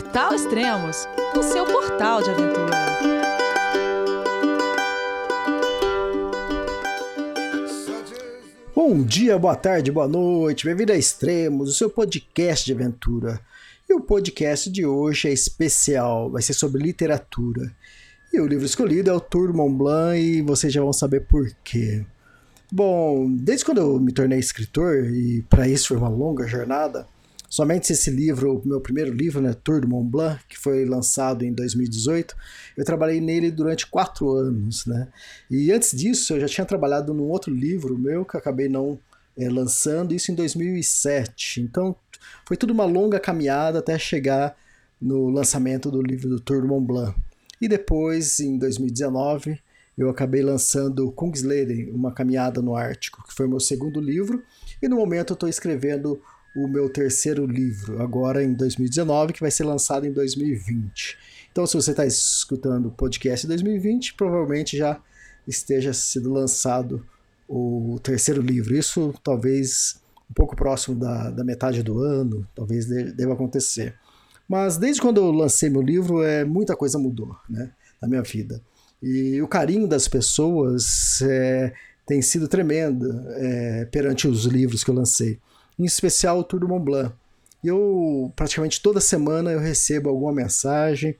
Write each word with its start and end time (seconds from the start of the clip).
Portal 0.00 0.32
Extremos, 0.32 1.08
o 1.36 1.42
seu 1.42 1.66
portal 1.66 2.22
de 2.22 2.30
aventura. 2.30 2.70
Bom 8.76 9.02
dia, 9.02 9.36
boa 9.36 9.56
tarde, 9.56 9.90
boa 9.90 10.06
noite, 10.06 10.66
bem-vindo 10.66 10.92
a 10.92 10.96
Extremos, 10.96 11.68
o 11.68 11.74
seu 11.74 11.90
podcast 11.90 12.64
de 12.64 12.72
aventura. 12.72 13.40
E 13.88 13.92
o 13.92 14.00
podcast 14.00 14.70
de 14.70 14.86
hoje 14.86 15.30
é 15.30 15.32
especial, 15.32 16.30
vai 16.30 16.42
ser 16.42 16.54
sobre 16.54 16.80
literatura. 16.80 17.74
E 18.32 18.40
o 18.40 18.46
livro 18.46 18.66
escolhido 18.66 19.10
é 19.10 19.12
o 19.12 19.18
Tour 19.18 19.52
Mont 19.52 19.76
Blanc 19.76 20.16
e 20.16 20.42
vocês 20.42 20.72
já 20.72 20.80
vão 20.80 20.92
saber 20.92 21.26
por 21.26 21.50
quê. 21.64 22.06
Bom, 22.70 23.28
desde 23.28 23.64
quando 23.64 23.78
eu 23.78 23.98
me 23.98 24.12
tornei 24.12 24.38
escritor, 24.38 25.06
e 25.06 25.42
para 25.50 25.66
isso 25.66 25.88
foi 25.88 25.96
uma 25.96 26.08
longa 26.08 26.46
jornada, 26.46 27.08
somente 27.48 27.92
esse 27.92 28.10
livro, 28.10 28.58
o 28.58 28.68
meu 28.68 28.80
primeiro 28.80 29.12
livro, 29.12 29.40
né, 29.40 29.54
Tour 29.54 29.80
de 29.80 29.86
Mont 29.86 30.08
Blanc, 30.08 30.40
que 30.48 30.58
foi 30.58 30.84
lançado 30.84 31.44
em 31.44 31.52
2018, 31.52 32.36
eu 32.76 32.84
trabalhei 32.84 33.20
nele 33.20 33.50
durante 33.50 33.86
quatro 33.86 34.30
anos, 34.30 34.84
né? 34.86 35.08
E 35.50 35.72
antes 35.72 35.96
disso, 35.96 36.34
eu 36.34 36.40
já 36.40 36.46
tinha 36.46 36.64
trabalhado 36.64 37.14
num 37.14 37.28
outro 37.28 37.52
livro 37.52 37.98
meu 37.98 38.24
que 38.24 38.36
acabei 38.36 38.68
não 38.68 38.98
é, 39.36 39.48
lançando, 39.48 40.14
isso 40.14 40.30
em 40.30 40.34
2007. 40.34 41.60
Então, 41.62 41.96
foi 42.44 42.56
tudo 42.56 42.72
uma 42.72 42.84
longa 42.84 43.18
caminhada 43.18 43.78
até 43.78 43.98
chegar 43.98 44.56
no 45.00 45.28
lançamento 45.28 45.90
do 45.90 46.02
livro 46.02 46.28
do 46.28 46.40
Tour 46.40 46.60
de 46.60 46.66
Mont 46.66 46.86
Blanc. 46.86 47.18
E 47.60 47.68
depois, 47.68 48.40
em 48.40 48.58
2019, 48.58 49.58
eu 49.96 50.08
acabei 50.08 50.42
lançando 50.42 51.10
Kungsleden, 51.10 51.90
Uma 51.90 52.12
Caminhada 52.12 52.62
no 52.62 52.76
Ártico, 52.76 53.26
que 53.26 53.34
foi 53.34 53.48
meu 53.48 53.58
segundo 53.58 54.00
livro, 54.00 54.42
e 54.80 54.88
no 54.88 54.96
momento 54.96 55.32
eu 55.32 55.34
estou 55.34 55.48
escrevendo 55.48 56.20
o 56.64 56.68
meu 56.68 56.88
terceiro 56.88 57.46
livro, 57.46 58.02
agora 58.02 58.42
em 58.42 58.52
2019, 58.52 59.32
que 59.32 59.40
vai 59.40 59.50
ser 59.50 59.64
lançado 59.64 60.06
em 60.06 60.12
2020. 60.12 61.16
Então, 61.52 61.66
se 61.66 61.74
você 61.74 61.92
está 61.92 62.04
escutando 62.04 62.86
o 62.86 62.90
podcast 62.90 63.46
em 63.46 63.48
2020, 63.48 64.14
provavelmente 64.14 64.76
já 64.76 65.00
esteja 65.46 65.92
sido 65.92 66.32
lançado 66.32 67.06
o 67.48 67.98
terceiro 68.02 68.42
livro. 68.42 68.76
Isso 68.76 69.14
talvez 69.22 70.00
um 70.30 70.34
pouco 70.34 70.54
próximo 70.54 70.98
da, 70.98 71.30
da 71.30 71.44
metade 71.44 71.82
do 71.82 72.00
ano, 72.00 72.46
talvez 72.54 72.86
deva 72.86 73.32
acontecer. 73.32 73.94
Mas 74.48 74.76
desde 74.76 75.00
quando 75.00 75.18
eu 75.18 75.30
lancei 75.30 75.70
meu 75.70 75.82
livro, 75.82 76.22
é, 76.22 76.44
muita 76.44 76.76
coisa 76.76 76.98
mudou 76.98 77.36
né, 77.48 77.70
na 78.00 78.08
minha 78.08 78.22
vida. 78.22 78.60
E 79.02 79.40
o 79.40 79.48
carinho 79.48 79.86
das 79.86 80.08
pessoas 80.08 81.22
é, 81.22 81.72
tem 82.06 82.20
sido 82.20 82.48
tremendo 82.48 83.06
é, 83.32 83.84
perante 83.86 84.26
os 84.26 84.44
livros 84.44 84.82
que 84.82 84.90
eu 84.90 84.94
lancei, 84.94 85.38
em 85.78 85.84
especial 85.84 86.38
o 86.38 86.44
Tour 86.44 86.60
do 86.60 86.68
Mont 86.68 86.84
Blanc. 86.84 87.14
Eu 87.62 88.32
praticamente 88.36 88.80
toda 88.80 89.00
semana 89.00 89.50
eu 89.50 89.60
recebo 89.60 90.08
alguma 90.08 90.32
mensagem, 90.32 91.16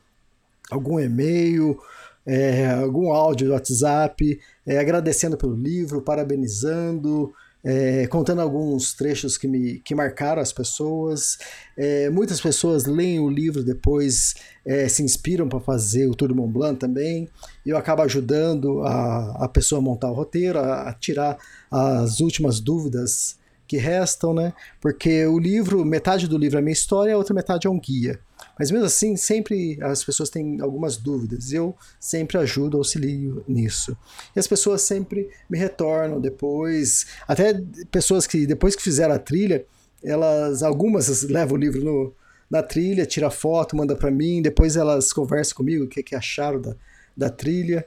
algum 0.70 0.98
e-mail, 0.98 1.78
é, 2.27 2.70
algum 2.70 3.12
áudio 3.12 3.48
do 3.48 3.53
WhatsApp, 3.55 4.39
é, 4.67 4.79
agradecendo 4.79 5.36
pelo 5.36 5.55
livro, 5.55 6.03
parabenizando, 6.03 7.33
é, 7.64 8.06
contando 8.06 8.41
alguns 8.41 8.92
trechos 8.95 9.36
que 9.36 9.48
me 9.48 9.81
que 9.81 9.95
marcaram 9.95 10.41
as 10.41 10.53
pessoas. 10.53 11.39
É, 11.77 12.09
muitas 12.11 12.41
pessoas 12.41 12.84
leem 12.84 13.19
o 13.19 13.29
livro 13.29 13.64
depois, 13.64 14.34
é, 14.64 14.86
se 14.89 15.03
inspiram 15.03 15.48
para 15.48 15.59
fazer 15.59 16.06
o 16.06 16.14
Tour 16.14 16.29
do 16.29 16.34
Mont 16.34 16.53
Blanc 16.53 16.79
também. 16.79 17.29
Eu 17.64 17.77
acabo 17.77 18.03
ajudando 18.03 18.83
a, 18.83 19.45
a 19.45 19.48
pessoa 19.48 19.81
a 19.81 19.83
montar 19.83 20.11
o 20.11 20.14
roteiro, 20.14 20.59
a, 20.59 20.91
a 20.91 20.92
tirar 20.92 21.36
as 21.70 22.20
últimas 22.20 22.61
dúvidas 22.61 23.38
que 23.69 23.77
restam, 23.77 24.33
né? 24.33 24.55
Porque 24.80 25.27
o 25.27 25.38
livro, 25.38 25.84
metade 25.84 26.27
do 26.27 26.38
livro 26.38 26.58
é 26.58 26.62
minha 26.62 26.72
história, 26.72 27.14
a 27.14 27.19
outra 27.19 27.34
metade 27.34 27.66
é 27.66 27.70
um 27.70 27.78
guia. 27.78 28.19
Mas 28.58 28.70
mesmo 28.70 28.86
assim, 28.86 29.14
sempre 29.14 29.78
as 29.83 30.02
pessoas 30.02 30.30
têm 30.30 30.61
algumas 30.61 30.97
dúvidas. 30.97 31.52
Eu 31.52 31.77
sempre 32.00 32.39
ajudo, 32.39 32.78
auxilio 32.78 33.44
nisso. 33.46 33.96
E 34.34 34.41
as 34.41 34.46
pessoas 34.46 34.83
sempre 34.83 35.28
me 35.50 35.58
retornam 35.58 36.18
depois, 36.18 37.06
até 37.29 37.61
pessoas 37.90 38.27
que 38.27 38.46
depois 38.46 38.74
que 38.74 38.83
fizeram 38.83 39.14
a 39.14 39.18
trilha, 39.18 39.64
elas 40.02 40.62
algumas 40.62 41.23
levam 41.24 41.56
o 41.56 41.61
livro 41.61 41.85
no, 41.85 42.14
na 42.50 42.62
trilha, 42.62 43.05
tira 43.05 43.30
foto, 43.30 43.77
manda 43.77 43.95
para 43.95 44.11
mim, 44.11 44.40
depois 44.40 44.77
elas 44.77 45.12
conversam 45.12 45.56
comigo 45.56 45.85
o 45.85 45.89
que, 45.89 46.02
que 46.02 46.14
acharam 46.14 46.61
da, 46.61 46.74
da 47.17 47.29
trilha. 47.29 47.85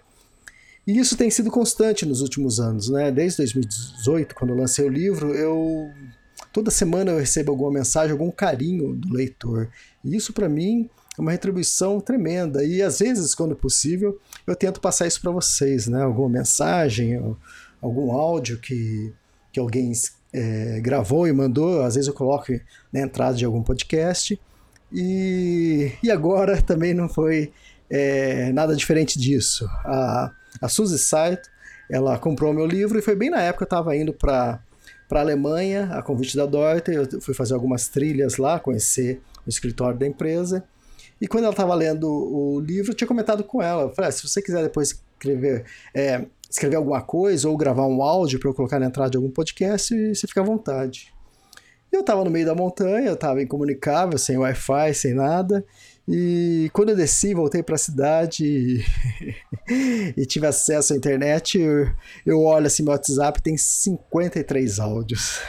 E 0.85 0.97
isso 0.97 1.15
tem 1.15 1.29
sido 1.29 1.51
constante 1.51 2.05
nos 2.05 2.21
últimos 2.21 2.59
anos, 2.59 2.89
né? 2.89 3.11
Desde 3.11 3.37
2018, 3.37 4.33
quando 4.33 4.51
eu 4.51 4.57
lancei 4.57 4.85
o 4.85 4.89
livro, 4.89 5.33
eu 5.33 5.91
Toda 6.51 6.69
semana 6.69 7.11
eu 7.11 7.19
recebo 7.19 7.51
alguma 7.51 7.71
mensagem, 7.71 8.11
algum 8.11 8.29
carinho 8.29 8.93
do 8.93 9.13
leitor. 9.13 9.69
E 10.03 10.15
isso 10.15 10.33
para 10.33 10.49
mim 10.49 10.89
é 11.17 11.21
uma 11.21 11.31
retribuição 11.31 12.01
tremenda. 12.01 12.63
E 12.63 12.81
às 12.81 12.99
vezes, 12.99 13.33
quando 13.33 13.55
possível, 13.55 14.19
eu 14.45 14.55
tento 14.55 14.81
passar 14.81 15.07
isso 15.07 15.21
para 15.21 15.31
vocês, 15.31 15.87
né? 15.87 16.03
Alguma 16.03 16.27
mensagem, 16.27 17.35
algum 17.81 18.11
áudio 18.11 18.57
que, 18.59 19.13
que 19.51 19.59
alguém 19.59 19.93
é, 20.33 20.81
gravou 20.81 21.25
e 21.25 21.31
mandou. 21.31 21.83
Às 21.83 21.95
vezes 21.95 22.09
eu 22.09 22.13
coloco 22.13 22.51
na 22.91 22.99
entrada 22.99 23.37
de 23.37 23.45
algum 23.45 23.63
podcast. 23.63 24.37
E, 24.91 25.93
e 26.03 26.11
agora 26.11 26.61
também 26.61 26.93
não 26.93 27.07
foi 27.07 27.53
é, 27.89 28.51
nada 28.51 28.75
diferente 28.75 29.17
disso. 29.17 29.65
A, 29.85 30.33
a 30.61 30.69
Suzy 30.69 30.99
Saito, 30.99 31.49
ela 31.89 32.17
comprou 32.17 32.53
meu 32.53 32.65
livro 32.65 32.97
e 32.97 33.01
foi 33.01 33.15
bem 33.15 33.29
na 33.29 33.41
época 33.41 33.65
que 33.65 33.73
eu 33.73 33.77
estava 33.77 33.95
indo 33.95 34.13
para 34.13 34.61
para 35.11 35.19
a 35.19 35.23
Alemanha, 35.23 35.89
a 35.91 36.01
convite 36.01 36.37
da 36.37 36.45
Deuter. 36.45 36.95
Eu 36.95 37.19
fui 37.19 37.33
fazer 37.33 37.53
algumas 37.53 37.89
trilhas 37.89 38.37
lá, 38.37 38.57
conhecer 38.61 39.19
o 39.45 39.49
escritório 39.49 39.99
da 39.99 40.07
empresa. 40.07 40.63
E 41.19 41.27
quando 41.27 41.43
ela 41.43 41.51
estava 41.51 41.75
lendo 41.75 42.07
o 42.09 42.61
livro, 42.61 42.91
eu 42.91 42.95
tinha 42.95 43.07
comentado 43.07 43.43
com 43.43 43.61
ela. 43.61 43.83
Eu 43.83 43.89
falei, 43.89 44.07
ah, 44.07 44.11
se 44.13 44.25
você 44.25 44.41
quiser 44.41 44.63
depois 44.63 45.03
escrever, 45.13 45.65
é, 45.93 46.25
escrever 46.49 46.77
alguma 46.77 47.01
coisa 47.01 47.49
ou 47.49 47.57
gravar 47.57 47.85
um 47.87 48.01
áudio 48.01 48.39
para 48.39 48.49
eu 48.49 48.53
colocar 48.53 48.79
na 48.79 48.85
entrada 48.85 49.11
de 49.11 49.17
algum 49.17 49.29
podcast, 49.29 49.93
você 50.15 50.27
fica 50.27 50.39
à 50.39 50.45
vontade. 50.45 51.13
Eu 51.91 51.99
estava 51.99 52.23
no 52.23 52.31
meio 52.31 52.45
da 52.45 52.55
montanha, 52.55 53.09
eu 53.09 53.15
estava 53.15 53.41
incomunicável, 53.41 54.17
sem 54.17 54.37
Wi-Fi, 54.37 54.93
sem 54.93 55.13
nada. 55.13 55.65
E 56.07 56.69
quando 56.73 56.89
eu 56.89 56.95
desci, 56.95 57.33
voltei 57.33 57.61
para 57.61 57.75
a 57.75 57.77
cidade 57.77 58.43
e, 58.45 60.13
e, 60.17 60.25
tive 60.25 60.47
acesso 60.47 60.93
à 60.93 60.95
internet, 60.95 61.59
eu, 61.59 61.87
eu 62.25 62.41
olho 62.41 62.67
assim 62.67 62.83
meu 62.83 62.91
WhatsApp, 62.91 63.41
tem 63.41 63.55
53 63.57 64.79
áudios. 64.79 65.39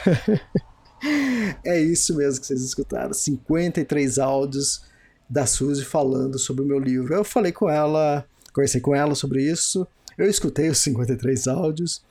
é 1.65 1.81
isso 1.81 2.15
mesmo 2.15 2.39
que 2.39 2.47
vocês 2.47 2.63
escutaram, 2.63 3.13
53 3.13 4.19
áudios 4.19 4.83
da 5.29 5.45
Suzy 5.45 5.83
falando 5.83 6.37
sobre 6.37 6.63
o 6.63 6.67
meu 6.67 6.79
livro. 6.79 7.13
Eu 7.13 7.23
falei 7.23 7.51
com 7.51 7.69
ela, 7.69 8.25
conversei 8.53 8.79
com 8.79 8.95
ela 8.95 9.15
sobre 9.15 9.43
isso, 9.43 9.87
eu 10.17 10.29
escutei 10.29 10.69
os 10.69 10.77
53 10.77 11.47
áudios 11.47 12.03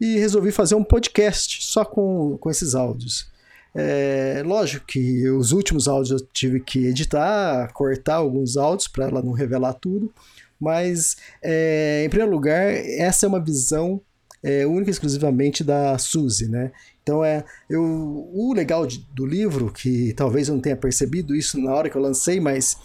e 0.00 0.18
resolvi 0.18 0.52
fazer 0.52 0.74
um 0.74 0.84
podcast 0.84 1.64
só 1.64 1.84
com, 1.84 2.36
com 2.38 2.50
esses 2.50 2.74
áudios. 2.74 3.34
É, 3.76 4.42
lógico 4.44 4.86
que 4.86 5.28
os 5.28 5.52
últimos 5.52 5.86
áudios 5.86 6.20
eu 6.20 6.26
tive 6.32 6.60
que 6.60 6.86
editar, 6.86 7.72
cortar 7.72 8.16
alguns 8.16 8.56
áudios 8.56 8.88
para 8.88 9.06
ela 9.06 9.22
não 9.22 9.32
revelar 9.32 9.74
tudo, 9.74 10.12
mas 10.58 11.16
é, 11.42 12.02
em 12.04 12.08
primeiro 12.08 12.32
lugar, 12.32 12.72
essa 12.98 13.26
é 13.26 13.28
uma 13.28 13.42
visão 13.42 14.00
é, 14.42 14.66
única 14.66 14.90
e 14.90 14.92
exclusivamente 14.92 15.62
da 15.62 15.98
Suzy, 15.98 16.48
né? 16.48 16.72
Então 17.02 17.24
é 17.24 17.44
eu, 17.68 17.82
o 17.82 18.52
legal 18.54 18.86
de, 18.86 19.06
do 19.12 19.26
livro, 19.26 19.72
que 19.72 20.12
talvez 20.14 20.48
eu 20.48 20.54
não 20.54 20.62
tenha 20.62 20.76
percebido 20.76 21.34
isso 21.34 21.60
na 21.60 21.74
hora 21.74 21.90
que 21.90 21.96
eu 21.96 22.02
lancei, 22.02 22.40
mas 22.40 22.76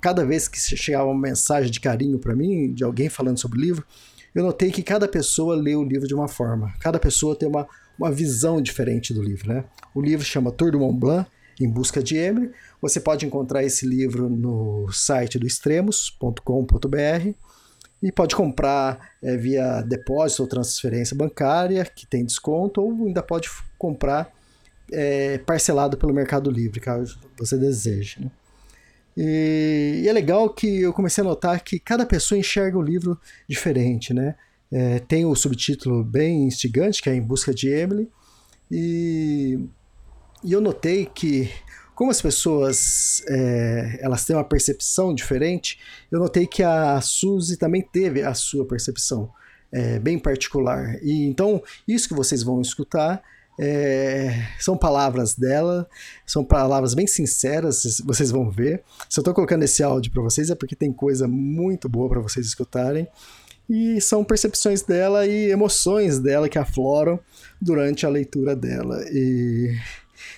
cada 0.00 0.24
vez 0.24 0.48
que 0.48 0.58
chegava 0.58 1.04
uma 1.04 1.20
mensagem 1.20 1.70
de 1.70 1.80
carinho 1.80 2.18
para 2.18 2.34
mim, 2.34 2.72
de 2.72 2.82
alguém 2.82 3.08
falando 3.08 3.38
sobre 3.38 3.58
o 3.58 3.62
livro, 3.62 3.84
eu 4.34 4.44
notei 4.44 4.70
que 4.70 4.82
cada 4.82 5.08
pessoa 5.08 5.56
lê 5.56 5.74
o 5.74 5.82
livro 5.84 6.06
de 6.06 6.14
uma 6.14 6.28
forma. 6.28 6.72
Cada 6.80 6.98
pessoa 6.98 7.36
tem 7.36 7.48
uma, 7.48 7.66
uma 8.00 8.10
visão 8.10 8.62
diferente 8.62 9.12
do 9.12 9.22
livro. 9.22 9.52
Né? 9.52 9.64
O 9.94 10.00
livro 10.00 10.24
chama 10.24 10.50
Tour 10.50 10.72
du 10.72 10.80
Mont 10.80 10.98
Blanc, 10.98 11.30
Em 11.60 11.68
Busca 11.68 12.02
de 12.02 12.16
Emily. 12.16 12.50
Você 12.80 12.98
pode 12.98 13.26
encontrar 13.26 13.62
esse 13.62 13.86
livro 13.86 14.30
no 14.30 14.90
site 14.90 15.38
do 15.38 15.46
extremos.com.br 15.46 17.34
e 18.02 18.10
pode 18.10 18.34
comprar 18.34 19.10
é, 19.22 19.36
via 19.36 19.82
depósito 19.82 20.42
ou 20.42 20.48
transferência 20.48 21.14
bancária, 21.14 21.84
que 21.84 22.06
tem 22.06 22.24
desconto, 22.24 22.80
ou 22.80 23.06
ainda 23.06 23.22
pode 23.22 23.50
comprar 23.76 24.32
é, 24.90 25.36
parcelado 25.36 25.98
pelo 25.98 26.14
Mercado 26.14 26.50
Livre, 26.50 26.80
caso 26.80 27.18
você 27.36 27.58
deseje. 27.58 28.22
Né? 28.22 28.30
E, 29.14 30.00
e, 30.04 30.08
é 30.08 30.12
legal 30.14 30.48
que 30.48 30.80
eu 30.80 30.94
comecei 30.94 31.20
a 31.22 31.26
notar 31.26 31.62
que 31.62 31.78
cada 31.78 32.06
pessoa 32.06 32.38
enxerga 32.38 32.78
o 32.78 32.82
livro 32.82 33.20
diferente, 33.46 34.14
né? 34.14 34.34
É, 34.72 34.98
tem 35.00 35.24
o 35.24 35.34
subtítulo 35.34 36.04
bem 36.04 36.44
instigante, 36.44 37.02
que 37.02 37.10
é 37.10 37.14
Em 37.14 37.20
Busca 37.20 37.52
de 37.52 37.68
Emily. 37.68 38.08
E, 38.70 39.58
e 40.44 40.52
eu 40.52 40.60
notei 40.60 41.06
que, 41.06 41.50
como 41.94 42.10
as 42.10 42.22
pessoas 42.22 43.22
é, 43.28 43.98
elas 44.00 44.24
têm 44.24 44.36
uma 44.36 44.44
percepção 44.44 45.12
diferente, 45.14 45.78
eu 46.10 46.20
notei 46.20 46.46
que 46.46 46.62
a 46.62 47.00
Suzy 47.00 47.56
também 47.56 47.82
teve 47.82 48.22
a 48.22 48.32
sua 48.32 48.64
percepção 48.64 49.30
é, 49.72 49.98
bem 49.98 50.18
particular. 50.18 50.98
E 51.02 51.24
então, 51.26 51.62
isso 51.86 52.08
que 52.08 52.14
vocês 52.14 52.42
vão 52.42 52.60
escutar 52.60 53.22
É, 53.62 54.32
são 54.58 54.74
palavras 54.74 55.34
dela, 55.34 55.86
são 56.24 56.42
palavras 56.42 56.94
bem 56.94 57.06
sinceras, 57.06 58.00
vocês 58.06 58.30
vão 58.30 58.50
ver. 58.50 58.82
Se 59.06 59.18
eu 59.18 59.20
estou 59.20 59.34
colocando 59.34 59.64
esse 59.64 59.82
áudio 59.82 60.10
para 60.10 60.22
vocês 60.22 60.48
é 60.48 60.54
porque 60.54 60.74
tem 60.74 60.90
coisa 60.90 61.28
muito 61.28 61.86
boa 61.86 62.08
para 62.08 62.20
vocês 62.20 62.46
escutarem. 62.46 63.06
E 63.70 64.00
são 64.00 64.24
percepções 64.24 64.82
dela 64.82 65.24
e 65.24 65.48
emoções 65.48 66.18
dela 66.18 66.48
que 66.48 66.58
afloram 66.58 67.20
durante 67.62 68.04
a 68.04 68.08
leitura 68.08 68.56
dela. 68.56 69.00
E... 69.12 69.72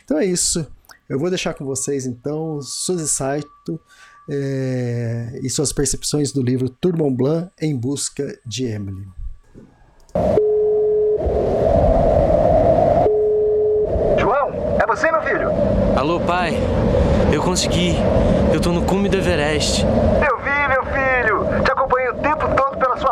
Então 0.05 0.19
é 0.19 0.26
isso. 0.26 0.67
Eu 1.08 1.19
vou 1.19 1.31
deixar 1.31 1.55
com 1.55 1.64
vocês 1.64 2.05
então 2.05 2.61
Suzy 2.61 3.08
Saito 3.08 3.81
é, 4.29 5.40
e 5.43 5.49
suas 5.49 5.73
percepções 5.73 6.31
do 6.31 6.43
livro 6.43 6.69
Tour 6.69 6.96
Mont 6.96 7.17
Blanc 7.17 7.50
em 7.61 7.75
busca 7.75 8.38
de 8.44 8.64
Emily. 8.67 9.06
João, 14.19 14.50
é 14.78 14.87
você, 14.87 15.11
meu 15.11 15.23
filho? 15.23 15.49
Alô, 15.96 16.20
pai. 16.20 16.52
Eu 17.32 17.43
consegui. 17.43 17.94
Eu 18.52 18.61
tô 18.61 18.73
no 18.73 18.85
cume 18.85 19.08
do 19.08 19.17
Everest. 19.17 19.85
Eu 19.85 20.38
vi, 20.38 20.69
meu 20.69 20.85
filho. 20.85 21.64
Te 21.64 21.73
acompanhei 21.73 22.11
o 22.11 22.14
tempo 22.14 22.46
todo 22.55 22.76
pela 22.76 22.96
sua 22.99 23.12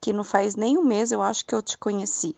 que 0.00 0.12
não 0.12 0.24
faz 0.24 0.54
nem 0.54 0.78
um 0.78 0.84
mês 0.84 1.12
eu 1.12 1.22
acho 1.22 1.44
que 1.44 1.54
eu 1.54 1.62
te 1.62 1.76
conheci. 1.78 2.34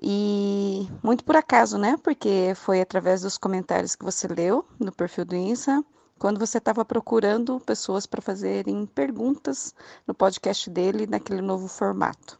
E 0.00 0.88
muito 1.02 1.24
por 1.24 1.36
acaso, 1.36 1.78
né? 1.78 1.96
Porque 2.02 2.52
foi 2.56 2.80
através 2.80 3.22
dos 3.22 3.38
comentários 3.38 3.96
que 3.96 4.04
você 4.04 4.28
leu 4.28 4.64
no 4.78 4.92
perfil 4.92 5.24
do 5.24 5.34
Insta, 5.34 5.82
quando 6.18 6.38
você 6.38 6.58
estava 6.58 6.84
procurando 6.84 7.60
pessoas 7.60 8.06
para 8.06 8.20
fazerem 8.20 8.86
perguntas 8.86 9.74
no 10.06 10.14
podcast 10.14 10.68
dele, 10.68 11.06
naquele 11.06 11.40
novo 11.40 11.68
formato. 11.68 12.38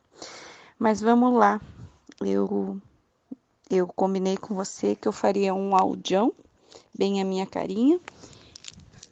Mas 0.79 1.01
vamos 1.01 1.33
lá. 1.35 1.61
Eu 2.21 2.81
eu 3.71 3.87
combinei 3.87 4.37
com 4.37 4.55
você 4.55 4.95
que 4.95 5.09
eu 5.09 5.13
faria 5.13 5.55
um 5.55 5.75
audião, 5.75 6.35
bem 6.97 7.21
a 7.21 7.25
minha 7.25 7.47
carinha, 7.47 7.99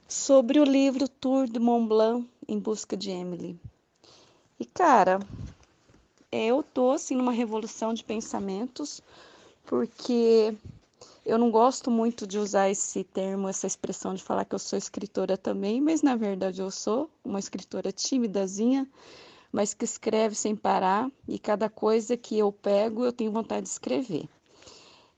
sobre 0.07 0.61
o 0.61 0.65
livro 0.65 1.09
Tour 1.09 1.49
de 1.49 1.59
Mont 1.59 1.89
Blanc 1.89 2.29
em 2.47 2.59
busca 2.59 2.95
de 2.95 3.11
Emily. 3.11 3.59
E 4.63 4.65
cara, 4.65 5.19
eu 6.31 6.63
tô 6.63 6.93
assim 6.93 7.17
numa 7.17 7.33
revolução 7.33 7.93
de 7.93 8.05
pensamentos, 8.05 9.03
porque 9.67 10.57
eu 11.27 11.37
não 11.37 11.51
gosto 11.51 11.91
muito 11.91 12.29
de 12.29 12.39
usar 12.39 12.71
esse 12.71 13.03
termo, 13.03 13.49
essa 13.49 13.67
expressão 13.67 14.15
de 14.15 14.23
falar 14.23 14.45
que 14.45 14.55
eu 14.55 14.61
sou 14.61 14.79
escritora 14.79 15.37
também, 15.37 15.81
mas 15.81 16.01
na 16.01 16.15
verdade 16.15 16.63
eu 16.63 16.71
sou 16.71 17.11
uma 17.25 17.41
escritora 17.41 17.91
timidazinha, 17.91 18.89
mas 19.51 19.75
que 19.75 19.85
escreve 19.85 20.37
sem 20.37 20.55
parar 20.55 21.11
e 21.27 21.41
cada 21.41 21.69
coisa 21.69 22.17
que 22.17 22.39
eu 22.39 22.53
pego 22.53 23.05
eu 23.05 23.13
tenho 23.13 23.33
vontade 23.33 23.63
de 23.63 23.69
escrever. 23.73 24.29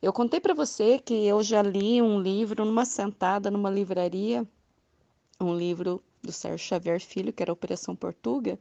Eu 0.01 0.11
contei 0.11 0.41
para 0.41 0.55
você 0.55 0.99
que 0.99 1.13
eu 1.27 1.43
já 1.43 1.61
li 1.61 2.01
um 2.01 2.19
livro 2.19 2.65
numa 2.65 2.87
sentada 2.87 3.51
numa 3.51 3.69
livraria, 3.69 4.49
um 5.39 5.55
livro 5.55 6.03
do 6.25 6.33
Sérgio 6.33 6.67
Xavier 6.67 7.01
Filho, 7.01 7.33
que 7.33 7.43
era 7.43 7.53
Operação 7.53 7.95
Portuga, 7.95 8.59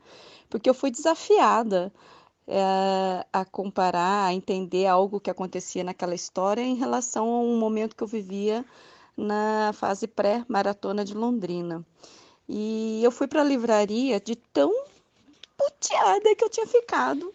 porque 0.49 0.69
eu 0.69 0.73
fui 0.73 0.91
desafiada 0.91 1.91
é, 2.47 3.25
a 3.31 3.45
comparar, 3.45 4.25
a 4.25 4.33
entender 4.33 4.85
algo 4.85 5.19
que 5.19 5.29
acontecia 5.29 5.83
naquela 5.83 6.15
história 6.15 6.61
em 6.61 6.75
relação 6.75 7.27
a 7.27 7.39
um 7.39 7.57
momento 7.57 7.95
que 7.95 8.03
eu 8.03 8.07
vivia 8.07 8.65
na 9.15 9.71
fase 9.73 10.07
pré-maratona 10.07 11.05
de 11.05 11.13
Londrina. 11.13 11.85
E 12.47 13.01
eu 13.03 13.11
fui 13.11 13.27
para 13.27 13.41
a 13.41 13.45
livraria 13.45 14.19
de 14.19 14.35
tão 14.35 14.73
puteada 15.57 16.35
que 16.35 16.43
eu 16.43 16.49
tinha 16.49 16.67
ficado, 16.67 17.33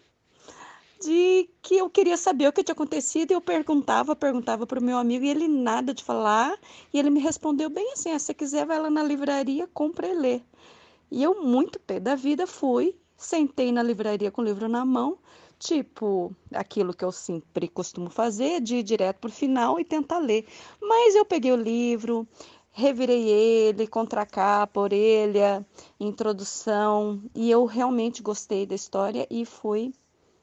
de 1.01 1.49
que 1.61 1.77
eu 1.77 1.89
queria 1.89 2.17
saber 2.17 2.47
o 2.47 2.53
que 2.53 2.63
tinha 2.63 2.73
acontecido, 2.73 3.31
e 3.31 3.33
eu 3.33 3.41
perguntava, 3.41 4.15
perguntava 4.15 4.67
para 4.67 4.79
o 4.79 4.83
meu 4.83 4.97
amigo, 4.97 5.25
e 5.25 5.29
ele 5.29 5.47
nada 5.47 5.93
de 5.93 6.03
falar, 6.03 6.57
e 6.93 6.99
ele 6.99 7.09
me 7.09 7.19
respondeu 7.19 7.69
bem 7.69 7.93
assim, 7.93 8.11
ah, 8.11 8.19
se 8.19 8.27
você 8.27 8.33
quiser 8.33 8.65
vai 8.65 8.79
lá 8.79 8.89
na 8.89 9.03
livraria, 9.03 9.67
compra 9.73 10.07
e 10.07 10.13
lê. 10.13 10.41
E 11.11 11.23
eu, 11.23 11.41
muito 11.43 11.79
pé 11.79 11.99
da 11.99 12.15
vida, 12.15 12.45
fui 12.45 12.95
Sentei 13.19 13.69
na 13.69 13.83
livraria 13.83 14.31
com 14.31 14.41
o 14.41 14.45
livro 14.45 14.69
na 14.69 14.85
mão, 14.85 15.17
tipo 15.59 16.33
aquilo 16.53 16.93
que 16.93 17.03
eu 17.03 17.11
sempre 17.11 17.67
costumo 17.67 18.09
fazer, 18.09 18.61
de 18.61 18.77
ir 18.77 18.83
direto 18.83 19.17
para 19.17 19.27
o 19.27 19.31
final 19.31 19.77
e 19.77 19.83
tentar 19.83 20.19
ler. 20.19 20.47
Mas 20.81 21.15
eu 21.15 21.25
peguei 21.25 21.51
o 21.51 21.57
livro, 21.57 22.25
revirei 22.71 23.27
ele, 23.27 23.85
contracapa, 23.87 24.79
orelha, 24.79 25.67
introdução, 25.99 27.21
e 27.35 27.51
eu 27.51 27.65
realmente 27.65 28.23
gostei 28.23 28.65
da 28.65 28.73
história 28.73 29.27
e 29.29 29.43
fui 29.45 29.93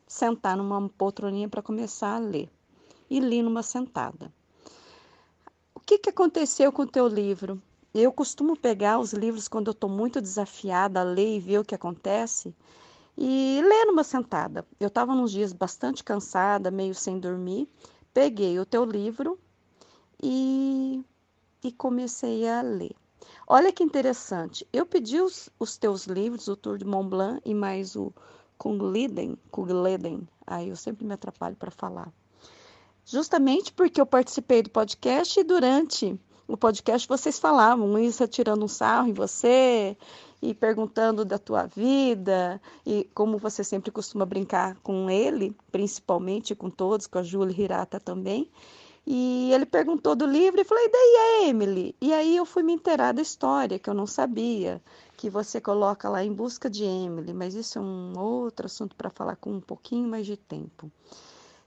sentar 0.07 0.57
numa 0.57 0.89
poltroninha 0.91 1.49
para 1.49 1.63
começar 1.63 2.17
a 2.17 2.19
ler. 2.19 2.49
E 3.09 3.21
li 3.21 3.43
numa 3.43 3.63
sentada. 3.63 4.33
O 5.75 5.81
que, 5.81 5.99
que 5.99 6.11
aconteceu 6.11 6.73
com 6.73 6.83
o 6.83 6.87
teu 6.87 7.07
livro? 7.07 7.61
Eu 7.95 8.13
costumo 8.13 8.57
pegar 8.57 8.99
os 8.99 9.13
livros 9.13 9.49
quando 9.49 9.69
eu 9.69 9.73
estou 9.73 9.89
muito 9.89 10.21
desafiada 10.21 11.01
a 11.01 11.05
ler 11.05 11.37
e 11.37 11.41
ver 11.41 11.61
o 11.61 11.65
que 11.65 11.75
acontece 11.75 12.55
e 13.17 13.63
ler 13.65 13.87
numa 13.87 14.05
sentada. 14.05 14.67
Eu 14.79 14.89
estava 14.89 15.15
nos 15.15 15.33
dias 15.33 15.53
bastante 15.53 16.05
cansada, 16.05 16.71
meio 16.71 16.95
sem 16.95 17.19
dormir, 17.19 17.69
peguei 18.13 18.59
o 18.59 18.67
teu 18.67 18.85
livro 18.85 19.39
e, 20.23 21.03
e 21.65 21.73
comecei 21.73 22.47
a 22.49 22.61
ler. 22.61 22.95
Olha 23.47 23.73
que 23.73 23.83
interessante, 23.83 24.67
eu 24.73 24.85
pedi 24.85 25.21
os, 25.21 25.49
os 25.59 25.79
teus 25.79 26.07
livros, 26.07 26.49
o 26.49 26.57
Tour 26.57 26.77
de 26.77 26.85
Mont 26.85 27.09
Blanc 27.09 27.41
e 27.45 27.55
mais 27.55 27.97
o 27.97 28.13
Kungleden, 28.59 29.37
Kungleden, 29.51 30.29
aí 30.47 30.69
eu 30.69 30.77
sempre 30.77 31.05
me 31.05 31.15
atrapalho 31.15 31.57
para 31.57 31.71
falar. 31.71 32.13
Justamente 33.05 33.73
porque 33.73 34.01
eu 34.01 34.07
participei 34.07 34.63
do 34.63 34.71
podcast 34.71 35.39
e 35.39 35.45
durante 35.45 36.19
no 36.49 36.57
podcast 36.57 37.09
vocês 37.09 37.39
falavam 37.39 37.99
isso 37.99 38.27
tirando 38.29 38.65
um 38.65 38.69
sarro 38.69 39.09
em 39.09 39.13
você 39.13 39.97
e 40.41 40.55
perguntando 40.55 41.25
da 41.25 41.39
tua 41.39 41.67
vida 41.67 42.61
e 42.85 43.09
como 43.15 43.37
você 43.37 43.65
sempre 43.65 43.91
costuma 43.91 44.25
brincar 44.25 44.77
com 44.83 45.11
ele, 45.11 45.57
principalmente 45.73 46.55
com 46.55 46.71
todos, 46.71 47.07
com 47.07 47.19
a 47.19 47.23
Júlia 47.23 47.65
Hirata 47.65 47.99
também. 47.99 48.51
E 49.05 49.53
ele 49.53 49.67
perguntou 49.67 50.17
do 50.17 50.27
livro 50.27 50.61
e 50.61 50.65
falei, 50.65 50.89
daí 50.89 51.17
a 51.17 51.49
Emily? 51.49 51.95
E 52.01 52.13
aí 52.13 52.37
eu 52.37 52.45
fui 52.45 52.65
me 52.65 52.73
inteirar 52.73 53.13
da 53.13 53.23
história, 53.23 53.79
que 53.79 53.89
eu 53.89 53.95
não 53.95 54.07
sabia, 54.07 54.83
que 55.27 55.31
você 55.31 55.61
coloca 55.61 56.09
lá 56.09 56.23
em 56.23 56.33
busca 56.33 56.71
de 56.71 56.85
Emily, 56.85 57.35
mas 57.35 57.53
isso 57.53 57.81
é 57.81 57.83
um 57.83 58.17
outro 58.17 58.67
assunto 58.67 58.95
para 58.95 59.11
falar 59.11 59.35
com 59.35 59.55
um 59.55 59.61
pouquinho 59.61 60.09
mais 60.09 60.25
de 60.25 60.37
tempo. 60.37 60.89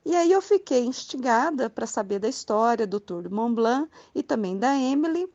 E 0.05 0.15
aí 0.15 0.31
eu 0.31 0.41
fiquei 0.41 0.85
instigada 0.85 1.69
para 1.69 1.85
saber 1.85 2.19
da 2.19 2.29
história 2.29 2.87
do 2.87 3.01
Tour 3.01 3.23
de 3.23 3.29
Mont 3.29 3.53
Blanc 3.53 3.91
e 4.15 4.23
também 4.23 4.57
da 4.57 4.73
Emily. 4.77 5.27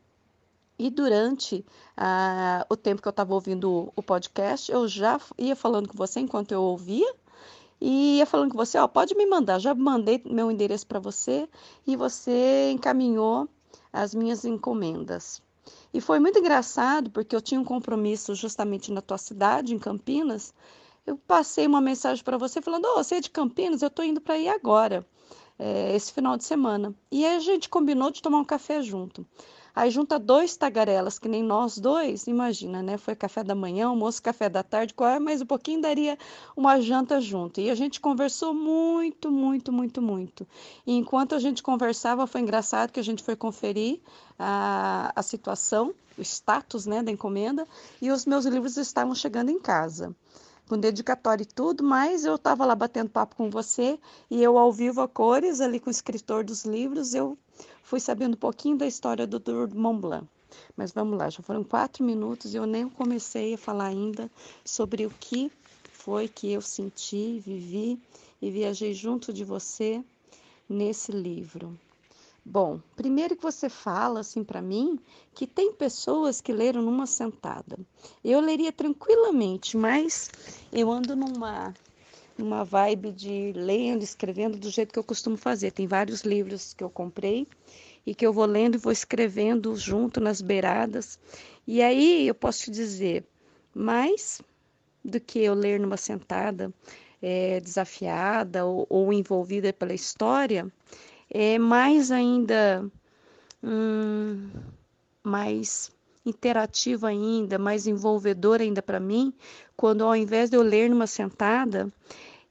E 0.79 0.89
durante 0.89 1.67
ah, 1.95 2.65
o 2.71 2.77
tempo 2.79 3.03
que 3.03 3.09
eu 3.09 3.11
estava 3.11 3.35
ouvindo 3.35 3.93
o 3.95 4.03
podcast, 4.03 4.73
eu 4.73 4.89
já 4.89 5.21
ia 5.37 5.55
falando 5.55 5.87
com 5.87 5.99
você 5.99 6.21
enquanto 6.21 6.53
eu 6.53 6.63
ouvia. 6.63 7.15
E 7.79 8.17
ia 8.17 8.25
falando 8.25 8.53
com 8.53 8.57
você, 8.57 8.79
ó, 8.79 8.89
pode 8.89 9.15
me 9.15 9.27
mandar, 9.27 9.59
já 9.59 9.75
mandei 9.75 10.23
meu 10.25 10.51
endereço 10.51 10.87
para 10.87 10.99
você 10.99 11.47
e 11.87 11.95
você 11.95 12.71
encaminhou 12.71 13.47
as 13.93 14.15
minhas 14.15 14.47
encomendas. 14.47 15.44
E 15.93 16.01
foi 16.01 16.19
muito 16.19 16.39
engraçado 16.39 17.11
porque 17.11 17.35
eu 17.35 17.41
tinha 17.41 17.61
um 17.61 17.65
compromisso 17.65 18.35
justamente 18.35 18.93
na 18.93 19.01
tua 19.01 19.19
cidade, 19.19 19.75
em 19.75 19.79
Campinas, 19.79 20.53
eu 21.07 21.19
passei 21.19 21.67
uma 21.67 21.81
mensagem 21.81 22.25
para 22.25 22.39
você 22.39 22.63
falando: 22.63 22.87
oh, 22.87 22.97
você 22.97 23.17
é 23.17 23.21
de 23.21 23.31
Campinas, 23.31 23.83
eu 23.83 23.89
estou 23.89 24.05
indo 24.05 24.21
para 24.21 24.35
aí 24.35 24.49
agora, 24.49 25.07
é, 25.59 25.95
esse 25.95 26.13
final 26.13 26.37
de 26.37 26.45
semana. 26.45 26.95
E 27.11 27.25
aí 27.25 27.37
a 27.37 27.41
gente 27.41 27.69
combinou 27.69 28.11
de 28.11 28.23
tomar 28.23 28.39
um 28.39 28.45
café 28.45 28.83
junto. 28.83 29.27
Aí 29.75 29.91
junta 29.91 30.19
dois 30.19 30.57
tagarelas, 30.57 31.19
que 31.19 31.29
nem 31.29 31.43
nós 31.43 31.79
dois, 31.79 32.27
imagina, 32.29 32.81
né? 32.83 32.97
Foi 32.97 33.15
café 33.17 33.43
da 33.43 33.55
manhã, 33.55 33.89
almoço, 33.89 34.23
café 34.23 34.49
da 34.49 34.63
tarde, 34.63 34.95
qual 34.95 35.11
é? 35.11 35.19
mais 35.19 35.43
um 35.43 35.47
pouquinho 35.47 35.81
daria 35.81 36.17
uma 36.57 36.81
janta 36.81 37.21
junto. 37.21 37.61
E 37.61 37.69
a 37.71 37.75
gente 37.75 38.01
conversou 38.01 38.55
muito, 38.55 39.33
muito, 39.33 39.73
muito, 39.73 40.01
muito. 40.01 40.47
E 40.87 40.93
enquanto 40.97 41.35
a 41.35 41.41
gente 41.41 41.63
conversava, 41.63 42.27
foi 42.27 42.41
engraçado 42.43 42.93
que 42.93 43.01
a 43.01 43.05
gente 43.05 43.23
foi 43.23 43.35
conferir 43.35 44.01
a, 44.39 45.13
a 45.15 45.23
situação, 45.23 45.93
o 46.17 46.23
status 46.23 46.87
né, 46.87 47.03
da 47.03 47.11
encomenda, 47.11 47.67
e 48.01 48.11
os 48.13 48.25
meus 48.27 48.45
livros 48.47 48.77
estavam 48.77 49.15
chegando 49.15 49.51
em 49.51 49.59
casa. 49.59 50.15
com 50.69 50.79
dedicatória 50.79 51.43
e 51.43 51.47
tudo, 51.47 51.85
mas 51.85 52.25
eu 52.25 52.37
estava 52.37 52.65
lá 52.65 52.75
batendo 52.75 53.11
papo 53.11 53.37
com 53.37 53.51
você 53.51 53.99
e 54.31 54.43
eu 54.43 54.57
ao 54.59 54.73
vivo 54.73 55.01
a 55.03 55.09
cores, 55.09 55.61
ali 55.61 55.79
com 55.81 55.89
o 55.89 55.91
escritor 55.91 56.45
dos 56.45 56.65
livros, 56.65 57.15
eu 57.15 57.37
fui 57.85 58.01
sabendo 58.01 58.35
um 58.35 58.39
pouquinho 58.39 58.77
da 58.77 58.87
história 58.87 59.27
do 59.27 59.39
Tour 59.39 59.69
de 59.69 59.77
Mont 59.77 60.01
Blanc. 60.01 60.27
Mas 60.77 60.93
vamos 60.93 61.19
lá, 61.19 61.31
já 61.31 61.43
foram 61.43 61.63
quatro 61.63 62.03
minutos 62.03 62.55
e 62.55 62.57
eu 62.57 62.67
nem 62.67 62.89
comecei 62.89 63.55
a 63.55 63.59
falar 63.59 63.87
ainda 63.87 64.31
sobre 64.65 65.07
o 65.07 65.11
que 65.11 65.53
foi 65.93 66.27
que 66.27 66.51
eu 66.51 66.61
senti, 66.61 67.39
vivi 67.39 68.01
e 68.41 68.51
viajei 68.51 68.95
junto 68.95 69.33
de 69.33 69.45
você 69.45 70.03
nesse 70.69 71.13
livro. 71.13 71.79
Bom, 72.45 72.79
primeiro 72.95 73.37
que 73.37 73.43
você 73.43 73.69
fala 73.69 74.21
assim 74.21 74.45
para 74.45 74.61
mim 74.61 74.99
que 75.35 75.47
tem 75.47 75.73
pessoas 75.73 76.41
que 76.41 76.53
leram 76.53 76.83
numa 76.83 77.07
sentada. 77.07 77.79
Eu 78.23 78.41
leria 78.41 78.71
tranquilamente, 78.71 79.77
mas 79.77 80.31
eu 80.71 80.91
ando 80.91 81.17
numa 81.17 81.73
numa 82.37 82.65
vibe 82.65 83.13
de 83.13 83.53
lendo, 83.55 84.03
escrevendo 84.03 84.59
do 84.59 84.71
jeito 84.71 84.93
que 84.93 84.99
eu 84.99 85.05
costumo 85.05 85.37
fazer. 85.37 85.71
Tem 85.71 85.87
vários 85.87 86.23
livros 86.23 86.75
que 86.75 86.83
eu 86.83 86.91
comprei 86.91 87.47
e 88.07 88.15
que 88.15 88.27
eu 88.27 88.33
vou 88.33 88.47
lendo 88.47 88.75
e 88.75 88.79
vou 88.79 88.93
escrevendo 88.93 89.75
junto 89.77 90.21
nas 90.21 90.41
beiradas. 90.41 91.19
E 91.67 91.83
aí 91.83 92.27
eu 92.27 92.35
posso 92.35 92.65
te 92.65 92.71
dizer, 92.71 93.25
mais 93.75 94.41
do 95.05 95.21
que 95.21 95.41
eu 95.41 95.55
ler 95.55 95.79
numa 95.81 95.97
sentada, 95.97 96.73
é, 97.23 97.61
desafiada 97.61 98.65
ou, 98.65 98.87
ou 98.89 99.13
envolvida 99.13 99.73
pela 99.73 99.95
história, 99.95 100.67
é 101.31 101.59
mais 101.59 102.11
ainda 102.11 102.85
hum, 103.63 104.51
mais 105.23 105.94
interativo 106.25 107.07
ainda, 107.07 107.59
mais 107.59 107.87
envolvedor 107.87 108.61
ainda 108.61 108.83
para 108.83 108.99
mim, 108.99 109.33
quando 109.77 110.05
ao 110.05 110.17
invés 110.17 110.51
de 110.51 110.57
eu 110.57 110.63
ler 110.63 110.89
numa 110.89 111.07
sentada, 111.07 111.93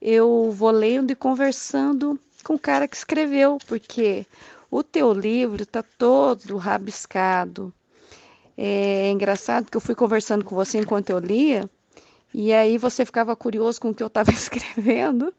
eu 0.02 0.52
vou 0.52 0.72
lendo 0.72 1.12
e 1.12 1.16
conversando 1.16 2.20
com 2.44 2.56
o 2.56 2.60
cara 2.60 2.88
que 2.88 2.96
escreveu, 2.96 3.58
porque 3.66 4.26
o 4.70 4.84
teu 4.84 5.14
livro 5.14 5.64
está 5.64 5.82
todo 5.82 6.58
rabiscado. 6.58 7.74
É 8.58 9.10
engraçado 9.10 9.70
que 9.72 9.78
eu 9.78 9.82
fui 9.82 9.96
conversando 9.96 10.44
com 10.44 10.56
você 10.56 10.78
enquanto 10.78 11.10
eu 11.10 11.20
lia, 11.20 11.70
e 12.34 12.52
aí 12.54 12.78
você 12.78 13.06
ficava 13.06 13.36
curioso 13.36 13.80
com 13.80 13.90
o 13.90 13.94
que 13.94 14.04
eu 14.04 14.08
estava 14.08 14.30
escrevendo. 14.34 15.34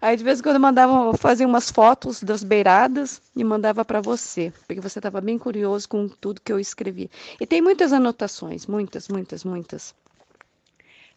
Aí 0.00 0.16
de 0.16 0.24
vez 0.24 0.40
em 0.40 0.42
quando 0.42 0.78
eu 0.78 1.14
fazer 1.14 1.46
umas 1.46 1.70
fotos 1.70 2.22
das 2.22 2.44
beiradas 2.44 3.22
e 3.34 3.42
mandava 3.42 3.84
para 3.84 4.00
você, 4.00 4.52
porque 4.66 4.80
você 4.80 4.98
estava 4.98 5.20
bem 5.20 5.38
curioso 5.38 5.88
com 5.88 6.08
tudo 6.08 6.40
que 6.40 6.52
eu 6.52 6.60
escrevi. 6.60 7.10
E 7.40 7.46
tem 7.46 7.62
muitas 7.62 7.92
anotações, 7.92 8.66
muitas, 8.66 9.08
muitas, 9.08 9.44
muitas. 9.44 9.94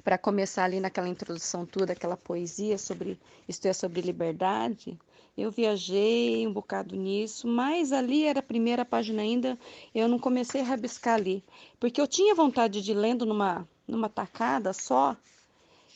Para 0.04 0.18
começar 0.18 0.64
ali 0.64 0.80
naquela 0.80 1.10
introdução 1.10 1.66
toda, 1.66 1.94
aquela 1.94 2.16
poesia 2.16 2.78
sobre 2.78 3.20
isto 3.48 3.66
é 3.66 3.74
sobre 3.74 4.02
liberdade, 4.02 4.98
eu 5.38 5.52
viajei 5.52 6.46
um 6.48 6.52
bocado 6.52 6.96
nisso, 6.96 7.48
mas 7.48 7.92
ali 7.92 8.26
era 8.26 8.40
a 8.40 8.44
primeira 8.44 8.84
página 8.84 9.22
ainda, 9.22 9.58
eu 9.94 10.08
não 10.08 10.20
comecei 10.20 10.62
a 10.62 10.66
rabiscar 10.66 11.16
ali, 11.16 11.44
porque 11.80 12.00
eu 12.00 12.08
tinha 12.08 12.36
vontade 12.36 12.82
de 12.82 12.94
lendo 12.94 13.26
numa 13.26 13.68
numa 13.88 14.08
tacada 14.08 14.72
só, 14.72 15.18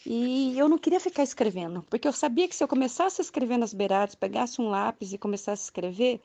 e 0.05 0.57
eu 0.57 0.67
não 0.67 0.77
queria 0.77 0.99
ficar 0.99 1.23
escrevendo, 1.23 1.83
porque 1.89 2.07
eu 2.07 2.13
sabia 2.13 2.47
que 2.47 2.55
se 2.55 2.63
eu 2.63 2.67
começasse 2.67 3.21
a 3.21 3.23
escrever 3.23 3.57
nas 3.57 3.73
beiradas, 3.73 4.15
pegasse 4.15 4.61
um 4.61 4.69
lápis 4.69 5.13
e 5.13 5.17
começasse 5.17 5.63
a 5.63 5.65
escrever, 5.65 6.21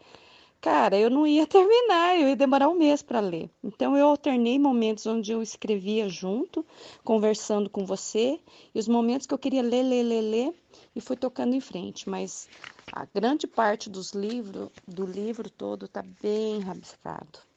cara, 0.61 0.99
eu 0.99 1.09
não 1.09 1.27
ia 1.27 1.47
terminar, 1.49 2.19
eu 2.19 2.29
ia 2.29 2.37
demorar 2.37 2.69
um 2.69 2.75
mês 2.75 3.03
para 3.03 3.21
ler. 3.21 3.49
Então 3.63 3.97
eu 3.97 4.07
alternei 4.07 4.59
momentos 4.59 5.07
onde 5.07 5.31
eu 5.31 5.41
escrevia 5.41 6.09
junto, 6.09 6.67
conversando 7.05 7.71
com 7.71 7.87
você, 7.87 8.41
e 8.75 8.79
os 8.79 8.89
momentos 8.89 9.27
que 9.27 9.35
eu 9.35 9.39
queria 9.39 9.63
ler, 9.63 9.83
ler, 9.83 10.03
ler, 10.03 10.23
ler, 10.23 10.55
e 10.95 11.01
fui 11.01 11.17
tocando 11.17 11.55
em 11.55 11.61
frente. 11.61 12.09
Mas 12.09 12.49
a 12.93 13.05
grande 13.05 13.47
parte 13.47 13.89
dos 13.89 14.13
livros, 14.13 14.71
do 14.87 15.07
livro 15.07 15.49
todo, 15.49 15.87
está 15.87 16.03
bem 16.21 16.59
rabiscado. 16.61 17.48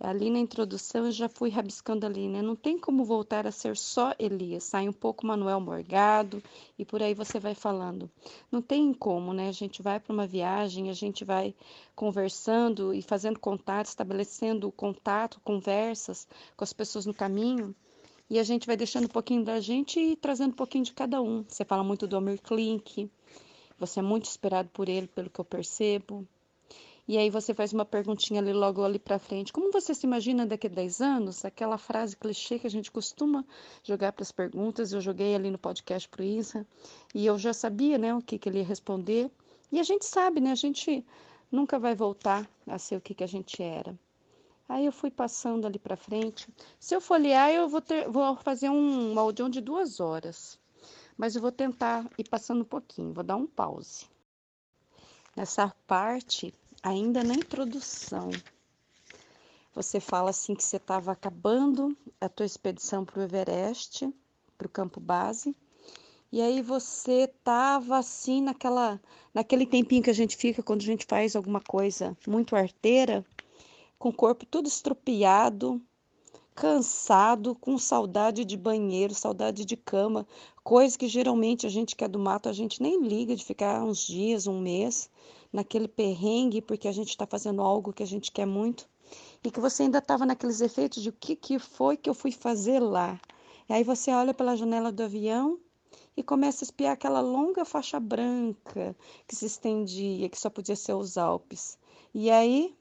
Ali 0.00 0.30
na 0.30 0.38
introdução 0.38 1.06
eu 1.06 1.10
já 1.10 1.28
fui 1.28 1.50
rabiscando 1.50 2.06
ali, 2.06 2.28
né? 2.28 2.40
Não 2.40 2.54
tem 2.54 2.78
como 2.78 3.04
voltar 3.04 3.48
a 3.48 3.50
ser 3.50 3.76
só 3.76 4.14
Elias. 4.16 4.62
Sai 4.62 4.88
um 4.88 4.92
pouco 4.92 5.26
Manuel 5.26 5.60
Morgado 5.60 6.40
e 6.78 6.84
por 6.84 7.02
aí 7.02 7.14
você 7.14 7.40
vai 7.40 7.52
falando. 7.52 8.08
Não 8.50 8.62
tem 8.62 8.94
como, 8.94 9.32
né? 9.32 9.48
A 9.48 9.52
gente 9.52 9.82
vai 9.82 9.98
para 9.98 10.12
uma 10.12 10.24
viagem, 10.24 10.88
a 10.88 10.92
gente 10.92 11.24
vai 11.24 11.52
conversando 11.96 12.94
e 12.94 13.02
fazendo 13.02 13.40
contato, 13.40 13.86
estabelecendo 13.86 14.70
contato, 14.70 15.40
conversas 15.42 16.28
com 16.56 16.62
as 16.62 16.72
pessoas 16.72 17.04
no 17.04 17.12
caminho. 17.12 17.74
E 18.30 18.38
a 18.38 18.44
gente 18.44 18.68
vai 18.68 18.76
deixando 18.76 19.06
um 19.06 19.08
pouquinho 19.08 19.44
da 19.44 19.58
gente 19.58 19.98
e 19.98 20.14
trazendo 20.14 20.52
um 20.52 20.56
pouquinho 20.56 20.84
de 20.84 20.92
cada 20.92 21.20
um. 21.20 21.44
Você 21.48 21.64
fala 21.64 21.82
muito 21.82 22.06
do 22.06 22.14
Almir 22.14 22.40
Klink, 22.40 23.10
você 23.76 23.98
é 23.98 24.02
muito 24.02 24.26
esperado 24.26 24.68
por 24.68 24.88
ele, 24.88 25.08
pelo 25.08 25.28
que 25.28 25.40
eu 25.40 25.44
percebo. 25.44 26.24
E 27.08 27.16
aí 27.16 27.30
você 27.30 27.54
faz 27.54 27.72
uma 27.72 27.86
perguntinha 27.86 28.38
ali 28.38 28.52
logo 28.52 28.84
ali 28.84 28.98
para 28.98 29.18
frente. 29.18 29.50
Como 29.50 29.72
você 29.72 29.94
se 29.94 30.06
imagina 30.06 30.44
daqui 30.44 30.66
a 30.66 30.70
10 30.70 31.00
anos? 31.00 31.42
Aquela 31.42 31.78
frase 31.78 32.14
clichê 32.14 32.58
que 32.58 32.66
a 32.66 32.70
gente 32.70 32.90
costuma 32.92 33.46
jogar 33.82 34.12
para 34.12 34.22
as 34.22 34.30
perguntas. 34.30 34.92
Eu 34.92 35.00
joguei 35.00 35.34
ali 35.34 35.50
no 35.50 35.56
podcast 35.56 36.06
pro 36.06 36.22
Isa 36.22 36.66
e 37.14 37.24
eu 37.24 37.38
já 37.38 37.54
sabia, 37.54 37.96
né, 37.96 38.14
o 38.14 38.20
que, 38.20 38.38
que 38.38 38.46
ele 38.46 38.58
ia 38.58 38.64
responder. 38.64 39.30
E 39.72 39.80
a 39.80 39.82
gente 39.82 40.04
sabe, 40.04 40.38
né? 40.38 40.52
A 40.52 40.54
gente 40.54 41.02
nunca 41.50 41.78
vai 41.78 41.94
voltar 41.94 42.46
a 42.66 42.78
ser 42.78 42.96
o 42.96 43.00
que, 43.00 43.14
que 43.14 43.24
a 43.24 43.28
gente 43.28 43.62
era. 43.62 43.98
Aí 44.68 44.84
eu 44.84 44.92
fui 44.92 45.10
passando 45.10 45.66
ali 45.66 45.78
para 45.78 45.96
frente. 45.96 46.46
Se 46.78 46.94
eu 46.94 47.00
folhear, 47.00 47.50
eu 47.50 47.70
vou, 47.70 47.80
ter, 47.80 48.06
vou 48.06 48.36
fazer 48.36 48.68
um, 48.68 49.14
um 49.14 49.18
audião 49.18 49.48
de 49.48 49.62
duas 49.62 49.98
horas. 49.98 50.60
Mas 51.16 51.34
eu 51.34 51.40
vou 51.40 51.50
tentar 51.50 52.06
ir 52.18 52.28
passando 52.28 52.60
um 52.60 52.66
pouquinho. 52.66 53.14
Vou 53.14 53.24
dar 53.24 53.36
um 53.36 53.46
pause. 53.46 54.06
Nessa 55.34 55.74
parte, 55.86 56.52
ainda 56.82 57.24
na 57.24 57.34
introdução, 57.34 58.30
você 59.74 60.00
fala 60.00 60.30
assim 60.30 60.54
que 60.54 60.64
você 60.64 60.76
estava 60.76 61.12
acabando 61.12 61.96
a 62.20 62.28
tua 62.28 62.46
expedição 62.46 63.04
para 63.04 63.20
o 63.20 63.22
Everest, 63.22 64.12
para 64.56 64.66
o 64.66 64.70
campo 64.70 65.00
base, 65.00 65.54
e 66.30 66.42
aí 66.42 66.60
você 66.60 67.22
estava 67.22 67.96
assim 67.96 68.42
naquela, 68.42 69.00
naquele 69.32 69.64
tempinho 69.64 70.02
que 70.02 70.10
a 70.10 70.14
gente 70.14 70.36
fica 70.36 70.62
quando 70.62 70.82
a 70.82 70.86
gente 70.86 71.06
faz 71.06 71.34
alguma 71.34 71.60
coisa 71.60 72.16
muito 72.26 72.54
arteira, 72.54 73.24
com 73.98 74.10
o 74.10 74.14
corpo 74.14 74.44
todo 74.44 74.66
estropiado, 74.66 75.80
cansado, 76.54 77.54
com 77.54 77.78
saudade 77.78 78.44
de 78.44 78.56
banheiro, 78.56 79.14
saudade 79.14 79.64
de 79.64 79.76
cama, 79.76 80.26
coisa 80.62 80.98
que 80.98 81.06
geralmente 81.06 81.66
a 81.66 81.70
gente 81.70 81.94
que 81.94 82.04
é 82.04 82.08
do 82.08 82.18
mato, 82.18 82.48
a 82.48 82.52
gente 82.52 82.82
nem 82.82 83.00
liga 83.00 83.34
de 83.34 83.44
ficar 83.44 83.82
uns 83.82 84.06
dias, 84.06 84.46
um 84.46 84.60
mês 84.60 85.08
naquele 85.52 85.88
perrengue 85.88 86.60
porque 86.60 86.88
a 86.88 86.92
gente 86.92 87.08
está 87.08 87.26
fazendo 87.26 87.62
algo 87.62 87.92
que 87.92 88.02
a 88.02 88.06
gente 88.06 88.30
quer 88.32 88.46
muito 88.46 88.88
e 89.42 89.50
que 89.50 89.60
você 89.60 89.84
ainda 89.84 89.98
estava 89.98 90.26
naqueles 90.26 90.60
efeitos 90.60 91.02
de 91.02 91.08
o 91.08 91.12
que, 91.12 91.34
que 91.36 91.58
foi 91.58 91.96
que 91.96 92.10
eu 92.10 92.14
fui 92.14 92.32
fazer 92.32 92.80
lá. 92.80 93.20
E 93.68 93.72
aí 93.72 93.84
você 93.84 94.10
olha 94.10 94.34
pela 94.34 94.56
janela 94.56 94.90
do 94.90 95.02
avião 95.02 95.58
e 96.16 96.22
começa 96.22 96.64
a 96.64 96.66
espiar 96.66 96.92
aquela 96.92 97.20
longa 97.20 97.64
faixa 97.64 98.00
branca 98.00 98.96
que 99.26 99.36
se 99.36 99.46
estendia, 99.46 100.28
que 100.28 100.38
só 100.38 100.50
podia 100.50 100.74
ser 100.74 100.94
os 100.94 101.16
Alpes. 101.16 101.78
E 102.12 102.30
aí, 102.30 102.74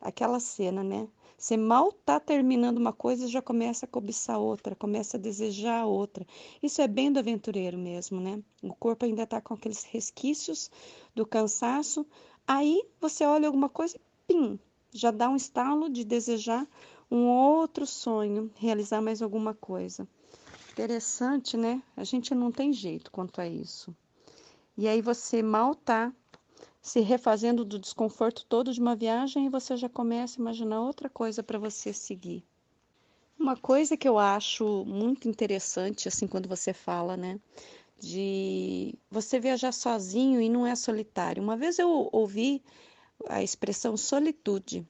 aquela 0.00 0.38
cena, 0.38 0.84
né? 0.84 1.08
Você 1.38 1.56
mal 1.56 1.90
está 1.90 2.18
terminando 2.18 2.78
uma 2.78 2.92
coisa 2.92 3.26
e 3.26 3.28
já 3.28 3.42
começa 3.42 3.84
a 3.84 3.88
cobiçar 3.88 4.38
outra, 4.38 4.74
começa 4.74 5.16
a 5.16 5.20
desejar 5.20 5.84
outra. 5.84 6.26
Isso 6.62 6.80
é 6.80 6.88
bem 6.88 7.12
do 7.12 7.18
aventureiro 7.18 7.76
mesmo, 7.76 8.20
né? 8.20 8.42
O 8.62 8.74
corpo 8.74 9.04
ainda 9.04 9.24
está 9.24 9.40
com 9.40 9.52
aqueles 9.52 9.84
resquícios 9.84 10.70
do 11.14 11.26
cansaço. 11.26 12.06
Aí 12.48 12.82
você 13.00 13.26
olha 13.26 13.46
alguma 13.46 13.68
coisa 13.68 13.96
e 13.96 14.00
pim, 14.26 14.58
já 14.90 15.10
dá 15.10 15.28
um 15.28 15.36
estalo 15.36 15.90
de 15.90 16.04
desejar 16.04 16.66
um 17.10 17.26
outro 17.26 17.86
sonho, 17.86 18.50
realizar 18.56 19.02
mais 19.02 19.20
alguma 19.20 19.52
coisa. 19.52 20.08
Interessante, 20.72 21.56
né? 21.56 21.82
A 21.96 22.04
gente 22.04 22.34
não 22.34 22.50
tem 22.50 22.72
jeito 22.72 23.10
quanto 23.10 23.40
a 23.40 23.46
isso. 23.46 23.94
E 24.76 24.88
aí 24.88 25.00
você 25.00 25.42
mal 25.42 25.72
está 25.72 26.12
se 26.86 27.00
refazendo 27.00 27.64
do 27.64 27.80
desconforto 27.80 28.46
todo 28.48 28.72
de 28.72 28.80
uma 28.80 28.94
viagem 28.94 29.46
e 29.46 29.48
você 29.48 29.76
já 29.76 29.88
começa 29.88 30.38
a 30.38 30.40
imaginar 30.40 30.80
outra 30.80 31.10
coisa 31.10 31.42
para 31.42 31.58
você 31.58 31.92
seguir. 31.92 32.44
Uma 33.36 33.56
coisa 33.56 33.96
que 33.96 34.08
eu 34.08 34.20
acho 34.20 34.84
muito 34.84 35.28
interessante, 35.28 36.06
assim, 36.06 36.28
quando 36.28 36.48
você 36.48 36.72
fala, 36.72 37.16
né, 37.16 37.40
de 37.98 38.94
você 39.10 39.40
viajar 39.40 39.72
sozinho 39.72 40.40
e 40.40 40.48
não 40.48 40.64
é 40.64 40.76
solitário. 40.76 41.42
Uma 41.42 41.56
vez 41.56 41.76
eu 41.80 42.08
ouvi 42.12 42.62
a 43.28 43.42
expressão 43.42 43.96
solitude, 43.96 44.86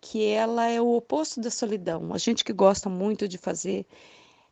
que 0.00 0.24
ela 0.24 0.68
é 0.68 0.80
o 0.80 0.94
oposto 0.94 1.40
da 1.40 1.50
solidão. 1.50 2.14
A 2.14 2.18
gente 2.18 2.44
que 2.44 2.52
gosta 2.52 2.88
muito 2.88 3.26
de 3.26 3.36
fazer 3.36 3.84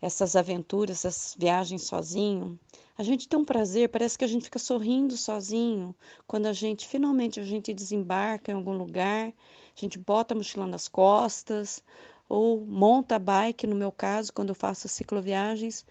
essas 0.01 0.37
aventuras, 0.37 1.05
essas 1.05 1.37
viagens 1.39 1.83
sozinho, 1.83 2.59
a 2.97 3.03
gente 3.03 3.29
tem 3.29 3.39
um 3.39 3.45
prazer, 3.45 3.89
parece 3.89 4.19
que 4.19 4.25
a 4.25 4.29
gente 4.29 4.45
fica 4.45 4.59
sorrindo 4.59 5.17
sozinho 5.17 5.95
quando 6.27 6.47
a 6.47 6.53
gente 6.53 6.87
finalmente 6.87 7.41
a 7.41 7.45
gente 7.45 7.73
desembarca 7.73 8.53
em 8.53 8.55
algum 8.55 8.77
lugar, 8.77 9.29
a 9.29 9.81
gente 9.81 9.99
bota 9.99 10.35
a 10.35 10.37
mochila 10.37 10.67
nas 10.67 10.89
costas 10.89 11.83
ou 12.29 12.65
monta 12.65 13.17
a 13.17 13.19
bike, 13.19 13.67
no 13.67 13.75
meu 13.75 13.91
caso, 13.91 14.33
quando 14.33 14.51
eu 14.51 14.55
faço 14.55 14.89
cicloviagens, 14.89 15.85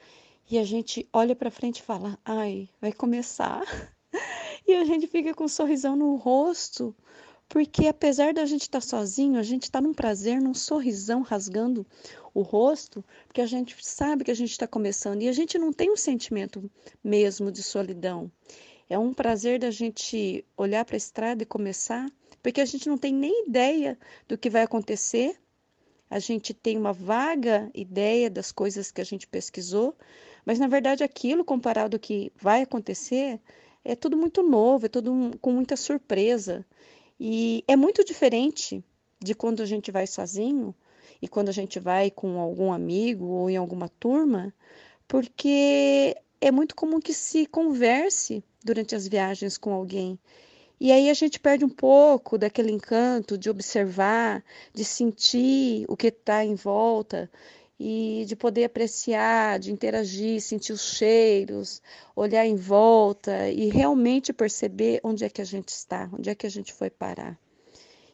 e 0.49 0.57
a 0.57 0.63
gente 0.63 1.07
olha 1.11 1.35
para 1.35 1.51
frente 1.51 1.79
e 1.79 1.83
fala: 1.83 2.17
ai, 2.23 2.69
vai 2.81 2.93
começar. 2.93 3.63
E 4.67 4.75
a 4.75 4.85
gente 4.85 5.07
fica 5.07 5.33
com 5.33 5.45
um 5.45 5.47
sorrisão 5.47 5.95
no 5.95 6.15
rosto, 6.15 6.95
porque 7.49 7.87
apesar 7.87 8.31
da 8.31 8.45
gente 8.45 8.61
estar 8.61 8.79
tá 8.79 8.85
sozinho, 8.85 9.39
a 9.39 9.43
gente 9.43 9.63
está 9.63 9.81
num 9.81 9.93
prazer, 9.93 10.39
num 10.39 10.53
sorrisão 10.53 11.23
rasgando 11.23 11.85
o 12.31 12.43
rosto, 12.43 13.03
porque 13.25 13.41
a 13.41 13.47
gente 13.47 13.75
sabe 13.83 14.23
que 14.23 14.29
a 14.29 14.35
gente 14.35 14.51
está 14.51 14.67
começando 14.67 15.23
e 15.23 15.27
a 15.27 15.33
gente 15.33 15.57
não 15.57 15.73
tem 15.73 15.91
um 15.91 15.97
sentimento 15.97 16.69
mesmo 17.03 17.51
de 17.51 17.63
solidão. 17.63 18.31
É 18.87 18.99
um 18.99 19.13
prazer 19.13 19.59
da 19.59 19.71
gente 19.71 20.45
olhar 20.55 20.85
para 20.85 20.95
a 20.95 20.97
estrada 20.97 21.41
e 21.41 21.45
começar, 21.45 22.07
porque 22.41 22.61
a 22.61 22.65
gente 22.65 22.87
não 22.87 22.99
tem 22.99 23.11
nem 23.11 23.47
ideia 23.47 23.97
do 24.27 24.37
que 24.37 24.49
vai 24.49 24.61
acontecer. 24.61 25.35
A 26.07 26.19
gente 26.19 26.53
tem 26.53 26.77
uma 26.77 26.93
vaga 26.93 27.69
ideia 27.73 28.29
das 28.29 28.51
coisas 28.51 28.91
que 28.91 29.01
a 29.01 29.03
gente 29.03 29.27
pesquisou, 29.27 29.95
mas 30.45 30.59
na 30.59 30.67
verdade 30.67 31.03
aquilo 31.03 31.43
comparado 31.43 31.95
ao 31.95 31.99
que 31.99 32.31
vai 32.35 32.61
acontecer 32.61 33.39
é 33.83 33.95
tudo 33.95 34.15
muito 34.15 34.43
novo, 34.43 34.85
é 34.85 34.89
tudo 34.89 35.11
um, 35.11 35.31
com 35.31 35.51
muita 35.51 35.75
surpresa. 35.75 36.65
E 37.19 37.63
é 37.67 37.75
muito 37.75 38.03
diferente 38.03 38.83
de 39.19 39.35
quando 39.35 39.61
a 39.61 39.65
gente 39.65 39.91
vai 39.91 40.07
sozinho 40.07 40.73
e 41.21 41.27
quando 41.27 41.49
a 41.49 41.53
gente 41.53 41.79
vai 41.79 42.09
com 42.09 42.39
algum 42.39 42.71
amigo 42.71 43.25
ou 43.25 43.49
em 43.49 43.57
alguma 43.57 43.89
turma, 43.89 44.53
porque 45.07 46.15
é 46.39 46.51
muito 46.51 46.75
comum 46.75 46.99
que 46.99 47.13
se 47.13 47.45
converse 47.45 48.43
durante 48.63 48.95
as 48.95 49.07
viagens 49.07 49.57
com 49.57 49.73
alguém. 49.73 50.17
E 50.79 50.93
aí 50.93 51.09
a 51.09 51.13
gente 51.13 51.41
perde 51.41 51.65
um 51.65 51.69
pouco 51.69 52.37
daquele 52.37 52.71
encanto 52.71 53.37
de 53.37 53.49
observar, 53.49 54.41
de 54.73 54.85
sentir 54.85 55.85
o 55.89 55.97
que 55.97 56.07
está 56.07 56.45
em 56.45 56.55
volta 56.55 57.29
e 57.79 58.25
de 58.27 58.35
poder 58.35 58.65
apreciar, 58.65 59.57
de 59.57 59.71
interagir, 59.71 60.41
sentir 60.41 60.73
os 60.73 60.81
cheiros, 60.81 61.81
olhar 62.13 62.45
em 62.45 62.55
volta 62.55 63.49
e 63.49 63.69
realmente 63.69 64.33
perceber 64.33 64.99
onde 65.01 65.23
é 65.23 65.29
que 65.29 65.41
a 65.41 65.45
gente 65.45 65.69
está, 65.69 66.09
onde 66.11 66.29
é 66.29 66.35
que 66.35 66.45
a 66.45 66.49
gente 66.49 66.73
foi 66.73 66.89
parar. 66.89 67.39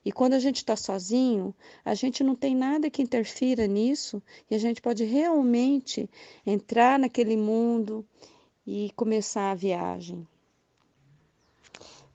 E 0.06 0.12
quando 0.12 0.34
a 0.34 0.40
gente 0.40 0.58
está 0.58 0.76
sozinho, 0.76 1.54
a 1.84 1.96
gente 1.96 2.24
não 2.24 2.36
tem 2.36 2.56
nada 2.56 2.92
que 2.92 3.02
interfira 3.02 3.66
nisso 3.66 4.22
e 4.52 4.54
a 4.54 4.60
gente 4.60 4.80
pode 4.80 5.04
realmente 5.04 6.08
entrar 6.46 7.00
naquele 7.00 7.36
mundo 7.36 8.06
e 8.68 8.92
começar 8.96 9.50
a 9.50 9.56
viagem. 9.56 10.28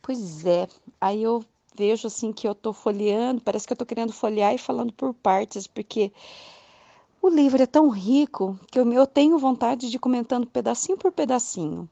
Pois 0.01 0.47
é, 0.47 0.69
aí 1.01 1.25
eu 1.25 1.45
vejo 1.77 2.07
assim 2.07 2.33
que 2.33 2.47
eu 2.47 2.53
estou 2.53 2.73
folheando, 2.73 3.41
parece 3.41 3.67
que 3.67 3.73
eu 3.73 3.75
estou 3.75 3.87
querendo 3.87 4.13
folhear 4.13 4.55
e 4.55 4.59
falando 4.59 4.93
por 4.93 5.13
partes, 5.13 5.67
porque 5.67 6.13
o 7.23 7.29
livro 7.29 7.63
é 7.63 7.67
tão 7.67 7.89
rico 7.89 8.59
que 8.71 8.79
eu, 8.79 9.07
tenho 9.07 9.39
vontade 9.39 9.91
de 9.91 9.97
ir 9.97 9.99
comentando 9.99 10.47
pedacinho 10.47 10.97
por 10.97 11.13
pedacinho. 11.13 11.89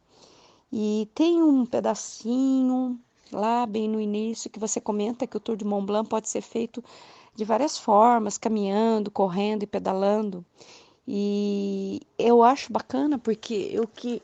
E 0.73 1.09
tem 1.15 1.43
um 1.43 1.67
pedacinho 1.67 2.99
lá 3.33 3.67
bem 3.67 3.89
no 3.89 4.01
início, 4.01 4.51
que 4.51 4.59
você 4.59 4.81
comenta 4.81 5.27
que 5.27 5.37
o 5.37 5.41
Tour 5.41 5.57
de 5.57 5.65
Mont 5.65 5.87
Blanc 5.87 6.09
pode 6.09 6.29
ser 6.29 6.41
feito 6.41 6.83
de 7.35 7.45
várias 7.45 7.77
formas, 7.79 8.39
caminhando, 8.39 9.11
correndo 9.11 9.63
e 9.63 9.67
pedalando. 9.67 10.45
E 11.07 12.01
eu 12.19 12.43
acho 12.43 12.73
bacana 12.73 13.19
porque 13.19 13.71
eu 13.73 13.87
que 13.87 14.23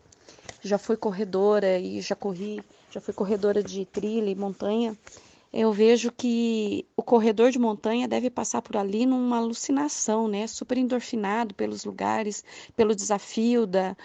já 0.63 0.79
fui 0.79 0.97
corredora 0.97 1.79
e 1.79 2.01
já 2.01 2.15
corri, 2.15 2.63
já 2.91 3.01
fui 3.01 3.13
corredora 3.15 3.63
de 3.63 3.85
trilha 3.85 4.31
e 4.31 4.35
montanha, 4.35 4.97
eu 5.55 5.73
vejo 5.73 6.11
que 6.11 6.85
o 6.97 7.03
corredor 7.03 7.53
de 7.53 7.61
montanha 7.61 8.09
deve 8.09 8.29
passar 8.29 8.61
por 8.61 8.77
ali 8.77 9.07
numa 9.07 9.37
alucinação, 9.37 10.27
né? 10.27 10.49
Super 10.49 10.77
endorfinado 10.77 11.55
pelos 11.55 11.85
lugares, 11.85 12.43
pelo 12.75 12.93
desafio 12.93 13.65
da, 13.65 13.97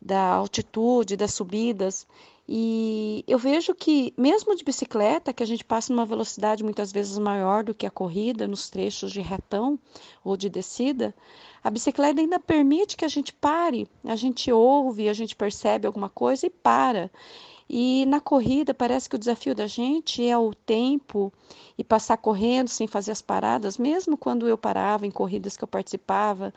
da 0.00 0.32
altitude, 0.32 1.14
das 1.14 1.34
subidas. 1.34 2.06
E 2.48 3.22
eu 3.28 3.38
vejo 3.38 3.74
que, 3.74 4.14
mesmo 4.16 4.56
de 4.56 4.64
bicicleta, 4.64 5.32
que 5.32 5.42
a 5.42 5.46
gente 5.46 5.62
passa 5.62 5.92
numa 5.92 6.06
velocidade 6.06 6.64
muitas 6.64 6.90
vezes 6.90 7.18
maior 7.18 7.62
do 7.62 7.74
que 7.74 7.86
a 7.86 7.90
corrida, 7.90 8.48
nos 8.48 8.70
trechos 8.70 9.12
de 9.12 9.20
retão 9.20 9.78
ou 10.24 10.38
de 10.38 10.48
descida, 10.48 11.14
a 11.62 11.70
bicicleta 11.70 12.22
ainda 12.22 12.40
permite 12.40 12.96
que 12.96 13.04
a 13.04 13.08
gente 13.08 13.32
pare, 13.32 13.86
a 14.04 14.16
gente 14.16 14.50
ouve, 14.50 15.08
a 15.10 15.12
gente 15.12 15.36
percebe 15.36 15.86
alguma 15.86 16.08
coisa 16.08 16.46
e 16.46 16.50
para. 16.50 17.10
E 17.68 18.04
na 18.06 18.20
corrida, 18.20 18.74
parece 18.74 19.08
que 19.08 19.16
o 19.16 19.18
desafio 19.18 19.54
da 19.54 19.66
gente 19.66 20.26
é 20.26 20.36
o 20.36 20.54
tempo 20.54 21.32
e 21.78 21.82
passar 21.82 22.16
correndo 22.18 22.68
sem 22.68 22.86
fazer 22.86 23.12
as 23.12 23.22
paradas, 23.22 23.78
mesmo 23.78 24.16
quando 24.16 24.46
eu 24.46 24.58
parava 24.58 25.06
em 25.06 25.10
corridas 25.10 25.56
que 25.56 25.64
eu 25.64 25.68
participava 25.68 26.52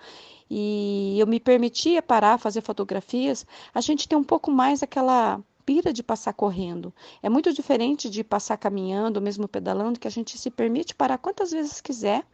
e 0.50 1.18
eu 1.20 1.26
me 1.26 1.40
permitia 1.40 2.02
parar, 2.02 2.38
fazer 2.38 2.62
fotografias, 2.62 3.46
a 3.74 3.82
gente 3.82 4.08
tem 4.08 4.18
um 4.18 4.24
pouco 4.24 4.52
mais 4.52 4.84
aquela 4.84 5.42
pira 5.66 5.92
de 5.92 6.02
passar 6.02 6.34
correndo. 6.34 6.94
É 7.22 7.30
muito 7.30 7.54
diferente 7.54 8.10
de 8.10 8.24
passar 8.24 8.58
caminhando, 8.58 9.22
mesmo 9.22 9.48
pedalando, 9.48 10.00
que 10.00 10.08
a 10.08 10.12
gente 10.12 10.38
se 10.38 10.50
permite 10.50 10.96
parar 10.96 11.18
quantas 11.18 11.52
vezes 11.52 11.82
quiser 11.82 12.26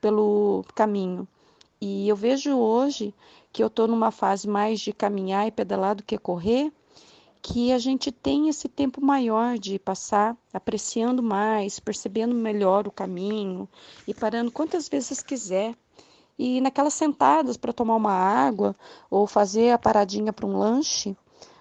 pelo 0.00 0.64
caminho. 0.74 1.28
E 1.80 2.08
eu 2.08 2.16
vejo 2.16 2.56
hoje 2.56 3.14
que 3.52 3.62
eu 3.62 3.66
estou 3.66 3.88
numa 3.88 4.10
fase 4.10 4.48
mais 4.48 4.80
de 4.80 4.92
caminhar 4.92 5.46
e 5.46 5.50
pedalar 5.50 5.94
do 5.94 6.02
que 6.02 6.16
correr, 6.16 6.72
que 7.42 7.72
a 7.72 7.78
gente 7.78 8.12
tem 8.12 8.48
esse 8.48 8.68
tempo 8.68 9.04
maior 9.04 9.58
de 9.58 9.78
passar 9.78 10.36
apreciando 10.52 11.22
mais, 11.22 11.80
percebendo 11.80 12.34
melhor 12.34 12.86
o 12.86 12.92
caminho 12.92 13.68
e 14.06 14.12
parando 14.12 14.50
quantas 14.50 14.88
vezes 14.88 15.22
quiser. 15.22 15.74
E 16.38 16.60
naquelas 16.60 16.94
sentadas 16.94 17.56
para 17.56 17.72
tomar 17.72 17.96
uma 17.96 18.12
água 18.12 18.74
ou 19.10 19.26
fazer 19.26 19.70
a 19.70 19.78
paradinha 19.78 20.32
para 20.32 20.46
um 20.46 20.58
lanche, 20.58 21.16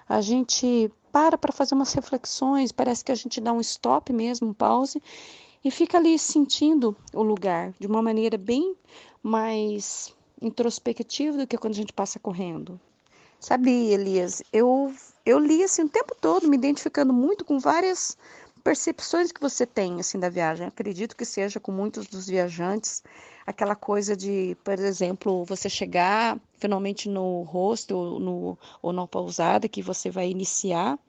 a 0.08 0.22
gente 0.22 0.92
para 1.12 1.38
para 1.38 1.52
fazer 1.52 1.76
umas 1.76 1.94
reflexões, 1.94 2.72
parece 2.72 3.04
que 3.04 3.12
a 3.12 3.16
gente 3.16 3.42
dá 3.42 3.52
um 3.52 3.60
stop 3.60 4.14
mesmo, 4.14 4.50
um 4.50 4.54
pause 4.54 5.02
e 5.64 5.72
fica 5.72 5.98
ali 5.98 6.18
sentindo 6.18 6.96
o 7.14 7.24
lugar 7.24 7.74
de 7.80 7.88
uma 7.88 8.02
maneira 8.02 8.38
bem 8.38 8.76
mais 9.22 10.14
introspectiva 10.42 11.38
do 11.38 11.48
que 11.48 11.58
quando 11.58 11.74
a 11.74 11.78
gente 11.78 11.92
passa 11.92 12.20
correndo. 12.20 12.80
Sabe, 13.40 13.72
Elias, 13.92 14.44
eu 14.52 14.94
eu 15.26 15.40
li 15.40 15.64
assim 15.64 15.84
o 15.84 15.90
tempo 15.90 16.16
todo, 16.20 16.48
me 16.48 16.58
identificando 16.58 17.14
muito 17.14 17.46
com 17.46 17.60
várias 17.60 18.18
percepções 18.64 19.32
que 19.32 19.40
você 19.40 19.66
tem 19.66 20.00
assim 20.00 20.20
da 20.20 20.30
viagem. 20.30 20.68
Acredito 20.68 21.16
que 21.16 21.26
seja 21.26 21.60
com 21.60 21.72
muitos 21.72 22.08
dos 22.08 22.28
viajantes 22.28 23.02
aquela 23.46 23.76
coisa 23.76 24.16
de, 24.16 24.56
por 24.64 24.78
exemplo, 24.78 25.44
você 25.46 25.70
chegar 25.70 26.38
finalmente 26.60 27.10
no 27.10 27.44
hostel 27.44 27.98
ou, 27.98 28.20
no, 28.20 28.58
ou 28.82 28.94
na 28.94 29.08
pousada 29.08 29.68
que 29.68 29.82
você 29.82 30.10
vai 30.10 30.30
iniciar 30.30 31.00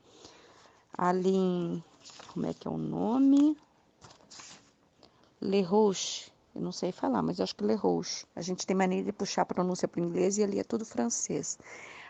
ali 0.97 1.35
em, 1.35 1.85
como 2.33 2.47
é 2.47 2.55
que 2.55 2.67
é 2.67 2.71
o 2.71 2.79
nome? 2.79 3.57
Le 5.43 5.63
Roche, 5.63 6.31
eu 6.55 6.61
não 6.63 6.73
sei 6.73 6.93
falar, 6.93 7.23
mas 7.23 7.39
eu 7.39 7.43
acho 7.43 7.57
que 7.57 7.65
Le 7.65 7.75
Roche. 7.75 8.25
A 8.37 8.41
gente 8.41 8.67
tem 8.67 8.77
maneira 8.77 9.05
de 9.05 9.13
puxar 9.13 9.43
a 9.43 9.47
pronúncia 9.47 9.89
para 9.89 10.01
o 10.01 10.05
inglês 10.05 10.39
e 10.39 10.43
ali 10.43 10.59
é 10.59 10.65
tudo 10.65 10.85
francês. 10.87 11.59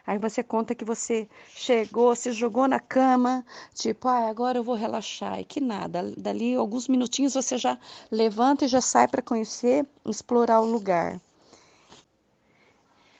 Aí 0.06 0.18
você 0.18 0.42
conta 0.42 0.74
que 0.74 0.84
você 0.84 1.28
chegou, 1.48 2.14
se 2.16 2.32
jogou 2.32 2.66
na 2.66 2.80
cama, 2.80 3.44
tipo, 3.74 4.08
ah, 4.08 4.28
agora 4.28 4.58
eu 4.58 4.64
vou 4.64 4.74
relaxar. 4.74 5.38
E 5.40 5.44
que 5.44 5.60
nada, 5.60 6.12
dali 6.16 6.54
alguns 6.54 6.88
minutinhos 6.88 7.34
você 7.34 7.58
já 7.58 7.78
levanta 8.10 8.64
e 8.64 8.68
já 8.68 8.80
sai 8.80 9.06
para 9.06 9.22
conhecer, 9.22 9.86
explorar 10.06 10.60
o 10.60 10.70
lugar. 10.70 11.20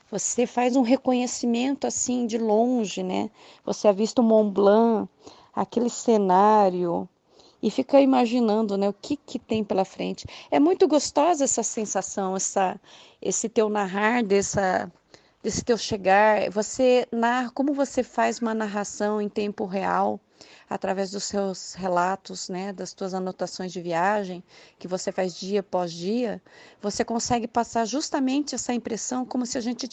Você 0.09 0.45
faz 0.45 0.75
um 0.75 0.81
reconhecimento 0.81 1.87
assim 1.87 2.27
de 2.27 2.37
longe, 2.37 3.01
né? 3.01 3.29
Você 3.63 3.87
avista 3.87 4.21
o 4.21 4.25
Mont 4.25 4.51
Blanc, 4.51 5.09
aquele 5.55 5.89
cenário 5.89 7.07
e 7.63 7.69
fica 7.69 8.01
imaginando, 8.01 8.75
né, 8.75 8.89
o 8.89 8.93
que 8.93 9.15
que 9.15 9.37
tem 9.37 9.63
pela 9.63 9.85
frente. 9.85 10.25
É 10.49 10.59
muito 10.59 10.87
gostosa 10.87 11.43
essa 11.43 11.63
sensação, 11.63 12.35
essa 12.35 12.79
esse 13.21 13.47
teu 13.47 13.69
narrar 13.69 14.23
dessa 14.23 14.91
desse 15.43 15.63
teu 15.63 15.77
chegar, 15.77 16.49
você 16.49 17.07
narra, 17.11 17.51
como 17.51 17.73
você 17.73 18.03
faz 18.03 18.39
uma 18.39 18.53
narração 18.53 19.21
em 19.21 19.27
tempo 19.27 19.65
real, 19.65 20.19
através 20.69 21.11
dos 21.11 21.25
seus 21.25 21.73
relatos, 21.73 22.47
né, 22.47 22.71
das 22.71 22.93
tuas 22.93 23.13
anotações 23.13 23.71
de 23.71 23.81
viagem, 23.81 24.43
que 24.79 24.87
você 24.87 25.11
faz 25.11 25.35
dia 25.35 25.59
após 25.59 25.91
dia, 25.91 26.41
você 26.81 27.03
consegue 27.03 27.47
passar 27.47 27.85
justamente 27.85 28.55
essa 28.55 28.73
impressão 28.73 29.25
como 29.25 29.45
se 29.45 29.57
a 29.57 29.61
gente 29.61 29.87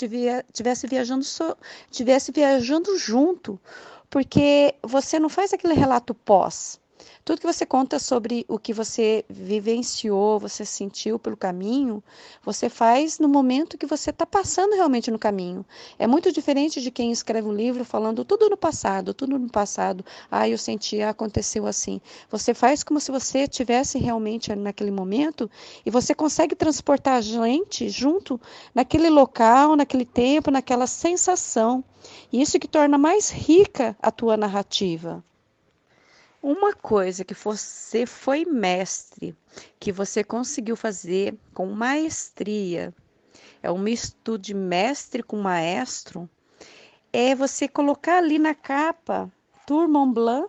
tivesse 0.52 0.87
viajando 0.87 1.24
so, 1.24 1.56
tivesse 1.90 2.30
viajando 2.30 2.96
junto, 2.98 3.61
porque 4.08 4.74
você 4.82 5.18
não 5.18 5.28
faz 5.28 5.52
aquele 5.52 5.74
relato 5.74 6.14
pós, 6.14 6.80
Tudo 7.24 7.40
que 7.40 7.46
você 7.46 7.66
conta 7.66 7.98
sobre 7.98 8.44
o 8.48 8.58
que 8.58 8.72
você 8.72 9.24
vivenciou, 9.28 10.38
você 10.38 10.64
sentiu 10.64 11.18
pelo 11.18 11.37
caminho, 11.37 12.02
você 12.42 12.68
faz 12.68 13.18
no 13.18 13.28
momento 13.28 13.76
que 13.76 13.87
você 13.87 14.11
está 14.11 14.24
passando 14.24 14.74
realmente 14.74 15.11
no 15.11 15.18
caminho. 15.18 15.64
É 15.98 16.06
muito 16.06 16.32
diferente 16.32 16.80
de 16.80 16.90
quem 16.90 17.12
escreve 17.12 17.46
um 17.46 17.52
livro 17.52 17.84
falando 17.84 18.24
tudo 18.24 18.48
no 18.48 18.56
passado, 18.56 19.12
tudo 19.12 19.38
no 19.38 19.48
passado. 19.48 20.04
Ah, 20.30 20.48
eu 20.48 20.56
senti, 20.56 21.02
aconteceu 21.02 21.66
assim. 21.66 22.00
Você 22.30 22.54
faz 22.54 22.82
como 22.82 22.98
se 22.98 23.11
você 23.11 23.46
tivesse 23.46 23.98
realmente 23.98 24.54
naquele 24.54 24.90
momento 24.90 25.50
e 25.84 25.90
você 25.90 26.14
consegue 26.14 26.54
transportar 26.54 27.16
a 27.16 27.20
gente 27.20 27.88
junto 27.88 28.40
naquele 28.74 29.11
local, 29.11 29.76
naquele 29.76 30.04
tempo, 30.04 30.50
naquela 30.50 30.87
sensação. 30.87 31.84
E 32.32 32.40
isso 32.40 32.58
que 32.58 32.68
torna 32.68 32.96
mais 32.96 33.30
rica 33.30 33.96
a 34.00 34.11
tua 34.11 34.37
narrativa. 34.37 35.22
Uma 36.42 36.72
coisa 36.72 37.24
que 37.24 37.35
você 37.35 38.07
foi 38.07 38.44
mestre, 38.44 39.37
que 39.81 39.90
você 39.90 40.22
conseguiu 40.22 40.77
fazer 40.77 41.37
com 41.53 41.66
maestria, 41.66 42.94
é 43.61 43.70
um 43.72 43.79
misto 43.79 44.38
de 44.38 44.55
mestre 44.55 45.22
com 45.22 45.37
maestro, 45.37 46.31
é 47.12 47.35
você 47.35 47.66
colocar 47.66 48.18
ali 48.18 48.38
na 48.38 48.55
capa 48.55 49.33
Tour 49.66 49.88
Mont 49.88 50.14
Blanc, 50.14 50.48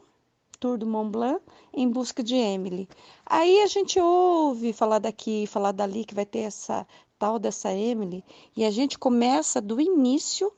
Tour 0.60 0.78
do 0.78 0.86
Mont 0.86 1.10
Blanc, 1.10 1.42
em 1.74 1.90
busca 1.90 2.22
de 2.22 2.36
Emily. 2.36 2.88
Aí 3.26 3.62
a 3.62 3.68
gente 3.68 4.00
ouve 4.00 4.74
falar 4.74 5.00
daqui, 5.00 5.48
falar 5.48 5.72
dali, 5.72 6.06
que 6.06 6.14
vai 6.14 6.26
ter 6.26 6.40
essa 6.40 6.86
tal 7.18 7.40
dessa 7.40 7.74
Emily, 7.74 8.24
e 8.56 8.64
a 8.64 8.70
gente 8.70 9.00
começa 9.00 9.60
do 9.60 9.82
início 9.82 10.52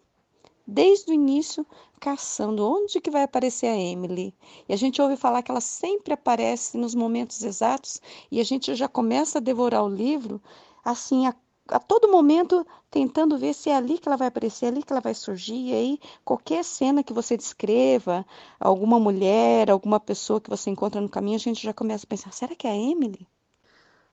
desde 0.67 1.11
o 1.11 1.13
início 1.13 1.65
caçando 2.01 2.67
onde 2.67 2.99
que 2.99 3.11
vai 3.11 3.21
aparecer 3.21 3.67
a 3.67 3.77
Emily. 3.77 4.33
E 4.67 4.73
a 4.73 4.75
gente 4.75 4.99
ouve 4.99 5.15
falar 5.15 5.43
que 5.43 5.51
ela 5.51 5.61
sempre 5.61 6.15
aparece 6.15 6.75
nos 6.75 6.95
momentos 6.95 7.43
exatos 7.43 8.01
e 8.31 8.41
a 8.41 8.43
gente 8.43 8.73
já 8.73 8.87
começa 8.87 9.37
a 9.37 9.41
devorar 9.41 9.85
o 9.85 9.87
livro 9.87 10.41
assim 10.83 11.27
a, 11.27 11.35
a 11.67 11.77
todo 11.77 12.11
momento 12.11 12.65
tentando 12.89 13.37
ver 13.37 13.53
se 13.53 13.69
é 13.69 13.75
ali 13.75 13.99
que 13.99 14.09
ela 14.09 14.17
vai 14.17 14.29
aparecer, 14.29 14.65
é 14.65 14.67
ali 14.69 14.81
que 14.81 14.91
ela 14.91 14.99
vai 14.99 15.13
surgir. 15.13 15.67
E 15.67 15.73
aí 15.73 15.99
qualquer 16.25 16.65
cena 16.65 17.03
que 17.03 17.13
você 17.13 17.37
descreva, 17.37 18.25
alguma 18.59 18.99
mulher, 18.99 19.69
alguma 19.69 19.99
pessoa 19.99 20.41
que 20.41 20.49
você 20.49 20.71
encontra 20.71 20.99
no 20.99 21.07
caminho, 21.07 21.35
a 21.35 21.39
gente 21.39 21.61
já 21.61 21.71
começa 21.71 22.07
a 22.07 22.09
pensar, 22.09 22.33
será 22.33 22.55
que 22.55 22.65
é 22.65 22.71
a 22.71 22.75
Emily? 22.75 23.27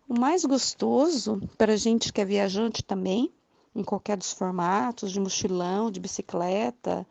O 0.07 0.21
mais 0.21 0.45
gostoso 0.45 1.41
para 1.57 1.73
a 1.73 1.77
gente 1.77 2.13
que 2.13 2.21
é 2.21 2.25
viajante 2.25 2.85
também 2.85 3.33
em 3.75 3.83
qualquer 3.83 4.17
dos 4.19 4.33
formatos, 4.33 5.11
de 5.11 5.21
mochilão, 5.21 5.91
de 5.91 6.01
bicicleta, 6.01 7.07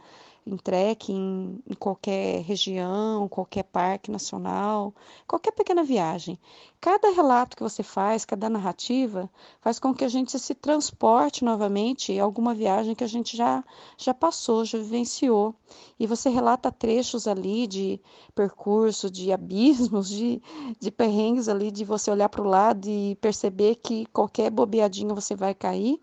em 0.47 0.57
trekking, 0.57 1.62
em 1.69 1.73
qualquer 1.75 2.41
região, 2.43 3.27
qualquer 3.27 3.63
parque 3.63 4.10
nacional, 4.12 4.93
qualquer 5.27 5.51
pequena 5.51 5.83
viagem. 5.83 6.39
Cada 6.80 7.10
relato 7.10 7.58
que 7.58 7.63
você 7.63 7.82
faz, 7.82 8.24
cada 8.24 8.48
narrativa, 8.48 9.28
faz 9.62 9.80
com 9.80 9.96
que 9.96 10.06
a 10.06 10.08
gente 10.08 10.38
se 10.38 10.54
transporte 10.54 11.44
novamente 11.44 12.18
a 12.18 12.24
alguma 12.24 12.54
viagem 12.54 12.94
que 12.94 13.04
a 13.04 13.08
gente 13.08 13.36
já, 13.36 13.63
já 13.98 14.13
passou, 14.13 14.63
já 14.63 14.78
vivenciou. 14.78 15.56
E 16.00 16.06
você 16.06 16.30
relata 16.30 16.72
trechos 16.72 17.28
ali 17.28 17.66
de 17.66 18.00
percurso, 18.36 19.10
de 19.10 19.32
abismos, 19.32 20.08
de, 20.08 20.40
de 20.80 20.92
perrengues 20.92 21.50
ali, 21.50 21.72
de 21.72 21.84
você 21.84 22.12
olhar 22.12 22.30
para 22.30 22.44
o 22.44 22.48
lado 22.48 22.88
e 22.88 23.16
perceber 23.16 23.76
que 23.76 24.06
qualquer 24.13 24.52
bobeadinha 24.52 25.16
você 25.16 25.36
vai 25.36 25.56
cair. 25.56 26.00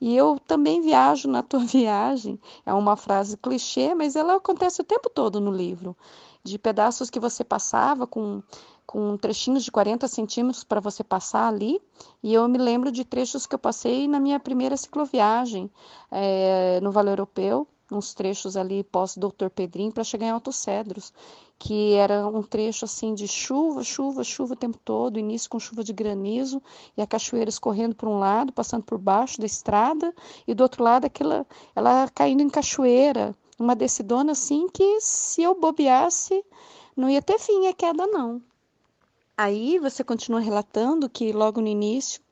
E 0.00 0.14
eu 0.16 0.40
também 0.40 0.80
viajo 0.80 1.28
na 1.28 1.42
tua 1.42 1.60
viagem. 1.64 2.38
É 2.64 2.74
uma 2.74 2.96
frase 2.96 3.36
clichê, 3.36 3.94
mas 3.94 4.16
ela 4.16 4.34
acontece 4.34 4.80
o 4.80 4.84
tempo 4.84 5.08
todo 5.08 5.40
no 5.40 5.52
livro. 5.52 5.96
De 6.42 6.58
pedaços 6.58 7.10
que 7.10 7.18
você 7.18 7.42
passava 7.42 8.06
com 8.06 8.42
com 8.86 9.16
trechinhos 9.16 9.64
de 9.64 9.72
40 9.72 10.06
centímetros 10.06 10.62
para 10.62 10.80
você 10.80 11.02
passar 11.02 11.48
ali. 11.48 11.80
E 12.22 12.32
eu 12.32 12.48
me 12.48 12.58
lembro 12.58 12.92
de 12.92 13.04
trechos 13.04 13.46
que 13.46 13.54
eu 13.54 13.58
passei 13.58 14.06
na 14.06 14.20
minha 14.20 14.38
primeira 14.38 14.76
cicloviagem 14.76 15.70
é, 16.10 16.80
no 16.80 16.92
Vale 16.92 17.10
Europeu, 17.10 17.66
uns 17.90 18.14
trechos 18.14 18.56
ali 18.56 18.82
pós-Doutor 18.84 19.50
Pedrinho, 19.50 19.92
para 19.92 20.04
chegar 20.04 20.26
em 20.26 20.30
Altos 20.30 20.56
Cedros, 20.56 21.12
que 21.58 21.94
era 21.94 22.26
um 22.26 22.42
trecho 22.42 22.84
assim 22.84 23.14
de 23.14 23.28
chuva, 23.28 23.82
chuva, 23.82 24.24
chuva 24.24 24.54
o 24.54 24.56
tempo 24.56 24.78
todo, 24.84 25.18
início 25.18 25.48
com 25.48 25.58
chuva 25.58 25.84
de 25.84 25.92
granizo 25.92 26.62
e 26.96 27.02
a 27.02 27.06
cachoeira 27.06 27.48
escorrendo 27.48 27.94
por 27.94 28.08
um 28.08 28.18
lado, 28.18 28.52
passando 28.52 28.84
por 28.84 28.98
baixo 28.98 29.40
da 29.40 29.46
estrada, 29.46 30.14
e 30.46 30.54
do 30.54 30.62
outro 30.62 30.82
lado 30.82 31.04
aquela, 31.06 31.46
ela 31.74 32.08
caindo 32.14 32.42
em 32.42 32.48
cachoeira, 32.48 33.34
uma 33.58 33.74
decidona 33.74 34.32
assim 34.32 34.68
que 34.68 35.00
se 35.00 35.42
eu 35.42 35.58
bobeasse 35.58 36.44
não 36.96 37.08
ia 37.08 37.22
ter 37.22 37.38
fim 37.38 37.66
a 37.66 37.72
queda 37.72 38.06
não. 38.06 38.42
Aí 39.36 39.78
você 39.78 40.02
continua 40.02 40.40
relatando 40.40 41.10
que 41.10 41.30
logo 41.30 41.60
no 41.60 41.68
início 41.68 42.22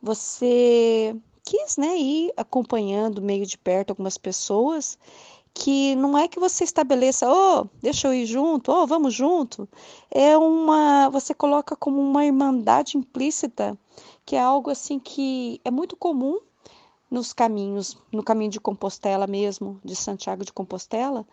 você 0.00 1.14
quis 1.44 1.76
né, 1.76 1.96
ir 1.96 2.32
acompanhando 2.36 3.20
meio 3.20 3.44
de 3.44 3.58
perto 3.58 3.90
algumas 3.90 4.16
pessoas 4.16 4.98
que 5.52 5.94
não 5.96 6.16
é 6.16 6.28
que 6.28 6.38
você 6.38 6.64
estabeleça, 6.64 7.26
oh, 7.30 7.66
deixa 7.80 8.08
eu 8.08 8.14
ir 8.14 8.26
junto, 8.26 8.70
oh, 8.70 8.86
vamos 8.86 9.14
junto. 9.14 9.68
É 10.10 10.36
uma, 10.36 11.08
você 11.08 11.32
coloca 11.32 11.74
como 11.74 12.00
uma 12.00 12.26
irmandade 12.26 12.98
implícita, 12.98 13.76
que 14.24 14.36
é 14.36 14.40
algo 14.40 14.70
assim 14.70 14.98
que 14.98 15.60
é 15.64 15.70
muito 15.70 15.96
comum 15.96 16.38
nos 17.10 17.32
caminhos, 17.32 17.96
no 18.12 18.22
caminho 18.22 18.50
de 18.50 18.60
Compostela 18.60 19.26
mesmo, 19.26 19.80
de 19.82 19.96
Santiago 19.96 20.44
de 20.44 20.52
Compostela, 20.52 21.26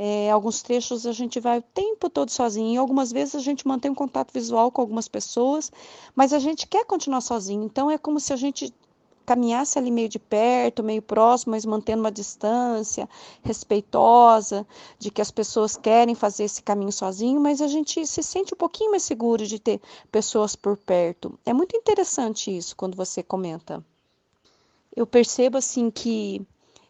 é, 0.00 0.30
alguns 0.30 0.62
trechos 0.62 1.04
a 1.06 1.12
gente 1.12 1.40
vai 1.40 1.58
o 1.58 1.62
tempo 1.74 2.08
todo 2.08 2.30
sozinho, 2.30 2.80
algumas 2.80 3.10
vezes 3.10 3.34
a 3.34 3.40
gente 3.40 3.66
mantém 3.66 3.90
um 3.90 3.96
contato 3.96 4.32
visual 4.32 4.70
com 4.70 4.80
algumas 4.80 5.08
pessoas, 5.08 5.72
mas 6.14 6.32
a 6.32 6.38
gente 6.38 6.68
quer 6.68 6.84
continuar 6.84 7.20
sozinho. 7.20 7.64
Então 7.64 7.90
é 7.90 7.98
como 7.98 8.20
se 8.20 8.32
a 8.32 8.36
gente 8.36 8.72
caminhasse 9.26 9.76
ali 9.76 9.90
meio 9.90 10.08
de 10.08 10.20
perto, 10.20 10.84
meio 10.84 11.02
próximo, 11.02 11.50
mas 11.50 11.66
mantendo 11.66 12.00
uma 12.00 12.12
distância 12.12 13.08
respeitosa, 13.42 14.64
de 15.00 15.10
que 15.10 15.20
as 15.20 15.32
pessoas 15.32 15.76
querem 15.76 16.14
fazer 16.14 16.44
esse 16.44 16.62
caminho 16.62 16.92
sozinho, 16.92 17.40
mas 17.40 17.60
a 17.60 17.66
gente 17.66 18.06
se 18.06 18.22
sente 18.22 18.54
um 18.54 18.56
pouquinho 18.56 18.92
mais 18.92 19.02
seguro 19.02 19.44
de 19.48 19.58
ter 19.58 19.80
pessoas 20.12 20.54
por 20.54 20.76
perto. 20.76 21.36
É 21.44 21.52
muito 21.52 21.76
interessante 21.76 22.56
isso 22.56 22.76
quando 22.76 22.96
você 22.96 23.20
comenta. 23.20 23.84
Eu 24.94 25.08
percebo 25.08 25.58
assim 25.58 25.90
que 25.90 26.46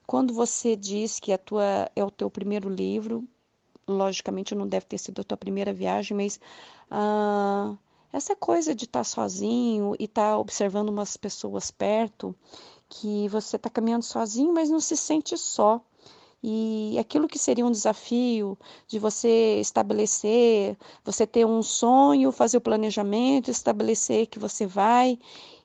quando 0.08 0.32
você 0.32 0.74
diz 0.74 1.20
que 1.20 1.34
a 1.34 1.36
tua 1.36 1.90
é 1.94 2.02
o 2.02 2.10
teu 2.10 2.30
primeiro 2.30 2.70
livro, 2.70 3.28
logicamente 3.86 4.54
não 4.54 4.66
deve 4.66 4.86
ter 4.86 4.96
sido 4.96 5.20
a 5.20 5.24
tua 5.24 5.36
primeira 5.36 5.70
viagem, 5.70 6.16
mas 6.16 6.40
ah, 6.90 7.76
essa 8.10 8.34
coisa 8.34 8.74
de 8.74 8.86
estar 8.86 9.00
tá 9.00 9.04
sozinho 9.04 9.94
e 9.98 10.04
estar 10.04 10.30
tá 10.30 10.38
observando 10.38 10.88
umas 10.88 11.18
pessoas 11.18 11.70
perto, 11.70 12.34
que 12.88 13.28
você 13.28 13.56
está 13.56 13.68
caminhando 13.68 14.02
sozinho, 14.02 14.50
mas 14.54 14.70
não 14.70 14.80
se 14.80 14.96
sente 14.96 15.36
só. 15.36 15.78
E 16.42 16.96
aquilo 16.98 17.28
que 17.28 17.38
seria 17.38 17.66
um 17.66 17.70
desafio 17.70 18.56
de 18.86 18.98
você 18.98 19.60
estabelecer, 19.60 20.78
você 21.04 21.26
ter 21.26 21.44
um 21.44 21.62
sonho, 21.62 22.32
fazer 22.32 22.56
o 22.56 22.62
planejamento, 22.62 23.50
estabelecer 23.50 24.26
que 24.26 24.38
você 24.38 24.64
vai 24.66 25.18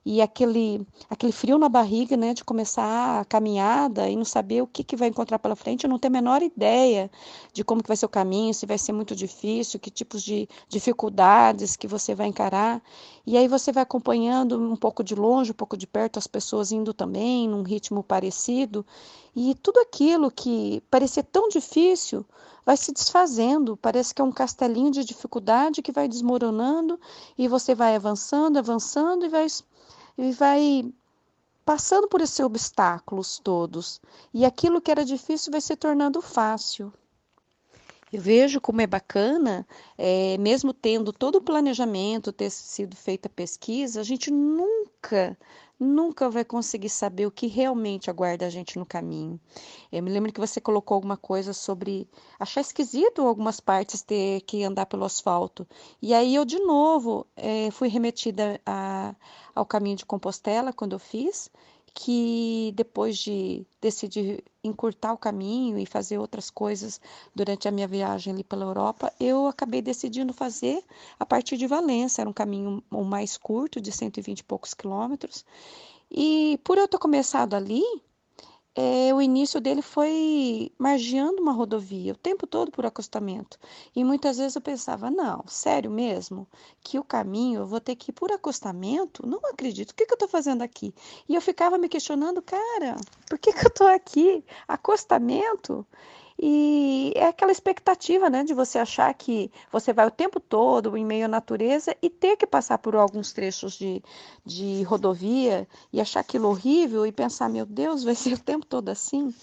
e 0.06 0.22
aquele, 0.22 0.86
aquele 1.10 1.32
frio 1.32 1.58
na 1.58 1.70
barriga, 1.70 2.18
né, 2.18 2.34
de 2.34 2.44
começar 2.44 3.22
a 3.22 3.26
caminhada 3.26 4.10
e 4.10 4.16
não 4.16 4.26
saber 4.26 4.62
o 4.62 4.68
que, 4.68 4.84
que 4.84 4.98
vai 4.98 5.08
encontrar 5.08 5.40
pela 5.40 5.56
frente, 5.56 5.86
eu 5.86 5.90
não 5.90 5.98
tenho 5.98 6.14
a 6.14 6.20
menor 6.22 6.42
ideia 6.42 7.10
de 7.54 7.64
como 7.64 7.82
que 7.82 7.88
vai 7.88 7.96
ser 7.96 8.06
o 8.06 8.10
caminho, 8.10 8.54
se 8.54 8.66
vai 8.66 8.78
ser 8.78 8.92
muito 8.92 9.16
difícil, 9.16 9.80
que 9.80 9.90
tipos 9.90 10.22
de 10.22 10.48
dificuldades 10.68 11.78
que 11.78 11.88
você 11.88 12.14
vai 12.14 12.28
encarar. 12.28 12.82
E 13.26 13.38
aí 13.38 13.48
você 13.48 13.72
vai 13.72 13.84
acompanhando 13.84 14.60
um 14.60 14.76
pouco 14.76 15.04
de 15.04 15.16
longe, 15.16 15.52
um 15.52 15.56
pouco 15.56 15.78
de 15.78 15.88
perto, 15.88 16.20
as 16.20 16.28
pessoas 16.28 16.74
indo 16.74 16.94
também 16.94 17.48
num 17.48 17.64
ritmo 17.64 18.04
parecido, 18.04 18.86
e 19.36 19.56
tudo 19.56 19.80
aquilo 19.80 20.30
que 20.30 20.84
parecia 20.92 21.24
tão 21.24 21.48
difícil 21.48 22.26
vai 22.66 22.78
se 22.78 22.92
desfazendo, 22.92 23.78
parece 23.78 24.14
que 24.14 24.22
é 24.22 24.26
um 24.26 24.32
castelinho 24.32 24.92
de 24.92 25.04
dificuldade 25.04 25.82
que 25.82 25.92
vai 25.92 26.08
desmoronando 26.08 27.00
e 27.38 27.48
você 27.48 27.74
vai 27.76 27.96
avançando, 27.96 28.58
avançando 28.58 29.26
e 29.26 29.30
vai 29.30 29.46
e 30.18 30.32
vai 30.32 30.92
passando 31.66 32.08
por 32.08 32.22
esses 32.22 32.40
obstáculos 32.40 33.40
todos. 33.40 34.02
E 34.34 34.46
aquilo 34.46 34.82
que 34.82 34.92
era 34.92 35.06
difícil 35.06 35.52
vai 35.52 35.62
se 35.62 35.76
tornando 35.76 36.22
fácil. 36.22 36.94
Eu 38.12 38.22
vejo 38.22 38.62
como 38.62 38.80
é 38.80 38.86
bacana, 38.86 39.66
é, 39.98 40.38
mesmo 40.38 40.72
tendo 40.72 41.12
todo 41.12 41.38
o 41.38 41.42
planejamento, 41.42 42.32
ter 42.32 42.52
sido 42.52 42.96
feita 42.96 43.28
pesquisa, 43.28 44.02
a 44.02 44.04
gente 44.04 44.30
nunca 44.30 45.36
nunca 45.80 46.30
vai 46.30 46.46
conseguir 46.46 46.90
saber 46.90 47.26
o 47.26 47.32
que 47.32 47.48
realmente 47.48 48.10
aguarda 48.10 48.46
a 48.46 48.50
gente 48.50 48.78
no 48.78 48.86
caminho. 48.86 49.40
Eu 49.92 50.02
me 50.02 50.10
lembro 50.10 50.32
que 50.32 50.40
você 50.40 50.62
colocou 50.62 50.96
alguma 50.96 51.18
coisa 51.18 51.54
sobre 51.54 52.08
achar 52.40 52.62
esquisito 52.62 53.22
algumas 53.22 53.60
partes 53.60 54.02
ter 54.02 54.42
que 54.42 54.64
andar 54.64 54.86
pelo 54.86 55.06
asfalto. 55.06 55.68
E 56.02 56.14
aí 56.14 56.36
eu, 56.36 56.46
de 56.46 56.60
novo, 56.60 57.26
é, 57.36 57.70
fui 57.72 57.88
remetida 57.88 58.60
a, 58.66 59.16
ao 59.54 59.66
caminho 59.66 59.98
de 59.98 60.06
Compostela 60.06 60.74
quando 60.74 60.94
eu 60.94 61.00
fiz, 61.00 61.50
que 61.94 62.74
depois 62.76 63.18
de 63.18 63.66
decidir 63.80 64.44
encurtar 64.64 65.14
o 65.14 65.18
caminho 65.18 65.78
e 65.78 65.86
fazer 65.86 66.18
outras 66.18 66.50
coisas 66.50 67.00
durante 67.36 67.68
a 67.68 67.72
minha 67.72 67.88
viagem 67.88 68.34
ali 68.34 68.44
pela 68.44 68.66
Europa, 68.66 69.14
eu 69.20 69.46
acabei 69.48 69.82
decidindo 69.82 70.34
fazer 70.34 70.84
a 71.20 71.26
partir 71.26 71.56
de 71.58 71.68
Valença. 71.68 72.22
Era 72.22 72.30
um 72.30 72.34
caminho 72.34 72.84
mais 72.92 73.38
curto, 73.38 73.80
de 73.80 73.92
120 73.92 74.40
e 74.40 74.44
poucos 74.44 74.74
quilômetros. 74.74 75.46
E 76.10 76.60
por 76.64 76.78
eu 76.78 76.88
ter 76.88 76.98
começado 76.98 77.54
ali, 77.54 77.84
é, 78.76 79.14
o 79.14 79.22
início 79.22 79.62
dele 79.62 79.82
foi 79.82 80.72
margeando 80.78 81.42
uma 81.42 81.52
rodovia, 81.52 82.14
o 82.14 82.18
tempo 82.18 82.48
todo 82.48 82.72
por 82.72 82.86
acostamento. 82.86 83.60
E 83.96 84.04
muitas 84.04 84.38
vezes 84.38 84.56
eu 84.56 84.62
pensava, 84.62 85.12
não, 85.12 85.44
sério 85.48 85.92
mesmo, 85.92 86.48
que 86.82 86.98
o 86.98 87.04
caminho 87.04 87.62
eu 87.62 87.68
vou 87.68 87.80
ter 87.80 87.96
que 87.96 88.10
ir 88.10 88.14
por 88.14 88.32
acostamento? 88.32 89.28
Não 89.28 89.40
acredito, 89.46 89.92
o 89.92 89.96
que, 89.96 90.06
que 90.06 90.14
eu 90.14 90.16
estou 90.16 90.28
fazendo 90.28 90.64
aqui? 90.64 90.94
E 91.30 91.36
eu 91.36 91.42
ficava 91.42 91.78
me 91.78 91.88
questionando, 91.88 92.42
cara, 92.42 92.96
por 93.30 93.38
que, 93.38 93.54
que 93.54 93.66
eu 93.66 93.70
estou 93.70 93.88
aqui? 93.88 94.44
Acostamento? 94.68 95.86
E 96.40 97.14
é 97.16 97.28
aquela 97.28 97.52
expectativa, 97.52 98.30
né, 98.30 98.44
de 98.44 98.54
você 98.54 98.80
achar 98.80 99.14
que 99.14 99.52
você 99.72 99.94
vai 99.94 100.08
o 100.08 100.12
tempo 100.12 100.40
todo 100.40 100.98
em 100.98 101.06
meio 101.06 101.26
à 101.26 101.28
natureza 101.28 101.96
e 102.02 102.10
ter 102.10 102.36
que 102.38 102.48
passar 102.48 102.80
por 102.80 102.96
alguns 102.96 103.32
trechos 103.32 103.74
de, 103.74 104.04
de 104.46 104.84
rodovia 104.84 105.68
e 105.92 106.02
achar 106.02 106.22
aquilo 106.22 106.50
horrível 106.50 107.06
e 107.06 107.12
pensar, 107.12 107.50
meu 107.50 107.66
Deus, 107.66 108.04
vai 108.04 108.16
ser 108.16 108.34
o 108.34 108.40
tempo 108.40 108.66
todo 108.66 108.90
assim. 108.90 109.34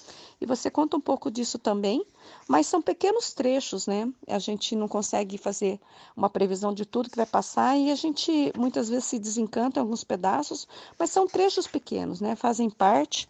E 0.40 0.46
você 0.46 0.70
conta 0.70 0.96
um 0.96 1.00
pouco 1.00 1.30
disso 1.30 1.58
também, 1.58 2.04
mas 2.48 2.66
são 2.66 2.80
pequenos 2.80 3.34
trechos, 3.34 3.86
né? 3.86 4.10
A 4.26 4.38
gente 4.38 4.74
não 4.74 4.88
consegue 4.88 5.36
fazer 5.36 5.78
uma 6.16 6.30
previsão 6.30 6.72
de 6.72 6.86
tudo 6.86 7.10
que 7.10 7.16
vai 7.16 7.26
passar 7.26 7.76
e 7.76 7.90
a 7.90 7.94
gente 7.94 8.50
muitas 8.56 8.88
vezes 8.88 9.04
se 9.04 9.18
desencanta 9.18 9.78
em 9.78 9.82
alguns 9.82 10.02
pedaços, 10.02 10.66
mas 10.98 11.10
são 11.10 11.26
trechos 11.26 11.66
pequenos, 11.66 12.22
né? 12.22 12.34
Fazem 12.36 12.70
parte, 12.70 13.28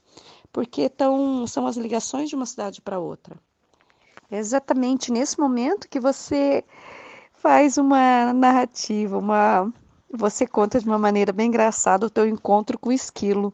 porque 0.53 0.89
tão, 0.89 1.49
são 1.49 1.67
as 1.67 1.77
ligações 1.77 2.29
de 2.29 2.37
uma 2.37 2.47
cidade 2.47 2.81
para 2.81 3.01
outra. 3.01 3.37
É 4.31 4.39
exatamente 4.39 5.11
nesse 5.11 5.39
momento 5.39 5.89
que 5.89 5.99
você 5.99 6.65
faz 7.35 7.77
uma 7.79 8.33
narrativa, 8.33 9.19
uma 9.19 9.73
você 10.13 10.47
conta 10.47 10.81
de 10.81 10.87
uma 10.87 10.99
maneira 10.99 11.33
bem 11.33 11.49
engraçada 11.49 12.07
o 12.07 12.11
teu 12.11 12.27
encontro 12.27 12.79
com 12.79 12.91
o 12.91 12.93
esquilo, 12.93 13.53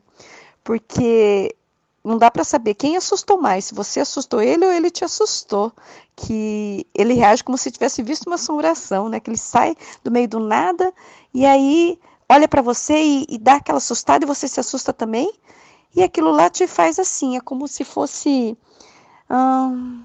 porque 0.65 1.55
não 2.03 2.17
dá 2.19 2.31
para 2.31 2.45
saber 2.45 2.75
quem 2.75 2.97
assustou 2.97 3.41
mais, 3.41 3.67
se 3.67 3.75
você 3.75 4.01
assustou 4.01 4.41
ele 4.41 4.65
ou 4.65 4.73
ele 4.73 4.91
te 4.91 5.05
assustou, 5.05 5.73
que 6.15 6.87
ele 6.95 7.15
reage 7.15 7.45
como 7.45 7.59
se 7.59 7.71
tivesse 7.71 8.03
visto 8.03 8.27
uma 8.27 8.37
assombração, 8.37 9.09
né? 9.09 9.21
Que 9.21 9.31
ele 9.31 9.39
sai 9.39 9.77
do 10.05 10.11
meio 10.11 10.29
do 10.29 10.41
nada 10.41 10.93
e 11.33 11.45
aí 11.45 11.99
olha 12.29 12.49
para 12.49 12.63
você 12.63 12.95
e, 13.03 13.27
e, 13.29 13.39
dá 13.39 13.57
aquela 13.57 13.79
assustada 13.79 14.25
e 14.25 14.29
você 14.29 14.49
se 14.49 14.61
assusta 14.61 14.93
também, 14.93 15.33
e 15.95 16.03
aquilo 16.03 16.31
lá 16.31 16.51
te 16.51 16.67
faz 16.67 16.99
assim, 16.99 17.37
é 17.37 17.41
como 17.41 17.69
se 17.69 17.85
fosse 17.85 18.57
hum, 19.31 20.03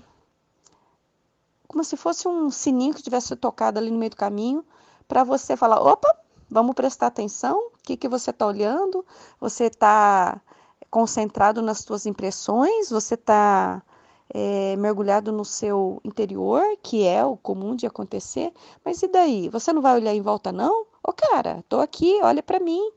como 1.71 1.85
se 1.85 1.95
fosse 1.95 2.27
um 2.27 2.51
sininho 2.51 2.93
que 2.93 3.01
tivesse 3.01 3.33
tocado 3.33 3.79
ali 3.79 3.89
no 3.89 3.97
meio 3.97 4.09
do 4.09 4.17
caminho, 4.17 4.65
para 5.07 5.23
você 5.23 5.55
falar: 5.55 5.79
opa, 5.79 6.13
vamos 6.49 6.75
prestar 6.75 7.07
atenção, 7.07 7.57
o 7.57 7.71
que, 7.81 7.95
que 7.95 8.09
você 8.09 8.31
está 8.31 8.45
olhando? 8.45 9.05
Você 9.39 9.65
está 9.65 10.41
concentrado 10.89 11.61
nas 11.61 11.79
suas 11.79 12.05
impressões? 12.05 12.89
Você 12.89 13.13
está 13.13 13.81
é, 14.33 14.75
mergulhado 14.75 15.31
no 15.31 15.45
seu 15.45 16.01
interior, 16.03 16.61
que 16.83 17.07
é 17.07 17.23
o 17.23 17.37
comum 17.37 17.73
de 17.73 17.87
acontecer? 17.87 18.51
Mas 18.83 19.01
e 19.01 19.07
daí? 19.07 19.47
Você 19.47 19.71
não 19.71 19.81
vai 19.81 19.95
olhar 19.95 20.13
em 20.13 20.21
volta, 20.21 20.51
não? 20.51 20.81
Ô, 20.81 20.87
oh, 21.07 21.13
cara, 21.13 21.59
estou 21.59 21.79
aqui, 21.79 22.19
olha 22.21 22.43
para 22.43 22.59
mim. 22.59 22.91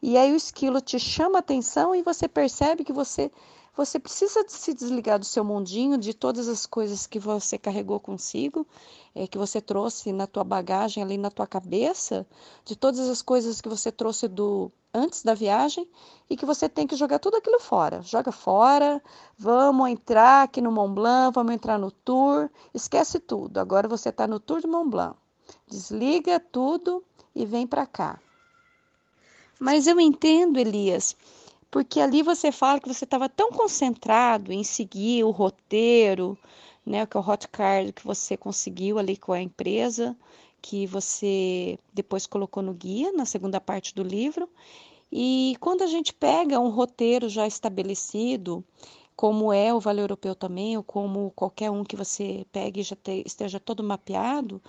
E 0.00 0.16
aí 0.16 0.32
o 0.32 0.36
esquilo 0.36 0.80
te 0.80 0.98
chama 0.98 1.40
atenção 1.40 1.94
e 1.94 2.02
você 2.02 2.26
percebe 2.26 2.84
que 2.84 2.92
você 2.92 3.30
você 3.76 3.98
precisa 3.98 4.44
se 4.46 4.72
desligar 4.72 5.18
do 5.18 5.24
seu 5.24 5.44
mundinho, 5.44 5.98
de 5.98 6.14
todas 6.14 6.48
as 6.48 6.64
coisas 6.64 7.06
que 7.06 7.18
você 7.18 7.58
carregou 7.58 7.98
consigo, 7.98 8.66
é, 9.14 9.26
que 9.26 9.36
você 9.36 9.60
trouxe 9.60 10.12
na 10.12 10.26
tua 10.26 10.44
bagagem 10.44 11.02
ali 11.02 11.18
na 11.18 11.30
tua 11.30 11.46
cabeça, 11.46 12.26
de 12.64 12.76
todas 12.76 13.08
as 13.08 13.20
coisas 13.20 13.60
que 13.60 13.68
você 13.68 13.90
trouxe 13.90 14.28
do 14.28 14.70
antes 14.94 15.24
da 15.24 15.34
viagem 15.34 15.88
e 16.30 16.36
que 16.36 16.46
você 16.46 16.68
tem 16.68 16.86
que 16.86 16.94
jogar 16.94 17.18
tudo 17.18 17.36
aquilo 17.36 17.58
fora. 17.58 18.00
Joga 18.02 18.30
fora, 18.30 19.02
vamos 19.36 19.90
entrar 19.90 20.44
aqui 20.44 20.60
no 20.60 20.70
Mont 20.70 20.94
Blanc, 20.94 21.34
vamos 21.34 21.52
entrar 21.52 21.76
no 21.76 21.90
tour, 21.90 22.48
esquece 22.72 23.18
tudo. 23.18 23.58
Agora 23.58 23.88
você 23.88 24.10
está 24.10 24.26
no 24.28 24.38
tour 24.38 24.60
do 24.60 24.68
Mont 24.68 24.88
Blanc. 24.88 25.16
Desliga 25.66 26.38
tudo 26.38 27.02
e 27.34 27.44
vem 27.44 27.66
para 27.66 27.86
cá. 27.86 28.20
Mas 29.58 29.86
eu 29.86 29.98
entendo, 29.98 30.58
Elias, 30.58 31.16
porque 31.74 31.98
ali 31.98 32.22
você 32.22 32.52
fala 32.52 32.78
que 32.78 32.86
você 32.86 33.02
estava 33.04 33.28
tão 33.28 33.50
concentrado 33.50 34.52
em 34.52 34.62
seguir 34.62 35.24
o 35.24 35.32
roteiro, 35.32 36.38
né, 36.86 37.04
que 37.04 37.16
é 37.16 37.20
o 37.20 37.28
hot 37.28 37.48
card 37.48 37.92
que 37.92 38.06
você 38.06 38.36
conseguiu 38.36 38.96
ali 38.96 39.16
com 39.16 39.32
a 39.32 39.42
empresa, 39.42 40.16
que 40.62 40.86
você 40.86 41.76
depois 41.92 42.28
colocou 42.28 42.62
no 42.62 42.72
guia, 42.72 43.10
na 43.10 43.24
segunda 43.24 43.60
parte 43.60 43.92
do 43.92 44.04
livro. 44.04 44.48
E 45.10 45.56
quando 45.58 45.82
a 45.82 45.88
gente 45.88 46.14
pega 46.14 46.60
um 46.60 46.68
roteiro 46.68 47.28
já 47.28 47.44
estabelecido, 47.44 48.64
como 49.16 49.52
é 49.52 49.74
o 49.74 49.80
Vale 49.80 50.00
Europeu 50.00 50.36
também, 50.36 50.76
ou 50.76 50.84
como 50.84 51.32
qualquer 51.34 51.72
um 51.72 51.82
que 51.82 51.96
você 51.96 52.46
pegue 52.52 52.82
e 52.82 52.84
já 52.84 52.94
te, 52.94 53.24
esteja 53.26 53.58
todo 53.58 53.82
mapeado, 53.82 54.62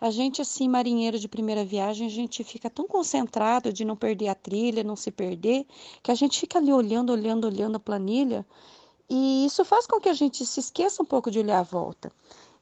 a 0.00 0.10
gente, 0.10 0.40
assim, 0.40 0.68
marinheiro 0.68 1.18
de 1.18 1.28
primeira 1.28 1.64
viagem, 1.64 2.06
a 2.06 2.10
gente 2.10 2.44
fica 2.44 2.70
tão 2.70 2.86
concentrado 2.86 3.72
de 3.72 3.84
não 3.84 3.96
perder 3.96 4.28
a 4.28 4.34
trilha, 4.34 4.84
não 4.84 4.96
se 4.96 5.10
perder, 5.10 5.66
que 6.02 6.10
a 6.10 6.14
gente 6.14 6.38
fica 6.38 6.58
ali 6.58 6.72
olhando, 6.72 7.12
olhando, 7.12 7.46
olhando 7.46 7.76
a 7.76 7.80
planilha, 7.80 8.46
e 9.10 9.46
isso 9.46 9.64
faz 9.64 9.86
com 9.86 10.00
que 10.00 10.08
a 10.08 10.14
gente 10.14 10.44
se 10.44 10.60
esqueça 10.60 11.02
um 11.02 11.06
pouco 11.06 11.30
de 11.30 11.38
olhar 11.38 11.58
a 11.58 11.62
volta. 11.62 12.12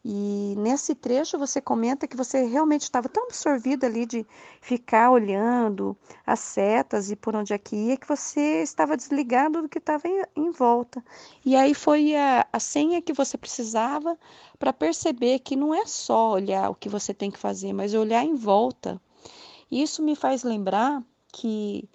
E 0.08 0.54
nesse 0.56 0.94
trecho 0.94 1.36
você 1.36 1.60
comenta 1.60 2.06
que 2.06 2.16
você 2.16 2.44
realmente 2.44 2.82
estava 2.82 3.08
tão 3.08 3.24
absorvido 3.24 3.86
ali 3.86 4.06
de 4.06 4.24
ficar 4.60 5.10
olhando 5.10 5.96
as 6.24 6.38
setas 6.38 7.10
e 7.10 7.16
por 7.16 7.34
onde 7.34 7.52
é 7.52 7.58
que 7.58 7.74
ia, 7.74 7.96
que 7.96 8.06
você 8.06 8.62
estava 8.62 8.96
desligado 8.96 9.62
do 9.62 9.68
que 9.68 9.78
estava 9.78 10.06
em, 10.06 10.22
em, 10.36 10.52
volta. 10.52 11.04
E 11.44 11.56
aí 11.56 11.74
foi 11.74 12.14
a, 12.14 12.46
a 12.52 12.60
senha 12.60 13.02
que 13.02 13.12
você 13.12 13.36
precisava 13.36 14.16
para 14.60 14.72
perceber 14.72 15.40
que 15.40 15.56
não 15.56 15.74
é 15.74 15.84
só 15.86 16.30
olhar 16.30 16.70
o 16.70 16.76
que 16.76 16.88
você 16.88 17.12
tem 17.12 17.28
que 17.28 17.38
fazer, 17.38 17.72
mas 17.72 17.92
olhar 17.92 18.24
em 18.24 18.36
volta. 18.36 19.02
Isso 19.68 20.04
me 20.04 20.14
faz 20.14 20.44
lembrar 20.44 21.02
que 21.32 21.90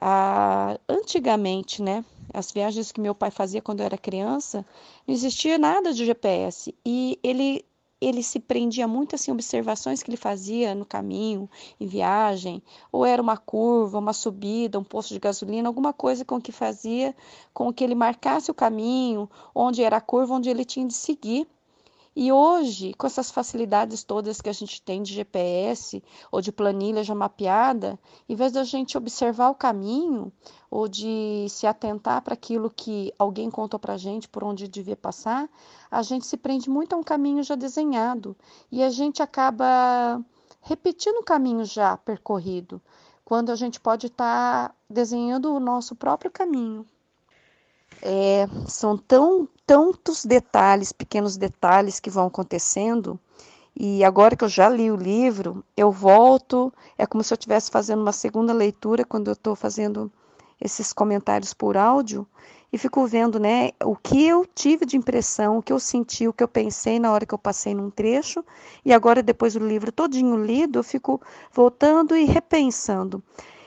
ah, 0.00 0.78
antigamente, 0.88 1.82
né, 1.82 2.04
as 2.32 2.50
viagens 2.52 2.92
que 2.92 3.00
meu 3.00 3.14
pai 3.14 3.30
fazia 3.30 3.62
quando 3.62 3.80
eu 3.80 3.86
era 3.86 3.98
criança, 3.98 4.64
não 5.06 5.14
existia 5.14 5.58
nada 5.58 5.92
de 5.92 6.04
GPS 6.04 6.74
e 6.84 7.18
ele 7.22 7.64
ele 8.00 8.22
se 8.22 8.40
prendia 8.40 8.88
muito 8.88 9.14
assim 9.14 9.30
observações 9.30 10.02
que 10.02 10.08
ele 10.08 10.16
fazia 10.16 10.74
no 10.74 10.86
caminho, 10.86 11.48
em 11.78 11.86
viagem, 11.86 12.62
ou 12.90 13.04
era 13.04 13.20
uma 13.20 13.36
curva, 13.36 13.98
uma 13.98 14.14
subida, 14.14 14.78
um 14.78 14.84
posto 14.84 15.12
de 15.12 15.20
gasolina, 15.20 15.68
alguma 15.68 15.92
coisa 15.92 16.24
com 16.24 16.40
que 16.40 16.50
fazia 16.50 17.14
com 17.52 17.70
que 17.72 17.84
ele 17.84 17.94
marcasse 17.94 18.50
o 18.50 18.54
caminho, 18.54 19.28
onde 19.54 19.82
era 19.82 19.98
a 19.98 20.00
curva 20.00 20.34
onde 20.34 20.48
ele 20.48 20.64
tinha 20.64 20.86
de 20.86 20.94
seguir. 20.94 21.46
E 22.14 22.32
hoje, 22.32 22.92
com 22.94 23.06
essas 23.06 23.30
facilidades 23.30 24.02
todas 24.02 24.40
que 24.40 24.48
a 24.48 24.52
gente 24.52 24.82
tem 24.82 25.00
de 25.00 25.14
GPS 25.14 26.02
ou 26.30 26.40
de 26.40 26.50
planilha 26.50 27.04
já 27.04 27.14
mapeada, 27.14 27.98
em 28.28 28.34
vez 28.34 28.50
da 28.50 28.64
gente 28.64 28.98
observar 28.98 29.48
o 29.50 29.54
caminho 29.54 30.32
ou 30.68 30.88
de 30.88 31.46
se 31.48 31.68
atentar 31.68 32.20
para 32.22 32.34
aquilo 32.34 32.68
que 32.68 33.14
alguém 33.16 33.48
contou 33.48 33.78
para 33.78 33.94
a 33.94 33.96
gente 33.96 34.28
por 34.28 34.42
onde 34.42 34.66
devia 34.66 34.96
passar, 34.96 35.48
a 35.88 36.02
gente 36.02 36.26
se 36.26 36.36
prende 36.36 36.68
muito 36.68 36.94
a 36.94 36.96
um 36.96 37.02
caminho 37.02 37.44
já 37.44 37.54
desenhado 37.54 38.36
e 38.72 38.82
a 38.82 38.90
gente 38.90 39.22
acaba 39.22 40.20
repetindo 40.62 41.18
o 41.18 41.24
caminho 41.24 41.64
já 41.64 41.96
percorrido, 41.96 42.82
quando 43.24 43.50
a 43.50 43.56
gente 43.56 43.80
pode 43.80 44.08
estar 44.08 44.68
tá 44.70 44.74
desenhando 44.88 45.54
o 45.54 45.60
nosso 45.60 45.94
próprio 45.94 46.30
caminho. 46.30 46.84
É, 48.02 48.46
são 48.66 48.96
tão 48.96 49.48
tantos 49.66 50.24
detalhes, 50.24 50.92
pequenos 50.92 51.36
detalhes 51.36 52.00
que 52.00 52.10
vão 52.10 52.26
acontecendo. 52.26 53.18
E 53.76 54.02
agora 54.02 54.34
que 54.34 54.44
eu 54.44 54.48
já 54.48 54.68
li 54.68 54.90
o 54.90 54.96
livro, 54.96 55.64
eu 55.76 55.92
volto, 55.92 56.72
é 56.98 57.06
como 57.06 57.22
se 57.22 57.32
eu 57.32 57.36
estivesse 57.36 57.70
fazendo 57.70 58.02
uma 58.02 58.12
segunda 58.12 58.52
leitura 58.52 59.04
quando 59.04 59.28
eu 59.28 59.34
estou 59.34 59.54
fazendo 59.54 60.10
esses 60.60 60.92
comentários 60.92 61.54
por 61.54 61.76
áudio 61.76 62.26
e 62.72 62.78
fico 62.78 63.04
vendo, 63.06 63.40
né, 63.40 63.70
o 63.84 63.96
que 63.96 64.26
eu 64.26 64.46
tive 64.46 64.86
de 64.86 64.96
impressão, 64.96 65.58
o 65.58 65.62
que 65.62 65.72
eu 65.72 65.80
senti, 65.80 66.28
o 66.28 66.32
que 66.32 66.42
eu 66.42 66.48
pensei 66.48 67.00
na 67.00 67.10
hora 67.10 67.26
que 67.26 67.34
eu 67.34 67.38
passei 67.38 67.74
num 67.74 67.90
trecho, 67.90 68.44
e 68.84 68.92
agora 68.92 69.22
depois 69.22 69.54
do 69.54 69.66
livro 69.66 69.90
todinho 69.90 70.36
lido, 70.36 70.78
eu 70.78 70.84
fico 70.84 71.20
voltando 71.52 72.16
e 72.16 72.24
repensando. 72.24 73.22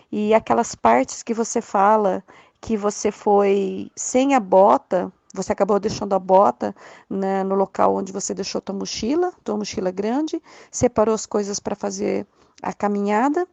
E 0.09 0.33
aquelas 0.33 0.73
partes 0.75 1.21
que 1.21 1.33
você 1.33 1.59
fala 1.59 2.23
que 2.63 2.77
você 2.77 3.11
foi 3.11 3.91
sem 3.93 4.35
a 4.35 4.39
bota, 4.39 5.11
você 5.33 5.51
acabou 5.51 5.77
deixando 5.81 6.13
a 6.13 6.19
bota 6.19 6.73
né, 7.09 7.43
no 7.43 7.55
local 7.55 7.93
onde 7.93 8.13
você 8.13 8.33
deixou 8.33 8.61
tua 8.61 8.73
mochila, 8.73 9.33
tua 9.43 9.57
mochila 9.57 9.91
grande, 9.91 10.41
separou 10.71 11.13
as 11.13 11.25
coisas 11.25 11.59
para 11.59 11.75
fazer 11.75 12.25
a 12.61 12.71
caminhada 12.71 13.45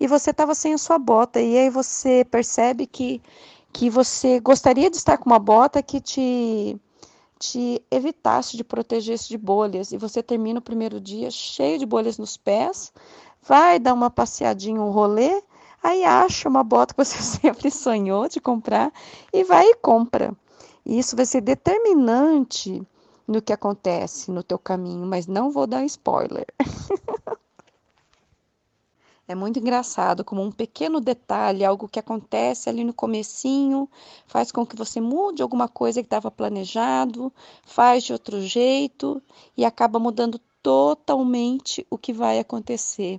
e 0.00 0.06
você 0.06 0.30
estava 0.30 0.54
sem 0.54 0.72
a 0.72 0.78
sua 0.78 0.98
bota. 0.98 1.42
E 1.42 1.58
aí 1.58 1.68
você 1.68 2.24
percebe 2.24 2.86
que, 2.86 3.20
que 3.70 3.90
você 3.90 4.40
gostaria 4.40 4.88
de 4.88 4.96
estar 4.96 5.18
com 5.18 5.28
uma 5.28 5.38
bota 5.38 5.82
que 5.82 6.00
te 6.00 6.80
te 7.38 7.82
evitasse 7.90 8.56
de 8.56 8.64
proteger-se 8.64 9.28
de 9.28 9.36
bolhas 9.36 9.92
e 9.92 9.98
você 9.98 10.22
termina 10.22 10.60
o 10.60 10.62
primeiro 10.62 10.98
dia 10.98 11.30
cheio 11.30 11.78
de 11.78 11.84
bolhas 11.84 12.16
nos 12.16 12.38
pés, 12.38 12.90
vai 13.42 13.78
dar 13.78 13.92
uma 13.92 14.08
passeadinha, 14.08 14.80
um 14.80 14.90
rolê, 14.90 15.42
aí 15.84 16.02
acha 16.02 16.48
uma 16.48 16.64
bota 16.64 16.94
que 16.94 17.04
você 17.04 17.18
sempre 17.22 17.70
sonhou 17.70 18.28
de 18.28 18.40
comprar 18.40 18.92
e 19.32 19.44
vai 19.44 19.66
e 19.66 19.76
compra. 19.76 20.34
E 20.84 20.98
isso 20.98 21.14
vai 21.14 21.26
ser 21.26 21.42
determinante 21.42 22.82
no 23.28 23.40
que 23.40 23.52
acontece 23.52 24.30
no 24.30 24.42
teu 24.42 24.58
caminho, 24.58 25.06
mas 25.06 25.26
não 25.26 25.50
vou 25.50 25.66
dar 25.66 25.84
spoiler. 25.84 26.46
É 29.26 29.34
muito 29.34 29.58
engraçado 29.58 30.22
como 30.22 30.42
um 30.42 30.52
pequeno 30.52 31.00
detalhe, 31.00 31.64
algo 31.64 31.88
que 31.88 31.98
acontece 31.98 32.68
ali 32.68 32.84
no 32.84 32.92
comecinho, 32.92 33.88
faz 34.26 34.52
com 34.52 34.66
que 34.66 34.76
você 34.76 35.00
mude 35.00 35.42
alguma 35.42 35.66
coisa 35.66 36.02
que 36.02 36.06
estava 36.06 36.30
planejado, 36.30 37.32
faz 37.64 38.04
de 38.04 38.12
outro 38.12 38.42
jeito 38.42 39.22
e 39.56 39.64
acaba 39.64 39.98
mudando 39.98 40.38
totalmente 40.62 41.86
o 41.88 41.96
que 41.96 42.12
vai 42.12 42.38
acontecer. 42.38 43.18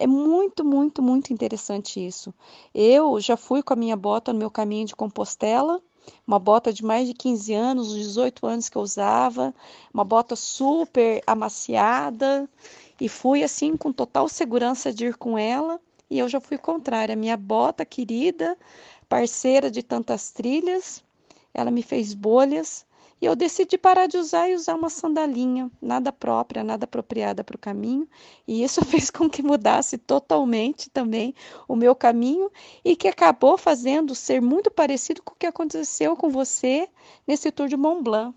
É 0.00 0.06
muito, 0.06 0.64
muito, 0.64 1.02
muito 1.02 1.30
interessante 1.30 2.04
isso. 2.04 2.32
Eu 2.74 3.20
já 3.20 3.36
fui 3.36 3.62
com 3.62 3.74
a 3.74 3.76
minha 3.76 3.94
bota 3.94 4.32
no 4.32 4.38
meu 4.38 4.50
caminho 4.50 4.86
de 4.86 4.96
Compostela, 4.96 5.78
uma 6.26 6.38
bota 6.38 6.72
de 6.72 6.82
mais 6.82 7.06
de 7.06 7.12
15 7.12 7.52
anos, 7.52 7.92
18 7.94 8.46
anos 8.46 8.70
que 8.70 8.78
eu 8.78 8.80
usava, 8.80 9.54
uma 9.92 10.02
bota 10.02 10.34
super 10.34 11.22
amaciada, 11.26 12.48
e 12.98 13.10
fui 13.10 13.44
assim 13.44 13.76
com 13.76 13.92
total 13.92 14.26
segurança 14.26 14.90
de 14.90 15.04
ir 15.04 15.16
com 15.18 15.36
ela, 15.36 15.78
e 16.08 16.18
eu 16.18 16.30
já 16.30 16.40
fui 16.40 16.56
contrária. 16.56 17.14
Minha 17.14 17.36
bota 17.36 17.84
querida, 17.84 18.56
parceira 19.06 19.70
de 19.70 19.82
tantas 19.82 20.30
trilhas, 20.30 21.04
ela 21.52 21.70
me 21.70 21.82
fez 21.82 22.14
bolhas 22.14 22.86
e 23.20 23.26
eu 23.26 23.36
decidi 23.36 23.76
parar 23.76 24.06
de 24.06 24.16
usar 24.16 24.48
e 24.48 24.54
usar 24.54 24.74
uma 24.74 24.88
sandalinha, 24.88 25.70
nada 25.80 26.10
própria, 26.10 26.64
nada 26.64 26.84
apropriada 26.84 27.44
para 27.44 27.56
o 27.56 27.58
caminho, 27.58 28.08
e 28.48 28.62
isso 28.62 28.82
fez 28.86 29.10
com 29.10 29.28
que 29.28 29.42
mudasse 29.42 29.98
totalmente 29.98 30.88
também 30.88 31.34
o 31.68 31.76
meu 31.76 31.94
caminho 31.94 32.50
e 32.84 32.96
que 32.96 33.08
acabou 33.08 33.58
fazendo 33.58 34.14
ser 34.14 34.40
muito 34.40 34.70
parecido 34.70 35.22
com 35.22 35.34
o 35.34 35.36
que 35.36 35.46
aconteceu 35.46 36.16
com 36.16 36.30
você 36.30 36.88
nesse 37.26 37.52
tour 37.52 37.68
de 37.68 37.76
Mont 37.76 38.02
Blanc. 38.02 38.34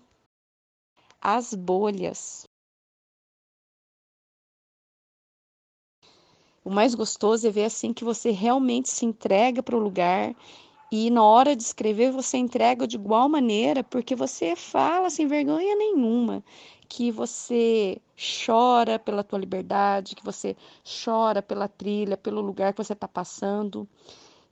As 1.20 1.54
bolhas. 1.54 2.44
O 6.62 6.70
mais 6.70 6.94
gostoso 6.94 7.46
é 7.46 7.50
ver 7.50 7.64
assim 7.64 7.92
que 7.92 8.04
você 8.04 8.30
realmente 8.30 8.90
se 8.90 9.04
entrega 9.04 9.62
para 9.62 9.76
o 9.76 9.78
lugar 9.78 10.34
e 10.96 11.10
na 11.10 11.24
hora 11.24 11.56
de 11.56 11.62
escrever 11.64 12.12
você 12.12 12.36
entrega 12.36 12.86
de 12.86 12.94
igual 12.94 13.28
maneira, 13.28 13.82
porque 13.82 14.14
você 14.14 14.54
fala 14.54 15.10
sem 15.10 15.26
vergonha 15.26 15.74
nenhuma 15.74 16.40
que 16.88 17.10
você 17.10 18.00
chora 18.46 18.96
pela 18.96 19.24
tua 19.24 19.40
liberdade, 19.40 20.14
que 20.14 20.24
você 20.24 20.56
chora 20.84 21.42
pela 21.42 21.66
trilha, 21.66 22.16
pelo 22.16 22.40
lugar 22.40 22.72
que 22.72 22.84
você 22.84 22.92
está 22.92 23.08
passando. 23.08 23.88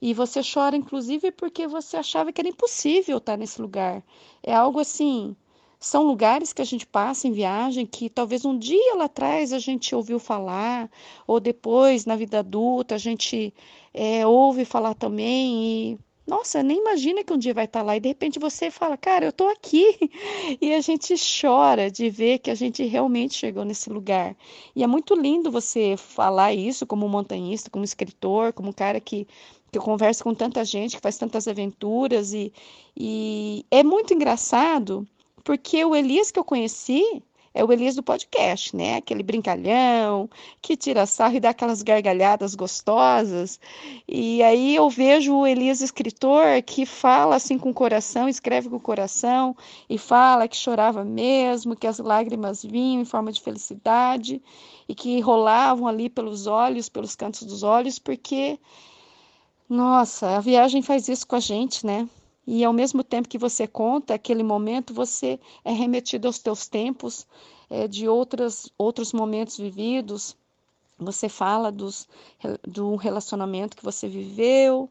E 0.01 0.13
você 0.13 0.41
chora, 0.43 0.75
inclusive, 0.75 1.31
porque 1.31 1.65
você 1.65 1.95
achava 1.95 2.33
que 2.33 2.41
era 2.41 2.49
impossível 2.49 3.19
estar 3.19 3.37
nesse 3.37 3.61
lugar. 3.61 4.03
É 4.43 4.53
algo 4.53 4.81
assim 4.81 5.37
são 5.83 6.03
lugares 6.03 6.53
que 6.53 6.61
a 6.61 6.65
gente 6.65 6.87
passa 6.87 7.27
em 7.27 7.33
viagem 7.33 7.85
que 7.85 8.09
talvez 8.09 8.45
um 8.45 8.57
dia 8.57 8.95
lá 8.95 9.03
atrás 9.03 9.51
a 9.51 9.59
gente 9.59 9.93
ouviu 9.93 10.17
falar, 10.17 10.89
ou 11.27 11.41
depois, 11.41 12.05
na 12.05 12.15
vida 12.15 12.39
adulta, 12.39 12.95
a 12.95 12.97
gente 12.97 13.53
é, 13.93 14.25
ouve 14.25 14.63
falar 14.63 14.93
também 14.93 15.91
e 15.91 15.99
nossa, 16.25 16.63
nem 16.63 16.79
imagina 16.79 17.23
que 17.23 17.33
um 17.33 17.37
dia 17.37 17.53
vai 17.53 17.65
estar 17.65 17.81
lá 17.81 17.97
e 17.97 17.99
de 17.99 18.07
repente 18.07 18.39
você 18.39 18.71
fala, 18.71 18.95
cara, 18.95 19.25
eu 19.25 19.29
estou 19.29 19.49
aqui. 19.49 19.97
E 20.61 20.73
a 20.73 20.81
gente 20.81 21.15
chora 21.41 21.91
de 21.91 22.09
ver 22.09 22.39
que 22.39 22.49
a 22.49 22.55
gente 22.55 22.83
realmente 22.83 23.33
chegou 23.35 23.65
nesse 23.65 23.89
lugar. 23.89 24.35
E 24.75 24.83
é 24.83 24.87
muito 24.87 25.15
lindo 25.15 25.51
você 25.51 25.95
falar 25.97 26.53
isso 26.53 26.85
como 26.85 27.09
montanhista, 27.09 27.69
como 27.69 27.83
escritor, 27.83 28.53
como 28.53 28.73
cara 28.73 28.99
que, 28.99 29.27
que 29.71 29.79
conversa 29.79 30.23
com 30.23 30.33
tanta 30.33 30.63
gente, 30.63 30.95
que 30.95 31.01
faz 31.01 31.17
tantas 31.17 31.47
aventuras. 31.47 32.33
E, 32.33 32.53
e 32.95 33.65
é 33.69 33.83
muito 33.83 34.13
engraçado 34.13 35.05
porque 35.43 35.83
o 35.83 35.95
Elias 35.95 36.31
que 36.31 36.39
eu 36.39 36.45
conheci 36.45 37.21
é 37.53 37.63
o 37.63 37.71
Elias 37.71 37.95
do 37.95 38.01
podcast, 38.01 38.75
né? 38.75 38.95
Aquele 38.95 39.21
brincalhão 39.21 40.29
que 40.61 40.75
tira 40.75 41.05
sarro 41.05 41.35
e 41.35 41.39
dá 41.39 41.49
aquelas 41.51 41.83
gargalhadas 41.83 42.55
gostosas. 42.55 43.59
E 44.07 44.41
aí 44.41 44.75
eu 44.75 44.89
vejo 44.89 45.35
o 45.35 45.45
Elias 45.45 45.81
escritor 45.81 46.61
que 46.65 46.85
fala 46.85 47.35
assim 47.35 47.57
com 47.57 47.69
o 47.69 47.73
coração, 47.73 48.27
escreve 48.27 48.69
com 48.69 48.77
o 48.77 48.79
coração 48.79 49.55
e 49.89 49.97
fala 49.97 50.47
que 50.47 50.57
chorava 50.57 51.03
mesmo, 51.03 51.75
que 51.75 51.85
as 51.85 51.99
lágrimas 51.99 52.63
vinham 52.63 53.01
em 53.01 53.05
forma 53.05 53.31
de 53.31 53.41
felicidade 53.41 54.41
e 54.89 54.95
que 54.95 55.19
rolavam 55.19 55.87
ali 55.87 56.09
pelos 56.09 56.47
olhos, 56.47 56.89
pelos 56.89 57.15
cantos 57.15 57.43
dos 57.43 57.63
olhos, 57.63 57.99
porque 57.99 58.59
nossa, 59.69 60.37
a 60.37 60.39
viagem 60.39 60.81
faz 60.81 61.07
isso 61.07 61.25
com 61.25 61.35
a 61.35 61.39
gente, 61.39 61.85
né? 61.85 62.07
E 62.45 62.63
ao 62.63 62.73
mesmo 62.73 63.03
tempo 63.03 63.29
que 63.29 63.37
você 63.37 63.65
conta 63.67 64.13
aquele 64.13 64.43
momento, 64.43 64.93
você 64.93 65.39
é 65.63 65.71
remetido 65.71 66.27
aos 66.27 66.39
teus 66.39 66.67
tempos, 66.67 67.25
é, 67.69 67.87
de 67.87 68.07
outras, 68.07 68.69
outros 68.77 69.13
momentos 69.13 69.57
vividos. 69.57 70.35
Você 70.99 71.29
fala 71.29 71.71
dos, 71.71 72.07
do 72.67 72.95
relacionamento 72.95 73.77
que 73.77 73.83
você 73.83 74.07
viveu 74.07 74.89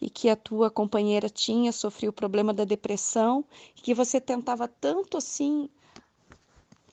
e 0.00 0.08
que 0.08 0.28
a 0.28 0.36
tua 0.36 0.70
companheira 0.70 1.28
tinha, 1.28 1.72
sofreu 1.72 2.10
o 2.10 2.12
problema 2.14 2.52
da 2.52 2.64
depressão, 2.64 3.44
que 3.74 3.94
você 3.94 4.20
tentava 4.20 4.68
tanto 4.68 5.16
assim 5.16 5.68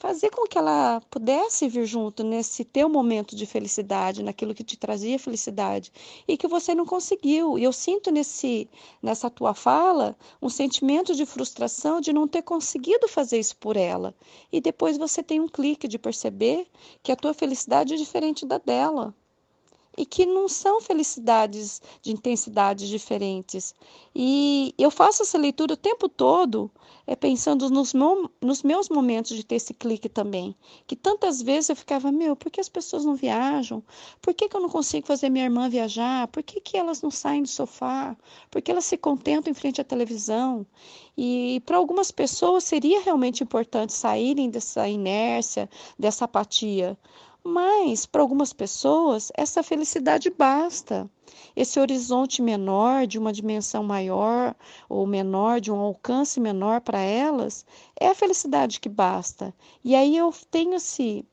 fazer 0.02 0.32
com 0.32 0.48
que 0.48 0.58
ela 0.58 1.00
pudesse 1.12 1.68
vir 1.68 1.86
junto 1.86 2.24
nesse 2.24 2.66
teu 2.66 2.90
momento 2.90 3.36
de 3.36 3.46
felicidade, 3.46 4.24
naquilo 4.24 4.56
que 4.56 4.64
te 4.64 4.76
trazia 4.76 5.20
felicidade 5.20 5.94
e 6.28 6.36
que 6.36 6.48
você 6.48 6.74
não 6.74 6.88
conseguiu. 6.88 7.56
E 7.60 7.64
eu 7.64 7.72
sinto 7.72 8.10
nesse 8.10 8.68
nessa 9.00 9.30
tua 9.30 9.54
fala 9.54 10.18
um 10.42 10.50
sentimento 10.50 11.14
de 11.14 11.24
frustração 11.24 12.02
de 12.02 12.12
não 12.12 12.28
ter 12.28 12.42
conseguido 12.42 13.08
fazer 13.08 13.38
isso 13.38 13.56
por 13.58 13.78
ela. 13.78 14.16
E 14.52 14.60
depois 14.60 14.98
você 14.98 15.22
tem 15.22 15.40
um 15.40 15.48
clique 15.48 15.88
de 15.88 16.00
perceber 16.00 16.66
que 17.04 17.12
a 17.12 17.16
tua 17.16 17.36
felicidade 17.36 17.94
é 17.94 17.98
diferente 17.98 18.44
da 18.44 18.58
dela 18.58 19.14
e 19.97 20.06
que 20.06 20.25
não 20.25 20.47
são 20.47 20.80
felicidades 20.82 21.82
de 22.01 22.12
intensidades 22.12 22.88
diferentes. 22.88 23.75
E 24.15 24.73
eu 24.77 24.89
faço 24.89 25.23
essa 25.23 25.38
leitura 25.38 25.73
o 25.73 25.77
tempo 25.77 26.08
todo, 26.08 26.71
é 27.06 27.15
pensando 27.15 27.69
nos, 27.69 27.93
nos 28.41 28.63
meus 28.63 28.88
momentos 28.89 29.36
de 29.36 29.43
ter 29.43 29.56
esse 29.56 29.73
clique 29.73 30.08
também. 30.08 30.56
Que 30.88 30.95
tantas 30.95 31.41
vezes 31.41 31.69
eu 31.69 31.75
ficava, 31.75 32.12
meu, 32.12 32.36
por 32.36 32.49
que 32.51 32.62
as 32.62 32.69
pessoas 32.69 33.04
não 33.04 33.15
viajam? 33.15 33.84
Por 34.21 34.34
que, 34.34 34.47
que 34.47 34.56
eu 34.56 34.62
não 34.62 34.69
consigo 34.69 35.08
fazer 35.08 35.30
minha 35.30 35.45
irmã 35.45 35.69
viajar? 35.69 36.27
Por 36.27 36.43
que, 36.43 36.62
que 36.62 36.77
elas 36.77 37.01
não 37.01 37.12
saem 37.12 37.41
do 37.43 37.49
sofá? 37.49 38.15
Por 38.49 38.62
que 38.62 38.71
elas 38.71 38.86
se 38.86 38.97
contentam 38.97 39.51
em 39.51 39.54
frente 39.54 39.82
à 39.82 39.84
televisão? 39.84 40.65
E 41.17 41.62
para 41.65 41.77
algumas 41.77 42.12
pessoas 42.12 42.63
seria 42.63 43.01
realmente 43.01 43.43
importante 43.43 43.93
saírem 43.93 44.49
dessa 44.49 44.88
inércia, 44.88 45.69
dessa 45.99 46.25
apatia. 46.25 46.97
Mas, 47.43 48.06
para 48.06 48.21
algumas 48.21 48.54
pessoas, 48.54 49.32
essa 49.36 49.63
felicidade 49.63 50.30
basta. 50.30 51.10
Esse 51.56 51.80
horizonte 51.80 52.39
menor, 52.41 53.08
de 53.08 53.17
uma 53.17 53.34
dimensão 53.34 53.84
maior 53.84 54.56
ou 54.88 55.08
menor, 55.08 55.60
de 55.60 55.71
um 55.71 55.80
alcance 55.80 56.39
menor 56.39 56.82
para 56.82 56.99
elas, 56.99 57.65
é 57.99 58.10
a 58.10 58.15
felicidade 58.15 58.80
que 58.80 58.88
basta. 58.88 59.54
E 59.84 59.95
aí 59.95 60.15
eu 60.15 60.32
tenho 60.51 60.75
esse, 60.75 61.25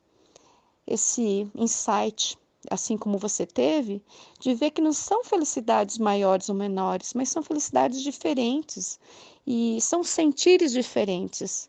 esse 0.86 1.46
insight, 1.54 2.38
assim 2.70 2.96
como 2.96 3.18
você 3.18 3.44
teve, 3.44 4.02
de 4.40 4.54
ver 4.54 4.70
que 4.70 4.80
não 4.80 4.94
são 4.94 5.22
felicidades 5.22 5.98
maiores 5.98 6.48
ou 6.48 6.54
menores, 6.54 7.12
mas 7.12 7.28
são 7.28 7.42
felicidades 7.42 8.02
diferentes 8.02 8.98
e 9.46 9.78
são 9.82 10.02
sentires 10.02 10.72
diferentes. 10.72 11.68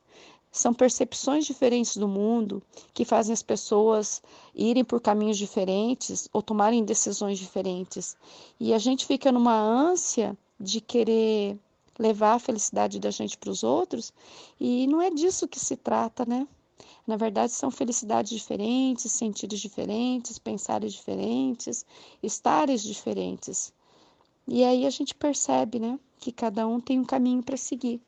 São 0.52 0.74
percepções 0.74 1.46
diferentes 1.46 1.96
do 1.96 2.08
mundo 2.08 2.62
que 2.94 3.06
fazem 3.06 3.34
as 3.34 3.44
pessoas 3.44 4.22
irem 4.56 4.84
por 4.84 5.00
caminhos 5.00 5.38
diferentes 5.38 6.28
ou 6.34 6.42
tomarem 6.42 6.84
decisões 6.84 7.38
diferentes. 7.38 8.18
E 8.60 8.74
a 8.74 8.80
gente 8.80 9.06
fica 9.06 9.32
numa 9.32 9.56
ânsia 9.56 10.38
de 10.60 10.82
querer 10.82 11.58
levar 12.00 12.36
a 12.36 12.40
felicidade 12.40 13.00
da 13.00 13.12
gente 13.12 13.38
para 13.38 13.50
os 13.50 13.62
outros, 13.62 14.14
e 14.58 14.88
não 14.88 15.02
é 15.02 15.12
disso 15.12 15.50
que 15.50 15.60
se 15.60 15.76
trata, 15.76 16.26
né? 16.26 16.48
Na 17.06 17.18
verdade, 17.18 17.52
são 17.52 17.70
felicidades 17.70 18.32
diferentes, 18.32 19.12
sentidos 19.12 19.60
diferentes, 19.60 20.40
pensares 20.40 20.94
diferentes, 20.94 21.86
estares 22.24 22.82
diferentes. 22.82 23.74
E 24.48 24.64
aí 24.64 24.86
a 24.86 24.90
gente 24.90 25.14
percebe, 25.14 25.80
né, 25.80 26.00
que 26.20 26.32
cada 26.32 26.66
um 26.68 26.80
tem 26.80 27.00
um 27.00 27.06
caminho 27.06 27.44
para 27.44 27.58
seguir. 27.58 28.02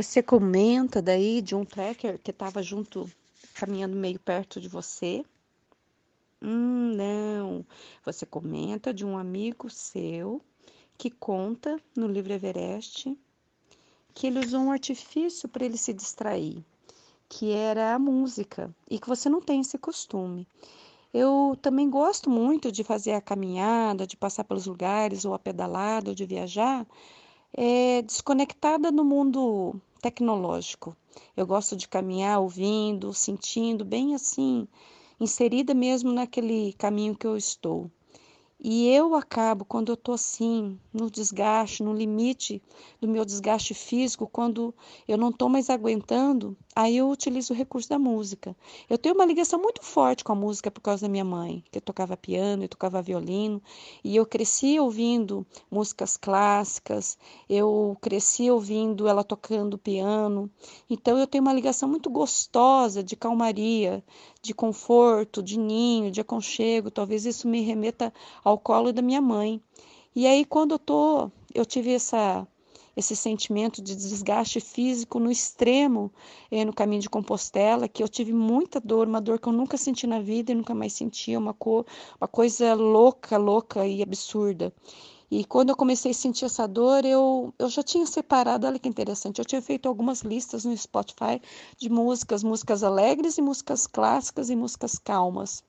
Você 0.00 0.22
comenta 0.22 1.02
daí 1.02 1.42
de 1.42 1.56
um 1.56 1.64
tracker 1.64 2.20
que 2.20 2.30
estava 2.30 2.62
junto, 2.62 3.10
caminhando 3.52 3.96
meio 3.96 4.20
perto 4.20 4.60
de 4.60 4.68
você. 4.68 5.24
Hum, 6.40 6.94
não. 6.94 7.66
Você 8.04 8.24
comenta 8.24 8.94
de 8.94 9.04
um 9.04 9.18
amigo 9.18 9.68
seu 9.68 10.40
que 10.96 11.10
conta 11.10 11.80
no 11.96 12.06
livro 12.06 12.32
Everest 12.32 13.18
que 14.14 14.28
ele 14.28 14.38
usou 14.38 14.60
um 14.60 14.70
artifício 14.70 15.48
para 15.48 15.64
ele 15.64 15.76
se 15.76 15.92
distrair, 15.92 16.64
que 17.28 17.50
era 17.50 17.92
a 17.92 17.98
música, 17.98 18.72
e 18.88 19.00
que 19.00 19.08
você 19.08 19.28
não 19.28 19.40
tem 19.40 19.62
esse 19.62 19.78
costume. 19.78 20.46
Eu 21.12 21.58
também 21.60 21.90
gosto 21.90 22.30
muito 22.30 22.70
de 22.70 22.84
fazer 22.84 23.14
a 23.14 23.20
caminhada, 23.20 24.06
de 24.06 24.16
passar 24.16 24.44
pelos 24.44 24.66
lugares, 24.66 25.24
ou 25.24 25.34
a 25.34 25.40
pedalada, 25.40 26.10
ou 26.10 26.14
de 26.14 26.24
viajar, 26.24 26.86
é, 27.52 28.00
desconectada 28.02 28.92
no 28.92 29.04
mundo 29.04 29.74
tecnológico. 30.00 30.96
Eu 31.36 31.46
gosto 31.46 31.76
de 31.76 31.88
caminhar 31.88 32.40
ouvindo, 32.40 33.12
sentindo, 33.12 33.84
bem 33.84 34.14
assim, 34.14 34.66
inserida 35.20 35.74
mesmo 35.74 36.12
naquele 36.12 36.72
caminho 36.74 37.16
que 37.16 37.26
eu 37.26 37.36
estou. 37.36 37.90
E 38.60 38.88
eu 38.88 39.14
acabo, 39.14 39.64
quando 39.64 39.90
eu 39.90 39.94
estou 39.94 40.14
assim, 40.14 40.80
no 40.92 41.08
desgaste, 41.08 41.82
no 41.82 41.94
limite 41.94 42.60
do 43.00 43.06
meu 43.06 43.24
desgaste 43.24 43.72
físico, 43.72 44.26
quando 44.26 44.74
eu 45.06 45.16
não 45.16 45.30
estou 45.30 45.48
mais 45.48 45.70
aguentando, 45.70 46.56
aí 46.78 46.98
eu 46.98 47.10
utilizo 47.10 47.52
o 47.52 47.56
recurso 47.56 47.88
da 47.88 47.98
música. 47.98 48.56
Eu 48.88 48.96
tenho 48.96 49.12
uma 49.12 49.24
ligação 49.24 49.60
muito 49.60 49.82
forte 49.84 50.22
com 50.22 50.30
a 50.30 50.36
música 50.36 50.70
por 50.70 50.80
causa 50.80 51.02
da 51.02 51.08
minha 51.08 51.24
mãe, 51.24 51.64
que 51.72 51.80
tocava 51.80 52.16
piano 52.16 52.62
e 52.62 52.68
tocava 52.68 53.02
violino, 53.02 53.60
e 54.04 54.14
eu 54.14 54.24
cresci 54.24 54.78
ouvindo 54.78 55.44
músicas 55.68 56.16
clássicas, 56.16 57.18
eu 57.50 57.98
cresci 58.00 58.48
ouvindo 58.48 59.08
ela 59.08 59.24
tocando 59.24 59.76
piano. 59.76 60.48
Então 60.88 61.18
eu 61.18 61.26
tenho 61.26 61.42
uma 61.42 61.52
ligação 61.52 61.88
muito 61.88 62.08
gostosa 62.08 63.02
de 63.02 63.16
calmaria, 63.16 64.04
de 64.40 64.54
conforto, 64.54 65.42
de 65.42 65.58
ninho, 65.58 66.12
de 66.12 66.20
aconchego. 66.20 66.92
Talvez 66.92 67.26
isso 67.26 67.48
me 67.48 67.60
remeta 67.60 68.14
ao 68.44 68.56
colo 68.56 68.92
da 68.92 69.02
minha 69.02 69.20
mãe. 69.20 69.60
E 70.14 70.28
aí 70.28 70.44
quando 70.44 70.72
eu 70.72 70.78
tô, 70.78 71.28
eu 71.52 71.66
tive 71.66 71.92
essa 71.92 72.46
esse 72.98 73.14
sentimento 73.14 73.80
de 73.80 73.94
desgaste 73.94 74.58
físico 74.58 75.20
no 75.20 75.30
extremo 75.30 76.12
eh, 76.50 76.64
no 76.64 76.72
caminho 76.72 77.00
de 77.00 77.08
Compostela, 77.08 77.86
que 77.86 78.02
eu 78.02 78.08
tive 78.08 78.32
muita 78.32 78.80
dor, 78.80 79.06
uma 79.06 79.20
dor 79.20 79.38
que 79.38 79.48
eu 79.48 79.52
nunca 79.52 79.76
senti 79.76 80.04
na 80.04 80.20
vida 80.20 80.50
e 80.50 80.54
nunca 80.56 80.74
mais 80.74 80.94
senti, 80.94 81.36
uma, 81.36 81.54
cor, 81.54 81.86
uma 82.20 82.26
coisa 82.26 82.74
louca, 82.74 83.36
louca 83.36 83.86
e 83.86 84.02
absurda. 84.02 84.74
E 85.30 85.44
quando 85.44 85.68
eu 85.68 85.76
comecei 85.76 86.10
a 86.10 86.14
sentir 86.14 86.46
essa 86.46 86.66
dor, 86.66 87.04
eu, 87.04 87.54
eu 87.56 87.68
já 87.68 87.84
tinha 87.84 88.04
separado, 88.04 88.66
olha 88.66 88.80
que 88.80 88.88
interessante, 88.88 89.38
eu 89.38 89.44
tinha 89.44 89.62
feito 89.62 89.88
algumas 89.88 90.22
listas 90.22 90.64
no 90.64 90.76
Spotify 90.76 91.40
de 91.76 91.88
músicas, 91.88 92.42
músicas 92.42 92.82
alegres 92.82 93.38
e 93.38 93.42
músicas 93.42 93.86
clássicas 93.86 94.50
e 94.50 94.56
músicas 94.56 94.98
calmas. 94.98 95.62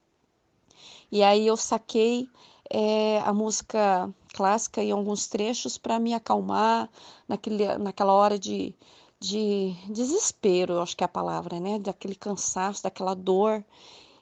E 1.12 1.22
aí 1.22 1.46
eu 1.46 1.56
saquei 1.56 2.28
é, 2.70 3.20
a 3.20 3.34
música 3.34 4.14
clássica 4.34 4.84
em 4.84 4.92
alguns 4.92 5.28
trechos 5.28 5.78
para 5.78 6.00
me 6.00 6.14
acalmar 6.14 6.90
naquele, 7.28 7.78
naquela 7.78 8.14
hora 8.14 8.38
de, 8.38 8.76
de 9.20 9.74
desespero, 9.90 10.80
acho 10.80 10.96
que 10.96 11.04
é 11.04 11.06
a 11.06 11.08
palavra, 11.08 11.60
né? 11.60 11.80
Daquele 11.80 12.16
cansaço, 12.16 12.84
daquela 12.84 13.16
dor. 13.16 13.64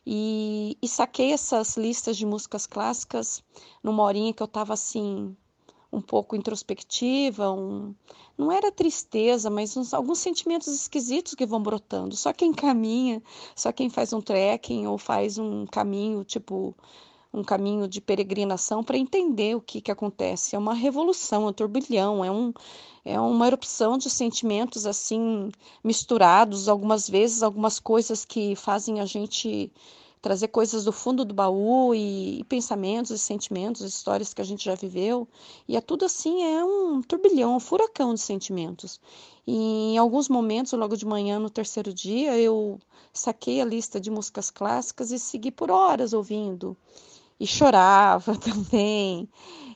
E, 0.06 0.78
e 0.82 0.88
saquei 0.88 1.34
essas 1.34 1.76
listas 1.76 2.16
de 2.16 2.26
músicas 2.26 2.66
clássicas 2.66 3.43
numa 3.84 4.04
horinha 4.04 4.34
que 4.34 4.41
eu 4.41 4.45
estava 4.45 4.74
assim, 4.74 5.36
um 5.91 6.02
pouco 6.02 6.36
introspectiva, 6.36 7.52
um, 7.52 7.93
não 8.38 8.52
era 8.52 8.72
tristeza, 8.72 9.50
mas 9.50 9.76
uns, 9.76 9.93
alguns 9.93 10.20
sentimentos 10.20 10.68
esquisitos 10.68 11.34
que 11.36 11.45
vão 11.45 11.62
brotando. 11.62 12.16
Só 12.16 12.32
quem 12.32 12.54
caminha, 12.54 13.22
só 13.56 13.72
quem 13.74 13.89
faz 13.89 14.14
um 14.14 14.22
trekking 14.22 14.88
ou 14.88 14.98
faz 14.98 15.38
um 15.38 15.66
caminho, 15.66 16.24
tipo, 16.24 16.74
um 17.38 17.44
caminho 17.44 17.88
de 17.88 18.02
peregrinação 18.02 18.84
para 18.84 18.98
entender 18.98 19.56
o 19.56 19.62
que, 19.62 19.82
que 19.82 19.92
acontece. 19.92 20.56
É 20.56 20.60
uma 20.60 20.74
revolução, 20.74 21.46
é 21.46 21.50
um 21.50 21.54
turbilhão, 21.54 22.26
é, 22.26 22.32
um, 22.32 22.54
é 23.06 23.20
uma 23.20 23.48
erupção 23.48 23.98
de 23.98 24.10
sentimentos 24.10 24.86
assim 24.86 25.52
misturados, 25.84 26.68
algumas 26.68 27.10
vezes, 27.10 27.44
algumas 27.44 27.80
coisas 27.80 28.26
que 28.26 28.56
fazem 28.56 29.00
a 29.00 29.06
gente 29.06 29.72
trazer 30.22 30.48
coisas 30.48 30.84
do 30.84 30.92
fundo 30.92 31.24
do 31.24 31.34
baú 31.34 31.94
e, 31.94 32.40
e, 32.40 32.44
pensamentos 32.46 33.12
e 33.12 33.18
sentimentos, 33.18 33.82
histórias 33.82 34.34
que 34.34 34.42
a 34.42 34.46
gente 34.46 34.66
já 34.66 34.76
viveu. 34.76 35.28
E 35.68 35.78
é 35.78 35.82
tudo 35.82 36.06
assim, 36.06 36.44
é 36.44 36.64
um 36.64 37.02
turbilhão, 37.02 37.56
um 37.56 37.60
furacão 37.60 38.14
de 38.14 38.20
sentimentos. 38.20 39.00
E 39.46 39.94
em 39.94 39.98
alguns 39.98 40.28
momentos, 40.28 40.74
logo 40.74 40.98
de 40.98 41.06
manhã, 41.06 41.40
no 41.40 41.50
terceiro 41.50 41.94
dia, 41.94 42.38
eu 42.38 42.80
saquei 43.14 43.62
a 43.62 43.66
lista 43.66 44.00
de 44.00 44.12
músicas 44.12 44.50
clássicas 44.50 45.12
e 45.12 45.20
segui 45.20 45.52
por 45.52 45.72
horas 45.72 46.14
ouvindo. 46.14 46.76
E 47.40 47.46
chorava 47.46 48.36
também 48.40 49.30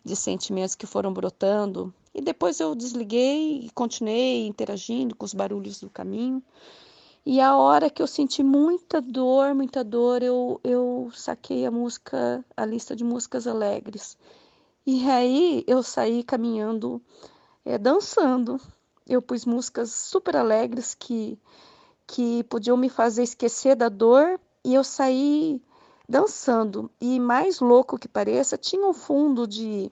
de 0.04 0.16
sentimentos 0.16 0.76
que 0.76 0.86
foram 0.86 1.14
brotando. 1.14 1.94
E 2.14 2.22
depois 2.22 2.60
eu 2.60 2.76
desliguei 2.76 3.66
e 3.66 3.70
continuei 3.72 4.48
interagindo 4.48 5.16
com 5.16 5.26
os 5.26 5.34
barulhos 5.34 5.80
do 5.80 5.90
caminho. 5.90 6.44
E 7.26 7.40
a 7.40 7.56
hora 7.56 7.90
que 7.90 8.02
eu 8.02 8.08
senti 8.08 8.42
muita 8.42 9.00
dor, 9.00 9.54
muita 9.54 9.84
dor, 9.84 10.24
eu, 10.24 10.60
eu 10.64 11.12
saquei 11.14 11.66
a 11.66 11.72
música, 11.72 12.44
a 12.58 12.66
lista 12.66 12.96
de 12.96 13.04
músicas 13.04 13.46
alegres. 13.46 14.18
E 14.86 15.08
aí 15.08 15.64
eu 15.68 15.84
saí 15.84 16.24
caminhando, 16.24 17.00
é, 17.64 17.78
dançando. 17.78 18.60
Eu 19.08 19.22
pus 19.22 19.46
músicas 19.46 19.92
super 19.92 20.36
alegres 20.36 20.96
que, 20.96 21.38
que 22.08 22.44
podiam 22.46 22.76
me 22.76 22.90
fazer 22.90 23.22
esquecer 23.22 23.76
da 23.76 23.88
dor. 23.88 24.40
E 24.66 24.74
eu 24.74 24.84
saí 24.84 25.62
dançando. 26.08 26.90
E 27.00 27.20
mais 27.20 27.60
louco 27.60 27.98
que 27.98 28.08
pareça, 28.08 28.58
tinha 28.58 28.86
um 28.86 28.94
fundo 28.94 29.48
de, 29.48 29.92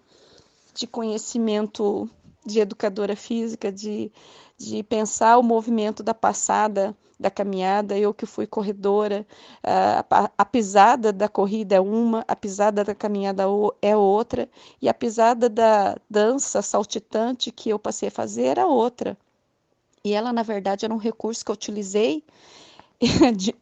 de 0.73 0.87
conhecimento 0.87 2.09
de 2.45 2.59
educadora 2.59 3.15
física, 3.15 3.71
de, 3.71 4.11
de 4.57 4.83
pensar 4.83 5.37
o 5.37 5.43
movimento 5.43 6.01
da 6.01 6.13
passada 6.13 6.95
da 7.19 7.29
caminhada, 7.29 7.97
eu 7.97 8.13
que 8.13 8.25
fui 8.25 8.47
corredora, 8.47 9.27
a, 9.61 10.31
a 10.37 10.45
pisada 10.45 11.11
da 11.11 11.27
corrida 11.27 11.75
é 11.75 11.79
uma, 11.81 12.23
a 12.25 12.35
pisada 12.35 12.81
da 12.81 12.95
caminhada 12.95 13.43
é 13.81 13.95
outra, 13.95 14.47
e 14.81 14.87
a 14.87 14.93
pisada 14.93 15.49
da 15.49 15.97
dança 16.09 16.61
saltitante 16.61 17.51
que 17.51 17.69
eu 17.69 17.77
passei 17.77 18.07
a 18.07 18.11
fazer 18.11 18.45
era 18.45 18.65
outra. 18.65 19.17
E 20.01 20.13
ela, 20.13 20.31
na 20.31 20.43
verdade, 20.43 20.85
era 20.85 20.93
um 20.93 20.97
recurso 20.97 21.43
que 21.43 21.51
eu 21.51 21.55
utilizei 21.55 22.23
de, 23.35 23.53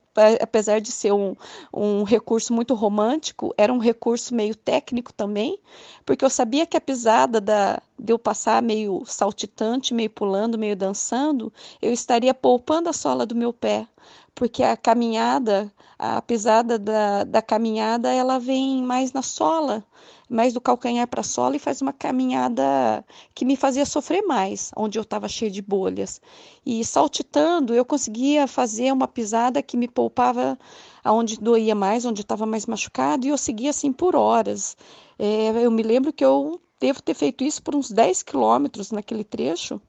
apesar 0.41 0.81
de 0.81 0.91
ser 0.91 1.11
um, 1.11 1.35
um 1.73 2.03
recurso 2.03 2.53
muito 2.53 2.73
romântico, 2.73 3.53
era 3.57 3.71
um 3.71 3.77
recurso 3.77 4.33
meio 4.33 4.55
técnico 4.55 5.13
também, 5.13 5.59
porque 6.05 6.25
eu 6.25 6.29
sabia 6.29 6.65
que 6.65 6.77
a 6.77 6.81
pisada 6.81 7.39
da, 7.39 7.81
de 7.99 8.13
eu 8.13 8.19
passar 8.19 8.61
meio 8.61 9.03
saltitante, 9.05 9.93
meio 9.93 10.09
pulando, 10.09 10.57
meio 10.57 10.75
dançando, 10.75 11.51
eu 11.81 11.91
estaria 11.91 12.33
poupando 12.33 12.89
a 12.89 12.93
sola 12.93 13.25
do 13.25 13.35
meu 13.35 13.53
pé, 13.53 13.87
porque 14.33 14.63
a 14.63 14.77
caminhada, 14.77 15.71
a 15.97 16.21
pisada 16.21 16.77
da, 16.77 17.23
da 17.23 17.41
caminhada, 17.41 18.13
ela 18.13 18.39
vem 18.39 18.83
mais 18.83 19.11
na 19.13 19.21
sola, 19.21 19.83
mais 20.29 20.53
do 20.53 20.61
calcanhar 20.61 21.07
para 21.07 21.21
a 21.21 21.23
sola 21.23 21.55
e 21.55 21.59
faz 21.59 21.81
uma 21.81 21.93
caminhada 21.93 23.05
que 23.33 23.45
me 23.45 23.55
fazia 23.55 23.85
sofrer 23.85 24.21
mais, 24.23 24.71
onde 24.75 24.99
eu 24.99 25.03
estava 25.03 25.27
cheio 25.27 25.49
de 25.49 25.61
bolhas. 25.61 26.21
E 26.65 26.83
saltitando, 26.83 27.73
eu 27.73 27.85
conseguia 27.85 28.47
fazer 28.47 28.91
uma 28.91 29.07
pisada 29.07 29.61
que 29.61 29.77
me 29.77 29.87
poupava 29.87 30.57
aonde 31.03 31.39
doía 31.39 31.73
mais, 31.73 32.05
onde 32.05 32.21
estava 32.21 32.45
mais 32.45 32.65
machucado, 32.65 33.25
e 33.25 33.29
eu 33.29 33.37
seguia 33.37 33.69
assim 33.69 33.93
por 33.93 34.15
horas. 34.15 34.75
É, 35.17 35.49
eu 35.63 35.71
me 35.71 35.81
lembro 35.81 36.11
que 36.11 36.25
eu 36.25 36.59
devo 36.79 37.01
ter 37.01 37.13
feito 37.13 37.43
isso 37.43 37.63
por 37.63 37.75
uns 37.75 37.91
10 37.91 38.23
quilômetros 38.23 38.91
naquele 38.91 39.23
trecho, 39.23 39.81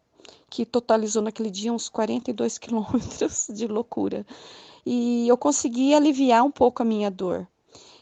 que 0.49 0.65
totalizou 0.65 1.23
naquele 1.23 1.51
dia 1.51 1.73
uns 1.73 1.89
42 1.89 2.59
quilômetros 2.59 3.49
de 3.53 3.67
loucura. 3.67 4.25
E 4.87 5.29
eu 5.29 5.37
consegui 5.37 5.95
aliviar 5.95 6.45
um 6.45 6.51
pouco 6.51 6.83
a 6.83 6.85
minha 6.85 7.11
dor. 7.11 7.47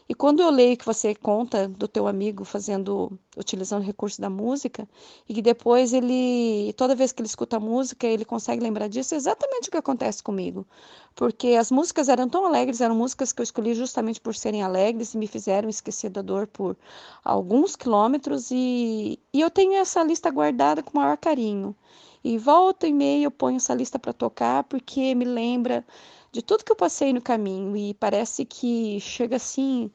E 0.09 0.15
quando 0.15 0.41
eu 0.41 0.49
leio 0.49 0.77
que 0.77 0.85
você 0.85 1.13
conta 1.13 1.67
do 1.67 1.85
teu 1.87 2.07
amigo 2.07 2.45
fazendo, 2.45 3.19
utilizando 3.35 3.81
o 3.81 3.85
recurso 3.85 4.21
da 4.21 4.29
música, 4.29 4.87
e 5.27 5.33
que 5.33 5.41
depois 5.41 5.91
ele, 5.91 6.73
toda 6.77 6.95
vez 6.95 7.11
que 7.11 7.21
ele 7.21 7.27
escuta 7.27 7.57
a 7.57 7.59
música, 7.59 8.07
ele 8.07 8.23
consegue 8.23 8.63
lembrar 8.63 8.87
disso, 8.87 9.13
é 9.15 9.17
exatamente 9.17 9.67
o 9.67 9.71
que 9.71 9.77
acontece 9.77 10.23
comigo. 10.23 10.65
Porque 11.13 11.49
as 11.49 11.71
músicas 11.71 12.07
eram 12.07 12.29
tão 12.29 12.45
alegres, 12.45 12.79
eram 12.79 12.95
músicas 12.95 13.33
que 13.33 13.41
eu 13.41 13.43
escolhi 13.43 13.73
justamente 13.73 14.21
por 14.21 14.33
serem 14.33 14.63
alegres 14.63 15.13
e 15.13 15.17
me 15.17 15.27
fizeram 15.27 15.67
esquecer 15.67 16.09
da 16.09 16.21
dor 16.21 16.47
por 16.47 16.77
alguns 17.23 17.75
quilômetros, 17.75 18.49
e, 18.49 19.19
e 19.33 19.41
eu 19.41 19.49
tenho 19.49 19.73
essa 19.73 20.01
lista 20.03 20.31
guardada 20.31 20.81
com 20.81 20.97
o 20.97 21.01
maior 21.01 21.17
carinho. 21.17 21.75
E 22.23 22.37
volta 22.37 22.87
e 22.87 22.93
meia 22.93 23.25
eu 23.25 23.31
ponho 23.31 23.57
essa 23.57 23.73
lista 23.73 23.99
para 23.99 24.13
tocar, 24.13 24.63
porque 24.65 25.13
me 25.15 25.25
lembra 25.25 25.85
de 26.31 26.41
tudo 26.41 26.63
que 26.63 26.71
eu 26.71 26.75
passei 26.75 27.13
no 27.13 27.21
caminho 27.21 27.75
e 27.75 27.93
parece 27.93 28.45
que 28.45 28.99
chega 28.99 29.37
assim, 29.37 29.91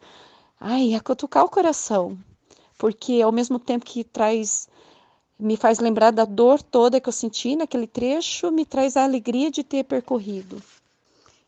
ai, 0.59 0.95
a 0.95 1.01
cutucar 1.01 1.45
o 1.45 1.51
coração, 1.51 2.19
porque 2.79 3.21
ao 3.23 3.33
mesmo 3.33 3.59
tempo 3.59 3.85
que 3.85 4.05
traz 4.05 4.69
me 5.39 5.57
faz 5.57 5.81
lembrar 5.81 6.13
da 6.13 6.25
dor 6.25 6.63
toda 6.63 7.01
que 7.01 7.09
eu 7.09 7.13
senti 7.13 7.57
naquele 7.57 7.87
trecho, 7.87 8.51
me 8.53 8.65
traz 8.65 8.97
a 8.97 9.03
alegria 9.03 9.51
de 9.51 9.65
ter 9.65 9.83
percorrido. 9.85 10.63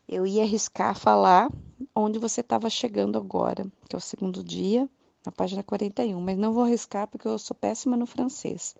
Eu 0.07 0.27
ia 0.27 0.43
arriscar 0.43 0.97
falar 0.99 1.49
onde 1.95 2.19
você 2.19 2.41
estava 2.41 2.69
chegando 2.69 3.17
agora, 3.17 3.65
que 3.87 3.95
é 3.95 3.97
o 3.97 4.01
segundo 4.01 4.43
dia, 4.43 4.87
na 5.25 5.31
página 5.31 5.63
41, 5.63 6.19
mas 6.19 6.37
não 6.37 6.53
vou 6.53 6.63
arriscar 6.63 7.07
porque 7.07 7.27
eu 7.27 7.39
sou 7.39 7.55
péssima 7.55 7.97
no 7.97 8.05
francês. 8.05 8.75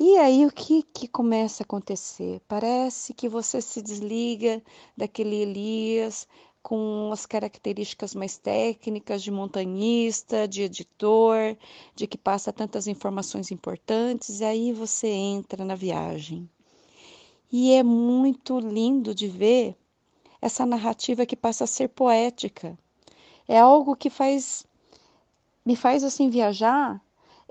E 0.00 0.16
aí 0.16 0.46
o 0.46 0.52
que, 0.52 0.84
que 0.84 1.08
começa 1.08 1.62
a 1.62 1.64
acontecer? 1.64 2.40
Parece 2.46 3.12
que 3.12 3.28
você 3.28 3.60
se 3.60 3.82
desliga 3.82 4.62
daquele 4.96 5.34
Elias 5.34 6.28
com 6.62 7.10
as 7.12 7.26
características 7.26 8.14
mais 8.14 8.38
técnicas 8.38 9.22
de 9.22 9.30
montanhista, 9.32 10.46
de 10.46 10.62
editor, 10.62 11.56
de 11.96 12.06
que 12.06 12.16
passa 12.16 12.52
tantas 12.52 12.86
informações 12.86 13.50
importantes, 13.50 14.38
e 14.38 14.44
aí 14.44 14.72
você 14.72 15.08
entra 15.08 15.64
na 15.64 15.74
viagem. 15.74 16.48
E 17.50 17.72
é 17.72 17.82
muito 17.82 18.60
lindo 18.60 19.12
de 19.12 19.26
ver 19.26 19.76
essa 20.40 20.64
narrativa 20.64 21.26
que 21.26 21.34
passa 21.34 21.64
a 21.64 21.66
ser 21.66 21.88
poética. 21.88 22.78
É 23.48 23.58
algo 23.58 23.96
que 23.96 24.10
faz 24.10 24.64
me 25.64 25.74
faz 25.74 26.04
assim 26.04 26.30
viajar 26.30 27.02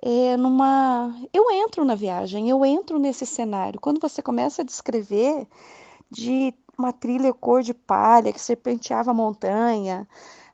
é, 0.02 0.38
numa 0.38 1.14
eu 1.34 1.50
entro 1.52 1.84
na 1.84 1.96
viagem, 1.96 2.50
eu 2.50 2.66
entro 2.66 3.00
nesse 3.00 3.26
cenário. 3.26 3.80
Quando 3.80 4.00
você 4.00 4.22
começa 4.22 4.62
a 4.62 4.66
descrever 4.66 5.48
de 6.10 6.54
uma 6.78 6.94
trilha 6.94 7.34
cor 7.34 7.64
de 7.64 7.74
palha 7.74 8.32
que 8.32 8.40
serpenteava 8.40 9.12
a 9.12 9.14
montanha, 9.14 10.08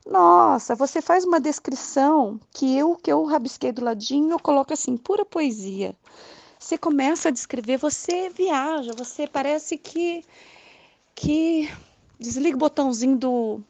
nossa, 0.06 0.74
você 0.74 1.00
faz 1.00 1.24
uma 1.24 1.40
descrição 1.40 2.40
que 2.52 2.76
eu 2.76 2.96
que 2.96 3.10
eu 3.10 3.24
rabisquei 3.24 3.72
do 3.72 3.84
ladinho, 3.84 4.32
eu 4.32 4.40
coloco 4.40 4.72
assim, 4.72 4.96
pura 4.96 5.24
poesia. 5.24 5.94
Você 6.58 6.78
começa 6.78 7.28
a 7.28 7.32
descrever, 7.32 7.76
você 7.76 8.30
viaja, 8.30 8.92
você 8.96 9.26
parece 9.26 9.76
que 9.76 10.24
que 11.14 11.70
desliga 12.18 12.56
o 12.56 12.60
botãozinho 12.60 13.16
do, 13.16 13.60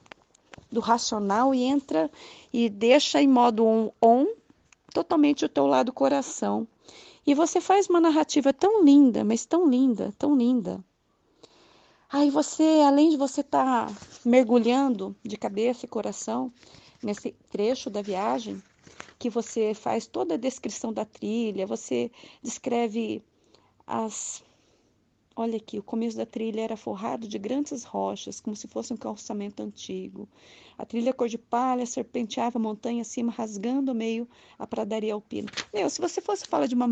do 0.71 0.81
racional 0.81 1.55
e 1.55 1.65
entra 1.65 2.11
e 2.53 2.69
deixa 2.69 3.21
em 3.21 3.29
modo 3.29 3.67
on, 3.67 3.91
on 4.01 4.27
totalmente 4.95 5.45
o 5.45 5.49
teu 5.49 5.67
lado 5.67 5.93
coração. 5.93 6.67
E 7.27 7.35
você 7.35 7.61
faz 7.61 7.89
uma 7.89 8.01
narrativa 8.01 8.53
tão 8.53 8.85
linda, 8.85 9.25
mas 9.25 9.45
tão 9.45 9.69
linda, 9.69 10.15
tão 10.17 10.37
linda. 10.37 10.83
Aí 12.11 12.31
você, 12.31 12.81
além 12.87 13.11
de 13.11 13.17
você 13.17 13.41
estar 13.41 13.89
tá 13.89 13.95
mergulhando 14.25 15.17
de 15.23 15.37
cabeça 15.37 15.85
e 15.85 15.89
coração 15.89 16.53
nesse 17.03 17.33
trecho 17.51 17.91
da 17.91 18.01
viagem, 18.01 18.63
que 19.19 19.29
você 19.29 19.75
faz 19.75 20.07
toda 20.07 20.35
a 20.35 20.39
descrição 20.39 20.93
da 20.93 21.05
trilha, 21.05 21.67
você 21.67 22.11
descreve 22.41 23.21
as 23.87 24.45
Olha 25.37 25.57
aqui, 25.57 25.81
o 25.81 25.83
começo 25.83 26.17
da 26.17 26.25
trilha 26.25 26.61
era 26.61 26.77
forrado 26.77 27.27
de 27.27 27.39
grandes 27.39 27.83
rochas, 27.83 28.41
como 28.41 28.55
se 28.55 28.69
fosse 28.69 28.93
um 28.93 28.97
calçamento 28.97 29.65
antigo. 29.65 30.29
A 30.79 30.87
trilha 30.87 31.13
cor 31.13 31.29
de 31.29 31.37
palha 31.37 31.85
serpenteava 31.87 32.57
montanha 32.57 33.03
acima, 33.03 33.33
rasgando 33.33 33.91
o 33.91 33.95
meio 33.95 34.29
a 34.57 34.65
pradaria 34.65 35.13
alpina. 35.13 35.51
Meu, 35.73 35.91
se 35.91 36.01
você 36.01 36.21
fosse 36.21 36.47
falar 36.47 36.67
de 36.67 36.77
uma 36.77 36.89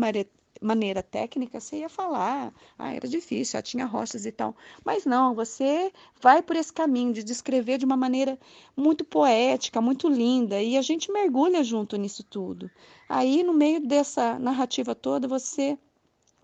maneira 0.61 1.01
técnica, 1.01 1.57
você 1.57 1.77
ia 1.77 1.89
falar, 1.89 2.53
ah, 2.77 2.93
era 2.93 3.07
difícil, 3.07 3.53
já 3.53 3.61
tinha 3.61 3.85
rochas 3.85 4.25
e 4.25 4.31
tal. 4.31 4.53
Mas 4.83 5.05
não, 5.05 5.33
você 5.33 5.93
vai 6.21 6.41
por 6.41 6.57
esse 6.57 6.73
caminho 6.73 7.13
de 7.13 7.23
descrever 7.23 7.77
de 7.77 7.85
uma 7.85 7.95
maneira 7.95 8.37
muito 8.75 9.05
poética, 9.05 9.79
muito 9.79 10.09
linda, 10.09 10.61
e 10.61 10.77
a 10.77 10.81
gente 10.81 11.09
mergulha 11.13 11.63
junto 11.63 11.95
nisso 11.95 12.23
tudo. 12.25 12.69
Aí, 13.07 13.41
no 13.41 13.53
meio 13.53 13.79
dessa 13.79 14.37
narrativa 14.37 14.93
toda, 14.93 15.29
você 15.29 15.77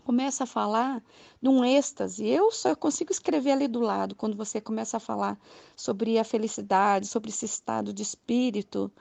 começa 0.09 0.43
a 0.43 0.47
falar 0.47 1.03
de 1.39 1.47
um 1.47 1.63
êxtase. 1.63 2.25
Eu 2.25 2.51
só 2.51 2.75
consigo 2.75 3.11
escrever 3.11 3.51
ali 3.51 3.67
do 3.67 3.79
lado, 3.79 4.15
quando 4.15 4.35
você 4.35 4.59
começa 4.59 4.97
a 4.97 4.99
falar 4.99 5.39
sobre 5.75 6.17
a 6.17 6.23
felicidade, 6.23 7.05
sobre 7.05 7.29
esse 7.29 7.45
estado 7.45 7.93
de 7.93 8.01
espírito. 8.01 8.91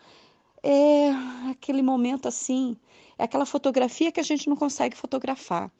É 0.62 1.08
aquele 1.50 1.80
momento 1.80 2.28
assim, 2.28 2.76
é 3.16 3.24
aquela 3.24 3.46
fotografia 3.46 4.12
que 4.12 4.20
a 4.20 4.22
gente 4.22 4.50
não 4.50 4.54
consegue 4.54 4.94
fotografar. 4.94 5.72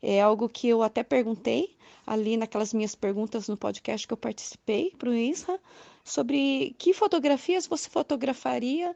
É 0.00 0.22
algo 0.22 0.48
que 0.48 0.68
eu 0.68 0.84
até 0.84 1.02
perguntei 1.02 1.76
ali 2.06 2.36
naquelas 2.36 2.72
minhas 2.72 2.94
perguntas 2.94 3.48
no 3.48 3.56
podcast 3.56 4.06
que 4.06 4.12
eu 4.12 4.16
participei 4.16 4.92
para 4.96 5.10
o 5.10 5.14
Isra, 5.14 5.58
sobre 6.04 6.76
que 6.78 6.94
fotografias 6.94 7.66
você 7.66 7.90
fotografaria 7.90 8.94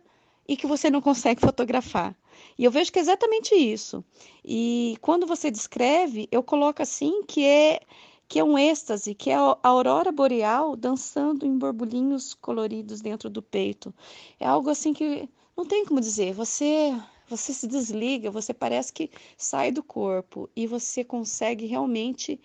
e 0.51 0.57
que 0.57 0.67
você 0.67 0.91
não 0.91 1.01
consegue 1.01 1.41
fotografar. 1.41 2.13
E 2.59 2.65
eu 2.65 2.73
vejo 2.73 2.91
que 2.91 2.99
é 2.99 3.03
exatamente 3.03 3.55
isso. 3.55 4.05
E 4.45 4.97
quando 5.01 5.25
você 5.25 5.49
descreve, 5.49 6.29
eu 6.33 6.43
coloco 6.43 6.83
assim 6.83 7.23
que 7.23 7.45
é 7.47 7.79
que 8.27 8.41
é 8.41 8.45
um 8.45 8.59
êxtase, 8.59 9.15
que 9.15 9.31
é 9.31 9.37
a 9.37 9.57
aurora 9.63 10.11
boreal 10.11 10.75
dançando 10.75 11.47
em 11.47 11.57
borbulhinhos 11.57 12.35
coloridos 12.35 13.01
dentro 13.01 13.31
do 13.31 13.41
peito. 13.41 13.95
É 14.41 14.47
algo 14.47 14.71
assim 14.71 14.93
que 14.93 15.29
não 15.57 15.65
tem 15.65 15.85
como 15.85 16.01
dizer. 16.01 16.35
Você 16.35 17.01
você 17.29 17.53
se 17.53 17.69
desliga, 17.69 18.29
você 18.29 18.53
parece 18.53 18.93
que 18.93 19.09
sai 19.37 19.71
do 19.71 19.85
corpo 19.85 20.51
e 20.57 20.67
você 20.67 21.05
consegue 21.05 21.65
realmente 21.65 22.41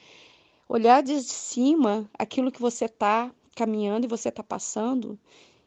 olhar 0.69 1.01
de 1.01 1.23
cima 1.23 2.07
aquilo 2.19 2.51
que 2.51 2.61
você 2.61 2.85
está 2.85 3.31
caminhando 3.55 4.05
e 4.05 4.07
você 4.07 4.29
está 4.29 4.43
passando 4.43 5.17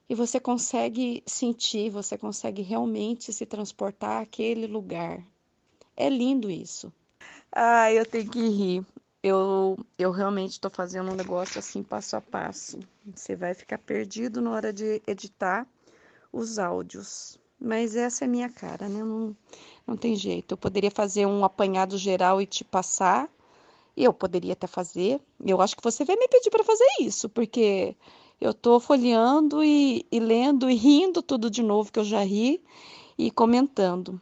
e 0.09 0.15
você 0.15 0.41
consegue 0.41 1.23
sentir, 1.27 1.91
você 1.91 2.17
consegue 2.17 2.63
realmente 2.63 3.33
se 3.33 3.45
transportar 3.45 4.23
àquele 4.23 4.67
lugar. 4.67 5.23
É 5.97 6.09
lindo 6.09 6.51
isso. 6.51 6.93
Ah, 7.53 7.93
eu 7.93 8.07
tenho 8.07 8.31
que 8.31 8.49
rir. 8.49 8.87
Eu, 9.23 9.77
eu 9.99 10.11
realmente 10.11 10.53
estou 10.53 10.71
fazendo 10.71 11.11
um 11.11 11.17
negócio 11.17 11.59
assim 11.59 11.83
passo 11.83 12.17
a 12.17 12.21
passo. 12.21 12.79
Você 13.15 13.35
vai 13.35 13.53
ficar 13.53 13.79
perdido 13.79 14.41
na 14.41 14.53
hora 14.53 14.73
de 14.73 15.03
editar 15.07 15.67
os 16.33 16.59
áudios. 16.59 17.39
Mas 17.61 17.97
essa 17.97 18.25
é 18.25 18.29
minha 18.29 18.49
cara, 18.49 18.89
né? 18.89 19.03
Não, 19.03 19.37
não 19.87 19.97
tem 19.97 20.15
jeito. 20.15 20.53
Eu 20.53 20.57
poderia 20.57 20.91
fazer 20.91 21.27
um 21.27 21.45
apanhado 21.45 21.99
geral 21.99 22.41
e 22.41 22.47
te 22.47 22.65
passar. 22.65 23.29
Eu 23.97 24.13
poderia 24.13 24.53
até 24.53 24.69
fazer. 24.69 25.21
Eu 25.45 25.61
acho 25.61 25.77
que 25.77 25.83
você 25.83 26.05
vai 26.05 26.15
me 26.15 26.29
pedir 26.29 26.51
para 26.51 26.63
fazer 26.63 26.87
isso, 27.01 27.29
porque 27.29 27.97
eu 28.41 28.53
estou 28.53 28.79
folheando 28.79 29.63
e, 29.63 30.07
e 30.11 30.21
lendo 30.21 30.71
e 30.71 30.75
rindo 30.75 31.23
tudo 31.23 31.51
de 31.51 31.63
novo 31.63 31.93
que 31.93 31.99
eu 31.99 32.05
já 32.05 32.23
ri 32.23 32.63
e 33.17 33.31
comentando. 33.31 34.21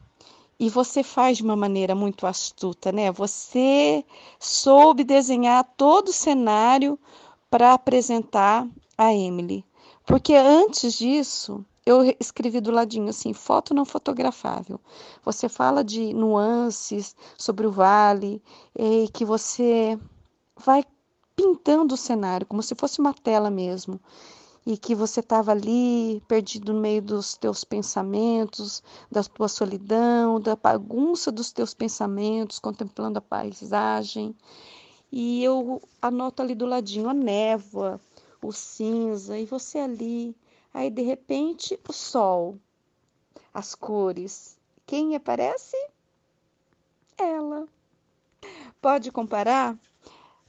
E 0.58 0.70
você 0.70 1.02
faz 1.02 1.36
de 1.36 1.42
uma 1.42 1.56
maneira 1.56 1.94
muito 1.94 2.26
astuta, 2.26 2.90
né? 2.90 3.12
Você 3.12 4.02
soube 4.40 5.04
desenhar 5.04 5.64
todo 5.76 6.08
o 6.08 6.14
cenário 6.14 6.98
para 7.50 7.74
apresentar 7.74 8.66
a 8.96 9.12
Emily. 9.12 9.62
Porque 10.06 10.34
antes 10.34 10.94
disso, 10.94 11.62
eu 11.84 12.02
escrevi 12.18 12.60
do 12.60 12.70
ladinho 12.70 13.10
assim, 13.10 13.34
foto 13.34 13.74
não 13.74 13.84
fotografável. 13.84 14.80
Você 15.24 15.48
fala 15.48 15.84
de 15.84 16.14
nuances 16.14 17.14
sobre 17.36 17.66
o 17.66 17.70
vale, 17.70 18.42
e 18.74 19.08
que 19.12 19.24
você 19.24 19.98
vai 20.56 20.82
pintando 21.36 21.94
o 21.94 21.98
cenário, 21.98 22.46
como 22.46 22.62
se 22.62 22.74
fosse 22.74 22.98
uma 22.98 23.12
tela 23.12 23.50
mesmo. 23.50 24.00
E 24.64 24.76
que 24.76 24.96
você 24.96 25.20
estava 25.20 25.52
ali, 25.52 26.20
perdido 26.26 26.72
no 26.72 26.80
meio 26.80 27.00
dos 27.00 27.36
teus 27.36 27.62
pensamentos, 27.62 28.82
da 29.12 29.22
tua 29.22 29.46
solidão, 29.46 30.40
da 30.40 30.56
bagunça 30.56 31.30
dos 31.30 31.52
teus 31.52 31.72
pensamentos, 31.72 32.58
contemplando 32.58 33.18
a 33.18 33.22
paisagem. 33.22 34.34
E 35.12 35.44
eu 35.44 35.80
anoto 36.02 36.42
ali 36.42 36.54
do 36.54 36.66
ladinho 36.66 37.08
a 37.08 37.14
névoa, 37.14 38.00
o 38.42 38.50
cinza, 38.50 39.38
e 39.38 39.44
você 39.44 39.78
ali. 39.78 40.34
Aí, 40.74 40.90
de 40.90 41.02
repente, 41.02 41.78
o 41.88 41.92
sol, 41.92 42.58
as 43.54 43.74
cores. 43.74 44.58
Quem 44.84 45.14
aparece? 45.14 45.76
Ela. 47.16 47.68
Pode 48.80 49.12
comparar? 49.12 49.78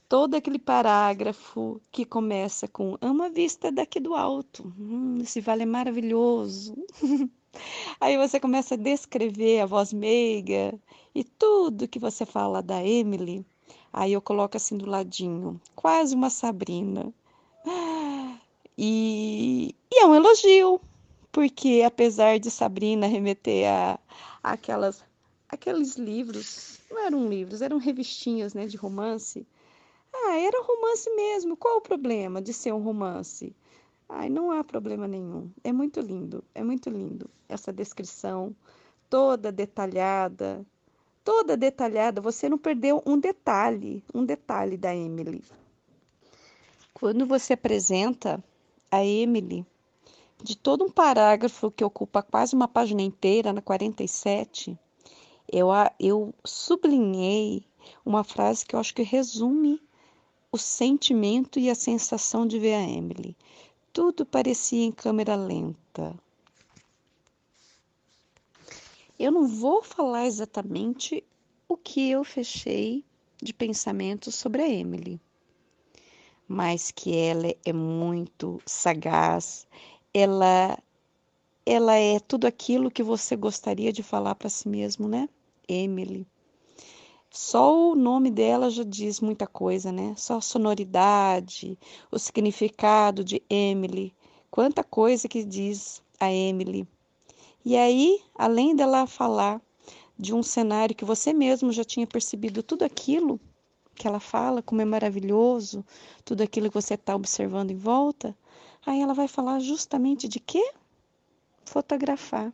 Todo 0.08 0.34
aquele 0.34 0.58
parágrafo 0.58 1.80
que 1.92 2.04
começa 2.04 2.66
com 2.66 2.96
ama 3.00 3.26
a 3.26 3.28
vista 3.28 3.70
daqui 3.70 4.00
do 4.00 4.14
alto. 4.14 4.72
Hum, 4.78 5.18
esse 5.20 5.40
vale 5.40 5.64
é 5.64 5.66
maravilhoso. 5.66 6.74
Aí 8.00 8.16
você 8.16 8.40
começa 8.40 8.74
a 8.74 8.78
descrever 8.78 9.60
a 9.60 9.66
voz 9.66 9.92
meiga 9.92 10.78
e 11.14 11.24
tudo 11.24 11.88
que 11.88 11.98
você 11.98 12.24
fala 12.24 12.62
da 12.62 12.82
Emily. 12.82 13.44
Aí 13.92 14.12
eu 14.12 14.22
coloco 14.22 14.56
assim 14.56 14.78
do 14.78 14.86
ladinho, 14.86 15.60
quase 15.74 16.14
uma 16.14 16.30
Sabrina. 16.30 17.12
E, 18.80 19.74
e 19.92 19.98
é 20.00 20.06
um 20.06 20.14
elogio, 20.14 20.80
porque 21.32 21.82
apesar 21.84 22.38
de 22.38 22.48
Sabrina 22.48 23.08
remeter 23.08 23.68
a, 23.68 23.98
a 24.40 24.52
aquelas, 24.52 25.02
aqueles 25.48 25.96
livros, 25.96 26.78
não 26.88 27.04
eram 27.04 27.28
livros, 27.28 27.60
eram 27.60 27.78
revistinhas 27.78 28.54
né, 28.54 28.68
de 28.68 28.76
romance, 28.76 29.44
ah, 30.12 30.36
era 30.36 30.62
romance 30.62 31.08
mesmo. 31.14 31.56
Qual 31.56 31.78
o 31.78 31.82
problema 31.82 32.40
de 32.40 32.52
ser 32.52 32.72
um 32.72 32.82
romance? 32.82 33.54
Ai, 34.08 34.28
não 34.28 34.50
há 34.50 34.64
problema 34.64 35.06
nenhum. 35.06 35.50
É 35.62 35.72
muito 35.72 36.00
lindo, 36.00 36.42
é 36.54 36.62
muito 36.64 36.88
lindo 36.88 37.28
essa 37.48 37.72
descrição 37.72 38.54
toda 39.08 39.52
detalhada, 39.52 40.64
toda 41.24 41.56
detalhada. 41.56 42.20
Você 42.20 42.48
não 42.48 42.58
perdeu 42.58 43.02
um 43.06 43.18
detalhe, 43.18 44.02
um 44.14 44.24
detalhe 44.24 44.76
da 44.76 44.94
Emily. 44.94 45.42
Quando 46.94 47.26
você 47.26 47.52
apresenta 47.52 48.42
a 48.90 49.04
Emily, 49.04 49.64
de 50.42 50.56
todo 50.56 50.84
um 50.84 50.90
parágrafo 50.90 51.70
que 51.70 51.84
ocupa 51.84 52.22
quase 52.22 52.54
uma 52.54 52.68
página 52.68 53.02
inteira, 53.02 53.52
na 53.52 53.60
47, 53.60 54.78
eu, 55.50 55.68
eu 55.98 56.34
sublinhei 56.44 57.64
uma 58.04 58.24
frase 58.24 58.64
que 58.64 58.74
eu 58.74 58.80
acho 58.80 58.94
que 58.94 59.02
resume 59.02 59.80
o 60.50 60.56
sentimento 60.56 61.58
e 61.58 61.68
a 61.68 61.74
sensação 61.74 62.46
de 62.46 62.58
ver 62.58 62.74
a 62.74 62.82
Emily. 62.82 63.36
Tudo 63.92 64.24
parecia 64.24 64.84
em 64.84 64.92
câmera 64.92 65.34
lenta. 65.34 66.14
Eu 69.18 69.32
não 69.32 69.46
vou 69.48 69.82
falar 69.82 70.26
exatamente 70.26 71.24
o 71.68 71.76
que 71.76 72.10
eu 72.10 72.24
fechei 72.24 73.04
de 73.42 73.52
pensamentos 73.52 74.34
sobre 74.34 74.62
a 74.62 74.68
Emily, 74.68 75.20
mas 76.46 76.90
que 76.90 77.16
ela 77.16 77.54
é 77.64 77.72
muito 77.72 78.60
sagaz, 78.64 79.66
ela 80.14 80.78
ela 81.66 81.96
é 81.96 82.18
tudo 82.18 82.46
aquilo 82.46 82.90
que 82.90 83.02
você 83.02 83.36
gostaria 83.36 83.92
de 83.92 84.02
falar 84.02 84.34
para 84.34 84.48
si 84.48 84.66
mesmo, 84.66 85.06
né? 85.06 85.28
Emily. 85.68 86.26
Só 87.30 87.90
o 87.90 87.94
nome 87.94 88.30
dela 88.30 88.70
já 88.70 88.82
diz 88.82 89.20
muita 89.20 89.46
coisa, 89.46 89.92
né? 89.92 90.14
Só 90.16 90.38
a 90.38 90.40
sonoridade, 90.40 91.78
o 92.10 92.18
significado 92.18 93.22
de 93.22 93.42
Emily, 93.50 94.14
quanta 94.50 94.82
coisa 94.82 95.28
que 95.28 95.44
diz 95.44 96.02
a 96.18 96.32
Emily. 96.32 96.88
E 97.64 97.76
aí, 97.76 98.20
além 98.34 98.74
dela 98.74 99.06
falar 99.06 99.60
de 100.18 100.34
um 100.34 100.42
cenário 100.42 100.96
que 100.96 101.04
você 101.04 101.32
mesmo 101.32 101.70
já 101.70 101.84
tinha 101.84 102.06
percebido 102.06 102.62
tudo 102.62 102.82
aquilo 102.82 103.38
que 103.94 104.08
ela 104.08 104.20
fala, 104.20 104.62
como 104.62 104.80
é 104.80 104.84
maravilhoso, 104.84 105.84
tudo 106.24 106.42
aquilo 106.42 106.68
que 106.68 106.74
você 106.74 106.94
está 106.94 107.14
observando 107.14 107.72
em 107.72 107.76
volta, 107.76 108.34
aí 108.86 109.00
ela 109.00 109.12
vai 109.12 109.28
falar 109.28 109.60
justamente 109.60 110.26
de 110.26 110.40
quê? 110.40 110.72
Fotografar. 111.64 112.52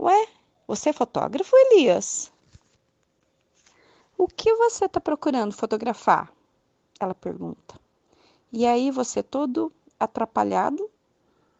Ué, 0.00 0.26
você 0.66 0.88
é 0.88 0.92
fotógrafo, 0.92 1.54
Elias? 1.54 2.31
O 4.22 4.28
que 4.28 4.54
você 4.54 4.84
está 4.84 5.00
procurando 5.00 5.52
fotografar? 5.52 6.32
Ela 7.00 7.12
pergunta. 7.12 7.74
E 8.52 8.64
aí 8.64 8.88
você 8.88 9.20
todo 9.20 9.72
atrapalhado, 9.98 10.88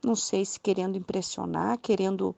não 0.01 0.15
sei 0.15 0.45
se 0.45 0.61
querendo 0.61 0.97
impressionar, 0.97 1.77
querendo 1.79 2.37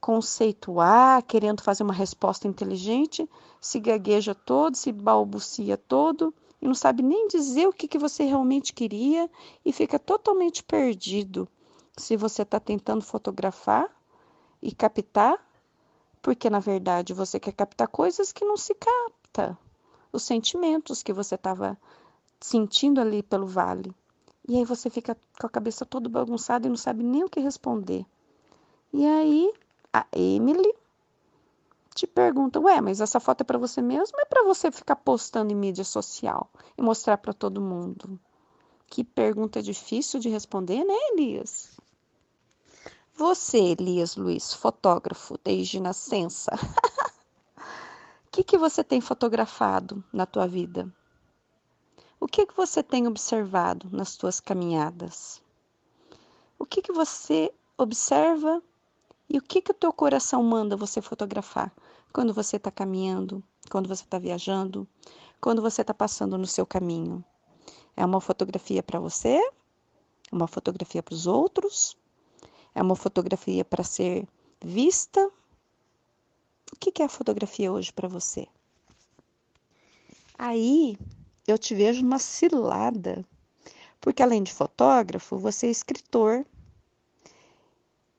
conceituar, 0.00 1.20
querendo 1.24 1.64
fazer 1.64 1.82
uma 1.82 1.92
resposta 1.92 2.46
inteligente, 2.46 3.28
se 3.60 3.80
gagueja 3.80 4.36
todo, 4.36 4.76
se 4.76 4.92
balbucia 4.92 5.76
todo 5.76 6.32
e 6.62 6.68
não 6.68 6.74
sabe 6.74 7.02
nem 7.02 7.26
dizer 7.26 7.66
o 7.66 7.72
que, 7.72 7.88
que 7.88 7.98
você 7.98 8.22
realmente 8.22 8.72
queria 8.72 9.28
e 9.64 9.72
fica 9.72 9.98
totalmente 9.98 10.62
perdido 10.62 11.48
se 11.96 12.16
você 12.16 12.42
está 12.42 12.60
tentando 12.60 13.02
fotografar 13.02 13.90
e 14.62 14.70
captar, 14.72 15.44
porque 16.22 16.50
na 16.50 16.60
verdade 16.60 17.12
você 17.12 17.38
quer 17.38 17.52
captar 17.52 17.88
coisas 17.88 18.32
que 18.32 18.44
não 18.44 18.56
se 18.56 18.74
capta, 18.74 19.58
os 20.12 20.22
sentimentos 20.22 21.02
que 21.02 21.12
você 21.12 21.34
estava 21.34 21.78
sentindo 22.40 23.00
ali 23.00 23.22
pelo 23.22 23.46
vale. 23.46 23.94
E 24.48 24.56
aí 24.56 24.64
você 24.64 24.88
fica 24.88 25.16
com 25.38 25.46
a 25.46 25.50
cabeça 25.50 25.84
toda 25.84 26.08
bagunçada 26.08 26.66
e 26.66 26.70
não 26.70 26.76
sabe 26.76 27.02
nem 27.02 27.24
o 27.24 27.28
que 27.28 27.40
responder. 27.40 28.06
E 28.92 29.04
aí 29.04 29.52
a 29.92 30.06
Emily 30.12 30.72
te 31.94 32.06
pergunta: 32.06 32.60
Ué, 32.60 32.80
mas 32.80 33.00
essa 33.00 33.20
foto 33.20 33.42
é 33.42 33.44
para 33.44 33.58
você 33.58 33.82
mesmo 33.82 34.16
ou 34.16 34.22
é 34.22 34.24
para 34.24 34.44
você 34.44 34.70
ficar 34.70 34.96
postando 34.96 35.52
em 35.52 35.56
mídia 35.56 35.84
social 35.84 36.48
e 36.76 36.82
mostrar 36.82 37.18
para 37.18 37.32
todo 37.32 37.60
mundo? 37.60 38.18
Que 38.86 39.04
pergunta 39.04 39.62
difícil 39.62 40.18
de 40.18 40.28
responder, 40.28 40.82
né, 40.84 40.94
Elias? 41.12 41.77
Você, 43.18 43.58
Elias 43.58 44.14
Luiz, 44.14 44.54
fotógrafo 44.54 45.36
desde 45.42 45.80
nascença, 45.80 46.52
o 46.54 48.30
que, 48.30 48.44
que 48.44 48.56
você 48.56 48.84
tem 48.84 49.00
fotografado 49.00 50.04
na 50.12 50.24
tua 50.24 50.46
vida? 50.46 50.88
O 52.20 52.28
que, 52.28 52.46
que 52.46 52.56
você 52.56 52.80
tem 52.80 53.08
observado 53.08 53.88
nas 53.90 54.14
tuas 54.16 54.38
caminhadas? 54.38 55.42
O 56.60 56.64
que, 56.64 56.80
que 56.80 56.92
você 56.92 57.52
observa 57.76 58.62
e 59.28 59.36
o 59.36 59.42
que, 59.42 59.62
que 59.62 59.72
o 59.72 59.74
teu 59.74 59.92
coração 59.92 60.40
manda 60.44 60.76
você 60.76 61.02
fotografar 61.02 61.72
quando 62.12 62.32
você 62.32 62.54
está 62.54 62.70
caminhando, 62.70 63.42
quando 63.68 63.88
você 63.88 64.04
está 64.04 64.20
viajando, 64.20 64.86
quando 65.40 65.60
você 65.60 65.80
está 65.80 65.92
passando 65.92 66.38
no 66.38 66.46
seu 66.46 66.64
caminho? 66.64 67.24
É 67.96 68.06
uma 68.06 68.20
fotografia 68.20 68.80
para 68.80 69.00
você? 69.00 69.38
É 69.38 69.50
uma 70.30 70.46
fotografia 70.46 71.02
para 71.02 71.14
os 71.14 71.26
outros? 71.26 71.97
É 72.78 72.82
uma 72.82 72.94
fotografia 72.94 73.64
para 73.64 73.82
ser 73.82 74.24
vista? 74.64 75.20
O 76.72 76.76
que, 76.78 77.02
é 77.02 77.06
a 77.06 77.08
fotografia 77.08 77.72
hoje 77.72 77.92
para 77.92 78.06
você? 78.06 78.46
Aí 80.38 80.96
eu 81.44 81.58
te 81.58 81.74
vejo 81.74 82.02
numa 82.02 82.20
cilada, 82.20 83.26
porque 84.00 84.22
além 84.22 84.44
de 84.44 84.52
fotógrafo, 84.52 85.36
você 85.36 85.66
é 85.66 85.70
escritor 85.70 86.46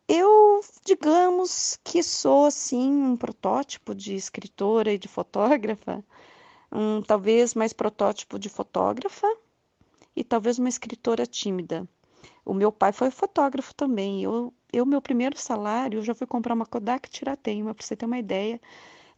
eu, 0.10 0.60
digamos 0.84 1.80
que 1.82 2.04
sou 2.04 2.48
assim 2.48 2.92
um 2.92 3.16
protótipo 3.16 3.96
de 3.96 4.14
escritora 4.14 4.92
e 4.92 4.98
de 4.98 5.08
fotógrafa, 5.08 6.04
um, 6.70 7.02
talvez 7.02 7.54
mais 7.54 7.72
protótipo 7.72 8.38
de 8.38 8.50
fotógrafa 8.50 9.26
e 10.14 10.22
talvez 10.22 10.60
uma 10.60 10.68
escritora 10.68 11.26
tímida. 11.26 11.88
O 12.50 12.54
meu 12.56 12.72
pai 12.72 12.92
foi 12.92 13.12
fotógrafo 13.12 13.76
também. 13.76 14.24
Eu, 14.24 14.52
eu 14.74 14.84
meu 14.84 15.00
primeiro 15.00 15.38
salário, 15.38 16.00
eu 16.00 16.04
já 16.04 16.16
fui 16.16 16.26
comprar 16.26 16.56
uma 16.56 16.66
Kodak 16.66 17.08
Tirateima, 17.08 17.76
para 17.76 17.86
você 17.86 17.96
ter 17.96 18.08
uma 18.08 18.18
ideia 18.18 18.60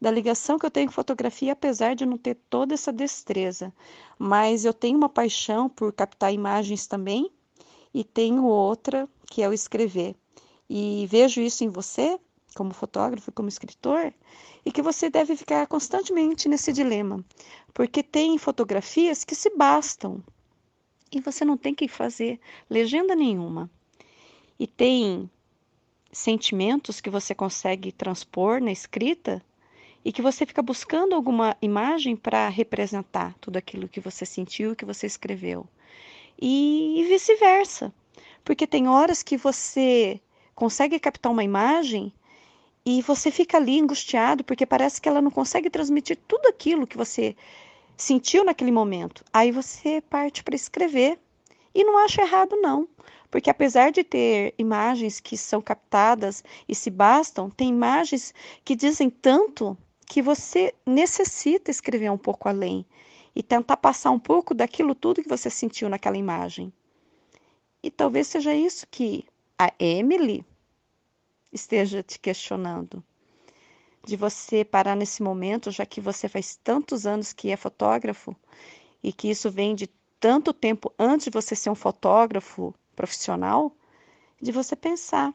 da 0.02 0.12
ligação 0.12 0.60
que 0.60 0.66
eu 0.66 0.70
tenho 0.70 0.88
com 0.88 0.94
fotografia, 0.94 1.54
apesar 1.54 1.96
de 1.96 2.06
não 2.06 2.18
ter 2.18 2.36
toda 2.50 2.74
essa 2.74 2.92
destreza. 2.92 3.74
Mas 4.20 4.66
eu 4.66 4.74
tenho 4.74 4.98
uma 4.98 5.08
paixão 5.08 5.70
por 5.70 5.94
captar 5.94 6.34
imagens 6.34 6.88
também 6.88 7.32
e 7.94 8.04
tenho 8.04 8.44
outra 8.44 9.08
que 9.28 9.42
é 9.42 9.48
o 9.48 9.54
escrever. 9.54 10.14
E 10.70 11.08
vejo 11.08 11.40
isso 11.40 11.64
em 11.64 11.70
você, 11.70 12.20
como 12.54 12.74
fotógrafo, 12.74 13.32
como 13.32 13.48
escritor, 13.48 14.14
e 14.66 14.74
que 14.74 14.82
você 14.82 15.10
deve 15.10 15.38
ficar 15.38 15.66
constantemente 15.68 16.50
nesse 16.50 16.74
dilema, 16.74 17.24
porque 17.74 18.04
tem 18.04 18.38
fotografias 18.38 19.24
que 19.24 19.36
se 19.36 19.50
bastam 19.56 20.22
e 21.12 21.20
você 21.20 21.44
não 21.44 21.58
tem 21.58 21.76
que 21.76 21.88
fazer 21.88 22.40
legenda 22.70 23.16
nenhuma. 23.16 23.70
E 24.60 24.66
tem 24.66 25.30
sentimentos 26.12 27.02
que 27.02 27.10
você 27.10 27.34
consegue 27.34 27.92
transpor 27.92 28.62
na 28.62 28.72
escrita 28.72 29.44
e 30.04 30.12
que 30.12 30.22
você 30.22 30.46
fica 30.46 30.62
buscando 30.62 31.16
alguma 31.16 31.56
imagem 31.62 32.16
para 32.16 32.50
representar 32.50 33.36
tudo 33.40 33.58
aquilo 33.58 33.88
que 33.88 34.00
você 34.00 34.26
sentiu, 34.26 34.76
que 34.76 34.86
você 34.86 35.06
escreveu. 35.06 35.68
E, 36.42 37.06
vice-versa. 37.08 37.94
Porque 38.44 38.66
tem 38.66 38.88
horas 38.88 39.22
que 39.22 39.38
você 39.38 40.20
consegue 40.56 41.00
captar 41.00 41.32
uma 41.32 41.44
imagem 41.44 42.12
e 42.84 43.02
você 43.04 43.30
fica 43.30 43.58
ali 43.58 43.80
angustiado 43.80 44.44
porque 44.44 44.66
parece 44.66 45.00
que 45.00 45.08
ela 45.08 45.22
não 45.22 45.30
consegue 45.30 45.70
transmitir 45.70 46.18
tudo 46.28 46.48
aquilo 46.48 46.88
que 46.88 46.98
você 46.98 47.36
sentiu 48.02 48.44
naquele 48.44 48.72
momento. 48.72 49.24
Aí 49.32 49.52
você 49.52 50.02
parte 50.02 50.44
para 50.44 50.56
escrever 50.56 51.20
e 51.74 51.84
não 51.84 51.98
acha 51.98 52.22
errado 52.22 52.56
não, 52.58 52.88
porque 53.30 53.50
apesar 53.50 53.92
de 53.92 54.04
ter 54.04 54.54
imagens 54.58 55.20
que 55.20 55.38
são 55.38 55.62
captadas 55.62 56.44
e 56.68 56.76
se 56.76 56.90
bastam, 56.90 57.50
tem 57.50 57.70
imagens 57.70 58.34
que 58.66 58.76
dizem 58.76 59.10
tanto 59.10 59.78
que 60.06 60.22
você 60.22 60.74
necessita 60.86 61.72
escrever 61.72 62.12
um 62.12 62.18
pouco 62.18 62.50
além 62.50 62.86
e 63.34 63.42
tentar 63.42 63.78
passar 63.78 64.12
um 64.12 64.20
pouco 64.20 64.54
daquilo 64.54 64.94
tudo 64.94 65.22
que 65.22 65.30
você 65.30 65.50
sentiu 65.50 65.88
naquela 65.88 66.18
imagem. 66.18 66.74
E 67.82 67.90
talvez 67.90 68.28
seja 68.28 68.54
isso 68.54 68.86
que 68.92 69.24
a 69.58 69.72
Emily 69.80 70.44
esteja 71.54 72.04
te 72.04 72.20
questionando. 72.20 73.04
De 74.04 74.16
você 74.16 74.66
parar 74.66 74.96
nesse 74.96 75.22
momento, 75.22 75.72
já 75.72 75.86
que 75.86 76.02
você 76.02 76.28
faz 76.28 76.56
tantos 76.64 77.06
anos 77.06 77.34
que 77.34 77.52
é 77.52 77.56
fotógrafo 77.56 78.36
e 79.04 79.14
que 79.14 79.30
isso 79.30 79.50
vem 79.50 79.76
de 79.76 79.88
tanto 80.20 80.54
tempo 80.54 80.94
antes 80.98 81.26
de 81.26 81.32
você 81.32 81.56
ser 81.56 81.70
um 81.70 81.76
fotógrafo 81.76 82.74
profissional, 82.96 83.76
de 84.42 84.52
você 84.52 84.76
pensar: 84.76 85.34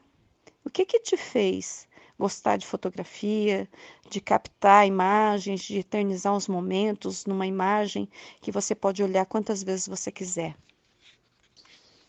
o 0.65 0.71
que 0.71 0.85
que 0.85 1.01
te 1.01 1.17
fez 1.17 1.87
gostar 2.19 2.57
de 2.57 2.67
fotografia, 2.67 3.69
de 4.09 4.21
captar 4.21 4.87
imagens, 4.87 5.63
de 5.63 5.79
eternizar 5.79 6.35
os 6.35 6.49
momentos 6.49 7.27
numa 7.27 7.47
imagem 7.47 8.09
que 8.41 8.51
você 8.51 8.75
pode 8.75 9.03
olhar 9.03 9.27
quantas 9.27 9.63
vezes 9.63 9.87
você 9.87 10.11
quiser? 10.11 10.57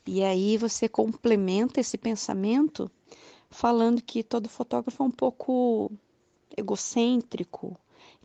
E 0.06 0.24
aí 0.24 0.58
você 0.58 0.88
complementa 0.88 1.82
esse 1.82 1.98
pensamento 1.98 2.90
falando 3.50 4.02
que 4.02 4.24
todo 4.24 4.48
fotógrafo 4.48 5.04
é 5.04 5.06
um 5.06 5.12
pouco 5.12 5.92
egocêntrico, 6.56 7.78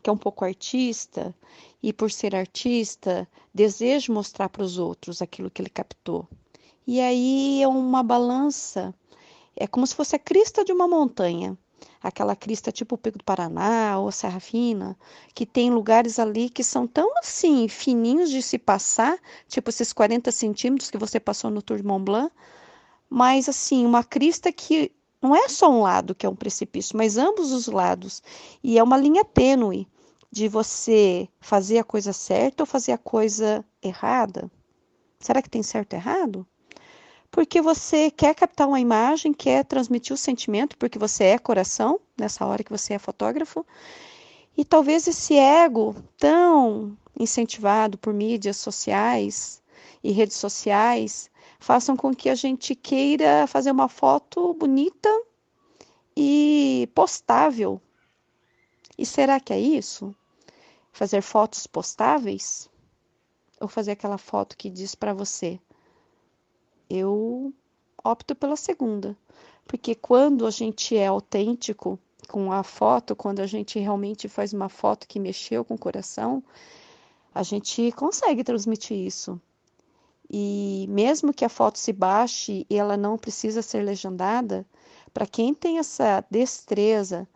que 0.03 0.11
é 0.11 0.13
um 0.13 0.17
pouco 0.17 0.45
artista 0.45 1.35
e 1.83 1.93
por 1.93 2.11
ser 2.11 2.35
artista 2.35 3.29
deseja 3.55 4.13
mostrar 4.13 4.49
para 4.49 4.63
os 4.63 4.79
outros 4.79 5.23
aquilo 5.23 5.51
que 5.51 5.63
ele 5.63 5.71
captou. 5.71 6.29
E 6.87 7.01
aí 7.01 7.63
é 7.63 7.69
uma 7.69 8.03
balança, 8.03 8.95
é 9.57 9.67
como 9.67 9.87
se 9.87 9.95
fosse 9.95 10.17
a 10.17 10.19
crista 10.19 10.65
de 10.65 10.73
uma 10.73 10.89
montanha. 10.89 11.57
Aquela 12.03 12.35
crista 12.35 12.73
tipo 12.73 12.97
o 12.97 12.99
Pico 12.99 13.19
do 13.19 13.25
Paraná 13.25 13.99
ou 13.99 14.11
Serra 14.11 14.41
Fina, 14.41 14.99
que 15.35 15.47
tem 15.47 15.71
lugares 15.71 16.19
ali 16.19 16.51
que 16.51 16.65
são 16.65 16.87
tão 16.87 17.17
assim, 17.19 17.69
fininhos 17.69 18.29
de 18.31 18.43
se 18.43 18.59
passar, 18.59 19.17
tipo 19.49 19.71
esses 19.71 19.93
40 19.93 20.33
centímetros 20.33 20.91
que 20.91 20.99
você 20.99 21.21
passou 21.21 21.49
no 21.49 21.63
Tour 21.63 21.77
de 21.77 21.85
Mont 21.85 22.05
Blanc, 22.05 22.33
mas 23.09 23.49
assim, 23.49 23.87
uma 23.87 24.03
crista 24.03 24.51
que 24.51 24.91
não 25.23 25.37
é 25.37 25.49
só 25.49 25.71
um 25.71 25.83
lado 25.83 26.15
que 26.15 26.27
é 26.27 26.29
um 26.29 26.35
precipício, 26.35 26.97
mas 26.97 27.17
ambos 27.17 27.53
os 27.53 27.69
lados. 27.69 28.21
E 28.63 28.77
é 28.77 28.83
uma 28.83 28.97
linha 28.97 29.25
tênue 29.25 29.87
de 30.31 30.49
você 30.49 31.29
fazer 31.41 31.79
a 31.79 31.85
coisa 31.85 32.13
certa 32.13 32.65
ou 32.65 32.67
fazer 32.67 32.91
a 32.91 32.99
coisa 32.99 33.65
errada. 33.81 34.51
Será 35.21 35.41
que 35.41 35.49
tem 35.49 35.63
certo 35.63 35.93
e 35.93 35.97
errado? 35.97 36.45
Porque 37.31 37.63
você 37.63 38.11
quer 38.11 38.35
captar 38.35 38.67
uma 38.67 38.81
imagem, 38.81 39.33
quer 39.33 39.65
transmitir 39.65 40.13
o 40.13 40.19
sentimento, 40.19 40.77
porque 40.77 40.99
você 40.99 41.25
é 41.25 41.39
coração, 41.39 42.01
nessa 42.19 42.45
hora 42.45 42.65
que 42.65 42.71
você 42.71 42.95
é 42.95 42.99
fotógrafo. 42.99 43.65
E 44.57 44.65
talvez 44.65 45.07
esse 45.07 45.37
ego 45.37 45.95
tão 46.19 46.97
incentivado 47.19 47.97
por 47.97 48.13
mídias 48.13 48.57
sociais 48.57 49.63
e 50.03 50.11
redes 50.11 50.37
sociais 50.37 51.31
façam 51.63 51.97
com 51.97 52.13
que 52.13 52.29
a 52.29 52.35
gente 52.35 52.75
queira 52.75 53.47
fazer 53.47 53.71
uma 53.71 53.89
foto 53.89 54.53
bonita 54.53 55.09
e 56.17 56.89
postável. 56.93 57.81
E 58.99 59.07
será 59.07 59.39
que 59.39 59.53
é 59.53 59.61
isso? 59.61 60.15
Fazer 60.93 61.23
fotos 61.23 61.67
postáveis? 61.69 62.69
Ou 63.61 63.69
fazer 63.69 63.93
aquela 63.93 64.19
foto 64.19 64.57
que 64.57 64.69
diz 64.69 64.97
para 64.97 65.15
você? 65.15 65.61
Eu 66.91 67.55
opto 68.03 68.35
pela 68.35 68.57
segunda, 68.57 69.17
porque 69.65 69.95
quando 69.95 70.47
a 70.47 70.51
gente 70.51 70.97
é 70.97 71.07
autêntico 71.07 71.97
com 72.29 72.51
a 72.51 72.65
foto, 72.65 73.15
quando 73.15 73.39
a 73.39 73.47
gente 73.47 73.79
realmente 73.79 74.29
faz 74.29 74.53
uma 74.53 74.69
foto 74.69 75.07
que 75.07 75.21
mexeu 75.21 75.65
com 75.65 75.75
o 75.75 75.79
coração, 75.79 76.43
a 77.33 77.45
gente 77.45 77.93
consegue 77.93 78.43
transmitir 78.43 78.99
isso. 78.99 79.41
E 80.33 80.87
mesmo 80.89 81.33
que 81.33 81.45
a 81.45 81.49
foto 81.49 81.79
se 81.79 81.93
baixe 81.93 82.67
e 82.71 82.77
ela 82.77 82.97
não 82.97 83.19
precisa 83.19 83.61
ser 83.61 83.83
legendada, 83.83 84.67
para 85.13 85.27
quem 85.27 85.53
tem 85.53 85.79
essa 85.79 86.25
destreza, 86.31 87.29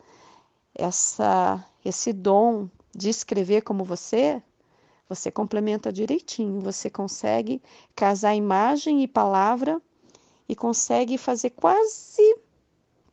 essa 0.74 1.64
esse 1.84 2.12
dom 2.12 2.68
de 2.94 3.10
escrever 3.10 3.62
como 3.62 3.84
você, 3.84 4.42
você 5.08 5.30
complementa 5.30 5.92
direitinho, 5.92 6.60
você 6.60 6.90
consegue 6.90 7.62
casar 7.94 8.34
imagem 8.34 9.02
e 9.02 9.06
palavra 9.06 9.80
e 10.48 10.56
consegue 10.56 11.16
fazer 11.16 11.50
quase 11.50 12.38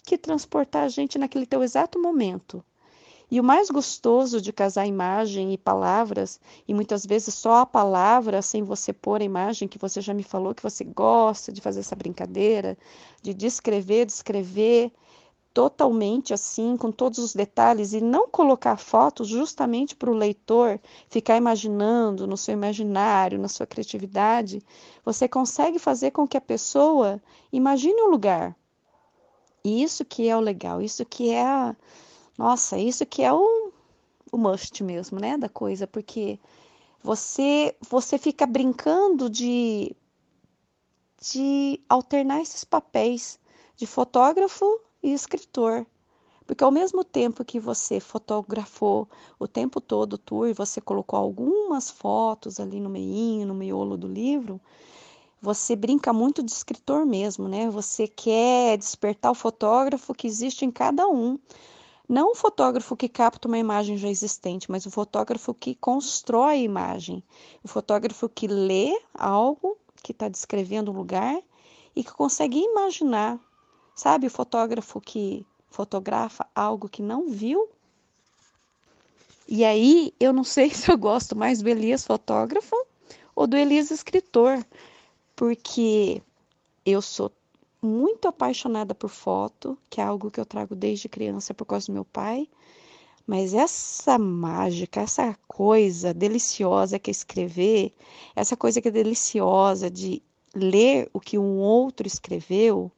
que 0.03 0.17
transportar 0.17 0.83
a 0.83 0.89
gente 0.89 1.19
naquele 1.19 1.45
teu 1.45 1.61
exato 1.61 2.01
momento. 2.01 2.63
E 3.33 3.39
o 3.39 3.43
mais 3.43 3.67
gostoso 3.71 4.39
de 4.39 4.53
casar 4.53 4.85
imagem 4.85 5.53
e 5.53 5.57
palavras, 5.57 6.39
e 6.67 6.71
muitas 6.71 7.03
vezes 7.03 7.33
só 7.33 7.61
a 7.61 7.65
palavra, 7.65 8.43
sem 8.43 8.61
você 8.61 8.93
pôr 8.93 9.21
a 9.21 9.23
imagem, 9.23 9.67
que 9.67 9.79
você 9.79 10.01
já 10.01 10.13
me 10.13 10.21
falou 10.21 10.53
que 10.53 10.61
você 10.61 10.83
gosta 10.83 11.51
de 11.51 11.59
fazer 11.59 11.79
essa 11.79 11.95
brincadeira, 11.95 12.77
de 13.23 13.33
descrever, 13.33 14.05
descrever 14.05 14.91
totalmente 15.51 16.31
assim, 16.31 16.77
com 16.77 16.91
todos 16.91 17.17
os 17.17 17.33
detalhes, 17.33 17.93
e 17.93 18.01
não 18.01 18.27
colocar 18.27 18.77
fotos 18.77 19.29
justamente 19.29 19.95
para 19.95 20.11
o 20.11 20.15
leitor 20.15 20.79
ficar 21.09 21.35
imaginando 21.35 22.27
no 22.27 22.37
seu 22.37 22.53
imaginário, 22.53 23.39
na 23.39 23.47
sua 23.47 23.65
criatividade, 23.65 24.61
você 25.03 25.27
consegue 25.27 25.79
fazer 25.79 26.11
com 26.11 26.27
que 26.27 26.37
a 26.37 26.41
pessoa 26.41 27.19
imagine 27.51 27.99
o 27.99 28.09
um 28.09 28.11
lugar. 28.11 28.55
E 29.65 29.81
isso 29.81 30.05
que 30.05 30.29
é 30.29 30.37
o 30.37 30.39
legal, 30.39 30.83
isso 30.83 31.03
que 31.03 31.31
é 31.31 31.43
a 31.43 31.75
nossa, 32.37 32.77
isso 32.77 33.05
que 33.05 33.21
é 33.21 33.31
o, 33.31 33.71
o 34.31 34.37
must 34.37 34.83
mesmo, 34.83 35.19
né, 35.19 35.37
da 35.37 35.49
coisa, 35.49 35.87
porque 35.87 36.39
você 37.01 37.75
você 37.89 38.17
fica 38.17 38.45
brincando 38.45 39.29
de 39.29 39.95
de 41.21 41.79
alternar 41.87 42.41
esses 42.41 42.63
papéis 42.63 43.39
de 43.75 43.85
fotógrafo 43.85 44.65
e 45.01 45.13
escritor. 45.13 45.85
Porque 46.45 46.63
ao 46.63 46.71
mesmo 46.71 47.03
tempo 47.03 47.45
que 47.45 47.59
você 47.59 47.99
fotografou 47.99 49.07
o 49.39 49.47
tempo 49.47 49.79
todo 49.79 50.13
o 50.13 50.17
tour 50.17 50.49
e 50.49 50.53
você 50.53 50.81
colocou 50.81 51.17
algumas 51.17 51.89
fotos 51.89 52.59
ali 52.59 52.81
no 52.81 52.89
meio, 52.89 53.45
no 53.45 53.53
miolo 53.53 53.95
do 53.95 54.07
livro, 54.07 54.59
você 55.41 55.75
brinca 55.75 56.11
muito 56.11 56.43
de 56.43 56.51
escritor 56.51 57.05
mesmo, 57.05 57.47
né? 57.47 57.69
Você 57.69 58.07
quer 58.07 58.77
despertar 58.77 59.31
o 59.31 59.35
fotógrafo 59.35 60.13
que 60.13 60.27
existe 60.27 60.65
em 60.65 60.71
cada 60.71 61.07
um. 61.07 61.37
Não 62.07 62.31
o 62.31 62.35
fotógrafo 62.35 62.97
que 62.97 63.07
capta 63.07 63.47
uma 63.47 63.57
imagem 63.57 63.97
já 63.97 64.09
existente, 64.09 64.69
mas 64.69 64.85
o 64.85 64.91
fotógrafo 64.91 65.53
que 65.53 65.73
constrói 65.75 66.53
a 66.53 66.57
imagem. 66.57 67.23
O 67.63 67.67
fotógrafo 67.67 68.27
que 68.27 68.47
lê 68.47 68.91
algo, 69.13 69.77
que 70.03 70.11
está 70.11 70.27
descrevendo 70.27 70.91
um 70.91 70.95
lugar 70.95 71.41
e 71.95 72.03
que 72.03 72.11
consegue 72.11 72.59
imaginar. 72.59 73.39
Sabe, 73.95 74.27
o 74.27 74.31
fotógrafo 74.31 74.99
que 74.99 75.45
fotografa 75.69 76.45
algo 76.53 76.89
que 76.89 77.01
não 77.01 77.29
viu. 77.29 77.69
E 79.47 79.63
aí, 79.63 80.13
eu 80.19 80.33
não 80.33 80.43
sei 80.43 80.69
se 80.73 80.91
eu 80.91 80.97
gosto 80.97 81.35
mais 81.35 81.61
do 81.61 81.69
Elias 81.69 82.05
fotógrafo 82.05 82.75
ou 83.35 83.47
do 83.47 83.57
Elias 83.57 83.91
escritor, 83.91 84.63
porque 85.35 86.21
eu 86.85 87.01
sou 87.01 87.31
muito 87.83 88.27
apaixonada 88.27 88.95
por 88.95 89.09
foto, 89.09 89.77
que 89.89 89.99
é 89.99 90.03
algo 90.03 90.31
que 90.31 90.39
eu 90.39 90.45
trago 90.45 90.75
desde 90.75 91.09
criança 91.09 91.53
por 91.53 91.65
causa 91.65 91.87
do 91.87 91.93
meu 91.93 92.05
pai. 92.05 92.47
Mas 93.27 93.53
essa 93.53 94.17
mágica, 94.17 95.01
essa 95.01 95.37
coisa 95.47 96.13
deliciosa 96.13 96.99
que 96.99 97.09
é 97.09 97.11
escrever, 97.11 97.93
essa 98.35 98.55
coisa 98.57 98.81
que 98.81 98.87
é 98.87 98.91
deliciosa 98.91 99.89
de 99.89 100.21
ler 100.55 101.09
o 101.13 101.19
que 101.19 101.37
um 101.37 101.57
outro 101.59 102.07
escreveu 102.07 102.91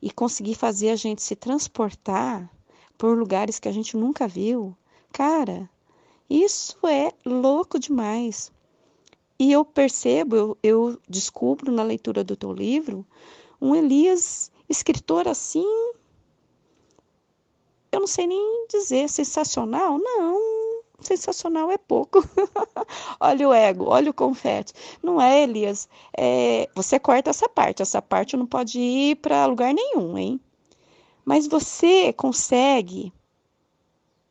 e 0.00 0.10
conseguir 0.10 0.54
fazer 0.54 0.90
a 0.90 0.96
gente 0.96 1.22
se 1.22 1.34
transportar 1.34 2.50
por 2.96 3.16
lugares 3.16 3.58
que 3.58 3.68
a 3.68 3.72
gente 3.72 3.96
nunca 3.96 4.26
viu, 4.26 4.76
cara, 5.12 5.68
isso 6.28 6.78
é 6.86 7.12
louco 7.24 7.78
demais. 7.78 8.52
E 9.38 9.52
eu 9.52 9.64
percebo, 9.64 10.36
eu, 10.36 10.58
eu 10.62 11.00
descubro 11.08 11.70
na 11.70 11.82
leitura 11.82 12.24
do 12.24 12.36
teu 12.36 12.52
livro 12.52 13.06
um 13.60 13.74
Elias 13.74 14.50
escritor 14.68 15.28
assim, 15.28 15.66
eu 17.92 18.00
não 18.00 18.06
sei 18.06 18.26
nem 18.26 18.66
dizer 18.68 19.08
sensacional, 19.08 19.98
não, 19.98 20.82
sensacional 21.00 21.70
é 21.70 21.78
pouco. 21.78 22.18
olha 23.20 23.48
o 23.48 23.52
ego, 23.52 23.84
olha 23.86 24.10
o 24.10 24.14
confete. 24.14 24.72
Não 25.02 25.20
é, 25.20 25.42
Elias, 25.42 25.88
é, 26.16 26.68
você 26.74 26.98
corta 26.98 27.30
essa 27.30 27.48
parte, 27.48 27.82
essa 27.82 28.02
parte 28.02 28.36
não 28.36 28.46
pode 28.46 28.78
ir 28.78 29.16
para 29.16 29.46
lugar 29.46 29.72
nenhum, 29.72 30.18
hein? 30.18 30.40
Mas 31.24 31.46
você 31.46 32.12
consegue 32.12 33.12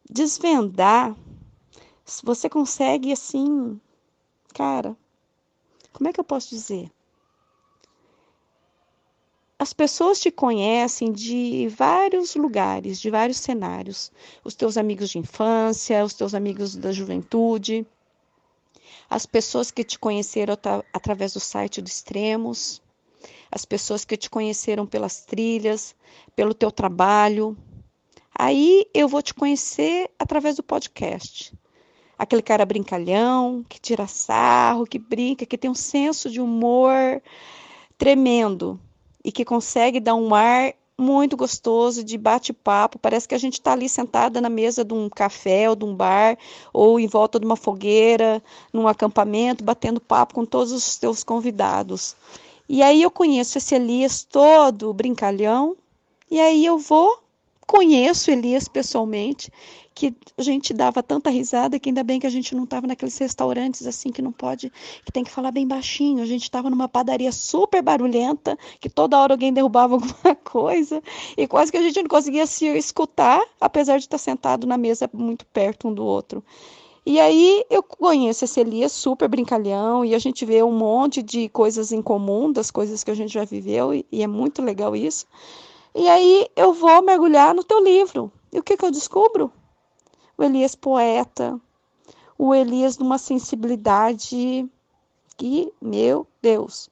desvendar, 0.10 1.16
você 2.24 2.50
consegue 2.50 3.12
assim, 3.12 3.80
cara, 4.54 4.96
como 5.92 6.10
é 6.10 6.14
que 6.14 6.20
eu 6.20 6.24
posso 6.24 6.50
dizer? 6.50 6.92
As 9.58 9.72
pessoas 9.72 10.20
te 10.20 10.30
conhecem 10.30 11.12
de 11.12 11.68
vários 11.70 12.36
lugares, 12.36 13.00
de 13.00 13.10
vários 13.10 13.38
cenários. 13.38 14.12
Os 14.44 14.54
teus 14.54 14.78
amigos 14.78 15.10
de 15.10 15.18
infância, 15.18 16.04
os 16.04 16.14
teus 16.14 16.34
amigos 16.34 16.76
da 16.76 16.92
juventude, 16.92 17.86
as 19.10 19.26
pessoas 19.26 19.72
que 19.72 19.84
te 19.84 19.98
conheceram 19.98 20.58
através 20.92 21.34
do 21.34 21.40
site 21.40 21.82
do 21.82 21.88
Extremos, 21.88 22.82
as 23.50 23.64
pessoas 23.64 24.04
que 24.04 24.18
te 24.18 24.30
conheceram 24.30 24.86
pelas 24.86 25.22
trilhas, 25.22 25.96
pelo 26.36 26.54
teu 26.54 26.70
trabalho. 26.70 27.58
Aí 28.38 28.86
eu 28.94 29.08
vou 29.08 29.22
te 29.22 29.34
conhecer 29.34 30.12
através 30.20 30.58
do 30.58 30.64
podcast. 30.64 31.54
Aquele 32.18 32.42
cara 32.42 32.66
brincalhão, 32.66 33.64
que 33.70 33.80
tira 33.80 34.06
sarro, 34.06 34.86
que 34.86 35.00
brinca, 35.00 35.46
que 35.46 35.58
tem 35.58 35.72
um 35.72 35.76
senso 35.76 36.30
de 36.30 36.42
humor 36.42 37.22
tremendo 37.98 38.80
e 39.26 39.32
que 39.32 39.44
consegue 39.44 40.00
dar 40.00 40.14
um 40.14 40.36
ar 40.36 40.72
muito 40.96 41.36
gostoso 41.36 42.04
de 42.04 42.16
bate-papo. 42.16 43.00
Parece 43.00 43.28
que 43.28 43.34
a 43.34 43.40
gente 43.40 43.54
está 43.54 43.74
ali 43.74 43.90
sentada 43.90 44.40
na 44.40 44.50
mesa 44.50 44.86
de 44.86 44.94
um 44.94 45.10
café 45.10 45.68
ou 45.68 45.76
de 45.76 45.84
um 45.84 45.96
bar, 45.96 46.38
ou 46.72 47.00
em 47.00 47.08
volta 47.08 47.40
de 47.40 47.46
uma 47.46 47.56
fogueira, 47.56 48.42
num 48.72 48.88
acampamento, 48.88 49.64
batendo 49.64 50.00
papo 50.00 50.36
com 50.36 50.46
todos 50.46 50.72
os 50.72 50.96
teus 50.96 51.24
convidados. 51.24 52.16
E 52.70 52.84
aí 52.84 53.02
eu 53.02 53.10
conheço 53.10 53.58
esse 53.58 53.74
Elias 53.74 54.24
todo 54.24 54.94
brincalhão, 54.94 55.76
e 56.30 56.40
aí 56.40 56.64
eu 56.64 56.78
vou, 56.78 57.20
conheço 57.66 58.30
Elias 58.30 58.68
pessoalmente, 58.68 59.52
que 59.96 60.14
a 60.38 60.44
gente 60.44 60.74
dava 60.74 61.02
tanta 61.02 61.30
risada 61.30 61.80
que 61.80 61.90
ainda 61.90 62.04
bem 62.04 62.20
que 62.20 62.28
a 62.28 62.30
gente 62.30 62.54
não 62.54 62.66
estava 62.66 62.86
naqueles 62.86 63.18
restaurantes 63.18 63.88
assim 63.88 64.12
que 64.12 64.22
não 64.22 64.32
pode, 64.32 64.70
que 65.06 65.12
tem 65.12 65.24
que 65.24 65.32
falar 65.32 65.52
bem 65.52 65.66
baixinho. 65.66 66.22
A 66.22 66.26
gente 66.26 66.44
estava 66.44 66.70
numa 66.70 66.90
padaria 66.90 67.32
super 67.32 67.82
barulhenta, 67.82 68.58
que 68.82 68.90
toda 68.90 69.18
hora 69.18 69.34
alguém 69.34 69.54
derrubava 69.54 69.96
alguma 69.96 70.36
coisa 70.44 71.02
e 71.38 71.48
quase 71.48 71.72
que 71.72 71.78
a 71.78 71.82
gente 71.82 72.02
não 72.02 72.10
conseguia 72.10 72.46
se 72.46 72.66
escutar, 72.66 73.42
apesar 73.60 73.98
de 73.98 74.04
estar 74.04 74.18
sentado 74.18 74.68
na 74.68 74.78
mesa 74.78 75.10
muito 75.14 75.46
perto 75.46 75.88
um 75.88 75.94
do 75.94 76.04
outro. 76.04 76.44
E 77.06 77.20
aí 77.20 77.64
eu 77.70 77.82
conheço 77.82 78.44
esse 78.44 78.60
Elias 78.60 78.92
super 78.92 79.30
brincalhão 79.30 80.04
e 80.04 80.14
a 80.14 80.20
gente 80.20 80.44
vê 80.44 80.62
um 80.62 80.72
monte 80.72 81.24
de 81.24 81.48
coisas 81.50 81.94
em 81.94 82.02
comum, 82.02 82.52
das 82.52 82.70
coisas 82.70 83.02
que 83.02 83.12
a 83.12 83.16
gente 83.16 83.32
já 83.32 83.46
viveu, 83.46 83.94
e, 83.94 84.06
e 84.12 84.24
é 84.24 84.28
muito 84.28 84.62
legal 84.62 84.94
isso. 84.96 85.26
E 85.94 86.10
aí 86.10 86.48
eu 86.56 86.74
vou 86.74 87.02
mergulhar 87.02 87.54
no 87.54 87.64
teu 87.64 87.82
livro. 87.82 88.30
E 88.52 88.60
o 88.60 88.64
que, 88.64 88.76
que 88.76 88.84
eu 88.84 88.92
descubro? 88.92 89.52
O 90.38 90.44
Elias 90.44 90.76
poeta, 90.76 91.60
o 92.38 92.54
Elias 92.54 92.98
numa 92.98 93.18
sensibilidade 93.18 94.70
que, 95.38 95.72
meu 95.82 96.28
Deus. 96.42 96.90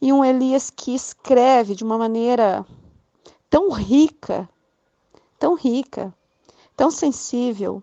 E 0.00 0.12
um 0.12 0.24
Elias 0.24 0.70
que 0.70 0.94
escreve 0.94 1.74
de 1.74 1.84
uma 1.84 1.98
maneira 1.98 2.64
tão 3.50 3.70
rica, 3.70 4.48
tão 5.38 5.54
rica, 5.54 6.14
tão 6.76 6.90
sensível, 6.90 7.82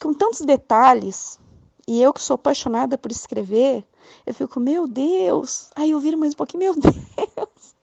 com 0.00 0.14
tantos 0.14 0.40
detalhes, 0.40 1.38
e 1.86 2.00
eu 2.00 2.12
que 2.12 2.22
sou 2.22 2.36
apaixonada 2.36 2.96
por 2.96 3.10
escrever, 3.10 3.84
eu 4.24 4.32
fico, 4.32 4.60
meu 4.60 4.86
Deus. 4.86 5.70
Aí 5.74 5.90
eu 5.90 6.00
viro 6.00 6.16
mais 6.16 6.32
um 6.32 6.36
pouquinho, 6.36 6.60
meu 6.60 6.74
Deus. 6.80 7.74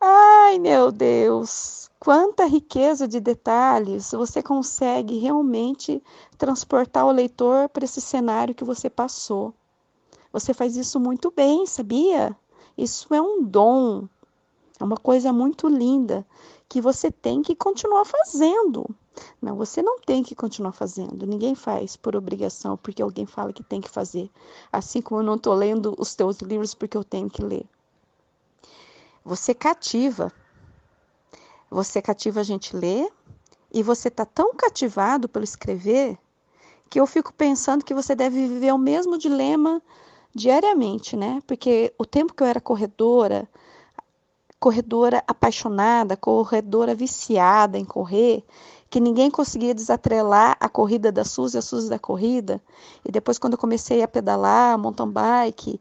Ai, 0.00 0.58
meu 0.58 0.90
Deus. 0.90 1.90
Quanta 2.04 2.46
riqueza 2.46 3.06
de 3.06 3.20
detalhes 3.20 4.10
você 4.10 4.42
consegue 4.42 5.18
realmente 5.18 6.02
transportar 6.36 7.06
o 7.06 7.12
leitor 7.12 7.68
para 7.68 7.84
esse 7.84 8.00
cenário 8.00 8.56
que 8.56 8.64
você 8.64 8.90
passou. 8.90 9.54
Você 10.32 10.52
faz 10.52 10.76
isso 10.76 10.98
muito 10.98 11.30
bem, 11.30 11.64
sabia? 11.64 12.36
Isso 12.76 13.14
é 13.14 13.22
um 13.22 13.44
dom, 13.44 14.08
é 14.80 14.82
uma 14.82 14.96
coisa 14.96 15.32
muito 15.32 15.68
linda 15.68 16.26
que 16.68 16.80
você 16.80 17.08
tem 17.08 17.40
que 17.40 17.54
continuar 17.54 18.04
fazendo. 18.04 18.84
Não, 19.40 19.54
você 19.54 19.80
não 19.80 20.00
tem 20.00 20.24
que 20.24 20.34
continuar 20.34 20.72
fazendo. 20.72 21.24
Ninguém 21.24 21.54
faz 21.54 21.96
por 21.96 22.16
obrigação, 22.16 22.76
porque 22.76 23.00
alguém 23.00 23.26
fala 23.26 23.52
que 23.52 23.62
tem 23.62 23.80
que 23.80 23.88
fazer. 23.88 24.28
Assim 24.72 25.00
como 25.00 25.20
eu 25.20 25.24
não 25.24 25.36
estou 25.36 25.54
lendo 25.54 25.94
os 25.96 26.16
teus 26.16 26.38
livros 26.38 26.74
porque 26.74 26.96
eu 26.96 27.04
tenho 27.04 27.30
que 27.30 27.44
ler. 27.44 27.64
Você 29.24 29.54
cativa. 29.54 30.32
Você 31.72 32.02
cativa 32.02 32.40
a 32.40 32.44
gente 32.44 32.76
ler 32.76 33.10
e 33.72 33.82
você 33.82 34.08
está 34.08 34.26
tão 34.26 34.54
cativado 34.54 35.26
pelo 35.26 35.42
escrever 35.42 36.18
que 36.90 37.00
eu 37.00 37.06
fico 37.06 37.32
pensando 37.32 37.82
que 37.82 37.94
você 37.94 38.14
deve 38.14 38.46
viver 38.46 38.74
o 38.74 38.78
mesmo 38.78 39.16
dilema 39.16 39.80
diariamente, 40.34 41.16
né? 41.16 41.42
Porque 41.46 41.90
o 41.96 42.04
tempo 42.04 42.34
que 42.34 42.42
eu 42.42 42.46
era 42.46 42.60
corredora, 42.60 43.48
corredora 44.60 45.24
apaixonada, 45.26 46.14
corredora 46.14 46.94
viciada 46.94 47.78
em 47.78 47.86
correr, 47.86 48.44
que 48.90 49.00
ninguém 49.00 49.30
conseguia 49.30 49.74
desatrelar 49.74 50.58
a 50.60 50.68
corrida 50.68 51.10
da 51.10 51.24
Suzy, 51.24 51.56
a 51.56 51.62
Suzy 51.62 51.88
da 51.88 51.98
corrida. 51.98 52.60
E 53.02 53.10
depois, 53.10 53.38
quando 53.38 53.54
eu 53.54 53.58
comecei 53.58 54.02
a 54.02 54.08
pedalar, 54.08 54.78
mountain 54.78 55.08
bike, 55.08 55.80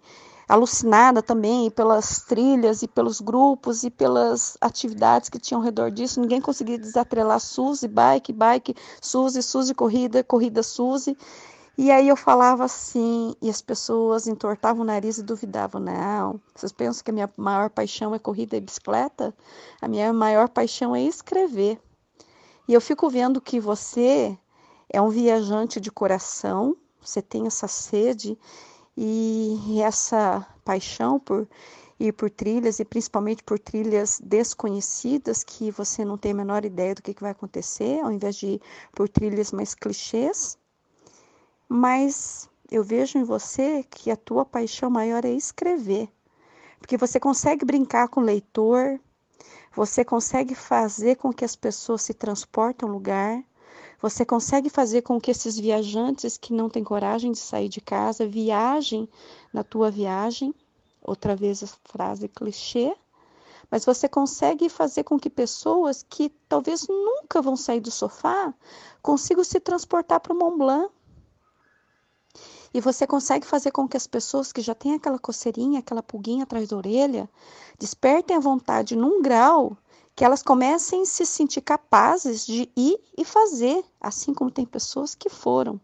alucinada 0.51 1.21
também 1.21 1.71
pelas 1.71 2.23
trilhas 2.23 2.81
e 2.81 2.87
pelos 2.87 3.21
grupos 3.21 3.83
e 3.83 3.89
pelas 3.89 4.57
atividades 4.59 5.29
que 5.29 5.39
tinham 5.39 5.61
ao 5.61 5.63
redor 5.63 5.89
disso, 5.89 6.19
ninguém 6.19 6.41
conseguia 6.41 6.77
desatrelar 6.77 7.39
Suzy, 7.39 7.87
bike, 7.87 8.33
bike, 8.33 8.75
Suzy, 9.01 9.41
Suzy, 9.41 9.73
corrida, 9.73 10.25
corrida, 10.25 10.61
Suzy. 10.61 11.17
E 11.77 11.89
aí 11.89 12.09
eu 12.09 12.17
falava 12.17 12.65
assim, 12.65 13.33
e 13.41 13.49
as 13.49 13.61
pessoas 13.61 14.27
entortavam 14.27 14.81
o 14.81 14.85
nariz 14.85 15.17
e 15.17 15.23
duvidavam. 15.23 15.79
Não, 15.79 16.41
vocês 16.53 16.73
pensam 16.73 17.01
que 17.01 17.11
a 17.11 17.13
minha 17.13 17.29
maior 17.37 17.69
paixão 17.69 18.13
é 18.13 18.19
corrida 18.19 18.57
e 18.57 18.61
bicicleta? 18.61 19.33
A 19.81 19.87
minha 19.87 20.11
maior 20.11 20.49
paixão 20.49 20.93
é 20.93 21.01
escrever. 21.01 21.79
E 22.67 22.73
eu 22.73 22.81
fico 22.81 23.09
vendo 23.09 23.39
que 23.39 23.57
você 23.57 24.37
é 24.89 25.01
um 25.01 25.07
viajante 25.07 25.79
de 25.79 25.89
coração, 25.89 26.75
você 27.01 27.21
tem 27.21 27.47
essa 27.47 27.69
sede 27.69 28.37
e 28.97 29.81
essa 29.81 30.45
paixão 30.63 31.19
por 31.19 31.47
ir 31.99 32.13
por 32.13 32.29
trilhas 32.29 32.79
e 32.79 32.85
principalmente 32.85 33.43
por 33.43 33.59
trilhas 33.59 34.19
desconhecidas 34.23 35.43
que 35.43 35.69
você 35.71 36.03
não 36.03 36.17
tem 36.17 36.31
a 36.31 36.35
menor 36.35 36.65
ideia 36.65 36.95
do 36.95 37.01
que, 37.01 37.13
que 37.13 37.21
vai 37.21 37.31
acontecer, 37.31 37.99
ao 38.01 38.11
invés 38.11 38.35
de 38.35 38.47
ir 38.47 38.61
por 38.93 39.07
trilhas 39.07 39.51
mais 39.51 39.75
clichês. 39.75 40.57
Mas 41.69 42.49
eu 42.71 42.83
vejo 42.83 43.17
em 43.17 43.23
você 43.23 43.83
que 43.83 44.09
a 44.09 44.15
tua 44.15 44.43
paixão 44.43 44.89
maior 44.89 45.23
é 45.25 45.31
escrever, 45.31 46.09
porque 46.79 46.97
você 46.97 47.19
consegue 47.19 47.63
brincar 47.63 48.07
com 48.07 48.21
o 48.21 48.23
leitor, 48.23 48.99
você 49.73 50.03
consegue 50.03 50.55
fazer 50.55 51.15
com 51.15 51.31
que 51.31 51.45
as 51.45 51.55
pessoas 51.55 52.01
se 52.01 52.13
transportem 52.13 52.87
ao 52.87 52.93
lugar, 52.93 53.43
você 54.01 54.25
consegue 54.25 54.69
fazer 54.69 55.03
com 55.03 55.21
que 55.21 55.29
esses 55.29 55.57
viajantes 55.57 56.35
que 56.35 56.53
não 56.53 56.69
têm 56.69 56.83
coragem 56.83 57.31
de 57.31 57.37
sair 57.37 57.69
de 57.69 57.79
casa 57.79 58.25
viajem 58.25 59.07
na 59.53 59.63
tua 59.63 59.91
viagem. 59.91 60.53
Outra 61.03 61.35
vez 61.35 61.63
a 61.63 61.67
frase 61.85 62.27
clichê, 62.27 62.95
mas 63.69 63.85
você 63.85 64.07
consegue 64.09 64.69
fazer 64.69 65.03
com 65.03 65.19
que 65.19 65.29
pessoas 65.29 66.03
que 66.07 66.29
talvez 66.47 66.87
nunca 66.87 67.41
vão 67.41 67.55
sair 67.55 67.79
do 67.79 67.89
sofá 67.89 68.53
consigam 69.01 69.43
se 69.43 69.59
transportar 69.59 70.19
para 70.19 70.33
o 70.33 70.37
Mont 70.37 70.57
Blanc 70.57 70.91
e 72.73 72.79
você 72.79 73.05
consegue 73.05 73.45
fazer 73.45 73.71
com 73.71 73.87
que 73.87 73.97
as 73.97 74.07
pessoas 74.07 74.51
que 74.51 74.61
já 74.61 74.73
têm 74.73 74.95
aquela 74.95 75.19
coceirinha, 75.19 75.79
aquela 75.79 76.03
pulguinha 76.03 76.43
atrás 76.43 76.69
da 76.69 76.77
orelha, 76.77 77.29
despertem 77.77 78.37
a 78.37 78.39
vontade 78.39 78.95
num 78.95 79.21
grau 79.21 79.77
que 80.15 80.25
elas 80.25 80.43
comecem 80.43 81.01
a 81.03 81.05
se 81.05 81.25
sentir 81.25 81.61
capazes 81.61 82.45
de 82.45 82.69
ir 82.75 82.99
e 83.17 83.23
fazer, 83.25 83.83
assim 83.99 84.33
como 84.33 84.51
tem 84.51 84.65
pessoas 84.65 85.15
que 85.15 85.29
foram. 85.29 85.79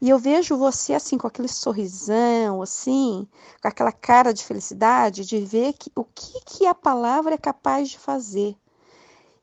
E 0.00 0.08
eu 0.08 0.18
vejo 0.18 0.56
você 0.56 0.94
assim 0.94 1.16
com 1.16 1.28
aquele 1.28 1.46
sorrisão, 1.46 2.60
assim, 2.60 3.28
com 3.60 3.68
aquela 3.68 3.92
cara 3.92 4.32
de 4.32 4.44
felicidade, 4.44 5.24
de 5.24 5.38
ver 5.40 5.74
que, 5.74 5.92
o 5.94 6.02
que, 6.02 6.40
que 6.44 6.66
a 6.66 6.74
palavra 6.74 7.34
é 7.34 7.38
capaz 7.38 7.88
de 7.88 7.98
fazer. 7.98 8.56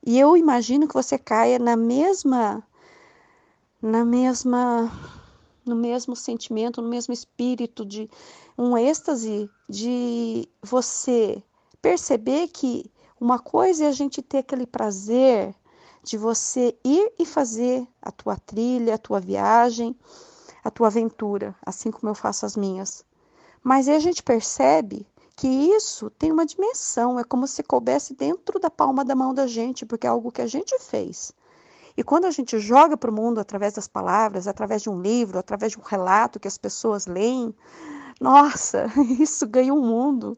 E 0.06 0.20
eu 0.20 0.36
imagino 0.36 0.86
que 0.86 0.94
você 0.94 1.18
caia 1.18 1.58
na 1.58 1.78
mesma 1.78 2.62
na 3.82 4.04
mesma 4.04 4.92
no 5.66 5.76
mesmo 5.76 6.16
sentimento, 6.16 6.82
no 6.82 6.90
mesmo 6.90 7.14
espírito 7.14 7.86
de 7.86 8.10
um 8.58 8.78
êxtase 8.78 9.50
de 9.70 10.50
você 10.62 11.42
perceber 11.82 12.50
que 12.50 12.92
uma 13.20 13.40
coisa 13.40 13.86
é 13.86 13.88
a 13.88 13.92
gente 13.92 14.22
ter 14.22 14.40
aquele 14.40 14.66
prazer 14.66 15.54
de 16.04 16.18
você 16.18 16.78
ir 16.84 17.12
e 17.20 17.26
fazer 17.26 17.88
a 18.02 18.12
tua 18.12 18.38
trilha, 18.38 18.96
a 18.96 18.98
tua 18.98 19.20
viagem, 19.20 19.96
a 20.64 20.72
tua 20.72 20.88
aventura, 20.88 21.56
assim 21.66 21.92
como 21.92 22.10
eu 22.10 22.16
faço 22.16 22.46
as 22.46 22.56
minhas. 22.56 23.04
Mas 23.64 23.88
aí 23.88 23.96
a 23.96 24.00
gente 24.00 24.24
percebe 24.24 25.06
que 25.36 25.48
isso 25.48 26.10
tem 26.10 26.32
uma 26.32 26.46
dimensão, 26.46 27.20
é 27.20 27.24
como 27.24 27.48
se 27.48 27.64
coubesse 27.64 28.14
dentro 28.14 28.60
da 28.60 28.70
palma 28.70 29.06
da 29.06 29.16
mão 29.16 29.34
da 29.34 29.48
gente, 29.48 29.86
porque 29.86 30.08
é 30.08 30.10
algo 30.10 30.32
que 30.32 30.42
a 30.42 30.48
gente 30.48 30.78
fez. 30.80 31.34
E 31.96 32.04
quando 32.04 32.26
a 32.26 32.32
gente 32.32 32.60
joga 32.60 32.96
para 32.96 33.12
o 33.12 33.14
mundo 33.14 33.40
através 33.40 33.74
das 33.74 33.88
palavras, 33.88 34.48
através 34.48 34.82
de 34.82 34.90
um 34.90 35.02
livro, 35.02 35.38
através 35.38 35.74
de 35.74 35.80
um 35.80 35.84
relato 35.84 36.40
que 36.40 36.48
as 36.48 36.58
pessoas 36.58 37.06
leem, 37.06 37.54
nossa, 38.20 38.88
isso 39.20 39.48
ganha 39.48 39.74
um 39.74 39.82
mundo. 39.82 40.38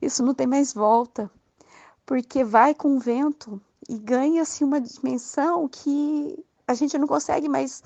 Isso 0.00 0.22
não 0.22 0.34
tem 0.34 0.46
mais 0.46 0.72
volta. 0.72 1.30
Porque 2.04 2.44
vai 2.44 2.74
com 2.74 2.96
o 2.96 3.00
vento 3.00 3.60
e 3.88 3.98
ganha-se 3.98 4.64
uma 4.64 4.80
dimensão 4.80 5.68
que 5.68 6.44
a 6.66 6.74
gente 6.74 6.98
não 6.98 7.06
consegue 7.06 7.48
mais 7.48 7.82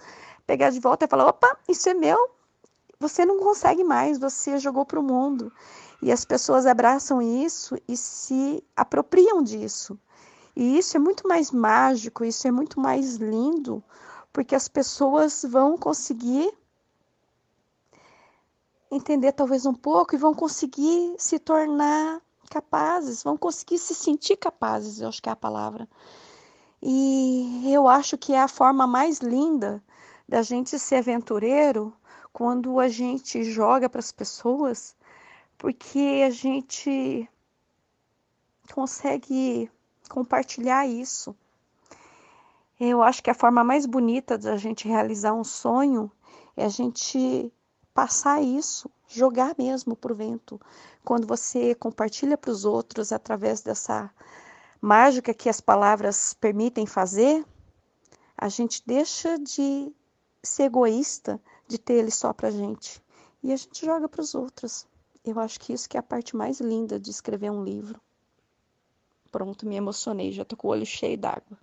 pegar 0.46 0.70
de 0.70 0.80
volta 0.80 1.04
e 1.04 1.08
falar: 1.08 1.28
opa, 1.28 1.58
isso 1.68 1.88
é 1.88 1.94
meu. 1.94 2.30
Você 2.98 3.26
não 3.26 3.40
consegue 3.40 3.84
mais, 3.84 4.18
você 4.18 4.58
jogou 4.58 4.86
para 4.86 5.00
o 5.00 5.02
mundo. 5.02 5.52
E 6.00 6.10
as 6.10 6.24
pessoas 6.24 6.66
abraçam 6.66 7.20
isso 7.20 7.76
e 7.88 7.96
se 7.96 8.62
apropriam 8.74 9.42
disso. 9.42 9.98
E 10.54 10.78
isso 10.78 10.96
é 10.96 11.00
muito 11.00 11.28
mais 11.28 11.50
mágico, 11.50 12.24
isso 12.24 12.48
é 12.48 12.50
muito 12.50 12.80
mais 12.80 13.16
lindo, 13.16 13.84
porque 14.32 14.54
as 14.54 14.68
pessoas 14.68 15.44
vão 15.46 15.76
conseguir 15.76 16.50
entender 18.90 19.32
talvez 19.32 19.66
um 19.66 19.74
pouco 19.74 20.14
e 20.14 20.18
vão 20.18 20.32
conseguir 20.32 21.14
se 21.18 21.38
tornar 21.38 22.22
capazes, 22.46 23.22
vão 23.22 23.36
conseguir 23.36 23.78
se 23.78 23.94
sentir 23.94 24.36
capazes, 24.36 25.00
eu 25.00 25.08
acho 25.08 25.22
que 25.22 25.28
é 25.28 25.32
a 25.32 25.36
palavra. 25.36 25.88
E 26.82 27.72
eu 27.72 27.88
acho 27.88 28.16
que 28.16 28.32
é 28.32 28.40
a 28.40 28.48
forma 28.48 28.86
mais 28.86 29.18
linda 29.18 29.82
da 30.28 30.42
gente 30.42 30.78
ser 30.78 30.96
aventureiro 30.96 31.92
quando 32.32 32.78
a 32.78 32.88
gente 32.88 33.44
joga 33.44 33.88
para 33.88 34.00
as 34.00 34.12
pessoas, 34.12 34.94
porque 35.56 36.22
a 36.26 36.30
gente 36.30 37.28
consegue 38.72 39.70
compartilhar 40.08 40.86
isso. 40.86 41.34
Eu 42.78 43.02
acho 43.02 43.22
que 43.22 43.30
a 43.30 43.34
forma 43.34 43.64
mais 43.64 43.86
bonita 43.86 44.36
de 44.36 44.48
a 44.48 44.56
gente 44.56 44.86
realizar 44.86 45.32
um 45.32 45.44
sonho 45.44 46.12
é 46.56 46.66
a 46.66 46.68
gente 46.68 47.50
passar 47.94 48.42
isso, 48.42 48.90
jogar 49.08 49.54
mesmo 49.58 49.94
para 49.96 50.12
o 50.12 50.16
vento. 50.16 50.60
Quando 51.04 51.26
você 51.26 51.74
compartilha 51.74 52.36
para 52.36 52.50
os 52.50 52.64
outros 52.64 53.12
através 53.12 53.62
dessa 53.62 54.10
mágica 54.80 55.34
que 55.34 55.48
as 55.48 55.60
palavras 55.60 56.34
permitem 56.34 56.86
fazer, 56.86 57.44
a 58.36 58.48
gente 58.48 58.82
deixa 58.86 59.38
de 59.38 59.92
ser 60.42 60.64
egoísta, 60.64 61.40
de 61.66 61.78
ter 61.78 61.94
ele 61.94 62.10
só 62.10 62.32
para 62.32 62.50
gente 62.50 63.02
e 63.42 63.52
a 63.52 63.56
gente 63.56 63.84
joga 63.84 64.08
para 64.08 64.20
os 64.20 64.34
outros. 64.34 64.86
Eu 65.24 65.38
acho 65.40 65.58
que 65.60 65.72
isso 65.72 65.88
que 65.88 65.96
é 65.96 66.00
a 66.00 66.02
parte 66.02 66.36
mais 66.36 66.60
linda 66.60 66.98
de 67.00 67.10
escrever 67.10 67.50
um 67.50 67.64
livro. 67.64 68.00
Pronto, 69.30 69.66
me 69.66 69.76
emocionei, 69.76 70.32
já 70.32 70.44
tô 70.44 70.56
com 70.56 70.68
o 70.68 70.70
olho 70.70 70.86
cheio 70.86 71.18
d'água. 71.18 71.58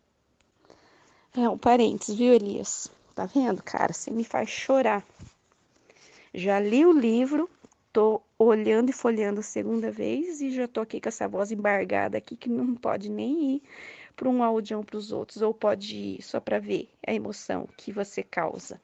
É 1.35 1.49
um 1.49 1.57
parênteses, 1.57 2.15
viu, 2.15 2.33
Elias? 2.33 2.91
Tá 3.15 3.25
vendo, 3.25 3.63
cara? 3.63 3.93
Você 3.93 4.11
me 4.11 4.23
faz 4.23 4.49
chorar. 4.49 5.03
Já 6.33 6.59
li 6.59 6.85
o 6.85 6.91
livro, 6.91 7.49
tô 7.91 8.21
olhando 8.39 8.89
e 8.89 8.93
folheando 8.93 9.39
a 9.39 9.43
segunda 9.43 9.91
vez 9.91 10.41
e 10.41 10.51
já 10.51 10.67
tô 10.67 10.81
aqui 10.81 10.99
com 10.99 11.09
essa 11.09 11.27
voz 11.27 11.51
embargada 11.51 12.17
aqui 12.17 12.35
que 12.35 12.49
não 12.49 12.75
pode 12.75 13.09
nem 13.09 13.55
ir 13.55 13.63
para 14.15 14.29
um 14.29 14.43
audião 14.43 14.83
para 14.83 14.97
os 14.97 15.11
outros 15.11 15.41
ou 15.41 15.53
pode 15.53 15.95
ir 15.95 16.21
só 16.21 16.39
para 16.39 16.59
ver 16.59 16.89
a 17.05 17.13
emoção 17.13 17.67
que 17.77 17.91
você 17.91 18.23
causa 18.23 18.81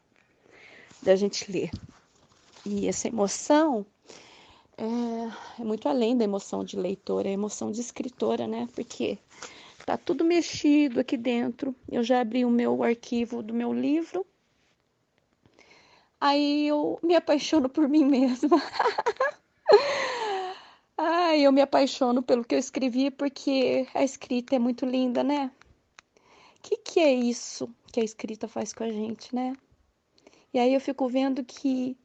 da 1.01 1.15
gente 1.15 1.51
ler. 1.51 1.71
E 2.65 2.87
essa 2.87 3.07
emoção 3.07 3.85
é, 4.77 5.61
é 5.61 5.63
muito 5.63 5.89
além 5.89 6.15
da 6.15 6.23
emoção 6.23 6.63
de 6.63 6.77
leitora, 6.77 7.29
é 7.29 7.31
emoção 7.31 7.71
de 7.71 7.81
escritora, 7.81 8.47
né? 8.47 8.67
Porque 8.75 9.17
Tá 9.89 9.97
tudo 9.97 10.23
mexido 10.23 10.99
aqui 10.99 11.17
dentro. 11.17 11.75
Eu 11.91 12.03
já 12.03 12.21
abri 12.21 12.45
o 12.45 12.49
meu 12.51 12.83
arquivo 12.83 13.41
do 13.41 13.55
meu 13.55 13.73
livro. 13.73 14.23
Aí 16.21 16.67
eu 16.67 16.99
me 17.01 17.15
apaixono 17.15 17.69
por 17.69 17.87
mim 17.87 18.03
mesma. 18.05 18.61
Ai, 20.97 21.41
eu 21.41 21.51
me 21.51 21.61
apaixono 21.61 22.21
pelo 22.21 22.43
que 22.43 22.53
eu 22.55 22.59
escrevi 22.59 23.09
porque 23.09 23.87
a 23.93 24.03
escrita 24.03 24.55
é 24.55 24.59
muito 24.59 24.85
linda, 24.85 25.23
né? 25.23 25.49
O 26.57 26.61
que, 26.61 26.75
que 26.77 26.99
é 26.99 27.13
isso 27.13 27.73
que 27.91 28.01
a 28.01 28.03
escrita 28.03 28.49
faz 28.49 28.73
com 28.73 28.83
a 28.83 28.91
gente, 28.91 29.33
né? 29.33 29.55
E 30.53 30.59
aí 30.59 30.73
eu 30.73 30.81
fico 30.81 31.07
vendo 31.07 31.41
que, 31.43 31.95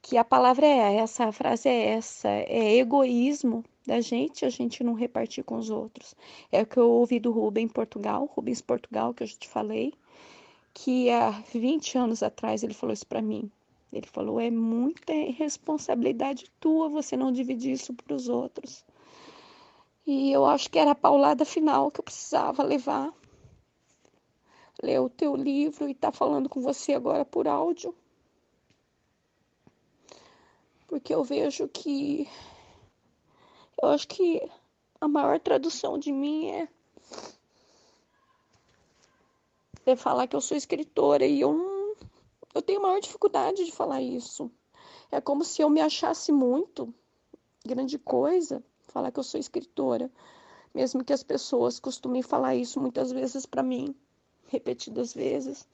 que 0.00 0.16
a 0.16 0.24
palavra 0.24 0.66
é 0.66 0.96
essa, 0.96 1.26
a 1.26 1.32
frase 1.32 1.68
é 1.68 1.88
essa, 1.90 2.28
é 2.28 2.76
egoísmo 2.76 3.62
da 3.86 4.00
gente, 4.00 4.46
a 4.46 4.48
gente 4.48 4.82
não 4.82 4.94
repartir 4.94 5.44
com 5.44 5.56
os 5.56 5.68
outros. 5.68 6.14
É 6.50 6.62
o 6.62 6.66
que 6.66 6.78
eu 6.78 6.88
ouvi 6.90 7.20
do 7.20 7.32
Rubem 7.32 7.66
em 7.66 7.68
Portugal, 7.68 8.30
Rubens 8.34 8.62
Portugal, 8.62 9.12
que 9.12 9.24
eu 9.24 9.26
já 9.26 9.36
te 9.36 9.48
falei, 9.48 9.92
que 10.74 11.10
há 11.10 11.30
20 11.52 11.98
anos 11.98 12.22
atrás 12.22 12.62
ele 12.62 12.74
falou 12.74 12.92
isso 12.92 13.06
para 13.06 13.22
mim. 13.22 13.50
Ele 13.92 14.06
falou: 14.06 14.40
é 14.40 14.50
muita 14.50 15.12
responsabilidade 15.12 16.50
tua 16.58 16.88
você 16.88 17.16
não 17.16 17.30
dividir 17.30 17.72
isso 17.72 17.92
para 17.94 18.14
os 18.14 18.28
outros. 18.28 18.84
E 20.06 20.32
eu 20.32 20.44
acho 20.44 20.70
que 20.70 20.78
era 20.78 20.92
a 20.92 20.96
paulada 20.96 21.44
final 21.44 21.90
que 21.90 22.00
eu 22.00 22.04
precisava 22.04 22.62
levar. 22.62 23.12
Ler 24.82 25.00
o 25.00 25.08
teu 25.08 25.36
livro 25.36 25.86
e 25.86 25.92
estar 25.92 26.10
tá 26.10 26.16
falando 26.16 26.48
com 26.48 26.60
você 26.60 26.94
agora 26.94 27.24
por 27.24 27.46
áudio. 27.46 27.94
Porque 30.88 31.14
eu 31.14 31.22
vejo 31.22 31.68
que 31.68 32.26
eu 33.80 33.88
acho 33.90 34.08
que 34.08 34.42
a 35.00 35.06
maior 35.06 35.38
tradução 35.38 35.98
de 35.98 36.12
mim 36.12 36.48
é 36.48 36.68
é 39.86 39.96
falar 39.96 40.26
que 40.26 40.36
eu 40.36 40.40
sou 40.40 40.56
escritora 40.56 41.26
e 41.26 41.40
eu 41.40 41.96
eu 42.54 42.60
tenho 42.60 42.82
maior 42.82 43.00
dificuldade 43.00 43.64
de 43.64 43.72
falar 43.72 44.02
isso. 44.02 44.50
É 45.10 45.20
como 45.20 45.44
se 45.44 45.62
eu 45.62 45.70
me 45.70 45.80
achasse 45.80 46.30
muito 46.30 46.92
grande 47.64 47.98
coisa 47.98 48.62
falar 48.88 49.10
que 49.10 49.18
eu 49.18 49.24
sou 49.24 49.40
escritora, 49.40 50.10
mesmo 50.74 51.02
que 51.02 51.12
as 51.12 51.22
pessoas 51.22 51.80
costumem 51.80 52.20
falar 52.20 52.54
isso 52.54 52.78
muitas 52.78 53.10
vezes 53.10 53.46
para 53.46 53.62
mim, 53.62 53.94
repetidas 54.48 55.14
vezes, 55.14 55.66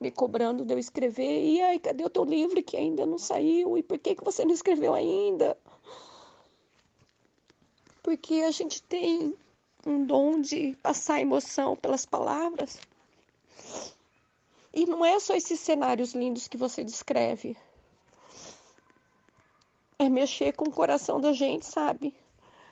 me 0.00 0.10
cobrando 0.10 0.64
de 0.64 0.74
eu 0.74 0.78
escrever. 0.78 1.44
E 1.44 1.62
aí, 1.62 1.78
cadê 1.78 2.04
o 2.04 2.10
teu 2.10 2.24
livro 2.24 2.60
que 2.64 2.76
ainda 2.76 3.06
não 3.06 3.18
saiu? 3.18 3.78
E 3.78 3.82
por 3.82 3.96
que 3.98 4.16
que 4.16 4.24
você 4.24 4.44
não 4.44 4.52
escreveu 4.52 4.92
ainda? 4.92 5.56
porque 8.04 8.42
a 8.42 8.50
gente 8.50 8.82
tem 8.82 9.34
um 9.86 10.04
dom 10.04 10.38
de 10.38 10.76
passar 10.82 11.22
emoção 11.22 11.74
pelas 11.74 12.04
palavras. 12.04 12.78
E 14.76 14.86
não 14.86 15.04
é 15.04 15.20
só 15.20 15.36
esses 15.36 15.60
cenários 15.60 16.14
lindos 16.14 16.48
que 16.48 16.56
você 16.56 16.82
descreve. 16.82 17.56
É 19.96 20.08
mexer 20.08 20.52
com 20.52 20.64
o 20.64 20.72
coração 20.72 21.20
da 21.20 21.32
gente, 21.32 21.64
sabe? 21.64 22.12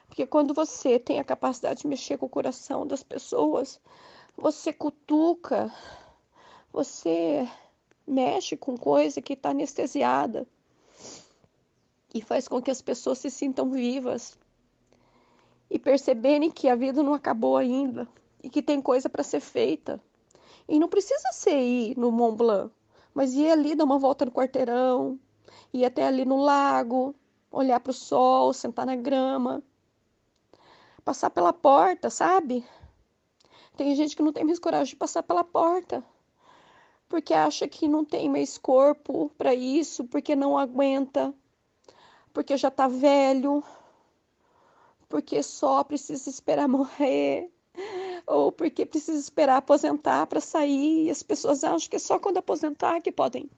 Porque 0.09 0.27
quando 0.27 0.53
você 0.53 0.99
tem 0.99 1.21
a 1.21 1.25
capacidade 1.25 1.83
de 1.83 1.87
mexer 1.87 2.19
com 2.19 2.27
o 2.27 2.29
coração 2.29 2.85
das 2.85 3.05
pessoas, 3.05 3.81
você 4.37 4.73
cutuca, 4.73 5.73
você 6.73 7.49
mexe 8.05 8.57
com 8.57 8.77
coisa 8.77 9.23
que 9.23 9.35
está 9.35 9.51
anestesiada 9.51 10.45
e 12.13 12.21
faz 12.21 12.49
com 12.49 12.61
que 12.61 12.71
as 12.71 12.83
pessoas 12.83 13.19
se 13.19 13.31
sintam 13.31 13.71
vivas 13.71 14.37
e 15.71 15.79
perceberem 15.79 16.51
que 16.51 16.69
a 16.69 16.75
vida 16.75 17.01
não 17.01 17.15
acabou 17.15 17.57
ainda 17.57 18.09
e 18.43 18.51
que 18.51 18.61
tem 18.61 18.83
coisa 18.83 19.09
para 19.09 19.23
ser 19.23 19.41
feita. 19.41 20.03
E 20.69 20.79
não 20.79 20.89
precisa 20.89 21.33
ser 21.33 21.59
ir 21.59 21.99
no 21.99 22.11
Mont 22.11 22.37
Blanc, 22.37 22.73
mas 23.15 23.35
ir 23.35 23.51
ali 23.51 23.75
dar 23.75 23.85
uma 23.85 23.99
volta 23.99 24.25
no 24.25 24.33
quarteirão, 24.33 25.19
ir 25.73 25.85
até 25.85 26.07
ali 26.07 26.25
no 26.25 26.37
lago, 26.37 27.15
olhar 27.51 27.81
para 27.81 27.91
o 27.91 27.95
sol, 27.95 28.53
sentar 28.53 28.87
na 28.87 28.97
grama, 28.97 29.63
passar 31.05 31.31
pela 31.31 31.53
porta, 31.53 32.09
sabe? 32.09 32.65
Tem 33.77 33.95
gente 33.95 34.17
que 34.17 34.23
não 34.23 34.33
tem 34.33 34.45
mais 34.45 34.59
coragem 34.59 34.93
de 34.93 34.97
passar 34.97 35.23
pela 35.23 35.45
porta, 35.45 36.05
porque 37.09 37.35
acha 37.35 37.67
que 37.69 37.89
não 37.89 38.05
tem 38.05 38.29
mais 38.29 38.57
corpo 38.57 39.31
para 39.37 39.55
isso, 39.55 40.05
porque 40.05 40.35
não 40.37 40.57
aguenta, 40.57 41.35
porque 42.33 42.57
já 42.57 42.69
está 42.69 42.89
velho, 42.89 43.63
porque 45.09 45.43
só 45.43 45.85
precisa 45.85 46.31
esperar 46.31 46.69
morrer, 46.69 47.51
ou 48.27 48.53
porque 48.53 48.87
precisa 48.87 49.19
esperar 49.19 49.57
aposentar 49.57 50.27
para 50.27 50.41
sair. 50.41 51.07
E 51.07 51.11
as 51.11 51.23
pessoas 51.23 51.65
acham 51.65 51.89
que 51.89 51.97
é 51.97 51.99
só 51.99 52.19
quando 52.19 52.39
aposentar 52.39 53.01
que 53.01 53.13
podem 53.13 53.51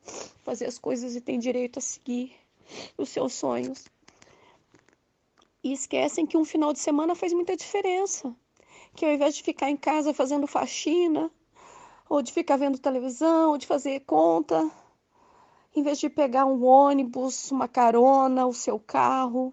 fazer 0.43 0.67
as 0.67 0.79
coisas 0.79 1.15
e 1.15 1.21
têm 1.21 1.39
direito 1.39 1.79
a 1.79 1.83
seguir 1.83 2.33
os 2.97 3.09
seus 3.09 3.35
sonhos. 3.35 3.85
E 5.62 5.73
esquecem 5.73 6.27
que 6.27 6.37
um 6.37 6.45
final 6.45 6.73
de 6.73 6.79
semana 6.79 7.15
faz 7.15 7.33
muita 7.33 7.57
diferença. 7.57 8.35
Que 8.95 9.05
ao 9.05 9.12
invés 9.12 9.35
de 9.35 9.43
ficar 9.43 9.71
em 9.71 9.77
casa 9.77 10.15
fazendo 10.15 10.47
faxina, 10.47 11.31
ou 12.09 12.23
de 12.23 12.33
ficar 12.33 12.57
vendo 12.57 12.79
televisão, 12.79 13.51
ou 13.51 13.59
de 13.59 13.67
fazer 13.67 14.01
conta, 14.01 14.71
em 15.75 15.83
vez 15.83 15.99
de 15.99 16.09
pegar 16.09 16.45
um 16.45 16.65
ônibus, 16.65 17.51
uma 17.51 17.67
carona, 17.67 18.47
o 18.47 18.53
seu 18.53 18.79
carro, 18.79 19.53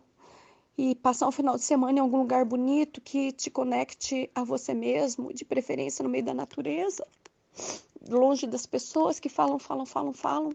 e 0.81 0.95
passar 0.95 1.27
um 1.27 1.31
final 1.31 1.55
de 1.57 1.61
semana 1.61 1.99
em 1.99 2.01
algum 2.01 2.17
lugar 2.17 2.43
bonito 2.43 2.99
que 3.01 3.31
te 3.31 3.51
conecte 3.51 4.31
a 4.33 4.43
você 4.43 4.73
mesmo, 4.73 5.31
de 5.31 5.45
preferência 5.45 6.01
no 6.01 6.09
meio 6.09 6.25
da 6.25 6.33
natureza, 6.33 7.07
longe 8.09 8.47
das 8.47 8.65
pessoas 8.65 9.19
que 9.19 9.29
falam, 9.29 9.59
falam, 9.59 9.85
falam, 9.85 10.11
falam. 10.11 10.51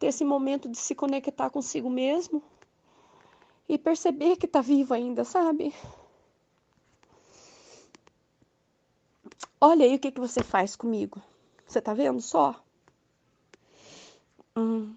Ter 0.00 0.08
esse 0.08 0.24
momento 0.24 0.68
de 0.68 0.76
se 0.76 0.92
conectar 0.96 1.50
consigo 1.50 1.88
mesmo 1.88 2.42
e 3.68 3.78
perceber 3.78 4.34
que 4.34 4.46
está 4.46 4.60
vivo 4.60 4.92
ainda, 4.92 5.22
sabe? 5.22 5.72
Olha 9.60 9.86
aí 9.86 9.94
o 9.94 10.00
que, 10.00 10.10
que 10.10 10.20
você 10.20 10.42
faz 10.42 10.74
comigo. 10.74 11.22
Você 11.64 11.80
tá 11.80 11.94
vendo 11.94 12.20
só? 12.20 12.60
Hum, 14.56 14.96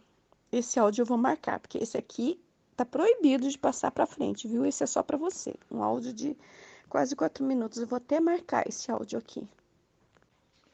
esse 0.51 0.79
áudio 0.79 1.03
eu 1.03 1.05
vou 1.05 1.15
marcar, 1.15 1.59
porque 1.59 1.77
esse 1.77 1.95
aqui 1.95 2.43
Tá 2.75 2.83
proibido 2.83 3.49
de 3.49 3.57
passar 3.57 3.91
para 3.91 4.05
frente, 4.05 4.47
viu? 4.47 4.65
Esse 4.65 4.83
é 4.83 4.87
só 4.87 5.01
para 5.01 5.17
você. 5.17 5.55
Um 5.71 5.81
áudio 5.81 6.11
de 6.11 6.37
quase 6.89 7.15
quatro 7.15 7.43
minutos. 7.43 7.79
Eu 7.79 7.87
vou 7.87 7.97
até 7.97 8.19
marcar 8.19 8.67
esse 8.67 8.91
áudio 8.91 9.17
aqui. 9.17 9.47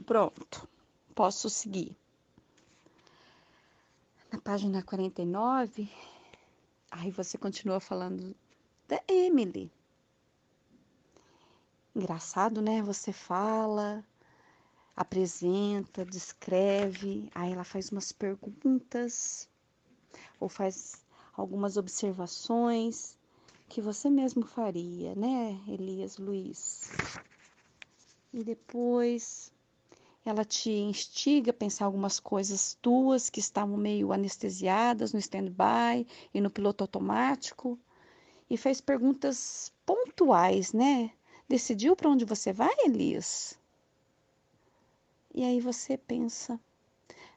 Pronto. 0.06 0.68
Posso 1.14 1.49
seguir. 1.49 1.95
Na 4.32 4.39
página 4.39 4.82
49, 4.82 5.91
aí 6.89 7.12
você 7.12 7.38
continua 7.38 7.80
falando 7.80 8.36
da 8.88 9.02
Emily. 9.08 9.70
Engraçado, 11.93 12.62
né? 12.62 12.82
Você 12.82 13.12
fala, 13.12 14.04
apresenta, 14.95 16.06
descreve, 16.06 17.30
aí 17.36 17.52
ela 17.52 17.66
faz 17.66 17.89
umas 17.91 18.12
perguntas 18.12 19.49
ou 20.39 20.47
faz 20.47 21.04
algumas 21.34 21.78
observações 21.78 23.18
que 23.68 23.82
você 23.82 24.10
mesmo 24.10 24.46
faria, 24.46 25.16
né, 25.16 25.60
Elias 25.68 26.18
Luiz? 26.18 26.92
E 28.34 28.44
depois 28.44 29.52
ela 30.24 30.46
te 30.46 30.72
instiga 30.72 31.50
a 31.52 31.54
pensar 31.54 31.86
algumas 31.86 32.20
coisas 32.20 32.78
tuas 32.82 33.30
que 33.30 33.40
estavam 33.40 33.76
meio 33.76 34.14
anestesiadas 34.14 35.14
no 35.14 35.20
stand-by 35.20 36.06
e 36.34 36.40
no 36.40 36.50
piloto 36.50 36.84
automático 36.84 37.78
e 38.50 38.56
fez 38.56 38.80
perguntas 38.80 39.74
pontuais, 39.86 40.74
né? 40.74 41.12
Decidiu 41.50 41.96
para 41.96 42.10
onde 42.10 42.24
você 42.24 42.54
vai, 42.54 42.74
Elias? 42.86 43.58
E 45.34 45.44
aí 45.44 45.60
você 45.60 45.98
pensa 45.98 46.60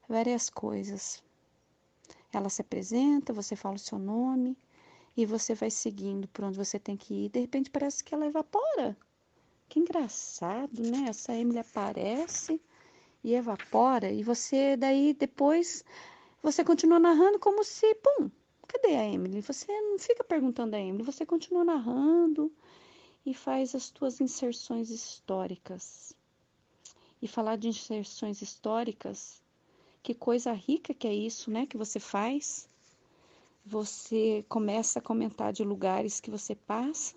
várias 0.09 0.51
coisas. 0.51 1.23
Ela 2.37 2.49
se 2.49 2.61
apresenta, 2.61 3.32
você 3.32 3.55
fala 3.57 3.76
o 3.76 3.78
seu 3.78 3.99
nome 3.99 4.57
e 5.16 5.24
você 5.24 5.55
vai 5.55 5.70
seguindo 5.70 6.26
por 6.28 6.45
onde 6.45 6.59
você 6.59 6.78
tem 6.78 6.97
que 6.97 7.14
ir. 7.14 7.28
De 7.28 7.41
repente 7.41 7.70
parece 7.70 8.03
que 8.03 8.14
ela 8.14 8.26
evapora. 8.26 8.97
Que 9.68 9.78
engraçado, 9.80 10.82
né? 10.82 11.07
Essa 11.09 11.35
Emily 11.35 11.59
aparece 11.59 12.61
e 13.22 13.35
evapora 13.35 14.11
e 14.11 14.22
você 14.22 14.76
daí 14.76 15.14
depois 15.14 15.85
você 16.43 16.62
continua 16.62 16.99
narrando 16.99 17.39
como 17.39 17.64
se, 17.64 17.95
pum, 17.95 18.30
cadê 18.66 18.97
a 18.97 19.05
Emily? 19.09 19.41
Você 19.41 19.66
não 19.80 19.99
fica 19.99 20.22
perguntando 20.22 20.76
a 20.76 20.80
Emily, 20.80 21.03
você 21.03 21.24
continua 21.24 21.64
narrando 21.64 22.53
e 23.24 23.32
faz 23.32 23.74
as 23.74 23.93
suas 23.97 24.20
inserções 24.20 24.91
históricas. 24.91 26.14
E 27.22 27.26
falar 27.26 27.57
de 27.57 27.68
inserções 27.68 28.43
históricas, 28.43 29.43
que 30.05 30.14
coisa 30.14 30.52
rica 30.52 30.92
que 30.92 31.09
é 31.09 31.14
isso, 31.14 31.50
né, 31.50 31.66
que 31.66 31.78
você 31.78 31.98
faz. 31.98 32.68
Você 33.64 34.44
começa 34.48 34.98
a 34.98 35.02
comentar 35.02 35.50
de 35.50 35.64
lugares 35.64 36.20
que 36.20 36.30
você 36.30 36.55
passa 36.55 37.14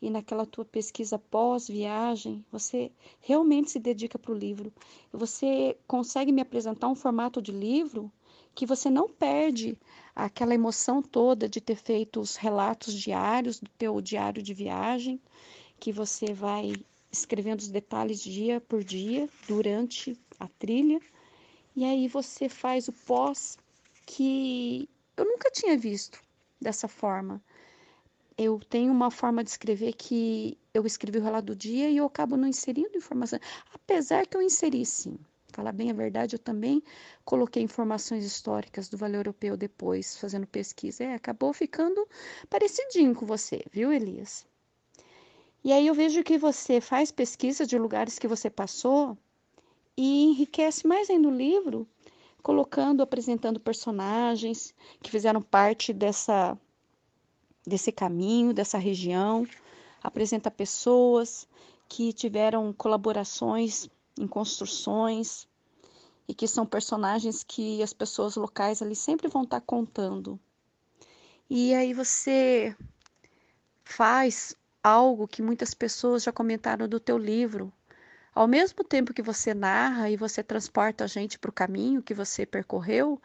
e 0.00 0.08
naquela 0.08 0.46
tua 0.46 0.64
pesquisa 0.64 1.18
pós-viagem, 1.18 2.42
você 2.50 2.90
realmente 3.20 3.70
se 3.70 3.78
dedica 3.78 4.18
para 4.18 4.32
o 4.32 4.38
livro. 4.38 4.72
Você 5.12 5.76
consegue 5.86 6.32
me 6.32 6.40
apresentar 6.40 6.88
um 6.88 6.94
formato 6.94 7.42
de 7.42 7.52
livro 7.52 8.10
que 8.54 8.64
você 8.64 8.88
não 8.88 9.06
perde 9.06 9.76
aquela 10.16 10.54
emoção 10.54 11.02
toda 11.02 11.46
de 11.46 11.60
ter 11.60 11.76
feito 11.76 12.20
os 12.20 12.36
relatos 12.36 12.94
diários 12.94 13.60
do 13.60 13.68
teu 13.76 14.00
diário 14.00 14.42
de 14.42 14.54
viagem, 14.54 15.20
que 15.78 15.92
você 15.92 16.32
vai 16.32 16.72
escrevendo 17.12 17.60
os 17.60 17.68
detalhes 17.68 18.22
dia 18.22 18.62
por 18.62 18.82
dia 18.82 19.28
durante 19.46 20.18
a 20.40 20.48
trilha. 20.48 21.00
E 21.78 21.84
aí 21.84 22.08
você 22.08 22.48
faz 22.48 22.88
o 22.88 22.92
pós 22.92 23.56
que 24.04 24.88
eu 25.16 25.24
nunca 25.24 25.48
tinha 25.48 25.78
visto 25.78 26.20
dessa 26.60 26.88
forma. 26.88 27.40
Eu 28.36 28.58
tenho 28.58 28.90
uma 28.90 29.12
forma 29.12 29.44
de 29.44 29.50
escrever 29.50 29.92
que 29.92 30.58
eu 30.74 30.84
escrevi 30.84 31.18
o 31.18 31.22
relato 31.22 31.46
do 31.46 31.54
dia 31.54 31.88
e 31.88 31.96
eu 31.96 32.04
acabo 32.04 32.36
não 32.36 32.48
inserindo 32.48 32.98
informação, 32.98 33.38
apesar 33.72 34.26
que 34.26 34.36
eu 34.36 34.42
inseri 34.42 34.84
sim. 34.84 35.16
Falar 35.52 35.70
bem 35.70 35.88
a 35.88 35.94
verdade, 35.94 36.34
eu 36.34 36.40
também 36.40 36.82
coloquei 37.24 37.62
informações 37.62 38.24
históricas 38.24 38.88
do 38.88 38.96
Vale 38.96 39.16
Europeu 39.16 39.56
depois, 39.56 40.16
fazendo 40.16 40.48
pesquisa. 40.48 41.04
É, 41.04 41.14
acabou 41.14 41.52
ficando 41.52 42.08
parecidinho 42.50 43.14
com 43.14 43.24
você, 43.24 43.62
viu, 43.70 43.92
Elias? 43.92 44.44
E 45.62 45.72
aí 45.72 45.86
eu 45.86 45.94
vejo 45.94 46.24
que 46.24 46.38
você 46.38 46.80
faz 46.80 47.12
pesquisa 47.12 47.64
de 47.64 47.78
lugares 47.78 48.18
que 48.18 48.26
você 48.26 48.50
passou 48.50 49.16
e 50.00 50.26
enriquece 50.26 50.86
mais 50.86 51.10
ainda 51.10 51.26
o 51.26 51.34
livro, 51.34 51.84
colocando, 52.40 53.02
apresentando 53.02 53.58
personagens 53.58 54.72
que 55.02 55.10
fizeram 55.10 55.42
parte 55.42 55.92
dessa 55.92 56.56
desse 57.66 57.90
caminho, 57.90 58.54
dessa 58.54 58.78
região, 58.78 59.44
apresenta 60.00 60.52
pessoas 60.52 61.48
que 61.88 62.12
tiveram 62.12 62.72
colaborações 62.72 63.90
em 64.16 64.28
construções 64.28 65.48
e 66.28 66.32
que 66.32 66.46
são 66.46 66.64
personagens 66.64 67.42
que 67.42 67.82
as 67.82 67.92
pessoas 67.92 68.36
locais 68.36 68.80
ali 68.80 68.94
sempre 68.94 69.26
vão 69.26 69.42
estar 69.42 69.60
contando. 69.60 70.38
E 71.50 71.74
aí 71.74 71.92
você 71.92 72.74
faz 73.84 74.54
algo 74.80 75.26
que 75.26 75.42
muitas 75.42 75.74
pessoas 75.74 76.22
já 76.22 76.30
comentaram 76.30 76.88
do 76.88 77.00
teu 77.00 77.18
livro. 77.18 77.72
Ao 78.34 78.46
mesmo 78.46 78.84
tempo 78.84 79.14
que 79.14 79.22
você 79.22 79.54
narra 79.54 80.10
e 80.10 80.16
você 80.16 80.42
transporta 80.42 81.04
a 81.04 81.06
gente 81.06 81.38
para 81.38 81.50
o 81.50 81.52
caminho 81.52 82.02
que 82.02 82.14
você 82.14 82.46
percorreu, 82.46 83.20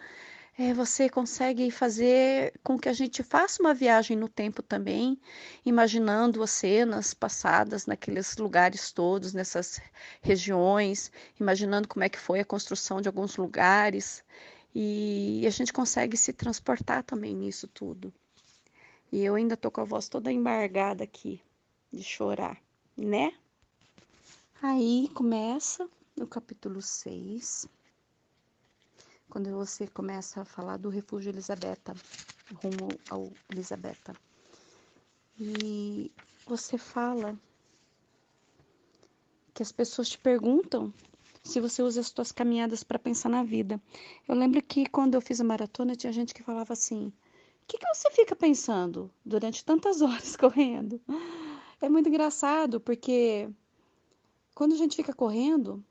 é, 0.57 0.73
você 0.73 1.09
consegue 1.09 1.71
fazer 1.71 2.53
com 2.63 2.77
que 2.77 2.87
a 2.87 2.93
gente 2.93 3.23
faça 3.23 3.61
uma 3.61 3.73
viagem 3.73 4.15
no 4.15 4.29
tempo 4.29 4.61
também, 4.61 5.19
imaginando 5.65 6.43
as 6.43 6.51
cenas 6.51 7.13
passadas 7.13 7.87
naqueles 7.87 8.37
lugares 8.37 8.91
todos, 8.91 9.33
nessas 9.33 9.81
regiões, 10.21 11.11
imaginando 11.39 11.87
como 11.87 12.03
é 12.03 12.09
que 12.09 12.19
foi 12.19 12.39
a 12.39 12.45
construção 12.45 13.01
de 13.01 13.07
alguns 13.07 13.35
lugares. 13.35 14.23
E 14.75 15.43
a 15.45 15.49
gente 15.49 15.73
consegue 15.73 16.15
se 16.17 16.33
transportar 16.33 17.03
também 17.03 17.35
nisso 17.35 17.67
tudo. 17.67 18.13
E 19.11 19.23
eu 19.23 19.35
ainda 19.35 19.57
tô 19.57 19.69
com 19.71 19.81
a 19.81 19.85
voz 19.85 20.07
toda 20.07 20.31
embargada 20.31 21.03
aqui 21.03 21.41
de 21.91 22.03
chorar, 22.03 22.57
né? 22.97 23.33
Aí 24.65 25.09
começa 25.09 25.89
no 26.15 26.25
capítulo 26.25 26.81
6, 26.81 27.67
quando 29.29 29.51
você 29.51 29.87
começa 29.87 30.39
a 30.39 30.45
falar 30.45 30.77
do 30.77 30.87
refúgio 30.87 31.31
Elisabetta, 31.31 31.93
rumo 32.55 32.87
ao 33.09 33.29
Elisabetta. 33.51 34.15
E 35.37 36.09
você 36.47 36.77
fala 36.77 37.37
que 39.53 39.61
as 39.61 39.73
pessoas 39.73 40.07
te 40.07 40.17
perguntam 40.17 40.93
se 41.43 41.59
você 41.59 41.83
usa 41.83 41.99
as 41.99 42.07
suas 42.07 42.31
caminhadas 42.31 42.85
para 42.85 42.97
pensar 42.97 43.27
na 43.27 43.43
vida. 43.43 43.81
Eu 44.25 44.33
lembro 44.33 44.61
que 44.61 44.85
quando 44.85 45.15
eu 45.15 45.21
fiz 45.21 45.41
a 45.41 45.43
maratona 45.43 45.93
tinha 45.93 46.13
gente 46.13 46.33
que 46.33 46.41
falava 46.41 46.71
assim: 46.71 47.07
o 47.07 47.13
que, 47.67 47.77
que 47.77 47.93
você 47.93 48.09
fica 48.11 48.33
pensando 48.33 49.11
durante 49.25 49.65
tantas 49.65 49.99
horas 50.01 50.37
correndo? 50.37 51.01
É 51.81 51.89
muito 51.89 52.07
engraçado, 52.07 52.79
porque 52.79 53.49
quando 54.53 54.73
a 54.73 54.77
gente 54.77 54.95
fica 54.95 55.13
correndo 55.13 55.83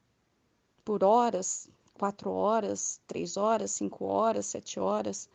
por 0.85 1.03
horas, 1.05 1.69
quatro 1.95 2.31
horas, 2.31 3.01
três 3.07 3.37
horas, 3.37 3.71
cinco 3.73 4.05
horas, 4.05 4.47
sete 4.47 4.79
horas, 4.79 5.29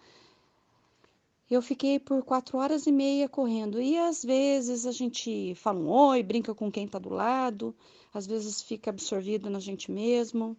eu 1.49 1.61
fiquei 1.61 1.97
por 1.97 2.23
quatro 2.23 2.57
horas 2.57 2.85
e 2.87 2.91
meia 2.91 3.29
correndo. 3.29 3.81
E 3.81 3.97
às 3.97 4.23
vezes 4.23 4.85
a 4.85 4.91
gente 4.91 5.55
fala 5.55 5.79
um 5.79 5.89
oi, 5.89 6.21
brinca 6.21 6.53
com 6.53 6.71
quem 6.71 6.85
está 6.85 6.99
do 6.99 7.09
lado, 7.09 7.73
às 8.13 8.27
vezes 8.27 8.61
fica 8.61 8.89
absorvido 8.89 9.49
na 9.49 9.59
gente 9.59 9.91
mesmo, 9.91 10.57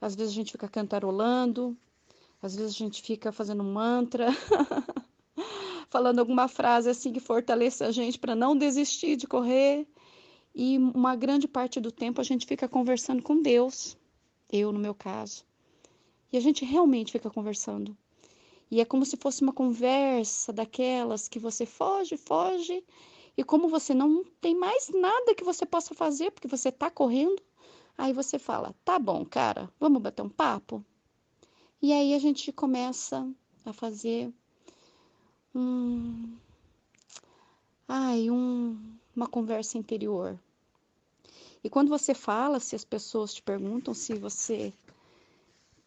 às 0.00 0.14
vezes 0.14 0.32
a 0.32 0.36
gente 0.36 0.52
fica 0.52 0.68
cantarolando, 0.68 1.76
às 2.42 2.56
vezes 2.56 2.74
a 2.74 2.78
gente 2.78 3.02
fica 3.02 3.30
fazendo 3.30 3.62
mantra. 3.62 4.28
falando 5.88 6.18
alguma 6.18 6.48
frase 6.48 6.90
assim 6.90 7.12
que 7.12 7.20
fortaleça 7.20 7.86
a 7.86 7.92
gente 7.92 8.18
para 8.18 8.34
não 8.34 8.56
desistir 8.56 9.16
de 9.16 9.26
correr. 9.26 9.86
E 10.58 10.78
uma 10.78 11.14
grande 11.14 11.46
parte 11.46 11.78
do 11.78 11.92
tempo 11.92 12.18
a 12.18 12.24
gente 12.24 12.46
fica 12.46 12.66
conversando 12.66 13.22
com 13.22 13.42
Deus, 13.42 13.94
eu 14.50 14.72
no 14.72 14.78
meu 14.78 14.94
caso. 14.94 15.44
E 16.32 16.36
a 16.38 16.40
gente 16.40 16.64
realmente 16.64 17.12
fica 17.12 17.28
conversando. 17.28 17.94
E 18.70 18.80
é 18.80 18.84
como 18.86 19.04
se 19.04 19.18
fosse 19.18 19.42
uma 19.42 19.52
conversa 19.52 20.54
daquelas 20.54 21.28
que 21.28 21.38
você 21.38 21.66
foge, 21.66 22.16
foge, 22.16 22.82
e 23.36 23.44
como 23.44 23.68
você 23.68 23.92
não 23.92 24.24
tem 24.40 24.54
mais 24.54 24.88
nada 24.88 25.34
que 25.34 25.44
você 25.44 25.66
possa 25.66 25.94
fazer 25.94 26.30
porque 26.30 26.48
você 26.48 26.70
está 26.70 26.90
correndo, 26.90 27.42
aí 27.98 28.14
você 28.14 28.38
fala: 28.38 28.74
"Tá 28.82 28.98
bom, 28.98 29.26
cara, 29.26 29.70
vamos 29.78 30.00
bater 30.00 30.22
um 30.22 30.30
papo?" 30.30 30.82
E 31.82 31.92
aí 31.92 32.14
a 32.14 32.18
gente 32.18 32.50
começa 32.50 33.30
a 33.62 33.74
fazer 33.74 34.32
um, 35.54 36.34
ai, 37.86 38.30
um, 38.30 38.78
uma 39.14 39.26
conversa 39.26 39.76
interior. 39.76 40.40
E 41.66 41.68
quando 41.68 41.88
você 41.88 42.14
fala, 42.14 42.60
se 42.60 42.76
as 42.76 42.84
pessoas 42.84 43.34
te 43.34 43.42
perguntam 43.42 43.92
se 43.92 44.14
você 44.14 44.72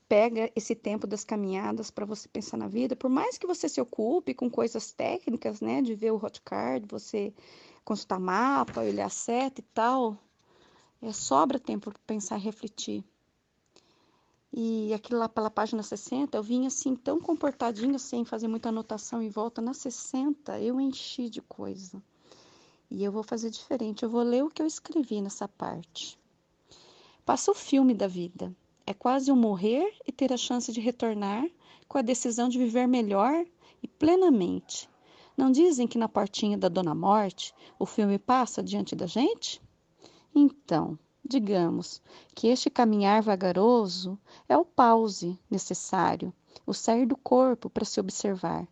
pega 0.10 0.52
esse 0.54 0.76
tempo 0.76 1.08
das 1.08 1.24
caminhadas 1.24 1.90
para 1.90 2.06
você 2.06 2.28
pensar 2.28 2.58
na 2.58 2.68
vida, 2.68 2.98
por 2.98 3.10
mais 3.10 3.38
que 3.38 3.48
você 3.48 3.70
se 3.70 3.80
ocupe 3.80 4.34
com 4.34 4.50
coisas 4.50 4.92
técnicas, 4.92 5.62
né, 5.62 5.82
de 5.82 5.96
ver 5.96 6.12
o 6.12 6.18
hot 6.18 6.42
card, 6.42 6.86
você 6.86 7.34
consultar 7.86 8.20
mapa, 8.20 8.82
olhar 8.82 9.10
seta 9.10 9.62
e 9.62 9.64
tal, 9.74 10.18
é, 11.02 11.14
sobra 11.14 11.58
tempo 11.58 11.90
para 11.90 12.00
pensar 12.06 12.38
e 12.38 12.42
refletir. 12.42 13.02
E 14.52 14.94
aquilo 14.94 15.20
lá 15.20 15.30
pela 15.30 15.50
página 15.50 15.82
60, 15.82 16.38
eu 16.38 16.44
vinha 16.44 16.68
assim 16.68 16.94
tão 16.94 17.22
comportadinho, 17.22 17.98
sem 17.98 18.26
fazer 18.26 18.50
muita 18.50 18.68
anotação 18.68 19.22
em 19.22 19.30
volta. 19.30 19.62
Na 19.62 19.74
60, 19.74 20.60
eu 20.60 20.78
enchi 20.82 21.30
de 21.30 21.42
coisa. 21.42 22.04
E 22.92 23.04
eu 23.04 23.12
vou 23.12 23.24
fazer 23.24 23.50
diferente, 23.50 24.04
eu 24.04 24.10
vou 24.10 24.24
ler 24.24 24.44
o 24.44 24.50
que 24.50 24.62
eu 24.62 24.66
escrevi 24.66 25.22
nessa 25.22 25.48
parte. 25.48 26.18
Passa 27.24 27.52
o 27.52 27.56
filme 27.56 27.94
da 27.94 28.08
vida. 28.08 28.56
É 28.86 28.94
quase 28.94 29.32
um 29.32 29.36
morrer 29.36 29.96
e 30.08 30.12
ter 30.12 30.34
a 30.34 30.38
chance 30.38 30.72
de 30.72 30.80
retornar 30.80 31.48
com 31.88 32.00
a 32.00 32.02
decisão 32.02 32.50
de 32.50 32.58
viver 32.58 32.88
melhor 32.88 33.46
e 33.84 33.88
plenamente. 33.88 34.90
Não 35.38 35.52
dizem 35.52 35.88
que 35.88 35.98
na 35.98 36.10
portinha 36.10 36.58
da 36.58 36.68
Dona 36.68 36.96
Morte 36.96 37.54
o 37.78 37.86
filme 37.86 38.18
passa 38.18 38.64
diante 38.64 38.96
da 38.96 39.06
gente? 39.06 39.62
Então, 40.34 40.98
Digamos 41.24 42.02
que 42.34 42.48
este 42.48 42.70
caminhar 42.70 43.22
vagaroso 43.22 44.18
é 44.48 44.58
o 44.58 44.66
pause 44.66 45.40
necessário, 45.50 46.34
o 46.66 46.74
sair 46.74 47.06
do 47.06 47.18
corpo 47.18 47.70
para 47.70 47.86
se 47.86 48.00
observar. 48.00 48.68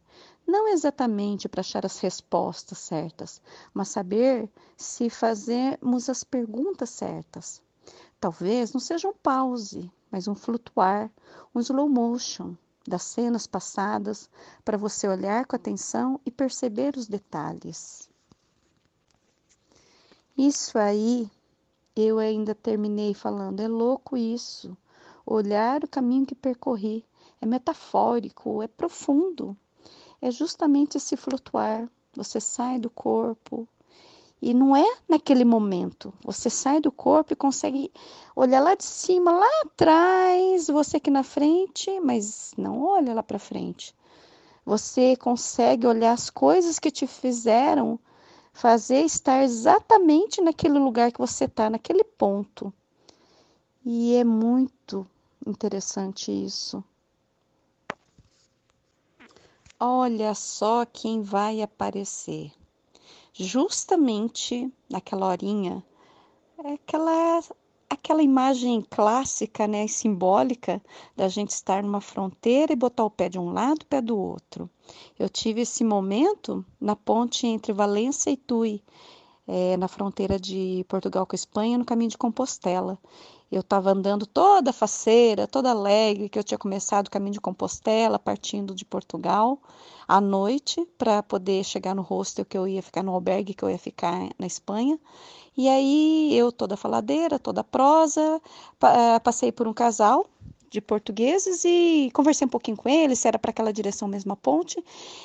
Não 0.46 0.68
exatamente 0.70 1.50
para 1.50 1.60
achar 1.60 1.86
as 1.86 2.00
respostas 2.00 2.78
certas, 2.78 3.42
mas 3.74 3.90
saber 3.90 4.50
se 4.78 5.10
fazemos 5.10 6.10
as 6.10 6.24
perguntas 6.24 6.90
certas. 6.90 7.62
Talvez 8.20 8.74
não 8.74 8.80
seja 8.80 9.08
um 9.08 9.14
pause, 9.14 9.92
mas 10.10 10.28
um 10.28 10.34
flutuar, 10.34 11.12
um 11.54 11.60
slow 11.60 11.90
motion 11.90 12.56
das 12.88 13.04
cenas 13.04 13.46
passadas 13.46 14.30
para 14.64 14.78
você 14.78 15.08
olhar 15.08 15.46
com 15.46 15.56
atenção 15.56 16.20
e 16.26 16.32
perceber 16.32 16.96
os 16.96 17.08
detalhes. 17.08 18.10
Isso 20.38 20.78
aí 20.78 21.30
eu 22.02 22.20
ainda 22.20 22.56
terminei 22.56 23.14
falando, 23.14 23.60
é 23.60 23.68
louco 23.68 24.18
isso. 24.18 24.78
Olhar 25.26 25.84
o 25.84 25.88
caminho 25.88 26.26
que 26.26 26.36
percorri 26.36 27.06
é 27.42 27.46
metafórico, 27.46 28.62
é 28.62 28.68
profundo. 28.68 29.56
É 30.22 30.32
justamente 30.32 30.98
esse 30.98 31.16
flutuar. 31.16 31.90
Você 32.16 32.40
sai 32.40 32.80
do 32.80 32.90
corpo, 32.90 33.68
e 34.42 34.54
não 34.54 34.76
é 34.76 34.86
naquele 35.08 35.44
momento. 35.44 36.14
Você 36.24 36.50
sai 36.50 36.80
do 36.80 36.92
corpo 36.92 37.34
e 37.34 37.36
consegue 37.36 37.92
olhar 38.36 38.62
lá 38.62 38.76
de 38.76 38.84
cima, 38.84 39.32
lá 39.32 39.50
atrás, 39.66 40.68
você 40.68 40.98
aqui 40.98 41.10
na 41.10 41.24
frente, 41.24 42.00
mas 42.00 42.54
não 42.58 42.84
olha 42.84 43.14
lá 43.14 43.24
para 43.24 43.40
frente. 43.40 43.96
Você 44.66 45.16
consegue 45.16 45.88
olhar 45.88 46.12
as 46.12 46.30
coisas 46.30 46.78
que 46.78 46.92
te 46.92 47.08
fizeram 47.08 48.00
fazer 48.58 49.02
estar 49.04 49.44
exatamente 49.44 50.42
naquele 50.42 50.80
lugar 50.80 51.12
que 51.12 51.20
você 51.20 51.46
está, 51.46 51.70
naquele 51.70 52.04
ponto. 52.04 52.74
E 53.86 54.16
é 54.16 54.24
muito 54.24 55.08
interessante 55.46 56.32
isso. 56.32 56.84
Olha 59.80 60.34
só 60.34 60.86
quem 60.86 61.22
vai 61.22 61.62
aparecer 61.62 62.52
justamente 63.32 64.74
naquela 64.90 65.28
horinha, 65.28 65.86
é 66.58 66.74
aquela 66.74 67.44
aquela 67.90 68.22
imagem 68.22 68.82
clássica, 68.90 69.68
né, 69.68 69.86
e 69.86 69.90
simbólica 69.90 70.82
da 71.16 71.28
gente 71.28 71.52
estar 71.52 71.84
numa 71.84 72.02
fronteira 72.02 72.74
e 72.74 72.76
botar 72.76 73.06
o 73.06 73.12
pé 73.12 73.30
de 73.30 73.40
um 73.40 73.52
lado, 73.52 73.82
o 73.82 73.86
pé 73.86 74.02
do 74.02 74.18
outro. 74.18 74.70
Eu 75.18 75.30
tive 75.30 75.62
esse 75.62 75.84
momento 75.84 76.66
na 76.80 76.96
ponte 76.96 77.48
entre 77.48 77.74
Valência 77.74 78.30
e 78.30 78.38
Tui, 78.38 78.82
é, 79.48 79.78
na 79.78 79.88
fronteira 79.88 80.40
de 80.40 80.86
Portugal 80.88 81.26
com 81.26 81.34
a 81.34 81.38
Espanha, 81.38 81.78
no 81.78 81.86
caminho 81.86 82.12
de 82.12 82.18
Compostela. 82.18 82.98
Eu 83.50 83.62
estava 83.62 83.92
andando 83.92 84.26
toda 84.26 84.74
faceira, 84.74 85.48
toda 85.48 85.72
alegre, 85.72 86.28
que 86.28 86.38
eu 86.38 86.44
tinha 86.44 86.58
começado 86.58 87.08
o 87.08 87.12
caminho 87.12 87.32
de 87.32 87.40
Compostela, 87.40 88.20
partindo 88.20 88.76
de 88.76 88.84
Portugal, 88.84 89.58
à 90.06 90.20
noite, 90.20 90.86
para 90.98 91.24
poder 91.24 91.64
chegar 91.64 91.96
no 91.96 92.02
hostel 92.02 92.44
que 92.44 92.58
eu 92.58 92.68
ia 92.68 92.84
ficar, 92.84 93.04
no 93.04 93.14
albergue 93.14 93.54
que 93.54 93.64
eu 93.64 93.70
ia 93.70 93.80
ficar 93.80 94.30
na 94.38 94.46
Espanha. 94.46 95.00
E 95.58 95.68
aí 95.68 96.38
eu, 96.38 96.52
toda 96.52 96.78
faladeira, 96.78 97.40
toda 97.40 97.64
prosa, 97.64 98.40
eh, 98.84 99.20
passei 99.20 99.52
por 99.52 99.68
um 99.68 99.74
casal 99.74 100.28
de 100.70 100.80
portugueses 100.82 101.64
e 101.66 102.12
conversei 102.14 102.46
um 102.46 102.50
pouquinho 102.50 102.78
com 102.78 102.88
eles, 102.90 103.26
era 103.26 103.40
para 103.40 103.52
aquela 103.52 103.74
direção 103.74 104.08
mesmo 104.08 104.34
a 104.34 104.36
ponte, 104.36 104.84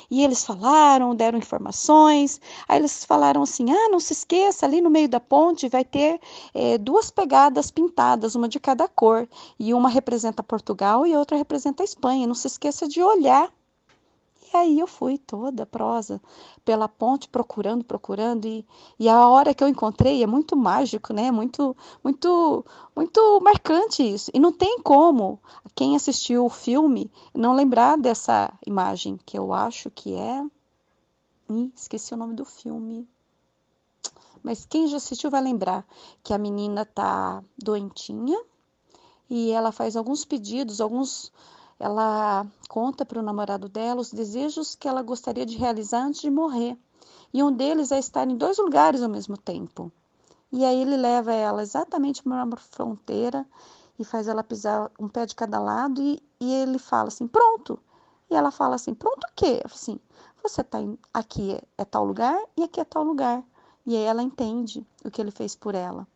e 0.09 0.23
eles 0.23 0.43
falaram, 0.43 1.13
deram 1.15 1.37
informações, 1.37 2.41
aí 2.67 2.79
eles 2.79 3.05
falaram 3.05 3.43
assim, 3.43 3.71
ah, 3.71 3.89
não 3.89 3.99
se 3.99 4.13
esqueça, 4.13 4.65
ali 4.65 4.81
no 4.81 4.89
meio 4.89 5.09
da 5.09 5.19
ponte 5.19 5.69
vai 5.69 5.83
ter 5.83 6.19
é, 6.53 6.77
duas 6.77 7.11
pegadas 7.11 7.69
pintadas, 7.69 8.35
uma 8.35 8.47
de 8.47 8.59
cada 8.59 8.87
cor, 8.87 9.27
e 9.59 9.73
uma 9.73 9.89
representa 9.89 10.41
Portugal 10.41 11.05
e 11.05 11.15
outra 11.15 11.37
representa 11.37 11.83
a 11.83 11.85
Espanha, 11.85 12.25
não 12.27 12.35
se 12.35 12.47
esqueça 12.47 12.87
de 12.87 13.01
olhar 13.01 13.51
e 14.53 14.57
aí 14.57 14.79
eu 14.79 14.85
fui 14.85 15.17
toda 15.17 15.65
prosa 15.65 16.21
pela 16.63 16.87
ponte 16.87 17.27
procurando, 17.27 17.83
procurando 17.83 18.45
e, 18.45 18.65
e 18.99 19.09
a 19.09 19.27
hora 19.27 19.53
que 19.53 19.63
eu 19.63 19.67
encontrei 19.67 20.21
é 20.21 20.27
muito 20.27 20.55
mágico, 20.55 21.11
né? 21.11 21.31
Muito, 21.31 21.75
muito, 22.03 22.63
muito 22.95 23.41
marcante 23.41 24.03
isso. 24.03 24.29
E 24.33 24.39
não 24.39 24.53
tem 24.53 24.79
como 24.81 25.39
quem 25.73 25.95
assistiu 25.95 26.45
o 26.45 26.49
filme 26.49 27.11
não 27.33 27.53
lembrar 27.53 27.97
dessa 27.97 28.53
imagem 28.65 29.19
que 29.25 29.37
eu 29.37 29.51
acho 29.51 29.89
que 29.89 30.13
é, 30.13 30.45
Ih, 31.49 31.71
esqueci 31.75 32.13
o 32.13 32.17
nome 32.17 32.35
do 32.35 32.45
filme. 32.45 33.07
Mas 34.43 34.65
quem 34.65 34.87
já 34.87 34.97
assistiu 34.97 35.31
vai 35.31 35.41
lembrar 35.41 35.85
que 36.23 36.33
a 36.33 36.37
menina 36.37 36.85
tá 36.85 37.43
doentinha 37.57 38.39
e 39.29 39.51
ela 39.51 39.71
faz 39.71 39.95
alguns 39.95 40.23
pedidos, 40.25 40.79
alguns 40.79 41.31
ela 41.83 42.47
conta 42.69 43.05
para 43.05 43.19
o 43.19 43.21
namorado 43.21 43.67
dela 43.67 43.99
os 43.99 44.09
desejos 44.09 44.73
que 44.73 44.87
ela 44.87 45.01
gostaria 45.01 45.45
de 45.45 45.57
realizar 45.57 46.05
antes 46.05 46.21
de 46.21 46.31
morrer. 46.31 46.77
E 47.33 47.43
um 47.43 47.51
deles 47.51 47.91
é 47.91 47.99
estar 47.99 48.25
em 48.25 48.37
dois 48.37 48.57
lugares 48.57 49.01
ao 49.03 49.09
mesmo 49.09 49.35
tempo. 49.35 49.91
E 50.49 50.63
aí 50.63 50.81
ele 50.81 50.95
leva 50.95 51.33
ela 51.33 51.61
exatamente 51.61 52.23
para 52.23 52.45
uma 52.45 52.55
fronteira 52.55 53.45
e 53.99 54.05
faz 54.05 54.29
ela 54.29 54.41
pisar 54.41 54.89
um 54.97 55.09
pé 55.09 55.25
de 55.25 55.35
cada 55.35 55.59
lado 55.59 56.01
e, 56.01 56.23
e 56.39 56.53
ele 56.53 56.79
fala 56.79 57.09
assim, 57.09 57.27
pronto. 57.27 57.77
E 58.31 58.35
ela 58.35 58.49
fala 58.49 58.75
assim, 58.75 58.93
pronto 58.93 59.25
o 59.25 59.33
quê? 59.35 59.61
Assim, 59.65 59.99
você 60.41 60.61
está 60.61 60.79
aqui 61.13 61.51
é, 61.51 61.63
é 61.79 61.83
tal 61.83 62.05
lugar 62.05 62.41
e 62.55 62.63
aqui 62.63 62.79
é 62.79 62.85
tal 62.85 63.03
lugar. 63.03 63.43
E 63.85 63.93
aí 63.93 64.03
ela 64.03 64.23
entende 64.23 64.87
o 65.03 65.11
que 65.11 65.19
ele 65.19 65.31
fez 65.31 65.53
por 65.53 65.75
ela. 65.75 66.07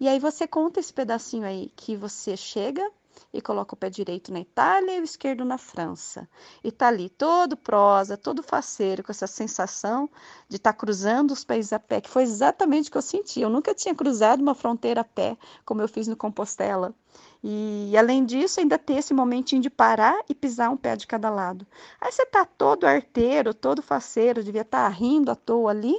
E 0.00 0.08
aí 0.08 0.18
você 0.18 0.44
conta 0.48 0.80
esse 0.80 0.92
pedacinho 0.92 1.46
aí 1.46 1.70
que 1.76 1.96
você 1.96 2.36
chega 2.36 2.84
e 3.32 3.40
coloca 3.40 3.74
o 3.74 3.76
pé 3.76 3.90
direito 3.90 4.32
na 4.32 4.40
Itália 4.40 4.96
e 4.96 5.00
o 5.00 5.04
esquerdo 5.04 5.44
na 5.44 5.58
França. 5.58 6.28
E 6.62 6.70
tá 6.70 6.88
ali 6.88 7.08
todo 7.08 7.56
prosa, 7.56 8.16
todo 8.16 8.42
faceiro, 8.42 9.02
com 9.02 9.12
essa 9.12 9.26
sensação 9.26 10.08
de 10.48 10.56
estar 10.56 10.72
tá 10.72 10.78
cruzando 10.78 11.32
os 11.32 11.44
pés 11.44 11.72
a 11.72 11.78
pé, 11.78 12.00
que 12.00 12.10
foi 12.10 12.22
exatamente 12.22 12.88
o 12.88 12.92
que 12.92 12.98
eu 12.98 13.02
senti. 13.02 13.40
Eu 13.40 13.50
nunca 13.50 13.74
tinha 13.74 13.94
cruzado 13.94 14.40
uma 14.40 14.54
fronteira 14.54 15.00
a 15.00 15.04
pé, 15.04 15.36
como 15.64 15.82
eu 15.82 15.88
fiz 15.88 16.06
no 16.06 16.16
Compostela. 16.16 16.94
E 17.42 17.94
além 17.96 18.24
disso, 18.24 18.60
ainda 18.60 18.78
ter 18.78 18.94
esse 18.94 19.12
momentinho 19.12 19.60
de 19.60 19.68
parar 19.68 20.18
e 20.28 20.34
pisar 20.34 20.70
um 20.70 20.76
pé 20.76 20.96
de 20.96 21.06
cada 21.06 21.28
lado. 21.28 21.66
Aí 22.00 22.10
você 22.10 22.24
tá 22.24 22.44
todo 22.44 22.86
arteiro, 22.86 23.52
todo 23.52 23.82
faceiro, 23.82 24.42
devia 24.42 24.62
estar 24.62 24.84
tá 24.84 24.88
rindo 24.88 25.30
à 25.30 25.34
toa 25.34 25.70
ali. 25.70 25.94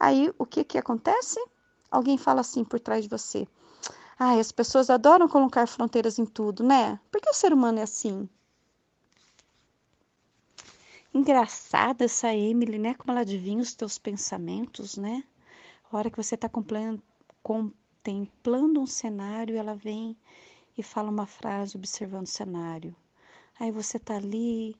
Aí 0.00 0.32
o 0.38 0.46
que 0.46 0.64
que 0.64 0.78
acontece? 0.78 1.38
Alguém 1.90 2.16
fala 2.16 2.40
assim 2.40 2.64
por 2.64 2.80
trás 2.80 3.04
de 3.04 3.10
você: 3.10 3.46
Ai, 4.18 4.40
as 4.40 4.50
pessoas 4.50 4.88
adoram 4.88 5.28
colocar 5.28 5.66
fronteiras 5.66 6.18
em 6.18 6.24
tudo, 6.24 6.64
né? 6.64 6.98
Porque 7.10 7.28
o 7.28 7.34
ser 7.34 7.52
humano 7.52 7.78
é 7.78 7.82
assim. 7.82 8.28
Engraçada 11.12 12.04
essa 12.04 12.34
Emily, 12.34 12.78
né? 12.78 12.94
Como 12.94 13.12
ela 13.12 13.20
adivinha 13.20 13.60
os 13.60 13.74
teus 13.74 13.98
pensamentos, 13.98 14.96
né? 14.96 15.22
A 15.90 15.96
hora 15.96 16.10
que 16.10 16.16
você 16.16 16.34
está 16.34 16.48
contemplando 17.42 18.80
um 18.80 18.86
cenário, 18.86 19.56
ela 19.56 19.74
vem 19.74 20.16
e 20.78 20.82
fala 20.82 21.10
uma 21.10 21.26
frase 21.26 21.76
observando 21.76 22.24
o 22.26 22.30
cenário. 22.30 22.96
Aí 23.60 23.70
você 23.70 23.98
tá 23.98 24.16
ali 24.16 24.76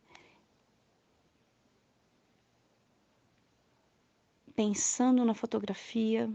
pensando 4.55 5.25
na 5.25 5.35
fotografia, 5.35 6.31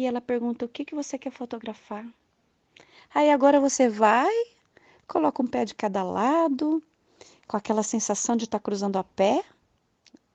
e 0.00 0.06
ela 0.06 0.20
pergunta: 0.20 0.64
o 0.64 0.68
que, 0.68 0.84
que 0.84 0.94
você 0.94 1.18
quer 1.18 1.30
fotografar? 1.30 2.06
Aí 3.14 3.30
agora 3.30 3.60
você 3.60 3.88
vai, 3.88 4.32
coloca 5.06 5.42
um 5.42 5.46
pé 5.46 5.64
de 5.64 5.74
cada 5.74 6.02
lado, 6.02 6.82
com 7.46 7.56
aquela 7.56 7.82
sensação 7.82 8.34
de 8.34 8.44
estar 8.44 8.58
tá 8.58 8.62
cruzando 8.62 8.96
a 8.96 9.04
pé 9.04 9.44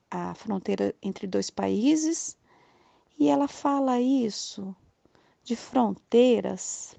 a 0.08 0.34
fronteira 0.34 0.94
entre 1.02 1.26
dois 1.26 1.50
países, 1.50 2.38
e 3.18 3.28
ela 3.28 3.48
fala 3.48 4.00
isso 4.00 4.74
de 5.42 5.56
fronteiras. 5.56 6.94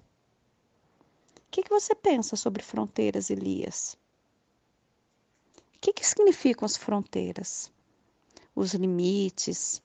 O 1.38 1.50
que, 1.50 1.64
que 1.64 1.70
você 1.70 1.96
pensa 1.96 2.36
sobre 2.36 2.62
fronteiras, 2.62 3.30
Elias? 3.30 3.98
O 5.76 5.80
que, 5.80 5.94
que 5.94 6.06
significam 6.06 6.66
as 6.66 6.76
fronteiras? 6.76 7.72
Os 8.54 8.74
limites 8.74 9.82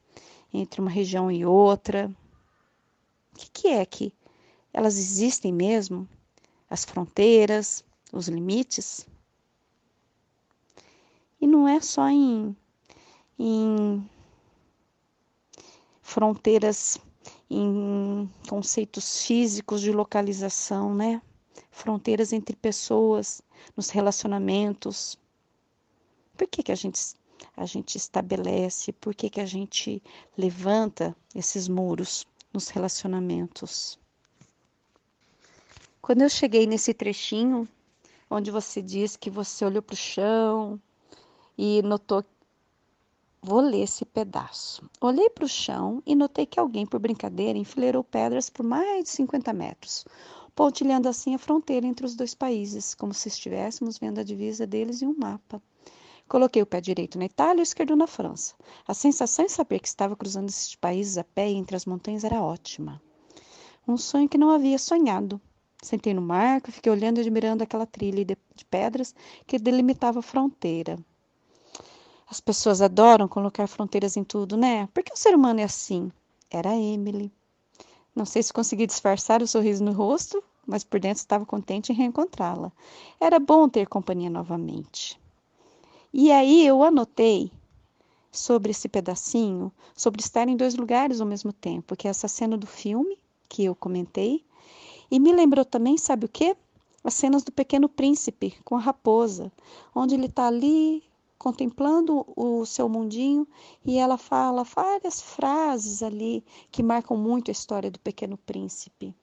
entre 0.53 0.81
uma 0.81 0.91
região 0.91 1.31
e 1.31 1.47
outra, 1.47 2.13
o 3.33 3.39
que, 3.39 3.51
que 3.51 3.69
é 3.69 3.85
que 3.85 4.13
elas 4.73 4.97
existem 4.97 5.53
mesmo? 5.53 6.09
As 6.69 6.85
fronteiras, 6.85 7.85
os 8.13 8.29
limites? 8.29 9.07
E 11.41 11.47
não 11.47 11.67
é 11.67 11.81
só 11.81 12.09
em, 12.09 12.57
em 13.39 14.09
fronteiras, 16.01 16.99
em 17.51 18.31
conceitos 18.49 19.25
físicos 19.25 19.81
de 19.81 19.93
localização, 19.93 20.95
né? 20.95 21.21
Fronteiras 21.71 22.33
entre 22.33 22.55
pessoas, 22.55 23.43
nos 23.77 23.91
relacionamentos. 23.91 25.19
Por 26.37 26.47
que, 26.47 26.63
que 26.63 26.73
a 26.73 26.77
gente 26.77 26.99
a 27.57 27.67
gente 27.67 27.97
estabelece, 27.97 28.93
por 28.93 29.15
que, 29.15 29.29
que 29.29 29.41
a 29.41 29.47
gente 29.47 30.03
levanta 30.37 31.15
esses 31.35 31.69
muros? 31.69 32.27
Nos 32.53 32.69
relacionamentos. 32.69 33.99
Quando 36.01 36.23
eu 36.23 36.29
cheguei 36.29 36.67
nesse 36.67 36.93
trechinho, 36.93 37.69
onde 38.29 38.51
você 38.51 38.83
diz 38.83 39.17
que 39.17 39.31
você 39.31 39.65
olhou 39.65 39.83
para 39.83 39.95
o 39.95 39.97
chão 39.97 40.81
e 41.57 41.83
notou. 41.83 42.25
Vou 43.41 43.61
ler 43.61 43.83
esse 43.83 44.05
pedaço. 44.05 44.89
Olhei 45.01 45.29
para 45.31 45.45
o 45.45 45.49
chão 45.49 46.03
e 46.07 46.15
notei 46.15 46.47
que 46.47 46.59
alguém, 46.59 46.87
por 46.87 47.01
brincadeira, 47.01 47.59
enfileirou 47.59 48.05
pedras 48.05 48.49
por 48.49 48.65
mais 48.65 49.05
de 49.05 49.11
50 49.11 49.53
metros, 49.53 50.05
pontilhando 50.55 51.09
assim 51.09 51.35
a 51.35 51.39
fronteira 51.39 51.87
entre 51.87 52.07
os 52.07 52.15
dois 52.15 52.35
países, 52.35 52.95
como 52.95 53.13
se 53.13 53.29
estivéssemos 53.29 53.99
vendo 53.99 54.21
a 54.21 54.25
divisa 54.25 54.67
deles 54.67 55.03
em 55.03 55.07
um 55.07 55.17
mapa. 55.17 55.61
Coloquei 56.29 56.63
o 56.63 56.67
pé 56.67 56.81
direito 56.81 57.19
na 57.19 57.27
Itália 57.27 57.61
e 57.61 57.63
o 57.63 57.63
esquerdo 57.63 57.95
na 57.97 58.07
França. 58.07 58.55
A 58.87 58.95
sensação 58.95 59.45
de 59.45 59.53
saber 59.53 59.81
que 59.81 59.89
estava 59.89 60.17
cruzando 60.17 60.49
esses 60.49 60.75
países 60.75 61.19
a 61.19 61.25
pé 61.25 61.49
entre 61.51 61.77
as 61.77 61.85
montanhas 61.85 62.25
era 62.25 62.41
ótima. 62.41 63.01
Um 63.87 63.97
sonho 63.97 64.29
que 64.29 64.39
não 64.39 64.51
havia 64.51 64.79
sonhado. 64.79 65.41
Sentei 65.83 66.15
no 66.15 66.23
marco 66.23 66.71
e 66.71 66.73
fiquei 66.73 66.93
olhando 66.93 67.19
e 67.19 67.21
admirando 67.21 67.65
aquela 67.65 67.85
trilha 67.85 68.25
de, 68.25 68.37
de 68.55 68.65
pedras 68.65 69.15
que 69.47 69.59
delimitava 69.59 70.21
a 70.21 70.23
fronteira. 70.23 70.97
As 72.29 72.41
pessoas 72.41 72.81
adoram 72.81 73.29
colocar 73.29 73.67
fronteiras 73.67 74.17
em 74.17 74.25
tudo, 74.25 74.57
né? 74.57 74.89
Por 74.95 75.03
que 75.03 75.13
o 75.13 75.17
ser 75.17 75.35
humano 75.35 75.61
é 75.61 75.65
assim? 75.65 76.11
Era 76.51 76.75
Emily. 76.75 77.31
Não 78.15 78.25
sei 78.25 78.43
se 78.43 78.53
consegui 78.53 78.87
disfarçar 78.87 79.43
o 79.43 79.47
sorriso 79.47 79.85
no 79.85 79.93
rosto, 79.93 80.43
mas 80.67 80.85
por 80.85 81.01
dentro 81.01 81.19
estava 81.19 81.45
contente 81.45 81.93
em 81.93 81.95
reencontrá-la. 81.95 82.73
Era 83.21 83.39
bom 83.39 83.69
ter 83.69 83.87
companhia 83.87 84.31
novamente. 84.31 85.21
E 86.13 86.31
aí 86.31 86.67
eu 86.67 86.83
anotei 86.83 87.51
sobre 88.31 88.71
esse 88.71 88.89
pedacinho, 88.89 89.73
sobre 89.95 90.21
estar 90.21 90.49
em 90.49 90.57
dois 90.57 90.75
lugares 90.75 91.21
ao 91.21 91.27
mesmo 91.27 91.53
tempo, 91.53 91.97
que 91.97 92.07
é 92.07 92.11
essa 92.11 92.29
cena 92.29 92.57
do 92.57 92.67
filme 92.67 93.19
que 93.49 93.65
eu 93.65 93.75
comentei 93.75 94.45
e 95.13 95.21
me 95.21 95.31
lembrou 95.31 95.63
também, 95.63 95.99
sabe 95.99 96.25
o 96.25 96.29
quê? 96.29 96.57
As 97.05 97.13
cenas 97.13 97.43
do 97.43 97.53
Pequeno 97.53 97.87
Príncipe 97.87 98.57
com 98.65 98.77
a 98.77 98.81
raposa, 98.81 99.53
onde 99.95 100.15
ele 100.15 100.25
está 100.25 100.47
ali 100.47 101.05
contemplando 101.39 102.25
o 102.35 102.65
seu 102.65 102.89
mundinho 102.89 103.47
e 103.85 103.99
ela 103.99 104.17
fala 104.17 104.65
várias 104.65 105.21
frases 105.21 106.03
ali 106.03 106.43
que 106.71 106.83
marcam 106.83 107.15
muito 107.15 107.51
a 107.51 107.53
história 107.53 107.91
do 107.91 107.99
Pequeno 107.99 108.39
Príncipe. 108.39 109.15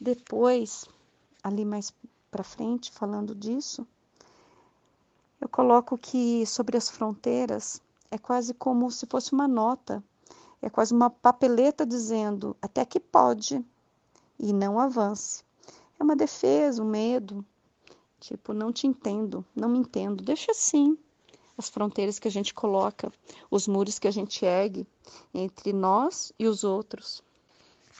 Depois, 0.00 0.84
ali 1.42 1.64
mais 1.64 1.92
para 2.30 2.44
frente, 2.44 2.92
falando 2.92 3.34
disso, 3.34 3.86
eu 5.40 5.48
coloco 5.48 5.98
que 5.98 6.44
sobre 6.46 6.76
as 6.76 6.88
fronteiras 6.88 7.82
é 8.10 8.18
quase 8.18 8.54
como 8.54 8.90
se 8.90 9.06
fosse 9.06 9.32
uma 9.32 9.48
nota 9.48 10.02
é 10.62 10.68
quase 10.68 10.92
uma 10.92 11.08
papeleta 11.08 11.86
dizendo 11.86 12.56
até 12.60 12.84
que 12.84 13.00
pode 13.00 13.64
e 14.38 14.52
não 14.52 14.78
avance. 14.78 15.42
É 15.98 16.02
uma 16.02 16.14
defesa, 16.14 16.82
um 16.82 16.88
medo. 16.88 17.44
Tipo, 18.18 18.52
não 18.52 18.70
te 18.70 18.86
entendo, 18.86 19.44
não 19.56 19.68
me 19.68 19.78
entendo. 19.78 20.22
Deixa 20.22 20.50
assim 20.50 20.98
as 21.56 21.68
fronteiras 21.68 22.18
que 22.18 22.28
a 22.28 22.30
gente 22.30 22.54
coloca, 22.54 23.12
os 23.50 23.66
muros 23.66 23.98
que 23.98 24.08
a 24.08 24.10
gente 24.10 24.44
ergue 24.44 24.86
entre 25.32 25.72
nós 25.72 26.32
e 26.38 26.46
os 26.46 26.64
outros. 26.64 27.22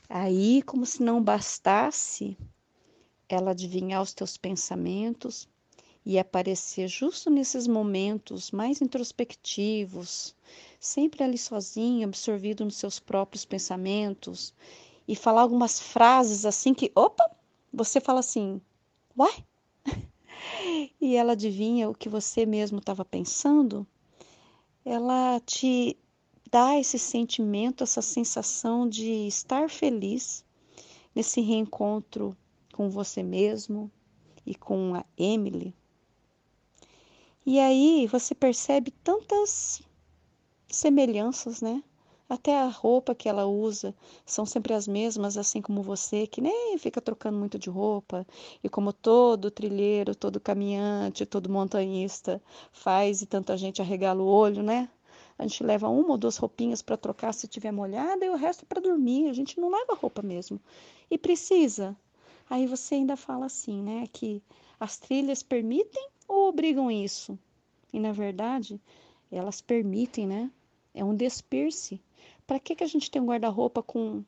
Aí, 0.09 0.61
como 0.63 0.85
se 0.85 1.01
não 1.01 1.21
bastasse 1.21 2.37
ela 3.35 3.51
adivinhar 3.51 4.01
os 4.01 4.13
teus 4.13 4.37
pensamentos 4.37 5.47
e 6.05 6.17
aparecer 6.17 6.87
justo 6.87 7.29
nesses 7.29 7.67
momentos 7.67 8.51
mais 8.51 8.81
introspectivos, 8.81 10.35
sempre 10.79 11.23
ali 11.23 11.37
sozinho, 11.37 12.07
absorvido 12.07 12.65
nos 12.65 12.75
seus 12.75 12.99
próprios 12.99 13.45
pensamentos, 13.45 14.53
e 15.07 15.15
falar 15.15 15.41
algumas 15.41 15.79
frases 15.79 16.45
assim 16.45 16.73
que, 16.73 16.91
opa, 16.95 17.29
você 17.71 17.99
fala 17.99 18.19
assim, 18.19 18.61
uai? 19.17 19.43
e 20.99 21.15
ela 21.15 21.33
adivinha 21.33 21.89
o 21.89 21.95
que 21.95 22.09
você 22.09 22.45
mesmo 22.45 22.79
estava 22.79 23.05
pensando, 23.05 23.85
ela 24.83 25.39
te 25.45 25.97
dá 26.49 26.77
esse 26.79 26.97
sentimento, 26.97 27.83
essa 27.83 28.01
sensação 28.01 28.87
de 28.87 29.27
estar 29.27 29.69
feliz 29.69 30.43
nesse 31.13 31.41
reencontro 31.41 32.35
com 32.81 32.89
você 32.89 33.21
mesmo 33.21 33.91
e 34.43 34.55
com 34.55 34.95
a 34.95 35.05
Emily. 35.15 35.71
E 37.45 37.59
aí 37.59 38.07
você 38.07 38.33
percebe 38.33 38.89
tantas 38.89 39.83
semelhanças, 40.67 41.61
né? 41.61 41.83
Até 42.27 42.57
a 42.57 42.67
roupa 42.67 43.13
que 43.13 43.29
ela 43.29 43.45
usa 43.45 43.93
são 44.25 44.47
sempre 44.47 44.73
as 44.73 44.87
mesmas, 44.87 45.37
assim 45.37 45.61
como 45.61 45.83
você, 45.83 46.25
que 46.25 46.41
nem 46.41 46.75
fica 46.79 46.99
trocando 46.99 47.37
muito 47.37 47.59
de 47.59 47.69
roupa, 47.69 48.25
e 48.63 48.69
como 48.69 48.91
todo 48.91 49.51
trilheiro, 49.51 50.15
todo 50.15 50.39
caminhante, 50.39 51.23
todo 51.23 51.51
montanhista 51.51 52.41
faz 52.71 53.21
e 53.21 53.27
tanta 53.27 53.55
gente 53.57 53.79
arregala 53.79 54.23
o 54.23 54.25
olho, 54.25 54.63
né? 54.63 54.89
A 55.37 55.43
gente 55.43 55.63
leva 55.63 55.87
uma 55.87 56.13
ou 56.13 56.17
duas 56.17 56.37
roupinhas 56.37 56.81
para 56.81 56.97
trocar 56.97 57.31
se 57.31 57.47
tiver 57.47 57.71
molhada 57.71 58.25
e 58.25 58.29
o 58.31 58.35
resto 58.35 58.65
para 58.65 58.81
dormir. 58.81 59.29
A 59.29 59.33
gente 59.33 59.59
não 59.59 59.69
leva 59.69 59.93
roupa 59.93 60.23
mesmo. 60.23 60.59
E 61.11 61.17
precisa. 61.17 61.95
Aí 62.51 62.67
você 62.67 62.95
ainda 62.95 63.15
fala 63.15 63.45
assim, 63.45 63.81
né? 63.81 64.03
Que 64.11 64.43
as 64.77 64.97
trilhas 64.97 65.41
permitem 65.41 66.09
ou 66.27 66.49
obrigam 66.49 66.91
isso? 66.91 67.39
E 67.93 67.97
na 67.97 68.11
verdade, 68.11 68.77
elas 69.31 69.61
permitem, 69.61 70.27
né? 70.27 70.51
É 70.93 71.01
um 71.01 71.15
desperce. 71.15 72.01
Para 72.45 72.59
que, 72.59 72.75
que 72.75 72.83
a 72.83 72.87
gente 72.87 73.09
tem 73.09 73.21
um 73.21 73.27
guarda-roupa 73.27 73.81
com 73.81 74.21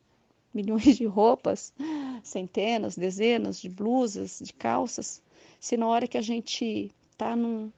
milhões 0.54 0.96
de 0.96 1.04
roupas, 1.04 1.74
centenas, 2.22 2.96
dezenas 2.96 3.60
de 3.60 3.68
blusas, 3.68 4.40
de 4.42 4.54
calças, 4.54 5.22
se 5.60 5.76
na 5.76 5.86
hora 5.86 6.08
que 6.08 6.16
a 6.16 6.22
gente 6.22 6.90
está 7.10 7.36
num, 7.36 7.70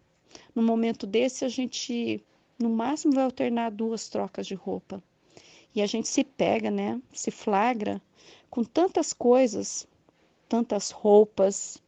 num 0.55 0.63
momento 0.63 1.09
desse, 1.09 1.45
a 1.45 1.49
gente 1.49 2.25
no 2.57 2.71
máximo 2.71 3.15
vai 3.15 3.25
alternar 3.25 3.73
duas 3.73 4.09
trocas 4.09 4.47
de 4.47 4.55
roupa. 4.55 5.03
E 5.75 5.83
a 5.83 5.87
gente 5.87 6.07
se 6.07 6.23
pega, 6.23 6.71
né? 6.71 7.03
Se 7.13 7.33
flagra 7.33 8.01
com 8.49 8.63
tantas 8.63 9.13
coisas, 9.13 9.89
tantas 10.49 10.91
roupas, 10.91 11.83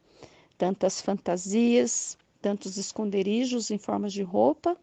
tantas 0.57 1.01
fantasias, 1.01 2.17
tantos 2.41 2.77
esconderijos 2.77 3.71
em 3.71 3.77
formas 3.77 4.13
de 4.13 4.23
roupa, 4.23 4.77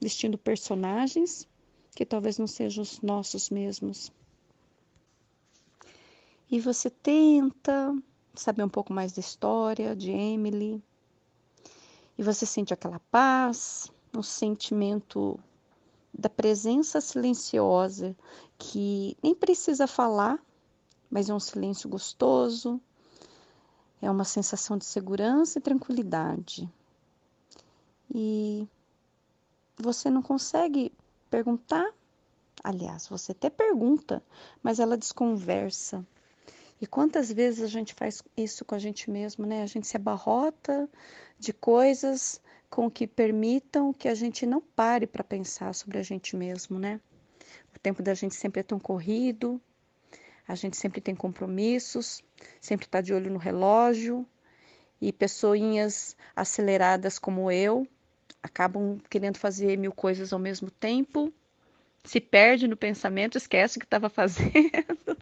vestindo 0.00 0.36
personagens 0.36 1.48
que 1.94 2.06
talvez 2.06 2.38
não 2.38 2.46
sejam 2.46 2.82
os 2.82 3.00
nossos 3.00 3.50
mesmos. 3.50 4.10
E 6.50 6.60
você 6.60 6.90
tenta 6.90 7.96
saber 8.34 8.62
um 8.62 8.68
pouco 8.68 8.92
mais 8.92 9.12
da 9.12 9.20
história 9.20 9.94
de 9.94 10.10
Emily, 10.10 10.82
e 12.16 12.22
você 12.22 12.44
sente 12.44 12.74
aquela 12.74 13.00
paz, 13.10 13.90
um 14.14 14.22
sentimento 14.22 15.38
da 16.12 16.28
presença 16.28 17.00
silenciosa 17.00 18.14
que 18.58 19.16
nem 19.22 19.34
precisa 19.34 19.86
falar, 19.86 20.38
mas 21.12 21.28
é 21.28 21.34
um 21.34 21.38
silêncio 21.38 21.90
gostoso, 21.90 22.80
é 24.00 24.10
uma 24.10 24.24
sensação 24.24 24.78
de 24.78 24.86
segurança 24.86 25.58
e 25.58 25.62
tranquilidade. 25.62 26.66
E 28.12 28.66
você 29.76 30.08
não 30.08 30.22
consegue 30.22 30.90
perguntar. 31.30 31.92
Aliás, 32.64 33.08
você 33.08 33.32
até 33.32 33.50
pergunta, 33.50 34.22
mas 34.62 34.80
ela 34.80 34.96
desconversa. 34.96 36.04
E 36.80 36.86
quantas 36.86 37.30
vezes 37.30 37.62
a 37.62 37.68
gente 37.68 37.92
faz 37.92 38.22
isso 38.34 38.64
com 38.64 38.74
a 38.74 38.78
gente 38.78 39.10
mesmo, 39.10 39.44
né? 39.44 39.62
A 39.62 39.66
gente 39.66 39.86
se 39.86 39.96
abarrota 39.98 40.88
de 41.38 41.52
coisas 41.52 42.40
com 42.70 42.90
que 42.90 43.06
permitam 43.06 43.92
que 43.92 44.08
a 44.08 44.14
gente 44.14 44.46
não 44.46 44.62
pare 44.62 45.06
para 45.06 45.22
pensar 45.22 45.74
sobre 45.74 45.98
a 45.98 46.02
gente 46.02 46.34
mesmo, 46.34 46.78
né? 46.78 46.98
O 47.76 47.78
tempo 47.78 48.02
da 48.02 48.14
gente 48.14 48.34
sempre 48.34 48.60
é 48.60 48.62
tão 48.62 48.78
corrido, 48.78 49.60
a 50.52 50.54
gente 50.54 50.76
sempre 50.76 51.00
tem 51.00 51.14
compromissos, 51.14 52.22
sempre 52.60 52.84
está 52.84 53.00
de 53.00 53.14
olho 53.14 53.30
no 53.30 53.38
relógio, 53.38 54.26
e 55.00 55.10
pessoinhas 55.10 56.14
aceleradas 56.36 57.18
como 57.18 57.50
eu 57.50 57.88
acabam 58.42 58.98
querendo 59.08 59.38
fazer 59.38 59.78
mil 59.78 59.92
coisas 59.92 60.30
ao 60.30 60.38
mesmo 60.38 60.70
tempo, 60.70 61.32
se 62.04 62.20
perde 62.20 62.68
no 62.68 62.76
pensamento, 62.76 63.38
esquece 63.38 63.78
o 63.78 63.80
que 63.80 63.86
estava 63.86 64.10
fazendo. 64.10 65.16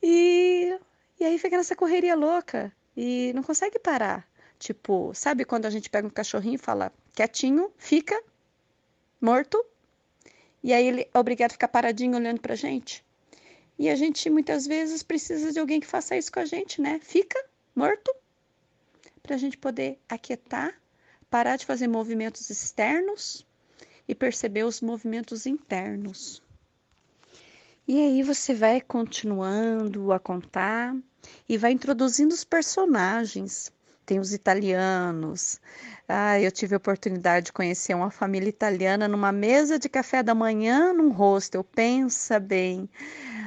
e, 0.00 0.78
e 1.18 1.24
aí 1.24 1.36
fica 1.38 1.56
nessa 1.56 1.74
correria 1.74 2.14
louca 2.14 2.72
e 2.96 3.32
não 3.34 3.42
consegue 3.42 3.80
parar. 3.80 4.28
Tipo, 4.60 5.12
sabe 5.12 5.44
quando 5.44 5.66
a 5.66 5.70
gente 5.70 5.90
pega 5.90 6.06
um 6.06 6.10
cachorrinho 6.10 6.54
e 6.54 6.58
fala 6.58 6.92
quietinho, 7.14 7.72
fica 7.76 8.22
morto, 9.20 9.64
e 10.62 10.72
aí 10.72 10.86
ele 10.86 11.08
é 11.12 11.18
obrigado 11.18 11.50
a 11.50 11.54
ficar 11.54 11.68
paradinho 11.68 12.16
olhando 12.16 12.40
pra 12.40 12.54
gente? 12.54 13.03
E 13.78 13.88
a 13.88 13.96
gente 13.96 14.30
muitas 14.30 14.66
vezes 14.66 15.02
precisa 15.02 15.52
de 15.52 15.58
alguém 15.58 15.80
que 15.80 15.86
faça 15.86 16.16
isso 16.16 16.30
com 16.32 16.40
a 16.40 16.44
gente, 16.44 16.80
né? 16.80 17.00
Fica 17.02 17.42
morto, 17.74 18.14
para 19.22 19.34
a 19.34 19.38
gente 19.38 19.56
poder 19.56 19.98
aquietar 20.08 20.74
parar 21.34 21.56
de 21.56 21.66
fazer 21.66 21.88
movimentos 21.88 22.48
externos 22.48 23.44
e 24.06 24.14
perceber 24.14 24.62
os 24.62 24.80
movimentos 24.80 25.46
internos. 25.46 26.40
E 27.88 28.00
aí 28.00 28.22
você 28.22 28.54
vai 28.54 28.80
continuando 28.80 30.12
a 30.12 30.20
contar 30.20 30.94
e 31.48 31.58
vai 31.58 31.72
introduzindo 31.72 32.32
os 32.32 32.44
personagens. 32.44 33.72
Tem 34.06 34.20
os 34.20 34.32
italianos. 34.32 35.60
Ah, 36.08 36.38
eu 36.38 36.52
tive 36.52 36.76
a 36.76 36.78
oportunidade 36.78 37.46
de 37.46 37.52
conhecer 37.52 37.94
uma 37.94 38.12
família 38.12 38.48
italiana 38.48 39.08
numa 39.08 39.32
mesa 39.32 39.76
de 39.76 39.88
café 39.88 40.22
da 40.22 40.36
manhã 40.36 40.92
num 40.92 41.10
hostel. 41.10 41.64
Pensa 41.64 42.38
bem. 42.38 42.88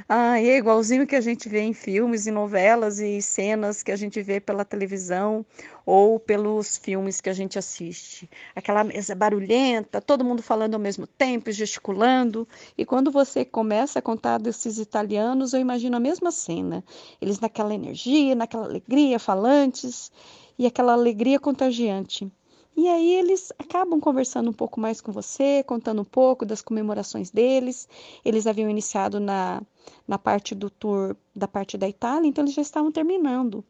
Ah, 0.10 0.40
é 0.40 0.58
igualzinho 0.58 1.06
que 1.06 1.16
a 1.18 1.22
gente 1.22 1.50
vê 1.50 1.60
em 1.62 1.74
filmes 1.74 2.26
e 2.28 2.32
novelas 2.32 3.00
e 3.00 3.22
cenas 3.22 3.84
que 3.84 3.92
a 3.92 3.96
gente 3.98 4.22
vê 4.22 4.40
pela 4.40 4.64
televisão 4.64 5.46
ou 5.86 6.18
pelos 6.18 6.78
filmes 6.78 7.20
que 7.20 7.30
a 7.30 7.34
gente 7.34 7.60
assiste. 7.60 8.30
Aquela 8.56 8.86
mesa 8.86 9.14
barulhenta, 9.14 10.02
todo 10.02 10.24
mundo 10.24 10.42
falando 10.42 10.76
ao 10.76 10.80
mesmo 10.80 11.06
tempo, 11.06 11.52
gesticulando. 11.52 12.48
E 12.78 12.86
quando 12.86 13.12
você 13.12 13.44
começa 13.44 14.00
a 14.00 14.02
contar 14.02 14.38
desses 14.38 14.78
italianos, 14.78 15.54
eu 15.54 15.60
imagino 15.60 15.98
a 15.98 16.00
mesma 16.00 16.32
cena. 16.32 16.84
Eles 17.22 17.40
naquela 17.42 17.74
energia, 17.74 18.34
naquela 18.34 18.66
alegria, 18.66 19.20
falantes 19.20 20.10
e 20.58 20.66
aquela 20.66 20.94
alegria 20.94 21.38
contagiante. 21.40 22.32
E 22.78 22.88
aí 22.88 23.12
eles 23.16 23.52
acabam 23.58 24.00
conversando 24.00 24.52
um 24.52 24.54
pouco 24.54 24.80
mais 24.80 25.02
com 25.02 25.12
você, 25.12 25.64
contando 25.64 26.02
um 26.02 26.06
pouco 26.06 26.46
das 26.46 26.62
comemorações 26.62 27.32
deles. 27.32 27.90
Eles 28.24 28.46
haviam 28.46 28.70
iniciado 28.70 29.20
na, 29.20 29.64
na 30.08 30.20
parte 30.20 30.54
do 30.54 30.70
tour 30.70 31.16
da 31.36 31.48
parte 31.48 31.76
da 31.76 31.90
Itália, 31.90 32.28
então 32.30 32.44
eles 32.44 32.54
já 32.54 32.62
estavam 32.62 32.92
terminando. 32.92 33.66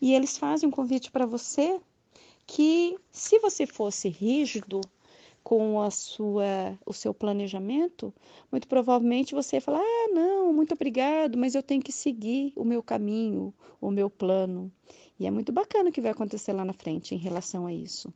E 0.00 0.14
eles 0.14 0.38
fazem 0.38 0.68
um 0.68 0.72
convite 0.72 1.10
para 1.10 1.26
você 1.26 1.80
que 2.46 2.96
se 3.10 3.38
você 3.40 3.66
fosse 3.66 4.08
rígido 4.08 4.80
com 5.42 5.80
a 5.80 5.90
sua 5.90 6.78
o 6.86 6.92
seu 6.92 7.12
planejamento, 7.12 8.14
muito 8.50 8.68
provavelmente 8.68 9.34
você 9.34 9.56
ia 9.56 9.60
falar: 9.60 9.80
"Ah, 9.80 10.08
não, 10.12 10.52
muito 10.52 10.74
obrigado, 10.74 11.36
mas 11.38 11.54
eu 11.56 11.62
tenho 11.64 11.82
que 11.82 11.92
seguir 11.92 12.52
o 12.56 12.64
meu 12.64 12.82
caminho, 12.82 13.52
o 13.80 13.90
meu 13.90 14.08
plano". 14.08 14.70
E 15.18 15.26
é 15.26 15.30
muito 15.32 15.52
bacana 15.52 15.90
o 15.90 15.92
que 15.92 16.00
vai 16.00 16.12
acontecer 16.12 16.52
lá 16.52 16.64
na 16.64 16.72
frente 16.72 17.14
em 17.14 17.18
relação 17.18 17.66
a 17.66 17.72
isso. 17.74 18.12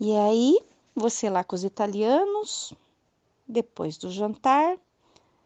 E 0.00 0.16
aí, 0.16 0.58
você 0.94 1.30
lá 1.30 1.44
com 1.44 1.54
os 1.54 1.64
italianos, 1.64 2.72
depois 3.46 3.96
do 3.96 4.10
jantar, 4.10 4.78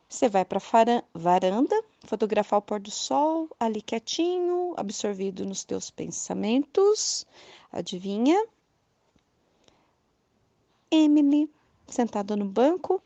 você 0.09 0.28
vai 0.28 0.44
para 0.44 0.59
a 0.59 1.02
varanda, 1.12 1.85
fotografar 2.05 2.60
o 2.60 2.62
pôr 2.62 2.78
do 2.78 2.90
sol, 2.90 3.48
ali 3.59 3.82
quietinho, 3.82 4.74
absorvido 4.77 5.44
nos 5.44 5.64
teus 5.64 5.90
pensamentos. 5.90 7.27
Adivinha? 7.73 8.47
Emily, 10.90 11.51
sentada 11.89 12.36
no 12.36 12.44
banco, 12.44 13.02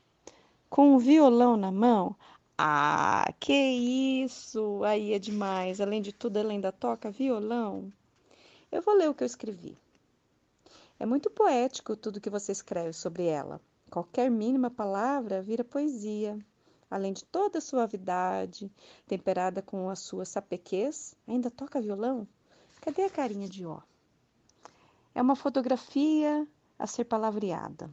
com 0.69 0.95
um 0.95 0.99
violão 0.99 1.57
na 1.57 1.73
mão. 1.73 2.15
Ah, 2.59 3.33
que 3.41 3.53
isso! 3.53 4.85
Aí 4.85 5.15
é 5.15 5.19
demais. 5.19 5.81
Além 5.81 6.03
de 6.03 6.13
tudo, 6.13 6.37
ela 6.37 6.51
ainda 6.51 6.71
toca 6.71 7.11
violão. 7.11 7.91
Eu 8.71 8.83
vou 8.83 8.95
ler 8.95 9.09
o 9.09 9.15
que 9.15 9.23
eu 9.23 9.27
escrevi. 9.27 9.77
É 11.01 11.07
muito 11.07 11.31
poético 11.31 11.97
tudo 11.97 12.21
que 12.21 12.29
você 12.29 12.53
escreve 12.53 12.93
sobre 12.93 13.25
ela. 13.25 13.59
Qualquer 13.91 14.31
mínima 14.31 14.71
palavra 14.71 15.41
vira 15.41 15.65
poesia. 15.65 16.39
Além 16.91 17.15
de 17.15 17.25
toda 17.25 17.57
a 17.57 17.61
suavidade, 17.63 18.71
temperada 19.07 19.63
com 19.63 19.89
a 19.89 19.97
sua 19.97 20.27
sapequez, 20.27 21.17
ainda 21.27 21.51
toca 21.51 21.81
violão? 21.81 22.29
Cadê 22.83 23.05
a 23.05 23.09
carinha 23.09 23.49
de 23.49 23.65
ó? 23.65 23.81
É 25.15 25.23
uma 25.23 25.35
fotografia 25.35 26.47
a 26.79 26.87
ser 26.87 27.05
palavreada. 27.05 27.91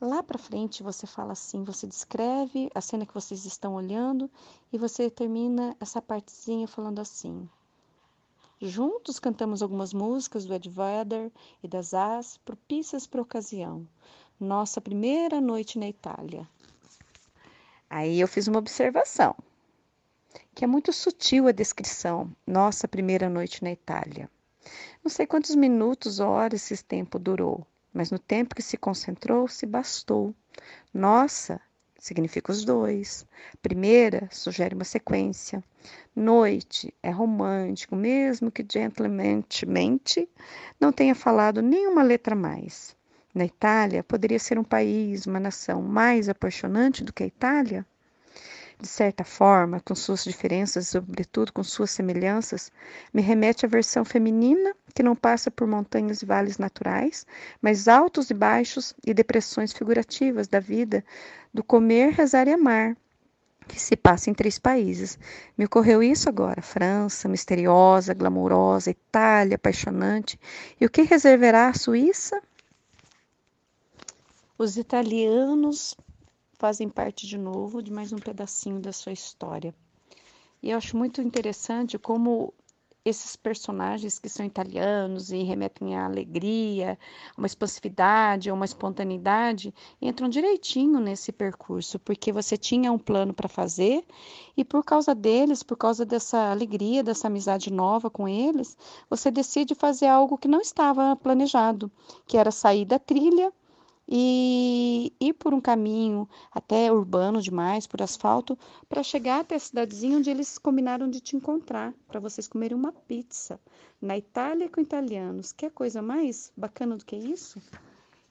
Lá 0.00 0.24
para 0.24 0.38
frente 0.38 0.82
você 0.82 1.06
fala 1.06 1.30
assim, 1.30 1.62
você 1.62 1.86
descreve 1.86 2.68
a 2.74 2.80
cena 2.80 3.06
que 3.06 3.14
vocês 3.14 3.44
estão 3.44 3.76
olhando 3.76 4.28
e 4.72 4.78
você 4.78 5.08
termina 5.08 5.76
essa 5.78 6.02
partezinha 6.02 6.66
falando 6.66 6.98
assim: 6.98 7.48
Juntos 8.60 9.18
cantamos 9.18 9.60
algumas 9.60 9.92
músicas 9.92 10.46
do 10.46 10.54
Ed 10.54 10.70
Vedder 10.70 11.30
e 11.62 11.68
das 11.68 11.92
As, 11.92 12.38
propícias 12.38 13.06
para 13.06 13.20
a 13.20 13.22
ocasião. 13.22 13.86
Nossa 14.40 14.80
primeira 14.80 15.42
noite 15.42 15.78
na 15.78 15.86
Itália. 15.86 16.48
Aí 17.88 18.18
eu 18.18 18.26
fiz 18.26 18.48
uma 18.48 18.58
observação, 18.58 19.36
que 20.54 20.64
é 20.64 20.66
muito 20.66 20.90
sutil 20.90 21.48
a 21.48 21.52
descrição. 21.52 22.34
Nossa 22.46 22.88
primeira 22.88 23.28
noite 23.28 23.62
na 23.62 23.70
Itália. 23.70 24.30
Não 25.04 25.10
sei 25.10 25.26
quantos 25.26 25.54
minutos, 25.54 26.18
horas 26.18 26.70
esse 26.70 26.82
tempo 26.82 27.18
durou, 27.18 27.66
mas 27.92 28.10
no 28.10 28.18
tempo 28.18 28.54
que 28.54 28.62
se 28.62 28.78
concentrou, 28.78 29.46
se 29.48 29.66
bastou. 29.66 30.34
Nossa 30.92 31.60
significa 31.98 32.52
os 32.52 32.64
dois. 32.64 33.26
Primeira 33.62 34.28
sugere 34.30 34.74
uma 34.74 34.84
sequência. 34.84 35.62
Noite 36.14 36.92
é 37.02 37.10
romântico, 37.10 37.94
mesmo 37.96 38.50
que 38.50 38.66
gentlemanmente 38.70 40.28
não 40.80 40.92
tenha 40.92 41.14
falado 41.14 41.62
nenhuma 41.62 42.02
letra 42.02 42.34
mais. 42.34 42.96
Na 43.34 43.44
Itália, 43.44 44.02
poderia 44.02 44.38
ser 44.38 44.58
um 44.58 44.64
país, 44.64 45.26
uma 45.26 45.38
nação 45.38 45.82
mais 45.82 46.28
apaixonante 46.28 47.04
do 47.04 47.12
que 47.12 47.22
a 47.22 47.26
Itália? 47.26 47.86
De 48.78 48.88
certa 48.88 49.24
forma, 49.24 49.80
com 49.80 49.94
suas 49.94 50.22
diferenças, 50.22 50.88
sobretudo 50.88 51.52
com 51.52 51.62
suas 51.62 51.90
semelhanças, 51.90 52.70
me 53.12 53.22
remete 53.22 53.64
à 53.64 53.68
versão 53.68 54.04
feminina, 54.04 54.74
que 54.94 55.02
não 55.02 55.16
passa 55.16 55.50
por 55.50 55.66
montanhas 55.66 56.22
e 56.22 56.26
vales 56.26 56.58
naturais, 56.58 57.26
mas 57.60 57.88
altos 57.88 58.30
e 58.30 58.34
baixos 58.34 58.94
e 59.04 59.14
depressões 59.14 59.72
figurativas 59.72 60.46
da 60.46 60.60
vida, 60.60 61.04
do 61.52 61.64
comer, 61.64 62.12
rezar 62.12 62.48
e 62.48 62.52
amar, 62.52 62.96
que 63.66 63.80
se 63.80 63.96
passa 63.96 64.30
em 64.30 64.34
três 64.34 64.58
países. 64.58 65.18
Me 65.56 65.64
ocorreu 65.64 66.02
isso 66.02 66.28
agora: 66.28 66.60
França, 66.60 67.28
misteriosa, 67.28 68.14
glamourosa, 68.14 68.90
Itália, 68.90 69.56
apaixonante. 69.56 70.38
E 70.80 70.84
o 70.84 70.90
que 70.90 71.02
reservará 71.02 71.68
a 71.68 71.74
Suíça? 71.74 72.40
Os 74.58 74.76
italianos 74.76 75.94
fazem 76.58 76.88
parte 76.88 77.26
de 77.26 77.36
novo 77.36 77.82
de 77.82 77.92
mais 77.92 78.12
um 78.12 78.18
pedacinho 78.18 78.80
da 78.80 78.92
sua 78.92 79.12
história. 79.12 79.74
E 80.62 80.70
eu 80.70 80.78
acho 80.78 80.96
muito 80.96 81.20
interessante 81.20 81.98
como 81.98 82.52
esses 83.04 83.36
personagens 83.36 84.18
que 84.18 84.28
são 84.28 84.44
italianos 84.44 85.30
e 85.30 85.44
remetem 85.44 85.94
à 85.94 86.06
alegria, 86.06 86.98
uma 87.38 87.46
expansividade, 87.46 88.50
uma 88.50 88.64
espontaneidade, 88.64 89.72
entram 90.02 90.28
direitinho 90.28 90.98
nesse 90.98 91.30
percurso, 91.30 92.00
porque 92.00 92.32
você 92.32 92.56
tinha 92.56 92.90
um 92.90 92.98
plano 92.98 93.32
para 93.32 93.48
fazer 93.48 94.04
e 94.56 94.64
por 94.64 94.82
causa 94.82 95.14
deles, 95.14 95.62
por 95.62 95.76
causa 95.76 96.04
dessa 96.04 96.50
alegria, 96.50 97.04
dessa 97.04 97.28
amizade 97.28 97.72
nova 97.72 98.10
com 98.10 98.26
eles, 98.26 98.76
você 99.08 99.30
decide 99.30 99.74
fazer 99.74 100.06
algo 100.06 100.36
que 100.36 100.48
não 100.48 100.60
estava 100.60 101.14
planejado, 101.14 101.88
que 102.26 102.36
era 102.36 102.50
sair 102.50 102.84
da 102.84 102.98
trilha 102.98 103.52
e 104.08 105.12
ir 105.20 105.32
por 105.34 105.52
um 105.52 105.60
caminho 105.60 106.28
até 106.52 106.92
urbano 106.92 107.42
demais, 107.42 107.86
por 107.86 108.00
asfalto, 108.00 108.56
para 108.88 109.02
chegar 109.02 109.40
até 109.40 109.56
a 109.56 109.58
cidadezinha 109.58 110.18
onde 110.18 110.30
eles 110.30 110.58
combinaram 110.58 111.10
de 111.10 111.20
te 111.20 111.36
encontrar, 111.36 111.92
para 112.06 112.20
vocês 112.20 112.46
comerem 112.46 112.76
uma 112.76 112.92
pizza 112.92 113.60
na 114.00 114.16
Itália 114.16 114.68
com 114.68 114.80
italianos. 114.80 115.52
Quer 115.52 115.70
coisa 115.70 116.00
mais 116.00 116.52
bacana 116.56 116.96
do 116.96 117.04
que 117.04 117.16
isso? 117.16 117.60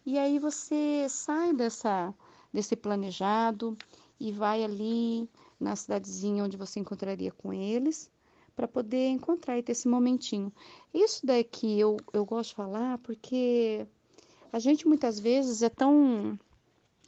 E 0.05 0.17
aí 0.17 0.39
você 0.39 1.07
sai 1.09 1.53
dessa 1.53 2.13
desse 2.53 2.75
planejado 2.75 3.77
e 4.17 4.31
vai 4.31 4.63
ali 4.63 5.29
na 5.59 5.75
cidadezinha 5.75 6.43
onde 6.43 6.55
você 6.55 6.79
encontraria 6.79 7.31
com 7.31 7.51
eles 7.51 8.09
para 8.55 8.67
poder 8.67 9.09
encontrar 9.09 9.57
e 9.57 9.63
ter 9.63 9.73
esse 9.73 9.89
momentinho. 9.89 10.53
Isso 10.93 11.25
daqui 11.25 11.77
eu, 11.77 11.97
eu 12.13 12.23
gosto 12.23 12.51
de 12.51 12.55
falar 12.55 12.97
porque 12.99 13.85
a 14.51 14.59
gente 14.59 14.87
muitas 14.87 15.19
vezes 15.19 15.61
é 15.61 15.69
tão 15.69 16.39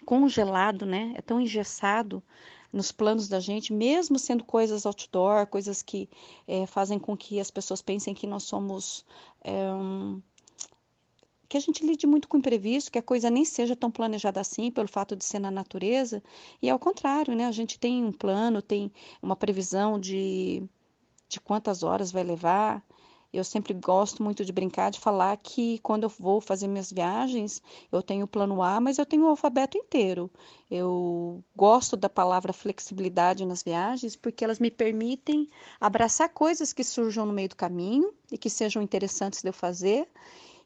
congelado, 0.06 0.86
né? 0.86 1.14
É 1.16 1.22
tão 1.22 1.42
engessado 1.42 2.24
nos 2.72 2.92
planos 2.92 3.28
da 3.28 3.40
gente, 3.40 3.74
mesmo 3.74 4.20
sendo 4.20 4.44
coisas 4.44 4.86
outdoor, 4.86 5.48
coisas 5.48 5.82
que 5.82 6.10
é, 6.48 6.66
fazem 6.66 7.00
com 7.00 7.16
que 7.16 7.40
as 7.40 7.50
pessoas 7.50 7.82
pensem 7.82 8.14
que 8.14 8.28
nós 8.28 8.44
somos. 8.44 9.06
É, 9.44 9.72
um, 9.74 10.22
que 11.50 11.56
a 11.56 11.62
gente 11.62 11.86
lide 11.86 12.06
muito 12.06 12.28
com 12.28 12.36
o 12.36 12.40
imprevisto, 12.40 12.92
que 12.92 13.00
a 13.00 13.04
coisa 13.04 13.30
nem 13.30 13.46
seja 13.46 13.76
tão 13.76 13.90
planejada 13.90 14.42
assim, 14.42 14.70
pelo 14.70 14.88
fato 14.88 15.16
de 15.16 15.24
ser 15.24 15.40
na 15.40 15.50
natureza, 15.50 16.22
e 16.62 16.70
ao 16.70 16.78
contrário, 16.78 17.36
né? 17.36 17.46
A 17.46 17.52
gente 17.52 17.80
tem 17.80 18.04
um 18.04 18.12
plano, 18.12 18.62
tem 18.62 18.92
uma 19.22 19.36
previsão 19.36 19.98
de, 19.98 20.62
de 21.30 21.40
quantas 21.40 21.84
horas 21.84 22.12
vai 22.12 22.24
levar, 22.24 22.84
eu 23.32 23.44
sempre 23.44 23.74
gosto 23.74 24.24
muito 24.24 24.46
de 24.46 24.52
brincar, 24.52 24.90
de 24.90 25.00
falar 25.00 25.36
que 25.38 25.80
quando 25.80 26.04
eu 26.04 26.10
vou 26.10 26.40
fazer 26.40 26.68
minhas 26.68 26.92
viagens, 26.92 27.62
eu 27.92 28.02
tenho 28.02 28.26
o 28.26 28.28
plano 28.28 28.62
A, 28.62 28.80
mas 28.80 28.98
eu 28.98 29.06
tenho 29.06 29.24
o 29.24 29.28
alfabeto 29.28 29.78
inteiro. 29.78 30.32
Eu 30.72 31.44
gosto 31.56 31.98
da 31.98 32.10
palavra 32.10 32.54
flexibilidade 32.54 33.46
nas 33.46 33.64
viagens 33.64 34.16
porque 34.16 34.44
elas 34.44 34.60
me 34.60 34.72
permitem 34.72 35.50
abraçar 35.80 36.30
coisas 36.30 36.74
que 36.74 36.84
surjam 36.84 37.26
no 37.26 37.34
meio 37.34 37.50
do 37.50 37.56
caminho 37.56 38.14
e 38.32 38.38
que 38.38 38.50
sejam 38.50 38.82
interessantes 38.82 39.42
de 39.42 39.50
eu 39.50 39.54
fazer 39.54 40.08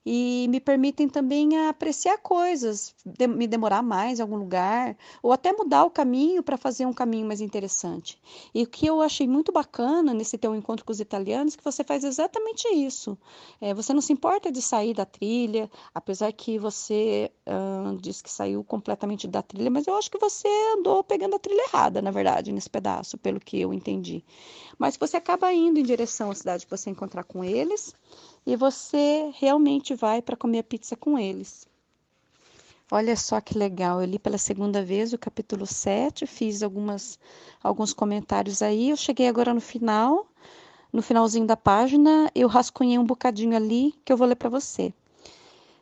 e 0.05 0.47
me 0.49 0.59
permitem 0.59 1.07
também 1.07 1.67
apreciar 1.67 2.17
coisas, 2.17 2.95
de, 3.05 3.27
me 3.27 3.45
demorar 3.45 3.83
mais 3.83 4.19
em 4.19 4.21
algum 4.21 4.35
lugar, 4.35 4.97
ou 5.21 5.31
até 5.31 5.53
mudar 5.53 5.83
o 5.85 5.91
caminho 5.91 6.41
para 6.41 6.57
fazer 6.57 6.85
um 6.85 6.93
caminho 6.93 7.27
mais 7.27 7.39
interessante. 7.39 8.19
E 8.53 8.63
o 8.63 8.67
que 8.67 8.85
eu 8.85 9.01
achei 9.01 9.27
muito 9.27 9.51
bacana 9.51 10.13
nesse 10.13 10.37
teu 10.37 10.55
encontro 10.55 10.83
com 10.83 10.91
os 10.91 10.99
italianos, 10.99 11.53
é 11.53 11.57
que 11.57 11.63
você 11.63 11.83
faz 11.83 12.03
exatamente 12.03 12.67
isso. 12.69 13.17
É, 13.59 13.73
você 13.73 13.93
não 13.93 14.01
se 14.01 14.11
importa 14.11 14.51
de 14.51 14.61
sair 14.61 14.93
da 14.93 15.05
trilha, 15.05 15.69
apesar 15.93 16.31
que 16.31 16.57
você 16.57 17.31
uh, 17.47 17.95
diz 17.97 18.21
que 18.21 18.31
saiu 18.31 18.63
completamente 18.63 19.27
da 19.27 19.41
trilha, 19.41 19.69
mas 19.69 19.85
eu 19.85 19.95
acho 19.95 20.09
que 20.09 20.17
você 20.17 20.47
andou 20.77 21.03
pegando 21.03 21.35
a 21.35 21.39
trilha 21.39 21.63
errada, 21.67 22.01
na 22.01 22.09
verdade, 22.09 22.51
nesse 22.51 22.69
pedaço, 22.69 23.17
pelo 23.17 23.39
que 23.39 23.59
eu 23.59 23.73
entendi. 23.73 24.23
Mas 24.79 24.97
você 24.97 25.17
acaba 25.17 25.53
indo 25.53 25.79
em 25.79 25.83
direção 25.83 26.31
à 26.31 26.35
cidade 26.35 26.65
que 26.65 26.71
você 26.75 26.89
encontrar 26.89 27.23
com 27.23 27.43
eles 27.43 27.93
e 28.45 28.55
você 28.55 29.31
realmente 29.37 29.93
vai 29.93 30.21
para 30.21 30.37
comer 30.37 30.63
pizza 30.63 30.95
com 30.95 31.17
eles. 31.17 31.67
Olha 32.91 33.15
só 33.15 33.39
que 33.39 33.57
legal, 33.57 34.01
eu 34.01 34.05
li 34.05 34.19
pela 34.19 34.37
segunda 34.37 34.83
vez 34.83 35.13
o 35.13 35.17
capítulo 35.17 35.65
7, 35.65 36.27
fiz 36.27 36.61
algumas, 36.61 37.17
alguns 37.63 37.93
comentários 37.93 38.61
aí, 38.61 38.89
eu 38.89 38.97
cheguei 38.97 39.29
agora 39.29 39.53
no 39.53 39.61
final, 39.61 40.27
no 40.91 41.01
finalzinho 41.01 41.47
da 41.47 41.55
página, 41.55 42.29
eu 42.35 42.49
rascunhei 42.49 42.97
um 42.97 43.05
bocadinho 43.05 43.55
ali 43.55 43.93
que 44.03 44.11
eu 44.11 44.17
vou 44.17 44.27
ler 44.27 44.35
para 44.35 44.49
você. 44.49 44.93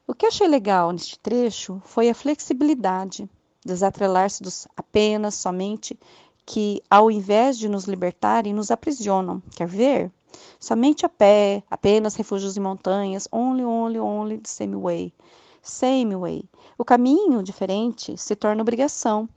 O 0.05 0.13
que 0.13 0.25
eu 0.25 0.29
achei 0.29 0.47
legal 0.47 0.91
neste 0.91 1.17
trecho 1.17 1.81
foi 1.83 2.09
a 2.09 2.15
flexibilidade, 2.15 3.29
desatrelar-se 3.65 4.43
dos 4.43 4.67
apenas, 4.75 5.35
somente, 5.35 5.97
que 6.45 6.81
ao 6.89 7.09
invés 7.09 7.57
de 7.57 7.67
nos 7.67 7.85
libertarem, 7.85 8.53
nos 8.53 8.71
aprisionam. 8.71 9.41
Quer 9.55 9.67
ver? 9.67 10.11
Somente 10.59 11.05
a 11.05 11.09
pé, 11.09 11.63
apenas 11.69 12.15
refúgios 12.15 12.57
em 12.57 12.59
montanhas, 12.59 13.27
only, 13.31 13.63
only, 13.63 13.99
only 13.99 14.37
the 14.37 14.49
same 14.49 14.75
way. 14.75 15.13
Same 15.61 16.15
way. 16.15 16.43
O 16.77 16.85
caminho 16.85 17.43
diferente 17.43 18.17
se 18.17 18.35
torna 18.35 18.61
obrigação, 18.61 19.27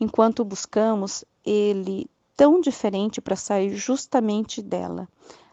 enquanto 0.00 0.44
buscamos 0.44 1.24
ele 1.44 2.08
tão 2.36 2.60
diferente 2.60 3.20
para 3.20 3.36
sair 3.36 3.74
justamente 3.74 4.60
dela. 4.60 5.08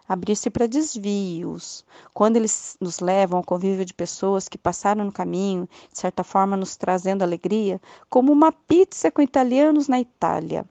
Abrir-se 0.07 0.49
para 0.49 0.67
desvios. 0.67 1.85
Quando 2.13 2.35
eles 2.35 2.75
nos 2.79 2.99
levam 2.99 3.37
ao 3.37 3.43
convívio 3.43 3.85
de 3.85 3.93
pessoas 3.93 4.49
que 4.49 4.57
passaram 4.57 5.05
no 5.05 5.11
caminho, 5.11 5.67
de 5.91 5.97
certa 5.97 6.23
forma 6.23 6.57
nos 6.57 6.75
trazendo 6.75 7.21
alegria, 7.21 7.81
como 8.09 8.31
uma 8.31 8.51
pizza 8.51 9.09
com 9.09 9.21
italianos 9.21 9.87
na 9.87 9.99
Itália. 10.01 10.65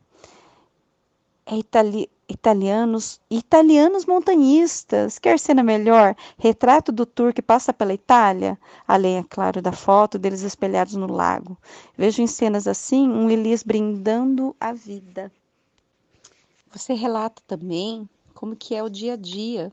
É 1.47 1.57
itali 1.57 2.11
italianos, 2.33 3.21
italianos 3.31 4.07
montanhistas. 4.07 5.19
Quer 5.19 5.39
cena 5.39 5.63
melhor? 5.63 6.17
Retrato 6.39 6.91
do 6.91 7.05
tour 7.05 7.33
que 7.33 7.43
passa 7.43 7.73
pela 7.73 7.93
Itália, 7.95 8.59
além, 8.89 9.19
é 9.19 9.25
claro, 9.29 9.61
da 9.61 9.73
foto 9.73 10.19
deles 10.19 10.43
espelhados 10.43 10.95
no 10.95 11.07
lago. 11.07 11.57
Vejo 11.97 12.23
em 12.23 12.27
cenas 12.27 12.67
assim 12.67 13.09
um 13.09 13.31
Elias 13.31 13.63
brindando 13.63 14.57
a 14.59 14.73
vida. 14.73 15.31
Você 16.73 16.95
relata 16.95 17.43
também 17.47 18.09
como 18.35 18.57
que 18.57 18.75
é 18.75 18.83
o 18.83 18.89
dia 18.89 19.13
a 19.13 19.17
dia. 19.17 19.71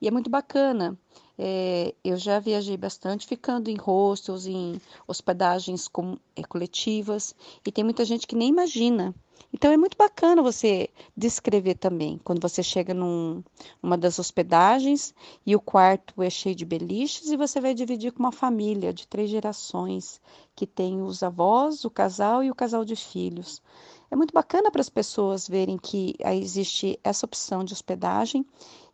E 0.00 0.08
é 0.08 0.10
muito 0.10 0.30
bacana. 0.30 0.98
É, 1.36 1.94
eu 2.02 2.16
já 2.16 2.40
viajei 2.40 2.76
bastante 2.76 3.26
ficando 3.26 3.68
em 3.68 3.76
hostels, 3.76 4.46
em 4.46 4.80
hospedagens 5.06 5.86
com, 5.86 6.16
é, 6.34 6.42
coletivas, 6.42 7.34
e 7.64 7.70
tem 7.70 7.84
muita 7.84 8.04
gente 8.04 8.26
que 8.26 8.34
nem 8.34 8.48
imagina 8.48 9.14
então 9.52 9.72
é 9.72 9.76
muito 9.76 9.96
bacana 9.96 10.42
você 10.42 10.90
descrever 11.16 11.74
também, 11.74 12.20
quando 12.22 12.40
você 12.40 12.62
chega 12.62 12.92
num, 12.92 13.42
numa 13.82 13.96
das 13.96 14.18
hospedagens 14.18 15.14
e 15.44 15.56
o 15.56 15.60
quarto 15.60 16.22
é 16.22 16.28
cheio 16.28 16.54
de 16.54 16.66
beliches 16.66 17.30
e 17.30 17.36
você 17.36 17.60
vai 17.60 17.72
dividir 17.72 18.12
com 18.12 18.20
uma 18.20 18.32
família 18.32 18.92
de 18.92 19.06
três 19.06 19.30
gerações, 19.30 20.20
que 20.54 20.66
tem 20.66 21.00
os 21.02 21.22
avós, 21.22 21.84
o 21.84 21.90
casal 21.90 22.44
e 22.44 22.50
o 22.50 22.54
casal 22.54 22.84
de 22.84 22.94
filhos. 22.94 23.62
É 24.10 24.16
muito 24.16 24.32
bacana 24.32 24.70
para 24.70 24.80
as 24.80 24.88
pessoas 24.88 25.48
verem 25.48 25.78
que 25.78 26.14
existe 26.40 26.98
essa 27.02 27.26
opção 27.26 27.64
de 27.64 27.72
hospedagem 27.72 28.44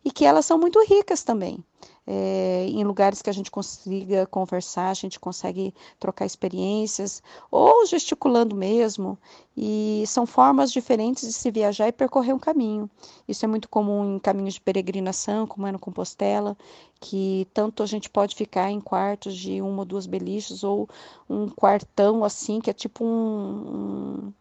e 0.03 0.11
que 0.11 0.25
elas 0.25 0.45
são 0.45 0.57
muito 0.57 0.81
ricas 0.85 1.23
também 1.23 1.63
é, 2.07 2.67
em 2.67 2.83
lugares 2.83 3.21
que 3.21 3.29
a 3.29 3.33
gente 3.33 3.49
consiga 3.49 4.25
conversar, 4.27 4.89
a 4.89 4.93
gente 4.93 5.19
consegue 5.19 5.73
trocar 5.99 6.25
experiências, 6.25 7.23
ou 7.49 7.85
gesticulando 7.85 8.55
mesmo. 8.55 9.17
E 9.57 10.03
são 10.05 10.25
formas 10.25 10.71
diferentes 10.71 11.27
de 11.27 11.33
se 11.33 11.49
viajar 11.49 11.87
e 11.87 11.91
percorrer 11.91 12.33
um 12.33 12.39
caminho. 12.39 12.89
Isso 13.27 13.45
é 13.45 13.47
muito 13.47 13.69
comum 13.69 14.15
em 14.15 14.19
caminhos 14.19 14.55
de 14.55 14.61
peregrinação, 14.61 15.47
como 15.47 15.65
é 15.65 15.71
no 15.71 15.79
Compostela, 15.79 16.57
que 16.99 17.47
tanto 17.53 17.81
a 17.81 17.85
gente 17.85 18.09
pode 18.09 18.35
ficar 18.35 18.69
em 18.69 18.81
quartos 18.81 19.35
de 19.35 19.61
uma 19.61 19.79
ou 19.79 19.85
duas 19.85 20.05
beliches, 20.05 20.63
ou 20.63 20.87
um 21.29 21.49
quartão 21.49 22.23
assim, 22.23 22.59
que 22.59 22.69
é 22.69 22.73
tipo 22.73 23.03
um, 23.03 24.27
um 24.27 24.33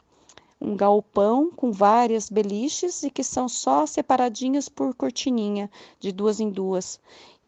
um 0.65 0.75
galpão 0.75 1.51
com 1.51 1.71
várias 1.71 2.31
beliches 2.31 3.03
e 3.03 3.11
que 3.11 3.23
são 3.23 3.49
só 3.49 3.85
separadinhas 3.85 4.69
por 4.69 4.95
cortininha, 4.95 5.71
de 6.01 6.11
duas 6.11 6.41
em 6.41 6.49
duas. 6.49 6.99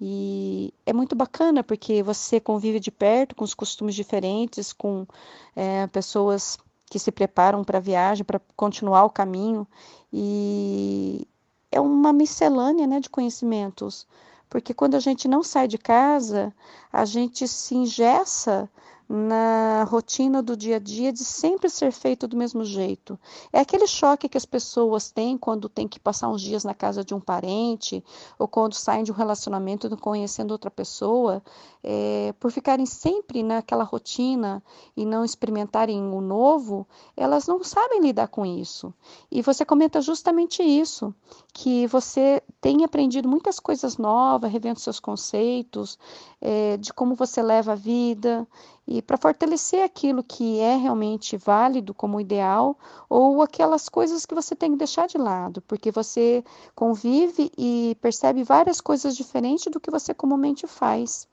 E 0.00 0.72
é 0.84 0.92
muito 0.92 1.16
bacana 1.16 1.64
porque 1.64 2.02
você 2.02 2.38
convive 2.38 2.78
de 2.78 2.90
perto 2.90 3.34
com 3.34 3.44
os 3.44 3.54
costumes 3.54 3.94
diferentes, 3.94 4.72
com 4.72 5.06
é, 5.54 5.86
pessoas 5.86 6.58
que 6.90 6.98
se 6.98 7.10
preparam 7.10 7.64
para 7.64 7.78
a 7.78 7.80
viagem, 7.80 8.24
para 8.24 8.40
continuar 8.54 9.04
o 9.04 9.10
caminho. 9.10 9.66
E 10.12 11.26
é 11.72 11.80
uma 11.80 12.12
miscelânea 12.12 12.86
né, 12.86 13.00
de 13.00 13.10
conhecimentos, 13.10 14.06
porque 14.48 14.72
quando 14.72 14.94
a 14.94 15.00
gente 15.00 15.26
não 15.26 15.42
sai 15.42 15.66
de 15.66 15.78
casa, 15.78 16.54
a 16.92 17.04
gente 17.04 17.48
se 17.48 17.74
ingessa 17.74 18.70
na 19.08 19.84
rotina 19.84 20.42
do 20.42 20.56
dia 20.56 20.76
a 20.76 20.78
dia 20.80 21.12
de 21.12 21.24
sempre 21.24 21.70
ser 21.70 21.92
feito 21.92 22.26
do 22.26 22.36
mesmo 22.36 22.64
jeito. 22.64 23.18
É 23.52 23.60
aquele 23.60 23.86
choque 23.86 24.28
que 24.28 24.36
as 24.36 24.44
pessoas 24.44 25.10
têm 25.10 25.38
quando 25.38 25.68
tem 25.68 25.86
que 25.86 26.00
passar 26.00 26.28
uns 26.28 26.42
dias 26.42 26.64
na 26.64 26.74
casa 26.74 27.04
de 27.04 27.14
um 27.14 27.20
parente 27.20 28.02
ou 28.38 28.48
quando 28.48 28.74
saem 28.74 29.04
de 29.04 29.12
um 29.12 29.14
relacionamento 29.14 29.94
conhecendo 29.96 30.50
outra 30.50 30.70
pessoa, 30.70 31.42
é, 31.82 32.34
por 32.40 32.50
ficarem 32.50 32.84
sempre 32.84 33.42
naquela 33.42 33.84
rotina 33.84 34.62
e 34.96 35.04
não 35.04 35.24
experimentarem 35.24 36.02
o 36.02 36.20
novo, 36.20 36.86
elas 37.16 37.46
não 37.46 37.62
sabem 37.62 38.00
lidar 38.00 38.28
com 38.28 38.44
isso. 38.44 38.92
E 39.30 39.40
você 39.40 39.64
comenta 39.64 40.00
justamente 40.00 40.62
isso, 40.62 41.14
que 41.52 41.86
você 41.86 42.42
tem 42.60 42.84
aprendido 42.84 43.28
muitas 43.28 43.60
coisas 43.60 43.96
novas, 43.96 44.50
revendo 44.50 44.80
seus 44.80 44.98
conceitos, 44.98 45.98
é, 46.40 46.76
de 46.76 46.92
como 46.92 47.14
você 47.14 47.40
leva 47.40 47.72
a 47.72 47.76
vida 47.76 48.46
e 48.86 49.02
para 49.02 49.16
fortalecer 49.16 49.82
aquilo 49.82 50.22
que 50.22 50.60
é 50.60 50.76
realmente 50.76 51.36
válido 51.36 51.92
como 51.92 52.20
ideal 52.20 52.78
ou 53.08 53.42
aquelas 53.42 53.88
coisas 53.88 54.24
que 54.24 54.34
você 54.34 54.54
tem 54.54 54.72
que 54.72 54.78
deixar 54.78 55.08
de 55.08 55.18
lado, 55.18 55.60
porque 55.62 55.90
você 55.90 56.44
convive 56.74 57.50
e 57.58 57.96
percebe 58.00 58.44
várias 58.44 58.80
coisas 58.80 59.16
diferentes 59.16 59.70
do 59.72 59.80
que 59.80 59.90
você 59.90 60.14
comumente 60.14 60.66
faz. 60.66 61.26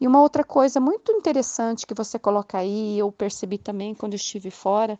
E 0.00 0.06
uma 0.06 0.20
outra 0.20 0.44
coisa 0.44 0.80
muito 0.80 1.12
interessante 1.12 1.86
que 1.86 1.94
você 1.94 2.18
coloca 2.18 2.58
aí, 2.58 2.98
eu 2.98 3.10
percebi 3.12 3.58
também 3.58 3.94
quando 3.94 4.14
estive 4.14 4.50
fora, 4.50 4.98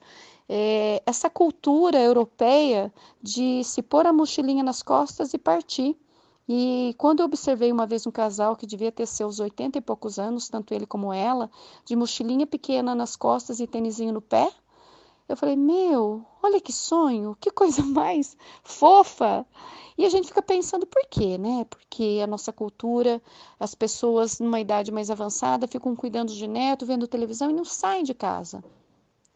é 0.49 1.03
essa 1.05 1.29
cultura 1.29 2.01
europeia 2.01 2.93
de 3.21 3.63
se 3.65 3.83
pôr 3.83 4.07
a 4.07 4.13
mochilinha 4.13 4.63
nas 4.63 4.83
costas 4.83 5.35
e 5.35 5.39
partir. 5.39 5.97
E 6.49 6.95
quando 6.99 7.21
eu 7.21 7.27
observei 7.27 7.73
uma 7.73 7.87
vez 7.87 8.07
um 8.07 8.11
casal 8.11 8.55
que 8.55 8.67
devia 8.67 8.93
ter 8.93 9.07
seus 9.07 9.41
80 9.41 9.79
e 9.79 9.81
poucos 9.81 10.19
anos, 10.19 10.49
tanto 10.49 10.75
ele 10.75 10.87
como 10.87 11.13
ela, 11.13 11.51
de 11.85 11.97
mochilinha 11.97 12.47
pequena 12.47 12.95
nas 12.95 13.17
costas 13.17 13.61
e 13.61 13.67
tênisinho 13.67 14.13
no 14.13 14.21
pé, 14.21 14.53
eu 15.27 15.37
falei: 15.37 15.57
Meu, 15.57 16.25
olha 16.43 16.61
que 16.61 16.73
sonho, 16.73 17.37
que 17.41 17.51
coisa 17.51 17.83
mais 17.85 18.37
fofa. 18.63 19.47
E 19.97 20.05
a 20.05 20.09
gente 20.09 20.29
fica 20.29 20.43
pensando 20.43 20.87
por 20.87 21.07
quê, 21.09 21.39
né? 21.39 21.65
Porque 21.65 22.21
a 22.23 22.27
nossa 22.27 22.53
cultura, 22.53 23.23
as 23.59 23.75
pessoas 23.75 24.41
numa 24.41 24.61
idade 24.61 24.91
mais 24.91 25.11
avançada 25.11 25.69
ficam 25.69 25.95
cuidando 25.95 26.33
de 26.33 26.47
neto, 26.49 26.85
vendo 26.85 27.07
televisão 27.07 27.49
e 27.51 27.55
não 27.55 27.65
saem 27.65 28.03
de 28.03 28.13
casa. 28.13 28.63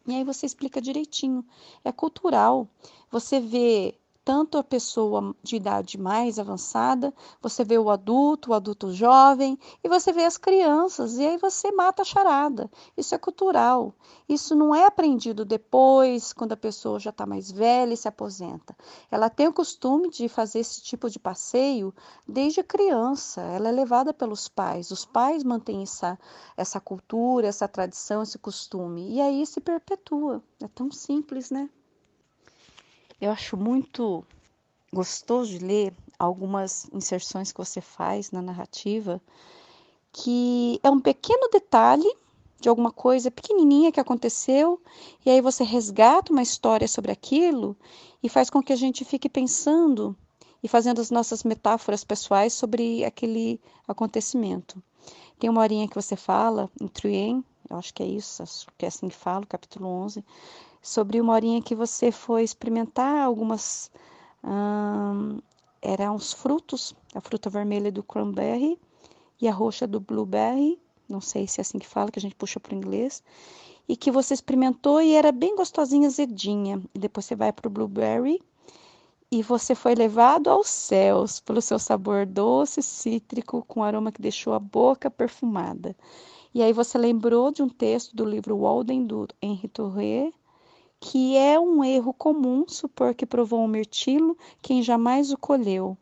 E 0.05 0.13
aí 0.13 0.23
você 0.23 0.45
explica 0.45 0.81
direitinho. 0.81 1.45
É 1.83 1.91
cultural. 1.91 2.67
Você 3.09 3.39
vê 3.39 3.95
tanto 4.29 4.59
a 4.59 4.63
pessoa 4.63 5.35
de 5.41 5.55
idade 5.55 5.97
mais 5.97 6.37
avançada, 6.37 7.11
você 7.41 7.63
vê 7.63 7.79
o 7.79 7.89
adulto, 7.89 8.51
o 8.51 8.53
adulto 8.53 8.93
jovem, 8.93 9.57
e 9.83 9.89
você 9.89 10.13
vê 10.13 10.23
as 10.23 10.37
crianças, 10.37 11.17
e 11.17 11.25
aí 11.25 11.35
você 11.39 11.71
mata 11.71 12.03
a 12.03 12.05
charada. 12.05 12.69
Isso 12.95 13.15
é 13.15 13.17
cultural. 13.17 13.91
Isso 14.29 14.55
não 14.55 14.75
é 14.75 14.85
aprendido 14.85 15.43
depois, 15.43 16.31
quando 16.31 16.51
a 16.51 16.57
pessoa 16.57 16.99
já 16.99 17.09
está 17.09 17.25
mais 17.25 17.49
velha 17.49 17.91
e 17.91 17.97
se 17.97 18.07
aposenta. 18.07 18.77
Ela 19.09 19.31
tem 19.31 19.47
o 19.47 19.53
costume 19.53 20.11
de 20.11 20.29
fazer 20.29 20.59
esse 20.59 20.83
tipo 20.83 21.09
de 21.09 21.17
passeio 21.17 21.91
desde 22.27 22.61
criança. 22.61 23.41
Ela 23.41 23.69
é 23.69 23.71
levada 23.71 24.13
pelos 24.13 24.47
pais. 24.47 24.91
Os 24.91 25.05
pais 25.05 25.43
mantêm 25.43 25.81
essa, 25.81 26.19
essa 26.55 26.79
cultura, 26.79 27.47
essa 27.47 27.67
tradição, 27.67 28.21
esse 28.21 28.37
costume. 28.37 29.11
E 29.11 29.19
aí 29.19 29.43
se 29.47 29.59
perpetua. 29.59 30.43
É 30.61 30.67
tão 30.67 30.91
simples, 30.91 31.49
né? 31.49 31.67
Eu 33.21 33.31
acho 33.31 33.57
muito 33.57 34.23
gostoso 34.93 35.51
de 35.51 35.59
ler 35.59 35.93
algumas 36.17 36.89
inserções 36.93 37.51
que 37.51 37.57
você 37.57 37.81
faz 37.81 38.31
na 38.31 38.41
narrativa 38.41 39.21
que 40.11 40.79
é 40.83 40.89
um 40.89 40.99
pequeno 40.99 41.49
detalhe 41.51 42.11
de 42.59 42.67
alguma 42.67 42.91
coisa 42.91 43.31
pequenininha 43.31 43.91
que 43.91 43.99
aconteceu, 43.99 44.81
e 45.25 45.29
aí 45.29 45.39
você 45.39 45.63
resgata 45.63 46.31
uma 46.31 46.41
história 46.41 46.87
sobre 46.87 47.11
aquilo 47.11 47.75
e 48.21 48.27
faz 48.27 48.49
com 48.49 48.61
que 48.61 48.73
a 48.73 48.75
gente 48.75 49.05
fique 49.05 49.29
pensando 49.29 50.15
e 50.61 50.67
fazendo 50.67 50.99
as 50.99 51.09
nossas 51.09 51.43
metáforas 51.43 52.03
pessoais 52.03 52.51
sobre 52.51 53.05
aquele 53.05 53.61
acontecimento. 53.87 54.81
Tem 55.39 55.49
uma 55.49 55.61
horinha 55.61 55.87
que 55.87 55.95
você 55.95 56.17
fala, 56.17 56.69
em 56.81 56.87
Trien, 56.87 57.43
eu 57.69 57.77
acho 57.77 57.93
que 57.93 58.03
é 58.03 58.07
isso, 58.07 58.43
acho 58.43 58.67
que 58.77 58.83
é 58.83 58.89
assim 58.89 59.07
que 59.07 59.15
fala, 59.15 59.45
capítulo 59.45 59.87
11, 59.87 60.25
sobre 60.81 61.19
uma 61.19 61.33
horinha 61.33 61.61
que 61.61 61.75
você 61.75 62.11
foi 62.11 62.43
experimentar 62.43 63.23
algumas. 63.23 63.91
Hum, 64.43 65.39
eram 65.81 66.15
os 66.15 66.33
frutos, 66.33 66.93
a 67.15 67.21
fruta 67.21 67.49
vermelha 67.49 67.91
do 67.91 68.03
cranberry 68.03 68.77
e 69.39 69.47
a 69.47 69.53
roxa 69.53 69.87
do 69.87 69.99
blueberry, 69.99 70.77
não 71.07 71.21
sei 71.21 71.47
se 71.47 71.59
é 71.59 71.61
assim 71.61 71.79
que 71.79 71.87
fala, 71.87 72.11
que 72.11 72.19
a 72.19 72.21
gente 72.21 72.35
puxa 72.35 72.59
para 72.59 72.73
o 72.73 72.77
inglês, 72.77 73.23
e 73.87 73.95
que 73.95 74.11
você 74.11 74.33
experimentou 74.33 75.01
e 75.01 75.13
era 75.13 75.31
bem 75.31 75.55
gostosinha, 75.55 76.07
azedinha. 76.07 76.81
E 76.93 76.99
depois 76.99 77.25
você 77.25 77.35
vai 77.35 77.51
para 77.51 77.67
o 77.67 77.71
blueberry 77.71 78.39
e 79.31 79.41
você 79.41 79.73
foi 79.73 79.95
levado 79.95 80.49
aos 80.49 80.67
céus 80.67 81.39
pelo 81.39 81.61
seu 81.61 81.79
sabor 81.79 82.25
doce, 82.25 82.81
cítrico, 82.81 83.63
com 83.67 83.83
aroma 83.83 84.11
que 84.11 84.21
deixou 84.21 84.53
a 84.53 84.59
boca 84.59 85.09
perfumada. 85.09 85.95
E 86.53 86.61
aí 86.61 86.73
você 86.73 86.97
lembrou 86.97 87.51
de 87.51 87.61
um 87.61 87.69
texto 87.69 88.15
do 88.15 88.25
livro 88.25 88.57
Walden, 88.57 89.05
do 89.05 89.27
Henri 89.41 89.67
Thoreau, 89.67 90.33
que 90.99 91.37
é 91.37 91.59
um 91.59 91.83
erro 91.83 92.13
comum 92.13 92.67
supor 92.67 93.15
que 93.15 93.25
provou 93.25 93.61
um 93.61 93.67
mirtilo 93.67 94.37
quem 94.61 94.83
jamais 94.83 95.31
o 95.31 95.37
colheu. 95.37 95.97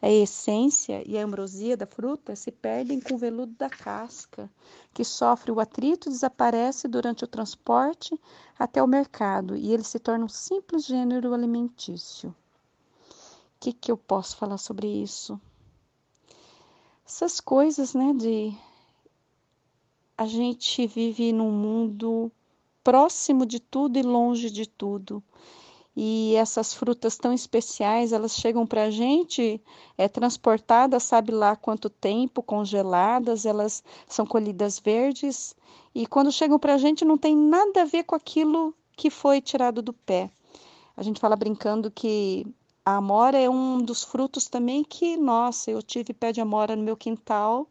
A 0.00 0.10
essência 0.10 1.02
e 1.08 1.16
a 1.16 1.24
ambrosia 1.24 1.76
da 1.76 1.86
fruta 1.86 2.36
se 2.36 2.52
perdem 2.52 3.00
com 3.00 3.14
o 3.14 3.18
veludo 3.18 3.54
da 3.58 3.70
casca, 3.70 4.50
que 4.92 5.02
sofre 5.02 5.50
o 5.50 5.60
atrito 5.60 6.08
e 6.08 6.12
desaparece 6.12 6.86
durante 6.86 7.24
o 7.24 7.28
transporte 7.28 8.20
até 8.58 8.82
o 8.82 8.86
mercado, 8.86 9.56
e 9.56 9.72
ele 9.72 9.84
se 9.84 9.98
torna 9.98 10.26
um 10.26 10.28
simples 10.28 10.84
gênero 10.84 11.32
alimentício 11.32 12.34
que, 13.64 13.72
que 13.72 13.90
eu 13.90 13.96
posso 13.96 14.36
falar 14.36 14.58
sobre 14.58 14.86
isso? 14.86 15.40
Essas 17.06 17.40
coisas, 17.40 17.94
né, 17.94 18.12
de 18.12 18.54
a 20.18 20.26
gente 20.26 20.86
vive 20.86 21.32
num 21.32 21.50
mundo 21.50 22.30
próximo 22.84 23.44
de 23.44 23.58
tudo 23.58 23.98
e 23.98 24.02
longe 24.02 24.50
de 24.50 24.66
tudo. 24.68 25.22
E 25.96 26.34
essas 26.34 26.74
frutas 26.74 27.16
tão 27.16 27.32
especiais, 27.32 28.12
elas 28.12 28.34
chegam 28.34 28.66
para 28.66 28.84
a 28.84 28.90
gente 28.90 29.62
é, 29.96 30.08
transportadas, 30.08 31.04
sabe 31.04 31.32
lá 31.32 31.54
quanto 31.54 31.88
tempo, 31.88 32.42
congeladas, 32.42 33.46
elas 33.46 33.82
são 34.06 34.26
colhidas 34.26 34.78
verdes. 34.78 35.54
E 35.94 36.04
quando 36.06 36.32
chegam 36.32 36.58
para 36.58 36.74
a 36.74 36.78
gente, 36.78 37.04
não 37.04 37.16
tem 37.16 37.36
nada 37.36 37.82
a 37.82 37.84
ver 37.84 38.02
com 38.02 38.14
aquilo 38.16 38.74
que 38.96 39.08
foi 39.08 39.40
tirado 39.40 39.80
do 39.80 39.92
pé. 39.92 40.30
A 40.96 41.02
gente 41.02 41.20
fala 41.20 41.36
brincando 41.36 41.90
que 41.90 42.44
a 42.84 42.96
amora 42.96 43.38
é 43.38 43.48
um 43.48 43.78
dos 43.78 44.02
frutos 44.02 44.48
também 44.48 44.84
que, 44.84 45.16
nossa, 45.16 45.70
eu 45.70 45.82
tive 45.82 46.12
pé 46.12 46.32
de 46.32 46.40
amora 46.40 46.76
no 46.76 46.82
meu 46.82 46.96
quintal 46.96 47.68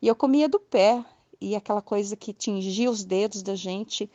e 0.00 0.06
eu 0.06 0.14
comia 0.14 0.48
do 0.48 0.60
pé. 0.60 1.04
E 1.40 1.54
aquela 1.54 1.82
coisa 1.82 2.16
que 2.16 2.32
tingia 2.32 2.90
os 2.90 3.04
dedos 3.04 3.42
da 3.42 3.54
gente. 3.54 4.10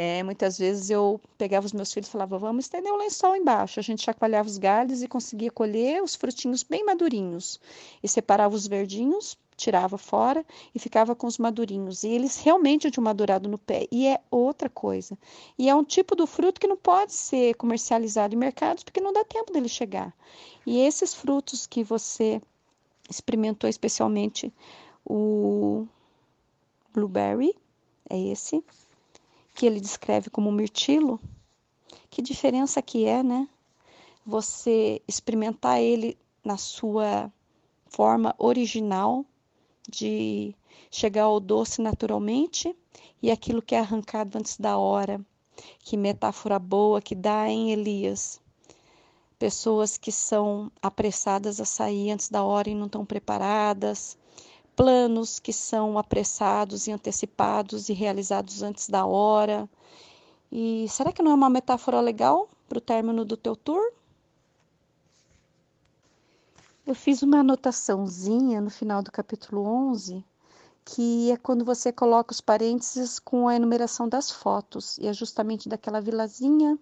É, 0.00 0.22
muitas 0.22 0.56
vezes 0.56 0.90
eu 0.90 1.20
pegava 1.36 1.66
os 1.66 1.72
meus 1.72 1.92
filhos 1.92 2.08
e 2.08 2.12
falava, 2.12 2.38
vamos 2.38 2.66
estender 2.66 2.92
o 2.92 2.96
lençol 2.96 3.34
embaixo. 3.34 3.80
A 3.80 3.82
gente 3.82 4.04
chacoalhava 4.04 4.48
os 4.48 4.56
galhos 4.56 5.02
e 5.02 5.08
conseguia 5.08 5.50
colher 5.50 6.00
os 6.00 6.14
frutinhos 6.14 6.62
bem 6.62 6.84
madurinhos. 6.84 7.58
E 8.00 8.06
separava 8.06 8.54
os 8.54 8.64
verdinhos 8.68 9.36
tirava 9.56 9.98
fora 9.98 10.46
e 10.72 10.78
ficava 10.78 11.16
com 11.16 11.26
os 11.26 11.36
madurinhos. 11.36 12.04
E 12.04 12.08
eles 12.10 12.38
realmente 12.38 12.88
tinham 12.92 13.02
madurado 13.02 13.48
no 13.48 13.58
pé. 13.58 13.88
E 13.90 14.06
é 14.06 14.20
outra 14.30 14.70
coisa. 14.70 15.18
E 15.58 15.68
é 15.68 15.74
um 15.74 15.82
tipo 15.82 16.14
do 16.14 16.28
fruto 16.28 16.60
que 16.60 16.68
não 16.68 16.76
pode 16.76 17.12
ser 17.12 17.56
comercializado 17.56 18.36
em 18.36 18.38
mercados 18.38 18.84
porque 18.84 19.00
não 19.00 19.12
dá 19.12 19.24
tempo 19.24 19.52
dele 19.52 19.68
chegar. 19.68 20.14
E 20.64 20.78
esses 20.78 21.12
frutos 21.12 21.66
que 21.66 21.82
você 21.82 22.40
experimentou, 23.10 23.68
especialmente 23.68 24.54
o 25.04 25.88
blueberry, 26.94 27.52
é 28.08 28.16
esse, 28.16 28.62
que 29.58 29.66
ele 29.66 29.80
descreve 29.80 30.30
como 30.30 30.52
mirtilo. 30.52 31.18
Que 32.08 32.22
diferença 32.22 32.80
que 32.80 33.06
é, 33.06 33.24
né? 33.24 33.48
Você 34.24 35.02
experimentar 35.08 35.80
ele 35.80 36.16
na 36.44 36.56
sua 36.56 37.28
forma 37.86 38.36
original 38.38 39.26
de 39.90 40.54
chegar 40.92 41.24
ao 41.24 41.40
doce 41.40 41.82
naturalmente 41.82 42.72
e 43.20 43.32
aquilo 43.32 43.60
que 43.60 43.74
é 43.74 43.80
arrancado 43.80 44.38
antes 44.38 44.56
da 44.56 44.78
hora. 44.78 45.20
Que 45.80 45.96
metáfora 45.96 46.60
boa 46.60 47.02
que 47.02 47.16
dá 47.16 47.48
em 47.48 47.72
Elias. 47.72 48.40
Pessoas 49.40 49.98
que 49.98 50.12
são 50.12 50.70
apressadas 50.80 51.60
a 51.60 51.64
sair 51.64 52.12
antes 52.12 52.28
da 52.28 52.44
hora 52.44 52.70
e 52.70 52.76
não 52.76 52.86
estão 52.86 53.04
preparadas. 53.04 54.16
Planos 54.78 55.40
que 55.40 55.52
são 55.52 55.98
apressados 55.98 56.86
e 56.86 56.92
antecipados 56.92 57.88
e 57.88 57.92
realizados 57.92 58.62
antes 58.62 58.88
da 58.88 59.04
hora. 59.04 59.68
E 60.52 60.86
será 60.88 61.10
que 61.10 61.20
não 61.20 61.32
é 61.32 61.34
uma 61.34 61.50
metáfora 61.50 62.00
legal 62.00 62.48
para 62.68 62.78
o 62.78 62.80
término 62.80 63.24
do 63.24 63.36
teu 63.36 63.56
tour? 63.56 63.82
Eu 66.86 66.94
fiz 66.94 67.22
uma 67.22 67.40
anotaçãozinha 67.40 68.60
no 68.60 68.70
final 68.70 69.02
do 69.02 69.10
capítulo 69.10 69.62
11, 69.62 70.24
que 70.84 71.32
é 71.32 71.36
quando 71.36 71.64
você 71.64 71.90
coloca 71.90 72.32
os 72.32 72.40
parênteses 72.40 73.18
com 73.18 73.48
a 73.48 73.56
enumeração 73.56 74.08
das 74.08 74.30
fotos, 74.30 74.96
e 74.98 75.08
é 75.08 75.12
justamente 75.12 75.68
daquela 75.68 76.00
vilazinha 76.00 76.78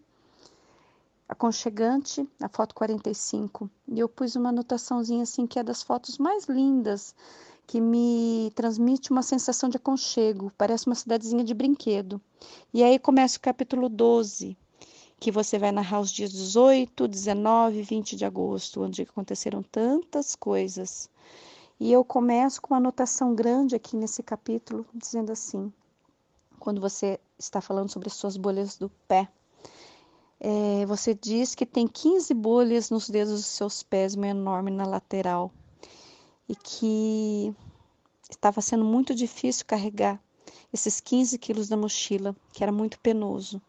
aconchegante, 1.27 2.28
a 2.43 2.48
foto 2.51 2.74
45. 2.74 3.70
E 3.89 3.98
eu 3.98 4.06
pus 4.06 4.36
uma 4.36 4.51
anotaçãozinha 4.51 5.23
assim 5.23 5.47
que 5.47 5.59
é 5.59 5.62
das 5.62 5.82
fotos 5.82 6.18
mais 6.18 6.44
lindas, 6.44 7.14
que 7.66 7.80
me 7.80 8.52
transmite 8.55 9.10
uma 9.10 9.22
sensação 9.22 9.68
de 9.68 9.76
aconchego, 9.76 10.52
parece 10.56 10.86
uma 10.86 10.94
cidadezinha 10.94 11.43
de 11.43 11.52
brinquedo. 11.52 12.20
E 12.72 12.84
aí 12.84 12.98
começa 12.98 13.38
o 13.38 13.40
capítulo 13.40 13.88
12, 13.88 14.56
que 15.18 15.32
você 15.32 15.59
vai 15.59 15.72
narrar 15.72 16.01
os 16.01 16.12
dias 16.12 16.30
18, 16.30 17.09
19 17.09 17.78
e 17.78 17.82
20 17.82 18.16
de 18.16 18.24
agosto, 18.24 18.82
onde 18.82 19.02
aconteceram 19.02 19.62
tantas 19.62 20.36
coisas. 20.36 21.10
E 21.80 21.93
eu 21.93 22.05
começo 22.05 22.62
com 22.62 22.72
uma 22.72 22.78
anotação 22.78 23.34
grande 23.34 23.74
aqui 23.74 23.97
nesse 23.97 24.22
capítulo, 24.22 24.86
dizendo 24.94 25.32
assim: 25.32 25.72
quando 26.60 26.80
você 26.80 27.18
está 27.38 27.60
falando 27.60 27.90
sobre 27.90 28.09
as 28.09 28.14
suas 28.14 28.36
bolhas 28.36 28.78
do 28.78 28.88
pé, 29.09 29.28
é, 30.38 30.86
você 30.86 31.14
diz 31.14 31.55
que 31.55 31.66
tem 31.66 31.88
15 31.88 32.32
bolhas 32.32 32.90
nos 32.90 33.09
dedos 33.09 33.34
dos 33.34 33.47
seus 33.47 33.82
pés, 33.82 34.14
uma 34.14 34.28
enorme 34.28 34.70
na 34.70 34.86
lateral, 34.86 35.51
e 36.48 36.55
que 36.55 37.55
estava 38.31 38.60
sendo 38.60 38.85
muito 38.85 39.14
difícil 39.14 39.64
carregar 39.66 40.20
esses 40.73 41.01
15 41.01 41.39
quilos 41.39 41.68
da 41.68 41.77
mochila, 41.77 42.35
que 42.52 42.62
era 42.62 42.73
muito 42.73 42.98
penoso. 43.01 43.60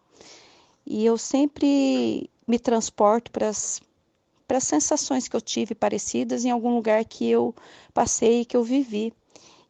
E 0.85 1.05
eu 1.05 1.17
sempre 1.17 2.29
me 2.47 2.59
transporto 2.59 3.31
para 3.31 3.49
as 3.49 3.81
para 4.47 4.61
sensações 4.61 5.27
que 5.27 5.35
eu 5.35 5.41
tive 5.41 5.75
parecidas 5.75 6.45
em 6.45 6.51
algum 6.51 6.73
lugar 6.73 7.03
que 7.03 7.29
eu 7.29 7.53
passei, 7.93 8.45
que 8.45 8.55
eu 8.55 8.63
vivi. 8.63 9.13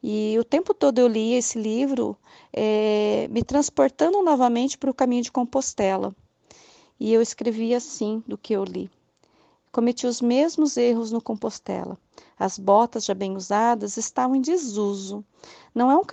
E 0.03 0.37
o 0.37 0.43
tempo 0.43 0.71
todo 0.71 0.99
eu 0.99 1.07
li 1.07 1.33
esse 1.33 1.57
livro, 1.57 2.15
é, 2.53 3.27
me 3.31 3.41
transportando 3.41 4.21
novamente 4.21 4.77
para 4.77 4.91
o 4.91 4.93
caminho 4.93 5.23
de 5.23 5.31
Compostela. 5.31 6.15
E 6.99 7.11
eu 7.11 7.23
escrevi 7.23 7.73
assim 7.73 8.23
do 8.27 8.37
que 8.37 8.53
eu 8.53 8.63
li. 8.63 8.87
Cometi 9.71 10.07
os 10.07 10.21
mesmos 10.21 10.77
erros 10.77 11.11
no 11.11 11.21
Compostela. 11.21 11.97
As 12.39 12.57
botas 12.57 13.05
já 13.05 13.13
bem 13.13 13.35
usadas 13.35 13.97
estavam 13.97 14.35
em 14.35 14.41
desuso. 14.41 15.23
Não 15.73 15.91
é 15.91 15.95
um 15.97 16.03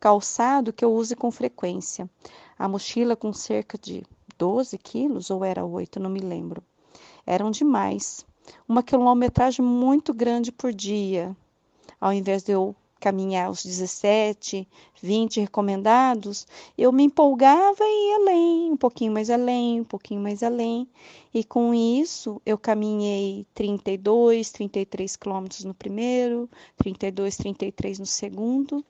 calçado 0.00 0.72
que 0.72 0.84
eu 0.84 0.92
use 0.92 1.14
com 1.14 1.30
frequência. 1.30 2.08
A 2.58 2.68
mochila 2.68 3.14
com 3.14 3.32
cerca 3.32 3.78
de 3.78 4.04
12 4.38 4.76
quilos 4.78 5.30
ou 5.30 5.44
era 5.44 5.64
8, 5.64 6.00
não 6.00 6.10
me 6.10 6.20
lembro. 6.20 6.62
Eram 7.26 7.50
demais. 7.50 8.26
Uma 8.66 8.82
quilometragem 8.82 9.64
muito 9.64 10.12
grande 10.12 10.50
por 10.50 10.72
dia. 10.72 11.36
Ao 12.00 12.12
invés 12.12 12.42
de 12.42 12.52
eu 12.52 12.74
caminhar 13.02 13.50
os 13.50 13.64
17, 13.64 14.66
20 15.02 15.40
recomendados, 15.40 16.46
eu 16.78 16.92
me 16.92 17.02
empolgava 17.02 17.82
e 17.82 18.08
ia 18.08 18.16
além, 18.16 18.72
um 18.72 18.76
pouquinho 18.76 19.12
mais 19.12 19.28
além, 19.28 19.80
um 19.80 19.84
pouquinho 19.84 20.20
mais 20.20 20.42
além. 20.42 20.88
E 21.34 21.42
com 21.42 21.74
isso, 21.74 22.40
eu 22.46 22.56
caminhei 22.56 23.44
32, 23.54 24.50
33 24.50 25.16
quilômetros 25.16 25.64
no 25.64 25.74
primeiro, 25.74 26.48
32, 26.76 27.36
33 27.36 27.98
no 27.98 28.06
segundo 28.06 28.84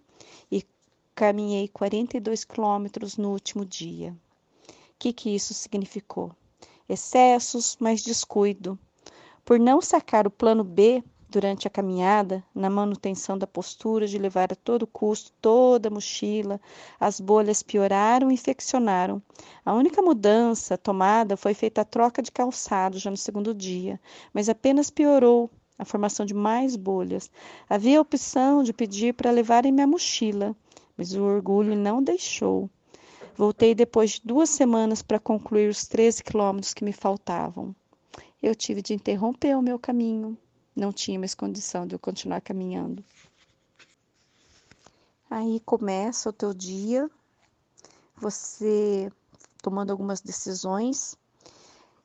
e 0.50 0.64
caminhei 1.14 1.68
42 1.68 2.44
quilômetros 2.44 3.16
no 3.16 3.30
último 3.30 3.64
dia 3.64 4.14
que, 5.02 5.12
que 5.12 5.34
isso 5.34 5.52
significou? 5.52 6.30
Excessos, 6.88 7.76
mas 7.80 8.04
descuido. 8.04 8.78
Por 9.44 9.58
não 9.58 9.80
sacar 9.80 10.28
o 10.28 10.30
plano 10.30 10.62
B 10.62 11.02
durante 11.32 11.66
a 11.66 11.70
caminhada, 11.70 12.44
na 12.54 12.68
manutenção 12.68 13.38
da 13.38 13.46
postura 13.46 14.06
de 14.06 14.18
levar 14.18 14.52
a 14.52 14.54
todo 14.54 14.86
custo 14.86 15.32
toda 15.40 15.88
a 15.88 15.90
mochila, 15.90 16.60
as 17.00 17.18
bolhas 17.18 17.62
pioraram 17.62 18.30
e 18.30 18.34
infeccionaram. 18.34 19.20
A 19.64 19.72
única 19.72 20.02
mudança 20.02 20.76
tomada 20.76 21.34
foi 21.34 21.54
feita 21.54 21.80
a 21.80 21.86
troca 21.86 22.22
de 22.22 22.30
calçado 22.30 22.98
já 22.98 23.10
no 23.10 23.16
segundo 23.16 23.54
dia, 23.54 23.98
mas 24.34 24.50
apenas 24.50 24.90
piorou 24.90 25.50
a 25.78 25.86
formação 25.86 26.26
de 26.26 26.34
mais 26.34 26.76
bolhas. 26.76 27.30
Havia 27.66 27.98
a 27.98 28.02
opção 28.02 28.62
de 28.62 28.74
pedir 28.74 29.14
para 29.14 29.30
levarem 29.30 29.72
minha 29.72 29.86
mochila, 29.86 30.54
mas 30.98 31.14
o 31.14 31.22
orgulho 31.22 31.74
não 31.74 32.02
deixou. 32.02 32.68
Voltei 33.34 33.74
depois 33.74 34.10
de 34.12 34.20
duas 34.22 34.50
semanas 34.50 35.00
para 35.00 35.18
concluir 35.18 35.70
os 35.70 35.86
13 35.86 36.22
quilômetros 36.22 36.74
que 36.74 36.84
me 36.84 36.92
faltavam. 36.92 37.74
Eu 38.42 38.54
tive 38.54 38.82
de 38.82 38.92
interromper 38.92 39.56
o 39.56 39.62
meu 39.62 39.78
caminho 39.78 40.36
não 40.74 40.92
tinha 40.92 41.18
mais 41.18 41.34
condição 41.34 41.86
de 41.86 41.94
eu 41.94 41.98
continuar 41.98 42.40
caminhando. 42.40 43.04
Aí 45.30 45.60
começa 45.60 46.28
o 46.28 46.32
teu 46.32 46.52
dia, 46.52 47.10
você 48.16 49.10
tomando 49.62 49.90
algumas 49.90 50.20
decisões, 50.20 51.16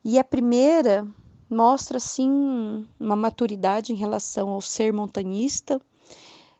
e 0.03 0.17
a 0.17 0.23
primeira 0.23 1.05
mostra 1.49 1.97
assim 1.97 2.87
uma 2.99 3.15
maturidade 3.15 3.91
em 3.91 3.95
relação 3.95 4.49
ao 4.49 4.61
ser 4.61 4.93
montanhista, 4.93 5.81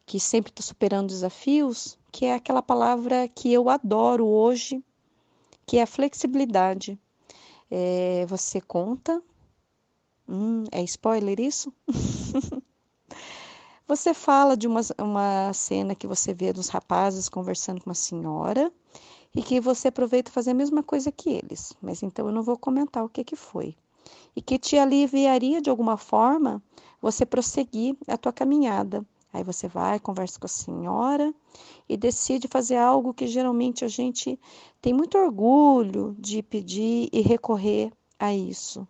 que 0.06 0.20
sempre 0.20 0.52
está 0.52 0.64
superando 0.64 1.08
desafios, 1.08 1.98
que 2.12 2.26
é 2.26 2.34
aquela 2.34 2.62
palavra 2.62 3.28
que 3.28 3.52
eu 3.52 3.70
adoro 3.70 4.26
hoje, 4.26 4.84
que 5.66 5.78
é 5.78 5.84
a 5.84 5.88
flexibilidade. 5.88 6.98
É, 7.70 8.26
você 8.28 8.62
conta 8.62 9.22
Hum, 10.30 10.66
é 10.72 10.84
spoiler 10.84 11.40
isso? 11.40 11.72
você 13.88 14.14
fala 14.14 14.58
de 14.58 14.68
uma, 14.68 14.82
uma 15.00 15.54
cena 15.54 15.96
que 15.96 16.06
você 16.06 16.34
vê 16.34 16.52
dos 16.52 16.68
rapazes 16.68 17.30
conversando 17.30 17.82
com 17.82 17.90
uma 17.90 17.96
senhora 17.96 18.72
e 19.34 19.42
que 19.42 19.62
você 19.62 19.88
aproveita 19.88 20.32
fazer 20.32 20.52
a 20.52 20.56
mesma 20.56 20.84
coisa 20.84 21.12
que 21.12 21.30
eles, 21.30 21.74
mas 21.82 22.04
então 22.04 22.28
eu 22.28 22.34
não 22.34 22.44
vou 22.44 22.58
comentar 22.58 23.06
o 23.06 23.10
que, 23.10 23.24
que 23.24 23.36
foi. 23.36 23.76
E 24.36 24.42
que 24.42 24.60
te 24.60 24.78
aliviaria 24.78 25.62
de 25.62 25.70
alguma 25.70 25.96
forma 25.96 26.62
você 27.02 27.26
prosseguir 27.26 27.96
a 28.08 28.18
tua 28.18 28.34
caminhada. 28.34 29.06
Aí 29.32 29.44
você 29.44 29.68
vai, 29.68 30.00
conversa 30.00 30.40
com 30.40 30.46
a 30.46 30.50
senhora 30.50 31.34
e 31.88 31.96
decide 31.96 32.48
fazer 32.48 32.78
algo 32.78 33.14
que 33.14 33.28
geralmente 33.28 33.86
a 33.86 33.88
gente 33.88 34.40
tem 34.82 34.94
muito 34.94 35.18
orgulho 35.18 36.16
de 36.20 36.42
pedir 36.42 37.10
e 37.14 37.22
recorrer 37.22 37.92
a 38.20 38.34
isso. 38.34 38.88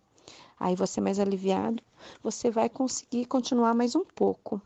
Aí 0.59 0.75
você 0.75 0.99
mais 0.99 1.19
aliviado, 1.19 1.83
você 2.21 2.49
vai 2.49 2.69
conseguir 2.69 3.25
continuar 3.25 3.73
mais 3.73 3.95
um 3.95 4.03
pouco. 4.03 4.61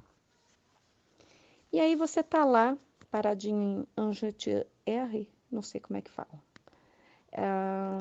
E 1.72 1.80
aí 1.80 1.96
você 1.96 2.22
tá 2.24 2.44
lá, 2.46 2.78
paradinho 3.10 3.88
em 3.98 4.02
Angete 4.02 4.66
R, 4.86 5.28
não 5.52 5.62
sei 5.62 5.80
como 5.82 5.98
é 5.98 6.02
que 6.02 6.12
fala. 6.12 6.42
Ah, 7.34 7.98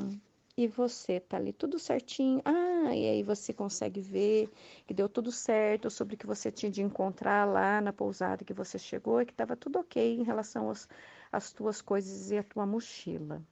e 0.57 0.67
você 0.67 1.21
tá 1.21 1.37
ali 1.37 1.53
tudo 1.53 1.79
certinho. 1.79 2.43
Ah, 2.45 2.95
e 2.95 3.09
aí 3.09 3.23
você 3.23 3.53
consegue 3.53 4.01
ver 4.01 4.51
que 4.87 4.93
deu 4.93 5.09
tudo 5.09 5.33
certo 5.33 5.91
sobre 5.91 6.15
o 6.15 6.19
que 6.19 6.27
você 6.27 6.51
tinha 6.51 6.71
de 6.71 6.83
encontrar 6.83 7.47
lá 7.47 7.81
na 7.81 7.93
pousada 7.93 8.45
que 8.45 8.53
você 8.53 8.79
chegou 8.79 9.23
e 9.23 9.27
que 9.27 9.33
estava 9.33 9.57
tudo 9.57 9.79
ok 9.79 10.17
em 10.17 10.23
relação 10.23 10.71
às, 10.71 10.89
às 11.33 11.53
tuas 11.53 11.81
coisas 11.81 12.31
e 12.31 12.39
à 12.39 12.43
tua 12.43 12.67
mochila. 12.67 13.43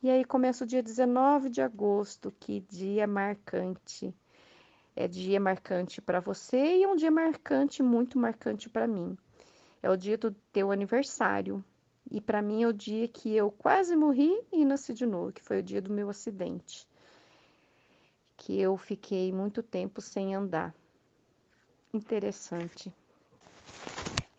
E 0.00 0.08
aí 0.08 0.24
começa 0.24 0.62
o 0.62 0.66
dia 0.66 0.82
19 0.82 1.50
de 1.50 1.60
agosto, 1.60 2.32
que 2.38 2.60
dia 2.60 3.06
marcante. 3.06 4.14
É 4.94 5.08
dia 5.08 5.40
marcante 5.40 6.00
para 6.00 6.20
você 6.20 6.76
e 6.76 6.84
é 6.84 6.88
um 6.88 6.94
dia 6.94 7.10
marcante, 7.10 7.82
muito 7.82 8.18
marcante 8.18 8.68
para 8.68 8.86
mim. 8.86 9.16
É 9.82 9.90
o 9.90 9.96
dia 9.96 10.16
do 10.16 10.32
teu 10.52 10.70
aniversário. 10.70 11.64
E 12.10 12.20
para 12.20 12.40
mim 12.40 12.62
é 12.62 12.68
o 12.68 12.72
dia 12.72 13.06
que 13.08 13.34
eu 13.34 13.50
quase 13.50 13.94
morri 13.96 14.40
e 14.52 14.64
nasci 14.64 14.94
de 14.94 15.04
novo, 15.04 15.32
que 15.32 15.42
foi 15.42 15.58
o 15.58 15.62
dia 15.62 15.82
do 15.82 15.92
meu 15.92 16.08
acidente. 16.08 16.86
Que 18.36 18.58
eu 18.58 18.76
fiquei 18.76 19.32
muito 19.32 19.62
tempo 19.62 20.00
sem 20.00 20.34
andar. 20.34 20.74
Interessante. 21.92 22.92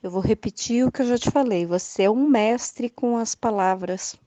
Eu 0.02 0.10
vou 0.10 0.22
repetir 0.22 0.88
o 0.88 0.92
que 0.92 1.02
eu 1.02 1.08
já 1.08 1.18
te 1.18 1.30
falei. 1.30 1.66
Você 1.66 2.04
é 2.04 2.10
um 2.10 2.28
mestre 2.28 2.90
com 2.90 3.18
as 3.18 3.36
palavras. 3.36 4.18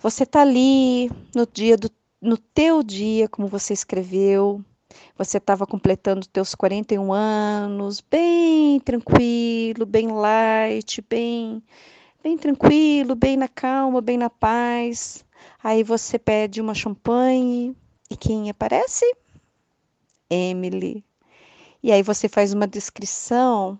Você 0.00 0.24
tá 0.24 0.42
ali 0.42 1.10
no 1.34 1.46
dia 1.46 1.76
do 1.76 1.90
no 2.20 2.36
teu 2.36 2.82
dia, 2.82 3.28
como 3.28 3.46
você 3.46 3.72
escreveu, 3.72 4.64
você 5.16 5.38
estava 5.38 5.66
completando 5.66 6.26
teus 6.26 6.54
41 6.54 7.12
anos, 7.12 8.00
bem 8.00 8.80
tranquilo, 8.80 9.86
bem 9.86 10.08
light, 10.08 11.00
bem 11.08 11.62
bem 12.22 12.36
tranquilo, 12.36 13.14
bem 13.14 13.36
na 13.36 13.48
calma, 13.48 14.00
bem 14.00 14.18
na 14.18 14.30
paz. 14.30 15.24
Aí 15.62 15.82
você 15.82 16.18
pede 16.18 16.60
uma 16.60 16.74
champanhe 16.74 17.76
e 18.10 18.16
quem 18.16 18.50
aparece? 18.50 19.04
Emily. 20.30 21.04
E 21.82 21.92
aí 21.92 22.02
você 22.02 22.28
faz 22.28 22.52
uma 22.52 22.66
descrição 22.66 23.78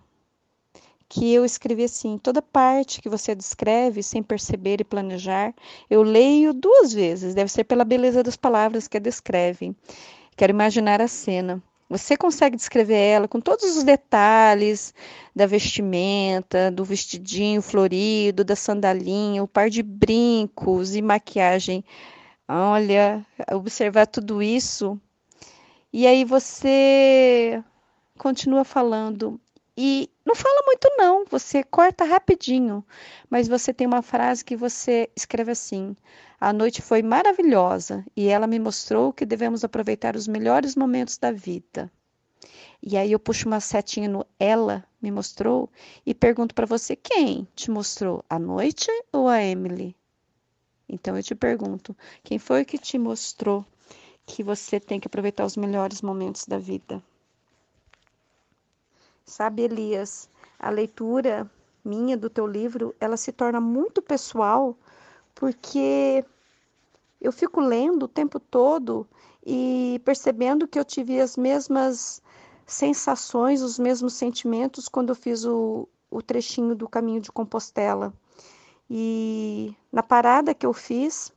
que 1.09 1.33
eu 1.33 1.43
escrevi 1.43 1.83
assim: 1.85 2.17
toda 2.19 2.41
parte 2.41 3.01
que 3.01 3.09
você 3.09 3.33
descreve 3.33 4.03
sem 4.03 4.21
perceber 4.21 4.79
e 4.79 4.85
planejar, 4.85 5.53
eu 5.89 6.03
leio 6.03 6.53
duas 6.53 6.93
vezes, 6.93 7.33
deve 7.33 7.51
ser 7.51 7.63
pela 7.63 7.83
beleza 7.83 8.21
das 8.23 8.37
palavras 8.37 8.87
que 8.87 8.97
a 8.97 9.01
descrevem. 9.01 9.75
Quero 10.37 10.51
imaginar 10.51 11.01
a 11.01 11.07
cena. 11.07 11.61
Você 11.89 12.15
consegue 12.15 12.55
descrever 12.55 12.95
ela 12.95 13.27
com 13.27 13.41
todos 13.41 13.75
os 13.75 13.83
detalhes 13.83 14.93
da 15.35 15.47
vestimenta, 15.47 16.69
do 16.69 16.85
vestidinho 16.85 17.63
florido, 17.63 18.43
da 18.43 18.55
sandalinha, 18.55 19.43
o 19.43 19.47
par 19.47 19.71
de 19.71 19.81
brincos 19.81 20.95
e 20.95 21.01
maquiagem. 21.01 21.83
Olha, 22.47 23.25
observar 23.51 24.05
tudo 24.05 24.41
isso. 24.41 25.01
E 25.91 26.05
aí 26.05 26.23
você 26.23 27.63
continua 28.19 28.63
falando. 28.63 29.41
E 29.75 30.09
não 30.29 30.35
fala 30.35 30.61
muito 30.63 30.87
não, 30.95 31.25
você 31.25 31.63
corta 31.63 32.03
rapidinho, 32.03 32.85
mas 33.31 33.47
você 33.47 33.73
tem 33.73 33.87
uma 33.87 34.03
frase 34.03 34.45
que 34.45 34.55
você 34.55 35.09
escreve 35.15 35.51
assim: 35.51 35.95
"A 36.39 36.53
noite 36.53 36.83
foi 36.83 37.01
maravilhosa 37.01 38.05
e 38.15 38.27
ela 38.27 38.45
me 38.45 38.59
mostrou 38.59 39.11
que 39.11 39.25
devemos 39.25 39.63
aproveitar 39.63 40.15
os 40.15 40.27
melhores 40.27 40.75
momentos 40.75 41.17
da 41.17 41.31
vida". 41.31 41.91
E 42.79 42.95
aí 42.95 43.11
eu 43.11 43.17
puxo 43.17 43.47
uma 43.47 43.59
setinha 43.59 44.07
no 44.07 44.23
ela 44.39 44.85
me 45.01 45.09
mostrou 45.09 45.67
e 46.05 46.13
pergunto 46.13 46.53
para 46.53 46.67
você 46.67 46.95
quem 46.95 47.47
te 47.55 47.71
mostrou, 47.71 48.23
a 48.29 48.37
noite 48.37 48.87
ou 49.11 49.27
a 49.27 49.43
Emily? 49.43 49.95
Então 50.87 51.17
eu 51.17 51.23
te 51.23 51.33
pergunto, 51.33 51.97
quem 52.23 52.37
foi 52.37 52.63
que 52.63 52.77
te 52.77 52.99
mostrou 52.99 53.65
que 54.27 54.43
você 54.43 54.79
tem 54.79 54.99
que 54.99 55.07
aproveitar 55.07 55.43
os 55.43 55.57
melhores 55.57 56.03
momentos 56.03 56.45
da 56.45 56.59
vida? 56.59 57.03
Sabe, 59.29 59.61
Elias, 59.61 60.27
a 60.57 60.71
leitura 60.71 61.49
minha 61.85 62.17
do 62.17 62.31
teu 62.31 62.47
livro, 62.47 62.95
ela 62.99 63.15
se 63.15 63.31
torna 63.31 63.61
muito 63.61 64.01
pessoal, 64.01 64.75
porque 65.35 66.25
eu 67.21 67.31
fico 67.31 67.61
lendo 67.61 68.03
o 68.03 68.07
tempo 68.07 68.39
todo 68.39 69.07
e 69.45 70.01
percebendo 70.03 70.67
que 70.67 70.79
eu 70.79 70.83
tive 70.83 71.21
as 71.21 71.37
mesmas 71.37 72.23
sensações, 72.65 73.61
os 73.61 73.77
mesmos 73.77 74.15
sentimentos 74.15 74.89
quando 74.89 75.09
eu 75.09 75.15
fiz 75.15 75.45
o, 75.45 75.87
o 76.09 76.23
trechinho 76.23 76.73
do 76.73 76.89
caminho 76.89 77.21
de 77.21 77.31
Compostela. 77.31 78.11
E 78.89 79.75
na 79.91 80.01
parada 80.01 80.55
que 80.55 80.65
eu 80.65 80.73
fiz, 80.73 81.31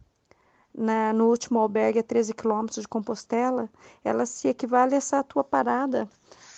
na, 0.75 1.13
no 1.13 1.29
último 1.29 1.59
albergue 1.59 1.99
a 1.99 2.03
13 2.03 2.33
quilômetros 2.33 2.81
de 2.81 2.89
Compostela, 2.89 3.69
ela 4.03 4.25
se 4.25 4.49
equivale 4.49 4.95
a 4.95 4.99
essa 4.99 5.23
tua 5.23 5.45
parada 5.45 6.09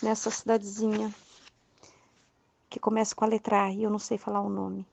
nessa 0.00 0.30
cidadezinha 0.30 1.12
que 2.68 2.80
começa 2.80 3.14
com 3.14 3.24
a 3.24 3.28
letra 3.28 3.64
A 3.64 3.70
e 3.72 3.82
eu 3.82 3.90
não 3.90 3.98
sei 3.98 4.18
falar 4.18 4.40
o 4.40 4.48
nome. 4.48 4.86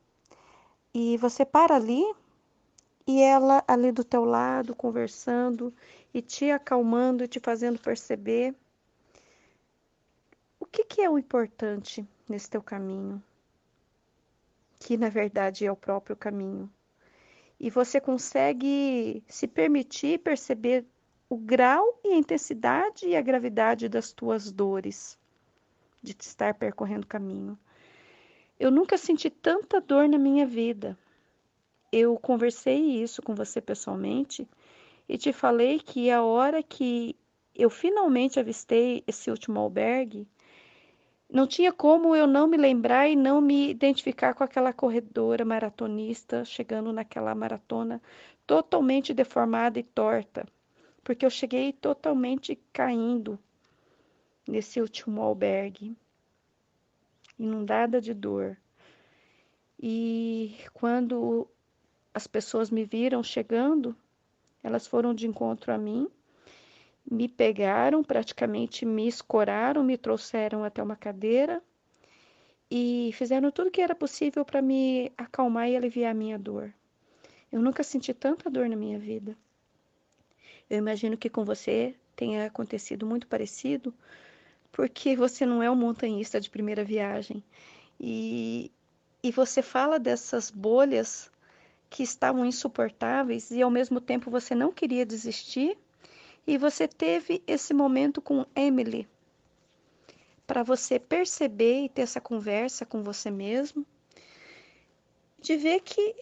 E 0.93 1.17
você 1.17 1.45
para 1.45 1.75
ali 1.75 2.03
e 3.07 3.21
ela 3.21 3.63
ali 3.67 3.91
do 3.91 4.03
teu 4.03 4.25
lado 4.25 4.75
conversando 4.75 5.73
e 6.13 6.21
te 6.21 6.51
acalmando 6.51 7.23
e 7.23 7.27
te 7.27 7.39
fazendo 7.39 7.79
perceber 7.79 8.53
o 10.59 10.65
que, 10.65 10.83
que 10.83 11.01
é 11.01 11.09
o 11.09 11.17
importante 11.17 12.07
nesse 12.27 12.49
teu 12.49 12.61
caminho, 12.61 13.21
que 14.79 14.97
na 14.97 15.09
verdade 15.09 15.65
é 15.65 15.71
o 15.71 15.75
próprio 15.75 16.15
caminho. 16.15 16.71
E 17.59 17.69
você 17.69 17.99
consegue 17.99 19.23
se 19.27 19.47
permitir 19.47 20.19
perceber 20.19 20.85
o 21.29 21.37
grau 21.37 21.99
e 22.03 22.09
a 22.09 22.17
intensidade 22.17 23.07
e 23.07 23.15
a 23.15 23.21
gravidade 23.21 23.87
das 23.87 24.11
tuas 24.11 24.51
dores 24.51 25.17
de 26.01 26.15
estar 26.19 26.53
percorrendo 26.53 27.05
o 27.05 27.09
caminho. 27.09 27.57
Eu 28.59 28.71
nunca 28.71 28.97
senti 28.97 29.29
tanta 29.29 29.81
dor 29.81 30.07
na 30.07 30.17
minha 30.17 30.45
vida. 30.45 30.97
Eu 31.91 32.17
conversei 32.17 33.01
isso 33.01 33.21
com 33.21 33.35
você 33.35 33.59
pessoalmente 33.59 34.47
e 35.09 35.17
te 35.17 35.33
falei 35.33 35.79
que 35.79 36.09
a 36.09 36.23
hora 36.23 36.63
que 36.63 37.15
eu 37.55 37.69
finalmente 37.69 38.39
avistei 38.39 39.03
esse 39.05 39.29
último 39.29 39.59
albergue, 39.59 40.27
não 41.29 41.47
tinha 41.47 41.71
como 41.71 42.15
eu 42.15 42.27
não 42.27 42.47
me 42.47 42.57
lembrar 42.57 43.07
e 43.07 43.15
não 43.15 43.39
me 43.39 43.69
identificar 43.69 44.33
com 44.33 44.43
aquela 44.43 44.73
corredora 44.73 45.45
maratonista 45.45 46.43
chegando 46.43 46.91
naquela 46.91 47.33
maratona 47.33 48.01
totalmente 48.45 49.13
deformada 49.13 49.79
e 49.79 49.83
torta, 49.83 50.45
porque 51.03 51.25
eu 51.25 51.29
cheguei 51.29 51.71
totalmente 51.71 52.59
caindo 52.73 53.39
nesse 54.51 54.81
último 54.81 55.21
albergue, 55.21 55.95
inundada 57.39 58.01
de 58.01 58.13
dor. 58.13 58.57
E 59.81 60.57
quando 60.73 61.47
as 62.13 62.27
pessoas 62.27 62.69
me 62.69 62.83
viram 62.83 63.23
chegando, 63.23 63.95
elas 64.61 64.85
foram 64.85 65.13
de 65.13 65.25
encontro 65.25 65.71
a 65.71 65.77
mim, 65.77 66.09
me 67.09 67.29
pegaram, 67.29 68.03
praticamente 68.03 68.85
me 68.85 69.07
escoraram, 69.07 69.83
me 69.83 69.97
trouxeram 69.97 70.65
até 70.65 70.83
uma 70.83 70.97
cadeira 70.97 71.63
e 72.69 73.11
fizeram 73.13 73.51
tudo 73.51 73.71
que 73.71 73.81
era 73.81 73.95
possível 73.95 74.43
para 74.43 74.61
me 74.61 75.11
acalmar 75.17 75.69
e 75.69 75.77
aliviar 75.77 76.11
a 76.11 76.13
minha 76.13 76.37
dor. 76.37 76.73
Eu 77.49 77.61
nunca 77.61 77.83
senti 77.83 78.13
tanta 78.13 78.49
dor 78.49 78.67
na 78.67 78.75
minha 78.75 78.99
vida. 78.99 79.35
Eu 80.69 80.77
imagino 80.77 81.17
que 81.17 81.29
com 81.29 81.43
você 81.43 81.95
tenha 82.15 82.45
acontecido 82.45 83.05
muito 83.05 83.27
parecido, 83.27 83.93
porque 84.71 85.15
você 85.15 85.45
não 85.45 85.61
é 85.61 85.69
um 85.69 85.75
montanhista 85.75 86.39
de 86.39 86.49
primeira 86.49 86.83
viagem. 86.83 87.43
E 87.99 88.71
e 89.23 89.31
você 89.31 89.61
fala 89.61 89.99
dessas 89.99 90.49
bolhas 90.49 91.29
que 91.89 92.01
estavam 92.01 92.45
insuportáveis 92.45 93.51
e 93.51 93.61
ao 93.61 93.69
mesmo 93.69 94.01
tempo 94.01 94.31
você 94.31 94.55
não 94.55 94.71
queria 94.71 95.05
desistir. 95.05 95.77
E 96.47 96.57
você 96.57 96.87
teve 96.87 97.43
esse 97.45 97.71
momento 97.71 98.19
com 98.19 98.45
Emily 98.55 99.07
para 100.47 100.63
você 100.63 100.99
perceber 100.99 101.85
e 101.85 101.89
ter 101.89 102.01
essa 102.01 102.19
conversa 102.19 102.85
com 102.85 103.03
você 103.03 103.29
mesmo, 103.29 103.85
de 105.39 105.55
ver 105.55 105.81
que 105.81 106.15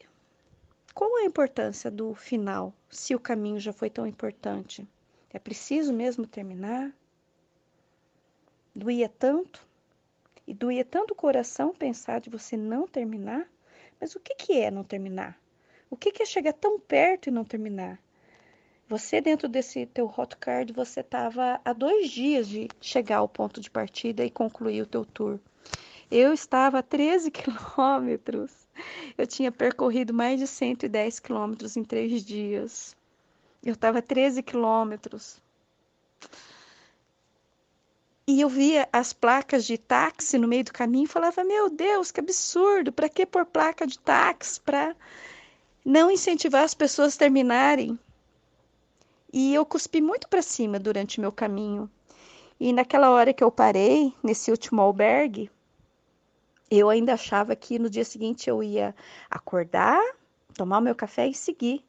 qual 0.93 1.15
a 1.15 1.23
importância 1.23 1.89
do 1.89 2.13
final, 2.13 2.73
se 2.89 3.15
o 3.15 3.19
caminho 3.19 3.59
já 3.59 3.71
foi 3.71 3.89
tão 3.89 4.05
importante. 4.05 4.85
É 5.31 5.39
preciso 5.39 5.93
mesmo 5.93 6.27
terminar? 6.27 6.93
Doía 8.79 9.09
tanto? 9.09 9.59
E 10.47 10.53
doía 10.53 10.85
tanto 10.85 11.11
o 11.11 11.15
coração 11.15 11.75
pensar 11.75 12.21
de 12.21 12.29
você 12.29 12.55
não 12.55 12.87
terminar. 12.87 13.45
Mas 13.99 14.15
o 14.15 14.21
que, 14.21 14.33
que 14.35 14.53
é 14.53 14.71
não 14.71 14.85
terminar? 14.85 15.37
O 15.89 15.97
que, 15.97 16.13
que 16.13 16.23
é 16.23 16.25
chegar 16.25 16.53
tão 16.53 16.79
perto 16.79 17.27
e 17.27 17.31
não 17.31 17.43
terminar? 17.43 17.99
Você, 18.87 19.19
dentro 19.19 19.49
desse 19.49 19.85
teu 19.85 20.05
hot 20.05 20.37
card, 20.37 20.71
você 20.71 21.01
estava 21.01 21.59
a 21.65 21.73
dois 21.73 22.09
dias 22.09 22.47
de 22.47 22.69
chegar 22.79 23.17
ao 23.17 23.27
ponto 23.27 23.59
de 23.59 23.69
partida 23.69 24.23
e 24.23 24.31
concluir 24.31 24.81
o 24.83 24.87
teu 24.87 25.03
tour. 25.03 25.39
Eu 26.09 26.31
estava 26.31 26.79
a 26.79 26.81
13 26.81 27.31
quilômetros. 27.35 28.65
Eu 29.17 29.27
tinha 29.27 29.51
percorrido 29.51 30.13
mais 30.13 30.39
de 30.39 30.47
110 30.47 31.19
quilômetros 31.19 31.75
em 31.75 31.83
três 31.83 32.23
dias. 32.23 32.95
Eu 33.61 33.73
estava 33.73 33.99
a 33.99 34.01
13 34.01 34.41
quilômetros. 34.41 35.41
E 38.29 38.41
eu 38.41 38.47
via 38.47 38.87
as 38.93 39.11
placas 39.11 39.65
de 39.65 39.75
táxi 39.75 40.37
no 40.37 40.47
meio 40.47 40.63
do 40.63 40.71
caminho 40.71 41.05
e 41.05 41.07
falava: 41.07 41.43
Meu 41.43 41.67
Deus, 41.67 42.11
que 42.11 42.19
absurdo! 42.19 42.91
Para 42.91 43.09
que 43.09 43.25
pôr 43.25 43.43
placa 43.43 43.87
de 43.87 43.97
táxi? 43.97 44.61
Para 44.61 44.95
não 45.83 46.11
incentivar 46.11 46.63
as 46.63 46.75
pessoas 46.75 47.15
a 47.15 47.17
terminarem. 47.17 47.97
E 49.33 49.51
eu 49.55 49.65
cuspi 49.65 49.99
muito 49.99 50.29
para 50.29 50.43
cima 50.43 50.77
durante 50.77 51.19
meu 51.19 51.31
caminho. 51.31 51.89
E 52.59 52.71
naquela 52.71 53.09
hora 53.09 53.33
que 53.33 53.43
eu 53.43 53.49
parei, 53.49 54.13
nesse 54.21 54.51
último 54.51 54.79
albergue, 54.79 55.49
eu 56.69 56.87
ainda 56.87 57.15
achava 57.15 57.55
que 57.55 57.79
no 57.79 57.89
dia 57.89 58.05
seguinte 58.05 58.47
eu 58.47 58.61
ia 58.61 58.95
acordar, 59.27 59.99
tomar 60.53 60.77
o 60.77 60.81
meu 60.81 60.93
café 60.93 61.27
e 61.27 61.33
seguir. 61.33 61.83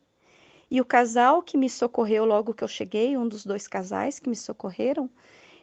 E 0.70 0.80
o 0.80 0.86
casal 0.86 1.42
que 1.42 1.58
me 1.58 1.68
socorreu 1.68 2.24
logo 2.24 2.54
que 2.54 2.64
eu 2.64 2.68
cheguei, 2.68 3.14
um 3.14 3.28
dos 3.28 3.44
dois 3.44 3.68
casais 3.68 4.18
que 4.18 4.30
me 4.30 4.36
socorreram, 4.36 5.10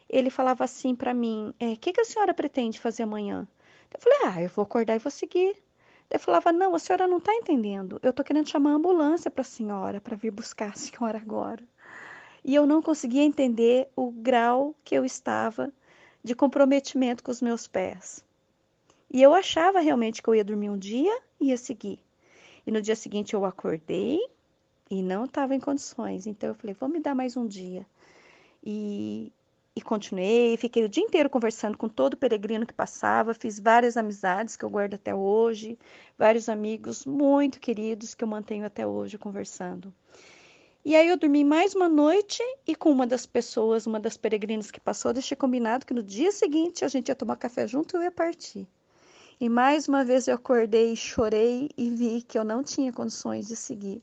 ele 0.08 0.30
falava 0.30 0.64
assim 0.64 0.94
para 0.94 1.12
mim: 1.12 1.54
O 1.60 1.64
é, 1.64 1.76
que, 1.76 1.92
que 1.92 2.00
a 2.00 2.04
senhora 2.04 2.32
pretende 2.32 2.80
fazer 2.80 3.02
amanhã? 3.02 3.46
Eu 3.92 4.00
falei: 4.00 4.18
Ah, 4.24 4.42
eu 4.42 4.48
vou 4.48 4.62
acordar 4.62 4.96
e 4.96 4.98
vou 4.98 5.10
seguir. 5.10 5.56
Ele 6.10 6.18
falava: 6.18 6.50
Não, 6.52 6.74
a 6.74 6.78
senhora 6.78 7.06
não 7.06 7.18
está 7.18 7.34
entendendo. 7.34 7.98
Eu 8.02 8.10
estou 8.10 8.24
querendo 8.24 8.48
chamar 8.48 8.70
a 8.70 8.74
ambulância 8.74 9.30
para 9.30 9.42
a 9.42 9.44
senhora, 9.44 10.00
para 10.00 10.16
vir 10.16 10.30
buscar 10.30 10.70
a 10.70 10.76
senhora 10.76 11.18
agora. 11.18 11.62
E 12.44 12.54
eu 12.54 12.66
não 12.66 12.80
conseguia 12.80 13.22
entender 13.22 13.88
o 13.94 14.10
grau 14.10 14.74
que 14.84 14.94
eu 14.94 15.04
estava 15.04 15.72
de 16.24 16.34
comprometimento 16.34 17.22
com 17.22 17.30
os 17.30 17.42
meus 17.42 17.66
pés. 17.66 18.24
E 19.10 19.22
eu 19.22 19.34
achava 19.34 19.80
realmente 19.80 20.22
que 20.22 20.28
eu 20.28 20.34
ia 20.34 20.44
dormir 20.44 20.70
um 20.70 20.78
dia 20.78 21.20
e 21.40 21.48
ia 21.48 21.56
seguir. 21.56 21.98
E 22.66 22.70
no 22.70 22.80
dia 22.80 22.96
seguinte 22.96 23.34
eu 23.34 23.44
acordei 23.44 24.18
e 24.90 25.02
não 25.02 25.24
estava 25.24 25.54
em 25.54 25.60
condições. 25.60 26.26
Então 26.26 26.50
eu 26.50 26.54
falei: 26.54 26.74
Vou 26.74 26.88
me 26.88 27.00
dar 27.00 27.14
mais 27.14 27.36
um 27.36 27.46
dia. 27.46 27.86
E 28.64 29.32
e 29.78 29.80
continuei, 29.80 30.56
fiquei 30.56 30.84
o 30.84 30.88
dia 30.88 31.04
inteiro 31.04 31.30
conversando 31.30 31.78
com 31.78 31.88
todo 31.88 32.16
peregrino 32.16 32.66
que 32.66 32.74
passava, 32.74 33.32
fiz 33.32 33.60
várias 33.60 33.96
amizades 33.96 34.56
que 34.56 34.64
eu 34.64 34.70
guardo 34.70 34.94
até 34.94 35.14
hoje, 35.14 35.78
vários 36.18 36.48
amigos 36.48 37.06
muito 37.06 37.60
queridos 37.60 38.12
que 38.12 38.24
eu 38.24 38.28
mantenho 38.28 38.66
até 38.66 38.84
hoje 38.84 39.16
conversando. 39.16 39.94
E 40.84 40.96
aí 40.96 41.06
eu 41.06 41.16
dormi 41.16 41.44
mais 41.44 41.76
uma 41.76 41.88
noite 41.88 42.42
e 42.66 42.74
com 42.74 42.90
uma 42.90 43.06
das 43.06 43.24
pessoas, 43.24 43.86
uma 43.86 44.00
das 44.00 44.16
peregrinas 44.16 44.68
que 44.68 44.80
passou, 44.80 45.12
deixei 45.12 45.36
combinado 45.36 45.86
que 45.86 45.94
no 45.94 46.02
dia 46.02 46.32
seguinte 46.32 46.84
a 46.84 46.88
gente 46.88 47.08
ia 47.08 47.14
tomar 47.14 47.36
café 47.36 47.64
junto 47.68 47.94
e 47.94 47.98
eu 47.98 48.02
ia 48.02 48.10
partir. 48.10 48.66
E 49.40 49.48
mais 49.48 49.86
uma 49.86 50.04
vez 50.04 50.26
eu 50.26 50.34
acordei, 50.34 50.96
chorei 50.96 51.70
e 51.76 51.88
vi 51.88 52.22
que 52.22 52.36
eu 52.36 52.42
não 52.42 52.64
tinha 52.64 52.92
condições 52.92 53.46
de 53.46 53.54
seguir. 53.54 54.02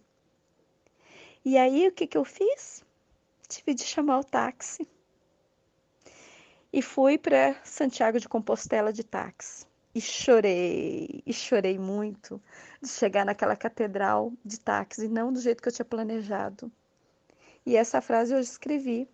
E 1.44 1.58
aí 1.58 1.86
o 1.86 1.92
que, 1.92 2.08
que 2.08 2.18
eu 2.18 2.24
fiz? 2.24 2.82
Tive 3.50 3.74
de 3.74 3.84
chamar 3.84 4.20
o 4.20 4.24
táxi 4.24 4.88
e 6.76 6.82
fui 6.82 7.18
para 7.18 7.56
Santiago 7.64 8.20
de 8.20 8.28
Compostela 8.28 8.92
de 8.92 9.02
táxi. 9.02 9.66
E 9.96 10.02
chorei, 10.02 11.24
e 11.26 11.32
chorei 11.32 11.80
muito 11.80 12.42
de 12.82 12.90
chegar 12.90 13.26
naquela 13.26 13.56
catedral 13.56 14.34
de 14.44 14.60
táxi, 14.60 15.08
não 15.08 15.32
do 15.32 15.40
jeito 15.40 15.64
que 15.64 15.70
eu 15.70 15.72
tinha 15.72 15.86
planejado. 15.86 16.70
E 17.66 17.78
essa 17.78 18.02
frase 18.02 18.34
eu 18.34 18.42
escrevi, 18.42 19.08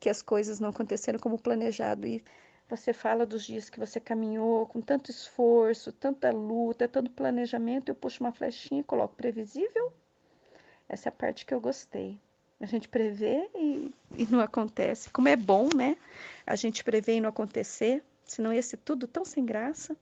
que 0.00 0.10
as 0.10 0.22
coisas 0.22 0.58
não 0.58 0.70
aconteceram 0.70 1.20
como 1.20 1.40
planejado. 1.40 2.04
E 2.04 2.20
você 2.68 2.92
fala 2.92 3.24
dos 3.24 3.44
dias 3.46 3.70
que 3.70 3.78
você 3.78 4.00
caminhou 4.00 4.66
com 4.66 4.80
tanto 4.80 5.08
esforço, 5.08 5.92
tanta 5.92 6.32
luta, 6.32 6.88
tanto 6.88 7.12
planejamento. 7.12 7.90
Eu 7.90 7.94
puxo 7.94 8.24
uma 8.24 8.32
flechinha 8.32 8.80
e 8.80 8.84
coloco 8.84 9.14
previsível. 9.14 9.92
Essa 10.88 11.10
é 11.10 11.10
a 11.10 11.12
parte 11.12 11.46
que 11.46 11.54
eu 11.54 11.60
gostei. 11.60 12.18
A 12.64 12.66
gente 12.66 12.88
prevê 12.88 13.46
e, 13.54 13.94
e 14.16 14.24
não 14.24 14.40
acontece. 14.40 15.10
Como 15.10 15.28
é 15.28 15.36
bom, 15.36 15.68
né? 15.76 15.98
A 16.46 16.56
gente 16.56 16.82
prevê 16.82 17.16
e 17.16 17.20
não 17.20 17.28
acontecer, 17.28 18.02
senão 18.24 18.54
ia 18.54 18.62
ser 18.62 18.78
tudo 18.78 19.06
tão 19.06 19.22
sem 19.22 19.44
graça. 19.44 19.94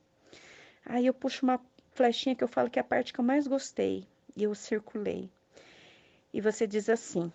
Aí 0.87 1.05
eu 1.05 1.13
puxo 1.13 1.45
uma 1.45 1.61
flechinha 1.93 2.37
que 2.37 2.45
eu 2.45 2.47
falo 2.47 2.71
que 2.71 2.79
é 2.79 2.83
a 2.83 2.85
parte 2.85 3.13
que 3.13 3.19
eu 3.19 3.25
mais 3.25 3.49
gostei 3.49 4.07
e 4.37 4.45
eu 4.45 4.55
circulei. 4.55 5.29
E 6.33 6.41
você 6.41 6.65
diz 6.65 6.89
assim: 6.89 7.33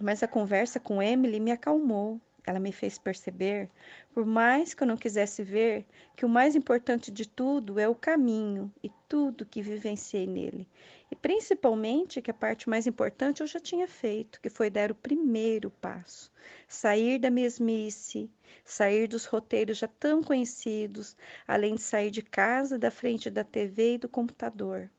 Mas 0.00 0.22
a 0.22 0.26
conversa 0.26 0.80
com 0.80 1.02
Emily 1.02 1.40
me 1.40 1.52
acalmou. 1.52 2.18
Ela 2.48 2.58
me 2.58 2.72
fez 2.72 2.96
perceber, 2.96 3.68
por 4.14 4.24
mais 4.24 4.72
que 4.72 4.82
eu 4.82 4.86
não 4.86 4.96
quisesse 4.96 5.42
ver, 5.42 5.84
que 6.16 6.24
o 6.24 6.28
mais 6.30 6.56
importante 6.56 7.10
de 7.10 7.28
tudo 7.28 7.78
é 7.78 7.86
o 7.86 7.94
caminho 7.94 8.72
e 8.82 8.90
tudo 9.06 9.44
que 9.44 9.60
vivenciei 9.60 10.26
nele. 10.26 10.66
E 11.10 11.14
principalmente 11.14 12.22
que 12.22 12.30
a 12.30 12.34
parte 12.34 12.66
mais 12.66 12.86
importante 12.86 13.42
eu 13.42 13.46
já 13.46 13.60
tinha 13.60 13.86
feito, 13.86 14.40
que 14.40 14.48
foi 14.48 14.70
dar 14.70 14.90
o 14.90 14.94
primeiro 14.94 15.70
passo, 15.70 16.32
sair 16.66 17.18
da 17.18 17.28
mesmice, 17.28 18.30
sair 18.64 19.06
dos 19.08 19.26
roteiros 19.26 19.76
já 19.76 19.86
tão 19.86 20.22
conhecidos, 20.22 21.18
além 21.46 21.74
de 21.74 21.82
sair 21.82 22.10
de 22.10 22.22
casa, 22.22 22.78
da 22.78 22.90
frente 22.90 23.28
da 23.28 23.44
TV 23.44 23.96
e 23.96 23.98
do 23.98 24.08
computador. 24.08 24.90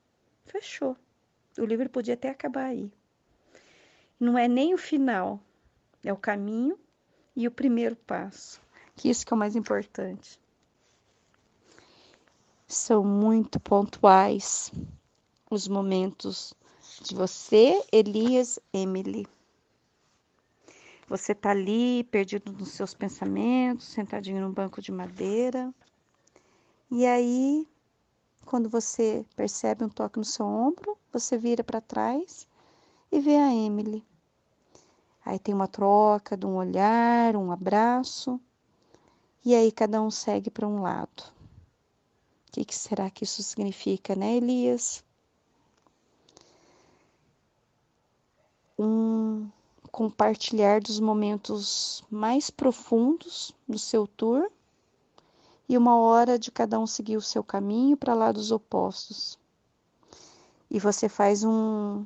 Fechou. 0.46 0.96
O 1.58 1.64
livro 1.64 1.90
podia 1.90 2.14
até 2.14 2.28
acabar 2.28 2.66
aí. 2.66 2.92
Não 4.20 4.38
é 4.38 4.46
nem 4.46 4.72
o 4.72 4.78
final, 4.78 5.40
é 6.04 6.12
o 6.12 6.16
caminho 6.16 6.78
e 7.40 7.48
o 7.48 7.50
primeiro 7.50 7.96
passo, 7.96 8.60
que 8.94 9.08
isso 9.08 9.24
que 9.24 9.32
é 9.32 9.34
o 9.34 9.38
mais 9.38 9.56
importante. 9.56 10.38
São 12.68 13.02
muito 13.02 13.58
pontuais 13.58 14.70
os 15.50 15.66
momentos 15.66 16.52
de 17.00 17.14
você, 17.14 17.82
Elias, 17.90 18.58
Emily. 18.74 19.26
Você 21.08 21.34
tá 21.34 21.50
ali, 21.50 22.04
perdido 22.04 22.52
nos 22.52 22.72
seus 22.72 22.92
pensamentos, 22.92 23.86
sentadinho 23.86 24.42
num 24.42 24.52
banco 24.52 24.82
de 24.82 24.92
madeira. 24.92 25.74
E 26.90 27.06
aí, 27.06 27.66
quando 28.44 28.68
você 28.68 29.24
percebe 29.34 29.82
um 29.82 29.88
toque 29.88 30.18
no 30.18 30.24
seu 30.26 30.44
ombro, 30.44 30.98
você 31.10 31.38
vira 31.38 31.64
para 31.64 31.80
trás 31.80 32.46
e 33.10 33.18
vê 33.18 33.36
a 33.36 33.52
Emily. 33.52 34.04
Aí 35.24 35.38
tem 35.38 35.54
uma 35.54 35.68
troca 35.68 36.36
de 36.36 36.46
um 36.46 36.56
olhar, 36.56 37.36
um 37.36 37.52
abraço, 37.52 38.40
e 39.44 39.54
aí 39.54 39.70
cada 39.70 40.00
um 40.02 40.10
segue 40.10 40.50
para 40.50 40.66
um 40.66 40.82
lado. 40.82 41.22
O 42.48 42.52
que, 42.52 42.64
que 42.64 42.74
será 42.74 43.10
que 43.10 43.24
isso 43.24 43.42
significa, 43.42 44.16
né, 44.16 44.36
Elias? 44.36 45.04
Um 48.78 49.48
compartilhar 49.90 50.80
dos 50.80 50.98
momentos 51.00 52.02
mais 52.10 52.48
profundos 52.48 53.52
do 53.68 53.78
seu 53.78 54.06
tour 54.06 54.50
e 55.68 55.76
uma 55.76 55.96
hora 55.96 56.38
de 56.38 56.50
cada 56.50 56.78
um 56.78 56.86
seguir 56.86 57.16
o 57.16 57.22
seu 57.22 57.44
caminho 57.44 57.96
para 57.96 58.14
lados 58.14 58.50
opostos. 58.50 59.38
E 60.70 60.78
você 60.78 61.08
faz 61.08 61.44
um 61.44 62.04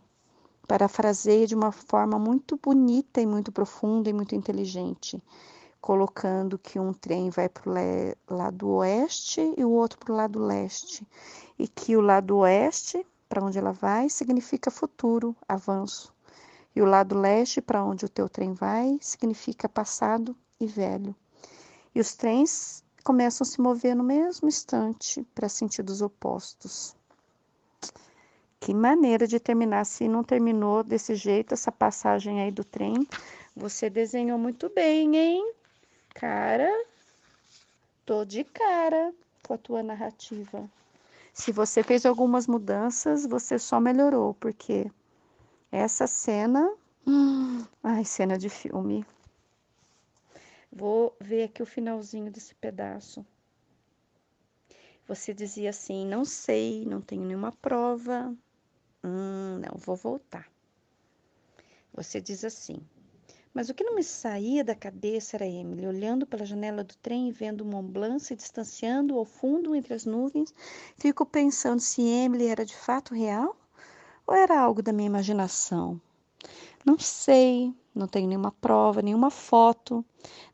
parafraseia 0.67 1.47
de 1.47 1.55
uma 1.55 1.73
forma 1.73 2.19
muito 2.19 2.59
bonita 2.63 3.21
e 3.21 3.27
muito 3.27 3.53
profunda 3.53 4.09
e 4.09 4.13
muito 4.13 4.35
inteligente, 4.35 5.23
colocando 5.81 6.59
que 6.59 6.79
um 6.79 6.93
trem 6.93 7.31
vai 7.31 7.49
para 7.49 7.71
o 7.71 8.35
lado 8.35 8.69
oeste 8.69 9.41
e 9.57 9.65
o 9.65 9.71
outro 9.71 9.99
para 9.99 10.13
o 10.13 10.17
lado 10.17 10.39
leste, 10.39 11.07
e 11.59 11.69
que 11.69 11.97
o 11.97 12.01
lado 12.01 12.39
oeste, 12.39 13.07
para 13.29 13.45
onde 13.45 13.59
ela 13.59 13.73
vai, 13.73 14.09
significa 14.09 14.71
futuro, 14.71 15.37
avanço, 15.49 16.13
e 16.75 16.81
o 16.81 16.87
lado 16.87 17.19
leste, 17.19 17.61
para 17.61 17.85
onde 17.85 18.05
o 18.05 18.09
teu 18.09 18.29
trem 18.29 18.53
vai, 18.53 18.99
significa 19.01 19.69
passado 19.69 20.37
e 20.59 20.67
velho. 20.67 21.15
E 21.95 22.01
os 22.01 22.15
trens 22.15 22.83
começam 23.05 23.45
a 23.45 23.49
se 23.49 23.61
mover 23.61 23.95
no 23.95 24.03
mesmo 24.03 24.49
instante 24.49 25.23
para 25.35 25.49
sentidos 25.49 26.01
opostos. 26.01 26.97
Que 28.65 28.73
maneira 28.73 29.27
de 29.27 29.39
terminar. 29.39 29.85
Se 29.85 30.09
não 30.09 30.25
terminou 30.25 30.83
desse 30.83 31.15
jeito, 31.15 31.53
essa 31.53 31.71
passagem 31.71 32.41
aí 32.41 32.51
do 32.51 32.65
trem, 32.65 33.07
você 33.55 33.91
desenhou 33.91 34.39
muito 34.39 34.71
bem, 34.71 35.15
hein? 35.15 35.53
Cara, 36.15 36.67
tô 38.07 38.25
de 38.25 38.43
cara 38.43 39.13
com 39.47 39.53
a 39.53 39.59
tua 39.59 39.83
narrativa. 39.83 40.67
Se 41.31 41.53
você 41.53 41.83
fez 41.83 42.07
algumas 42.07 42.47
mudanças, 42.47 43.27
você 43.27 43.59
só 43.59 43.79
melhorou, 43.79 44.33
porque 44.33 44.91
essa 45.71 46.07
cena. 46.07 46.73
Hum, 47.07 47.67
ai, 47.83 48.03
cena 48.03 48.39
de 48.39 48.49
filme. 48.49 49.05
Vou 50.73 51.15
ver 51.21 51.43
aqui 51.45 51.63
o 51.63 51.67
finalzinho 51.67 52.33
desse 52.33 52.55
pedaço. 52.55 53.27
Você 55.07 55.35
dizia 55.35 55.69
assim: 55.69 56.07
não 56.07 56.25
sei, 56.25 56.87
não 56.87 57.03
tenho 57.03 57.25
nenhuma 57.25 57.53
prova. 57.53 58.35
Hum, 59.05 59.61
não, 59.61 59.79
vou 59.79 59.95
voltar. 59.95 60.51
Você 61.93 62.21
diz 62.21 62.45
assim: 62.45 62.81
mas 63.55 63.69
o 63.69 63.75
que 63.75 63.85
não 63.85 63.95
me 63.95 64.03
saía 64.03 64.65
da 64.65 64.75
cabeça 64.75 65.37
era 65.37 65.47
Emily, 65.47 65.87
olhando 65.87 66.27
pela 66.27 66.45
janela 66.45 66.83
do 66.83 66.97
trem 66.97 67.29
e 67.29 67.33
vendo 67.33 67.61
o 67.61 67.65
Mont 67.65 67.89
Blanc 67.89 68.19
se 68.19 68.35
distanciando 68.35 69.17
ao 69.17 69.25
fundo 69.25 69.77
entre 69.77 69.95
as 69.95 70.05
nuvens. 70.05 70.53
Fico 70.99 71.25
pensando 71.25 71.79
se 71.79 72.03
Emily 72.03 72.49
era 72.49 72.67
de 72.67 72.75
fato 72.75 73.15
real 73.15 73.57
ou 74.27 74.35
era 74.35 74.59
algo 74.59 74.83
da 74.83 74.93
minha 74.93 75.07
imaginação? 75.07 76.01
Não 76.85 76.99
sei, 76.99 77.73
não 77.95 78.09
tenho 78.09 78.27
nenhuma 78.27 78.51
prova, 78.51 79.01
nenhuma 79.01 79.31
foto. 79.31 80.05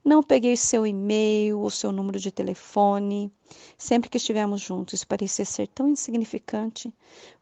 Não 0.05 0.23
peguei 0.23 0.57
seu 0.57 0.87
e-mail 0.87 1.61
ou 1.61 1.71
seu 1.71 1.91
número 1.91 2.19
de 2.19 2.31
telefone. 2.31 3.33
Sempre 3.79 4.11
que 4.11 4.19
estivemos 4.19 4.61
juntos, 4.61 4.95
isso 4.95 5.07
parecia 5.07 5.45
ser 5.45 5.67
tão 5.69 5.89
insignificante. 5.89 6.93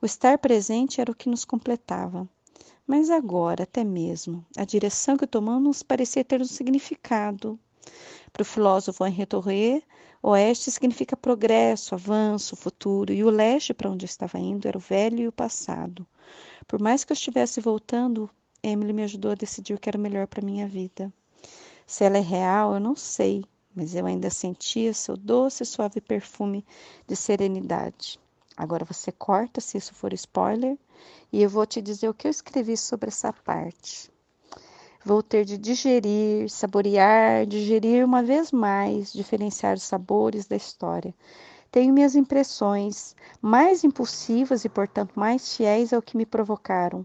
O 0.00 0.06
estar 0.06 0.38
presente 0.38 1.00
era 1.00 1.10
o 1.10 1.14
que 1.14 1.28
nos 1.28 1.44
completava. 1.44 2.28
Mas 2.86 3.10
agora, 3.10 3.64
até 3.64 3.82
mesmo, 3.82 4.46
a 4.56 4.64
direção 4.64 5.16
que 5.16 5.26
tomamos 5.26 5.82
parecia 5.82 6.24
ter 6.24 6.40
um 6.40 6.46
significado. 6.46 7.58
Para 8.32 8.42
o 8.42 8.46
filósofo 8.46 9.04
Henri 9.04 9.26
Torre, 9.26 9.82
oeste 10.22 10.70
significa 10.70 11.16
progresso, 11.16 11.94
avanço, 11.94 12.54
futuro, 12.56 13.12
e 13.12 13.24
o 13.24 13.30
leste, 13.30 13.74
para 13.74 13.90
onde 13.90 14.04
eu 14.04 14.08
estava 14.08 14.38
indo, 14.38 14.68
era 14.68 14.78
o 14.78 14.80
velho 14.80 15.20
e 15.20 15.28
o 15.28 15.32
passado. 15.32 16.06
Por 16.66 16.80
mais 16.80 17.04
que 17.04 17.12
eu 17.12 17.14
estivesse 17.14 17.60
voltando, 17.60 18.30
Emily 18.62 18.92
me 18.92 19.04
ajudou 19.04 19.30
a 19.30 19.34
decidir 19.34 19.74
o 19.74 19.78
que 19.78 19.88
era 19.88 19.98
melhor 19.98 20.26
para 20.26 20.44
minha 20.44 20.66
vida. 20.66 21.12
Se 21.86 22.04
ela 22.04 22.18
é 22.18 22.20
real, 22.20 22.74
eu 22.74 22.80
não 22.80 22.96
sei, 22.96 23.44
mas 23.74 23.94
eu 23.94 24.04
ainda 24.04 24.30
sentia 24.30 24.92
seu 24.92 25.16
doce 25.16 25.62
e 25.62 25.66
suave 25.66 26.00
perfume 26.00 26.64
de 27.06 27.14
serenidade. 27.16 28.18
Agora 28.56 28.84
você 28.84 29.12
corta 29.12 29.60
se 29.60 29.78
isso 29.78 29.94
for 29.94 30.12
spoiler, 30.12 30.76
e 31.32 31.42
eu 31.42 31.48
vou 31.48 31.64
te 31.64 31.80
dizer 31.80 32.08
o 32.08 32.14
que 32.14 32.26
eu 32.26 32.30
escrevi 32.30 32.76
sobre 32.76 33.08
essa 33.08 33.32
parte. 33.32 34.10
Vou 35.04 35.22
ter 35.22 35.44
de 35.44 35.56
digerir, 35.56 36.50
saborear, 36.50 37.46
digerir 37.46 38.04
uma 38.04 38.22
vez 38.22 38.50
mais, 38.50 39.12
diferenciar 39.12 39.76
os 39.76 39.84
sabores 39.84 40.46
da 40.46 40.56
história, 40.56 41.14
tenho 41.70 41.92
minhas 41.92 42.16
impressões, 42.16 43.14
mais 43.42 43.84
impulsivas 43.84 44.64
e, 44.64 44.68
portanto, 44.68 45.12
mais 45.14 45.54
fiéis 45.54 45.92
ao 45.92 46.00
que 46.00 46.16
me 46.16 46.24
provocaram, 46.24 47.04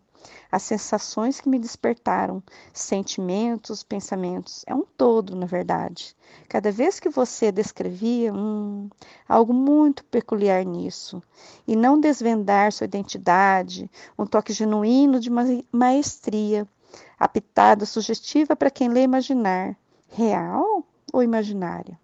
as 0.52 0.64
sensações 0.64 1.42
que 1.42 1.50
me 1.50 1.58
despertaram, 1.58 2.42
sentimentos, 2.72 3.84
pensamentos. 3.84 4.64
É 4.68 4.74
um 4.74 4.84
todo, 4.84 5.36
na 5.36 5.46
verdade. 5.46 6.16
Cada 6.48 6.72
vez 6.72 7.00
que 7.00 7.10
você 7.10 7.52
descrevia, 7.52 8.34
hum, 8.34 8.90
algo 9.28 9.54
muito 9.54 10.04
peculiar 10.06 10.64
nisso. 10.64 11.22
E 11.68 11.76
não 11.76 12.00
desvendar 12.00 12.72
sua 12.72 12.86
identidade, 12.86 13.90
um 14.18 14.26
toque 14.26 14.54
genuíno 14.54 15.20
de 15.20 15.30
maestria, 15.72 16.68
a 17.20 17.28
pitada 17.28 17.86
sugestiva 17.86 18.56
para 18.56 18.72
quem 18.72 18.90
lê 18.90 19.02
imaginar. 19.02 19.76
Real 20.10 20.84
ou 21.12 21.24
imaginária? 21.24 22.00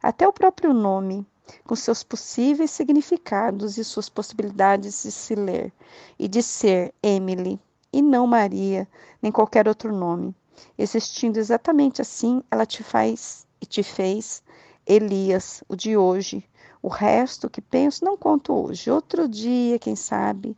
Até 0.00 0.28
o 0.28 0.32
próprio 0.32 0.72
nome, 0.72 1.26
com 1.64 1.76
seus 1.76 2.02
possíveis 2.02 2.70
significados 2.70 3.78
e 3.78 3.84
suas 3.84 4.08
possibilidades 4.08 5.02
de 5.02 5.12
se 5.12 5.34
ler 5.34 5.72
e 6.18 6.26
de 6.28 6.42
ser 6.42 6.94
Emily 7.02 7.60
e 7.92 8.02
não 8.02 8.26
Maria, 8.26 8.88
nem 9.22 9.30
qualquer 9.30 9.68
outro 9.68 9.94
nome. 9.94 10.34
Existindo 10.76 11.38
exatamente 11.38 12.02
assim, 12.02 12.42
ela 12.50 12.66
te 12.66 12.82
faz 12.82 13.46
e 13.60 13.66
te 13.66 13.82
fez 13.82 14.42
Elias, 14.86 15.62
o 15.68 15.76
de 15.76 15.96
hoje. 15.96 16.44
O 16.82 16.88
resto 16.88 17.48
que 17.48 17.62
penso 17.62 18.04
não 18.04 18.16
conto 18.16 18.52
hoje. 18.52 18.90
Outro 18.90 19.26
dia, 19.28 19.78
quem 19.78 19.96
sabe. 19.96 20.56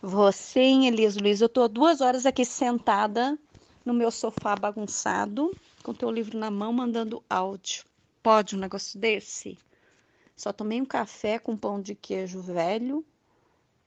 Você, 0.00 0.60
hein, 0.60 0.88
Elias 0.88 1.16
Luiz? 1.16 1.40
Eu 1.40 1.46
estou 1.46 1.68
duas 1.68 2.00
horas 2.00 2.26
aqui 2.26 2.44
sentada 2.44 3.38
no 3.84 3.94
meu 3.94 4.10
sofá 4.10 4.56
bagunçado, 4.56 5.54
com 5.82 5.94
teu 5.94 6.10
livro 6.10 6.36
na 6.36 6.50
mão, 6.50 6.72
mandando 6.72 7.22
áudio. 7.28 7.84
Pode 8.22 8.56
um 8.56 8.58
negócio 8.58 8.98
desse? 8.98 9.56
Só 10.38 10.52
tomei 10.52 10.80
um 10.80 10.86
café 10.86 11.36
com 11.36 11.56
pão 11.56 11.82
de 11.82 11.96
queijo 11.96 12.40
velho 12.40 13.04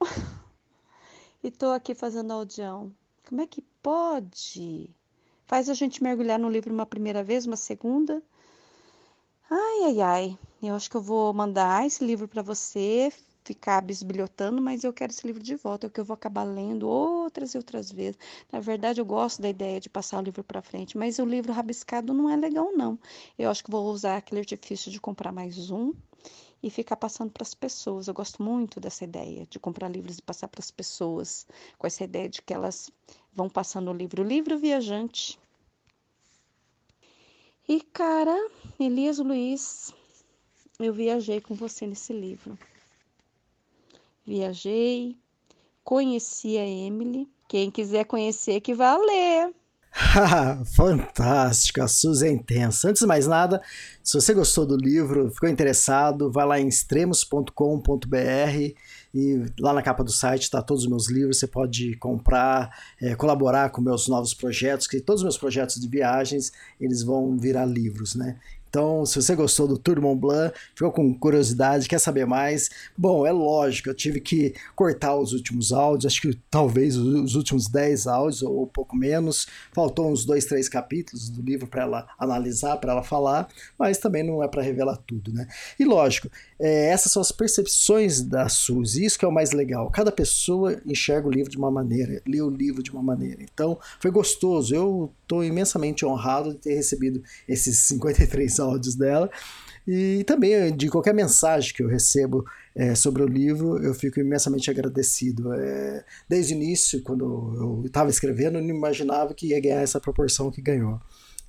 e 1.41 1.49
tô 1.49 1.67
aqui 1.67 1.95
fazendo 1.95 2.33
audião. 2.33 2.93
Como 3.25 3.39
é 3.39 3.47
que 3.47 3.61
pode? 3.81 4.89
Faz 5.45 5.69
a 5.69 5.73
gente 5.73 6.03
mergulhar 6.03 6.37
no 6.37 6.49
livro 6.49 6.73
uma 6.73 6.85
primeira 6.85 7.23
vez, 7.23 7.45
uma 7.45 7.55
segunda. 7.55 8.21
Ai, 9.49 9.83
ai, 9.85 10.01
ai. 10.01 10.39
Eu 10.61 10.75
acho 10.75 10.89
que 10.89 10.97
eu 10.97 11.01
vou 11.01 11.33
mandar 11.33 11.87
esse 11.87 12.03
livro 12.03 12.27
para 12.27 12.41
você 12.41 13.13
ficar 13.45 13.79
bisbilhotando, 13.81 14.61
mas 14.61 14.83
eu 14.83 14.91
quero 14.91 15.13
esse 15.13 15.25
livro 15.25 15.41
de 15.41 15.55
volta, 15.55 15.87
é 15.87 15.89
o 15.89 15.89
que 15.89 16.01
eu 16.01 16.05
vou 16.05 16.15
acabar 16.15 16.43
lendo 16.43 16.85
outras 16.85 17.53
e 17.53 17.57
outras 17.57 17.89
vezes. 17.89 18.19
Na 18.51 18.59
verdade, 18.59 18.99
eu 18.99 19.05
gosto 19.05 19.41
da 19.41 19.47
ideia 19.47 19.79
de 19.79 19.89
passar 19.89 20.19
o 20.19 20.21
livro 20.21 20.43
para 20.43 20.61
frente, 20.61 20.97
mas 20.97 21.17
o 21.17 21.23
livro 21.23 21.53
rabiscado 21.53 22.13
não 22.13 22.29
é 22.29 22.35
legal, 22.35 22.73
não. 22.73 22.99
Eu 23.39 23.49
acho 23.49 23.63
que 23.63 23.71
vou 23.71 23.89
usar 23.89 24.17
aquele 24.17 24.41
artifício 24.41 24.91
de 24.91 24.99
comprar 24.99 25.31
mais 25.31 25.71
um 25.71 25.93
e 26.61 26.69
ficar 26.69 26.95
passando 26.95 27.31
para 27.31 27.43
as 27.43 27.53
pessoas. 27.53 28.07
Eu 28.07 28.13
gosto 28.13 28.43
muito 28.43 28.79
dessa 28.79 29.03
ideia 29.03 29.47
de 29.49 29.59
comprar 29.59 29.89
livros 29.89 30.17
e 30.17 30.21
passar 30.21 30.47
para 30.47 30.59
as 30.59 30.71
pessoas, 30.71 31.47
com 31.77 31.87
essa 31.87 32.03
ideia 32.03 32.29
de 32.29 32.41
que 32.41 32.53
elas 32.53 32.91
vão 33.33 33.49
passando 33.49 33.89
o 33.89 33.93
livro, 33.93 34.21
o 34.23 34.25
livro 34.25 34.57
viajante. 34.57 35.39
E 37.67 37.81
cara, 37.81 38.35
Elias 38.79 39.17
Luiz, 39.19 39.93
eu 40.79 40.93
viajei 40.93 41.39
com 41.39 41.55
você 41.55 41.87
nesse 41.87 42.11
livro. 42.11 42.57
Viajei, 44.25 45.17
conheci 45.83 46.57
a 46.57 46.65
Emily. 46.65 47.27
Quem 47.47 47.71
quiser 47.71 48.05
conhecer, 48.05 48.61
que 48.61 48.73
vá 48.73 48.97
ler. 48.97 49.53
Fantástica, 50.73 51.87
Suzy 51.87 52.27
é 52.27 52.31
intensa. 52.31 52.89
Antes 52.89 53.01
de 53.01 53.07
mais 53.07 53.27
nada, 53.27 53.61
se 54.03 54.13
você 54.13 54.33
gostou 54.33 54.65
do 54.65 54.77
livro, 54.77 55.29
ficou 55.31 55.49
interessado, 55.49 56.31
vai 56.31 56.45
lá 56.45 56.59
em 56.59 56.67
extremos.com.br 56.67 57.53
e 59.13 59.45
lá 59.59 59.73
na 59.73 59.81
capa 59.81 60.03
do 60.03 60.11
site 60.11 60.43
está 60.43 60.61
todos 60.61 60.83
os 60.83 60.89
meus 60.89 61.09
livros. 61.09 61.39
Você 61.39 61.47
pode 61.47 61.97
comprar, 61.97 62.73
é, 63.01 63.15
colaborar 63.15 63.69
com 63.69 63.81
meus 63.81 64.07
novos 64.07 64.33
projetos, 64.33 64.87
que 64.87 65.01
todos 65.01 65.21
os 65.21 65.25
meus 65.25 65.37
projetos 65.37 65.75
de 65.75 65.87
viagens 65.87 66.51
eles 66.79 67.03
vão 67.03 67.37
virar 67.37 67.65
livros, 67.65 68.15
né? 68.15 68.39
Então, 68.71 69.05
se 69.05 69.21
você 69.21 69.35
gostou 69.35 69.67
do 69.67 69.77
Tour 69.77 69.99
Mont 70.01 70.17
Blanc, 70.17 70.57
ficou 70.73 70.93
com 70.93 71.13
curiosidade, 71.13 71.89
quer 71.89 71.99
saber 71.99 72.25
mais, 72.25 72.69
bom, 72.97 73.27
é 73.27 73.31
lógico, 73.31 73.89
eu 73.89 73.93
tive 73.93 74.21
que 74.21 74.55
cortar 74.73 75.13
os 75.17 75.33
últimos 75.33 75.73
áudios, 75.73 76.05
acho 76.05 76.21
que 76.21 76.39
talvez 76.49 76.95
os 76.95 77.35
últimos 77.35 77.67
10 77.67 78.07
áudios 78.07 78.41
ou 78.41 78.65
pouco 78.65 78.95
menos. 78.95 79.45
Faltou 79.73 80.09
uns 80.09 80.23
dois, 80.23 80.45
três 80.45 80.69
capítulos 80.69 81.27
do 81.29 81.41
livro 81.41 81.67
para 81.67 81.81
ela 81.81 82.07
analisar, 82.17 82.77
para 82.77 82.93
ela 82.93 83.03
falar, 83.03 83.49
mas 83.77 83.97
também 83.97 84.23
não 84.23 84.41
é 84.41 84.47
para 84.47 84.61
revelar 84.61 84.95
tudo, 85.05 85.33
né? 85.33 85.45
E 85.77 85.83
lógico, 85.83 86.29
é, 86.57 86.87
essas 86.87 87.11
são 87.11 87.21
as 87.21 87.31
percepções 87.33 88.21
da 88.21 88.47
Suzy, 88.47 89.03
isso 89.03 89.19
que 89.19 89.25
é 89.25 89.27
o 89.27 89.33
mais 89.33 89.51
legal. 89.51 89.89
Cada 89.91 90.13
pessoa 90.13 90.81
enxerga 90.85 91.27
o 91.27 91.31
livro 91.31 91.51
de 91.51 91.57
uma 91.57 91.69
maneira, 91.69 92.21
lê 92.25 92.41
o 92.41 92.49
livro 92.49 92.81
de 92.81 92.91
uma 92.91 93.03
maneira. 93.03 93.43
Então, 93.43 93.77
foi 93.99 94.11
gostoso. 94.11 94.73
Eu 94.73 95.11
estou 95.23 95.43
imensamente 95.43 96.05
honrado 96.05 96.53
de 96.53 96.59
ter 96.59 96.75
recebido 96.75 97.21
esses 97.47 97.77
53 97.79 98.60
áudios 98.61 98.95
dela. 98.95 99.29
E 99.87 100.23
também 100.25 100.75
de 100.75 100.89
qualquer 100.89 101.13
mensagem 101.13 101.73
que 101.73 101.81
eu 101.81 101.87
recebo 101.87 102.45
é, 102.75 102.93
sobre 102.93 103.23
o 103.23 103.27
livro, 103.27 103.83
eu 103.83 103.93
fico 103.93 104.19
imensamente 104.19 104.69
agradecido. 104.69 105.51
É, 105.53 106.05
desde 106.29 106.53
o 106.53 106.55
início, 106.55 107.01
quando 107.01 107.25
eu 107.57 107.83
estava 107.85 108.09
escrevendo, 108.09 108.57
eu 108.57 108.61
não 108.61 108.69
imaginava 108.69 109.33
que 109.33 109.47
ia 109.47 109.59
ganhar 109.59 109.81
essa 109.81 109.99
proporção 109.99 110.51
que 110.51 110.61
ganhou. 110.61 110.99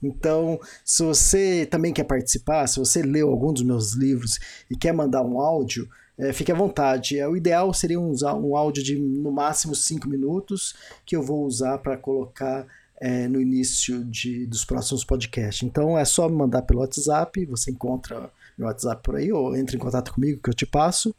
Então, 0.02 0.58
se 0.84 1.04
você 1.04 1.66
também 1.70 1.92
quer 1.92 2.04
participar, 2.04 2.66
se 2.66 2.78
você 2.78 3.02
leu 3.02 3.28
algum 3.28 3.52
dos 3.52 3.62
meus 3.62 3.92
livros 3.92 4.40
e 4.68 4.76
quer 4.76 4.92
mandar 4.92 5.22
um 5.22 5.38
áudio, 5.38 5.88
é, 6.18 6.32
fique 6.32 6.50
à 6.50 6.54
vontade. 6.54 7.18
É, 7.18 7.28
o 7.28 7.36
ideal 7.36 7.72
seria 7.72 8.00
usar 8.00 8.34
um 8.34 8.56
áudio 8.56 8.82
de 8.82 8.96
no 8.96 9.30
máximo 9.30 9.74
5 9.74 10.08
minutos 10.08 10.74
que 11.06 11.14
eu 11.14 11.22
vou 11.22 11.44
usar 11.44 11.78
para 11.78 11.96
colocar 11.96 12.66
é, 13.02 13.26
no 13.26 13.40
início 13.40 14.04
de, 14.04 14.46
dos 14.46 14.64
próximos 14.64 15.04
podcasts. 15.04 15.68
Então 15.68 15.98
é 15.98 16.04
só 16.04 16.28
me 16.28 16.36
mandar 16.36 16.62
pelo 16.62 16.78
WhatsApp, 16.78 17.44
você 17.46 17.72
encontra 17.72 18.30
meu 18.56 18.68
WhatsApp 18.68 19.02
por 19.02 19.16
aí, 19.16 19.32
ou 19.32 19.56
entre 19.56 19.76
em 19.76 19.80
contato 19.80 20.14
comigo 20.14 20.40
que 20.40 20.48
eu 20.48 20.54
te 20.54 20.64
passo. 20.64 21.12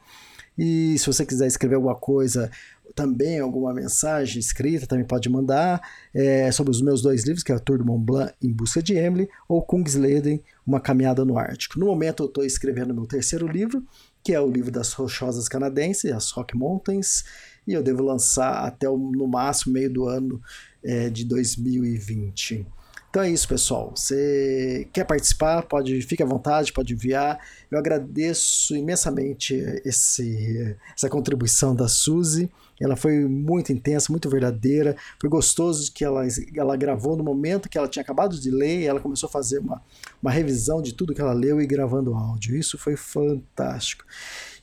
E 0.58 0.98
se 0.98 1.06
você 1.06 1.26
quiser 1.26 1.46
escrever 1.46 1.76
alguma 1.76 1.96
coisa, 1.96 2.50
também 2.96 3.38
alguma 3.38 3.74
mensagem 3.74 4.40
escrita, 4.40 4.88
também 4.88 5.04
pode 5.04 5.28
mandar 5.28 5.82
é, 6.14 6.50
sobre 6.54 6.72
os 6.72 6.82
meus 6.82 7.02
dois 7.02 7.26
livros, 7.26 7.44
que 7.44 7.52
é 7.52 7.56
a 7.56 7.60
Tour 7.60 7.80
de 7.80 7.84
Mont 7.84 8.06
Blanc 8.06 8.34
em 8.42 8.50
busca 8.54 8.82
de 8.82 8.94
Emily, 8.94 9.28
ou 9.50 9.62
Kungsleden, 9.62 10.42
Uma 10.66 10.80
Caminhada 10.80 11.26
no 11.26 11.38
Ártico. 11.38 11.78
No 11.78 11.88
momento 11.88 12.24
eu 12.24 12.28
estou 12.28 12.46
escrevendo 12.46 12.94
meu 12.94 13.06
terceiro 13.06 13.46
livro, 13.46 13.84
que 14.24 14.32
é 14.32 14.40
o 14.40 14.50
livro 14.50 14.72
das 14.72 14.94
rochosas 14.94 15.50
canadenses, 15.50 16.10
as 16.14 16.32
Rock 16.32 16.56
Mountains, 16.56 17.26
e 17.68 17.74
eu 17.74 17.84
devo 17.84 18.04
lançar 18.04 18.66
até 18.66 18.88
o, 18.88 18.96
no 18.98 19.28
máximo 19.28 19.74
meio 19.74 19.92
do 19.92 20.08
ano 20.08 20.42
é, 20.84 21.10
de 21.10 21.24
2020. 21.26 22.66
Então 23.14 23.22
é 23.22 23.30
isso, 23.30 23.48
pessoal. 23.48 23.94
Você 23.96 24.88
quer 24.92 25.06
participar? 25.06 25.62
Pode, 25.62 26.02
fique 26.02 26.24
à 26.24 26.26
vontade, 26.26 26.74
pode 26.74 26.94
enviar. 26.94 27.40
Eu 27.70 27.78
agradeço 27.78 28.76
imensamente 28.76 29.54
esse, 29.86 30.76
essa 30.98 31.08
contribuição 31.08 31.76
da 31.76 31.88
Suzy. 31.88 32.50
Ela 32.82 32.96
foi 32.96 33.20
muito 33.28 33.72
intensa, 33.72 34.12
muito 34.12 34.28
verdadeira. 34.28 34.96
Foi 35.22 35.30
gostoso 35.30 35.94
que 35.94 36.04
ela, 36.04 36.26
ela 36.56 36.76
gravou 36.76 37.16
no 37.16 37.24
momento 37.24 37.70
que 37.70 37.78
ela 37.78 37.88
tinha 37.88 38.02
acabado 38.02 38.36
de 38.40 38.50
ler 38.50 38.80
e 38.80 38.86
ela 38.88 39.00
começou 39.00 39.28
a 39.28 39.32
fazer 39.32 39.60
uma, 39.60 39.80
uma 40.20 40.32
revisão 40.32 40.82
de 40.82 40.96
tudo 40.96 41.14
que 41.14 41.22
ela 41.22 41.34
leu 41.34 41.62
e 41.62 41.68
gravando 41.68 42.16
áudio. 42.16 42.56
Isso 42.56 42.80
foi 42.80 42.96
fantástico. 42.96 44.06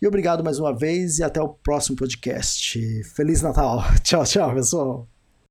E 0.02 0.09
obrigado 0.09 0.42
mais 0.42 0.59
uma 0.59 0.76
vez 0.76 1.20
e 1.20 1.22
até 1.22 1.40
o 1.40 1.51
próximo 1.51 1.97
podcast. 1.97 3.05
Feliz 3.14 3.42
Natal. 3.42 3.84
Tchau, 4.02 4.24
tchau, 4.24 4.52
pessoal. 4.56 5.19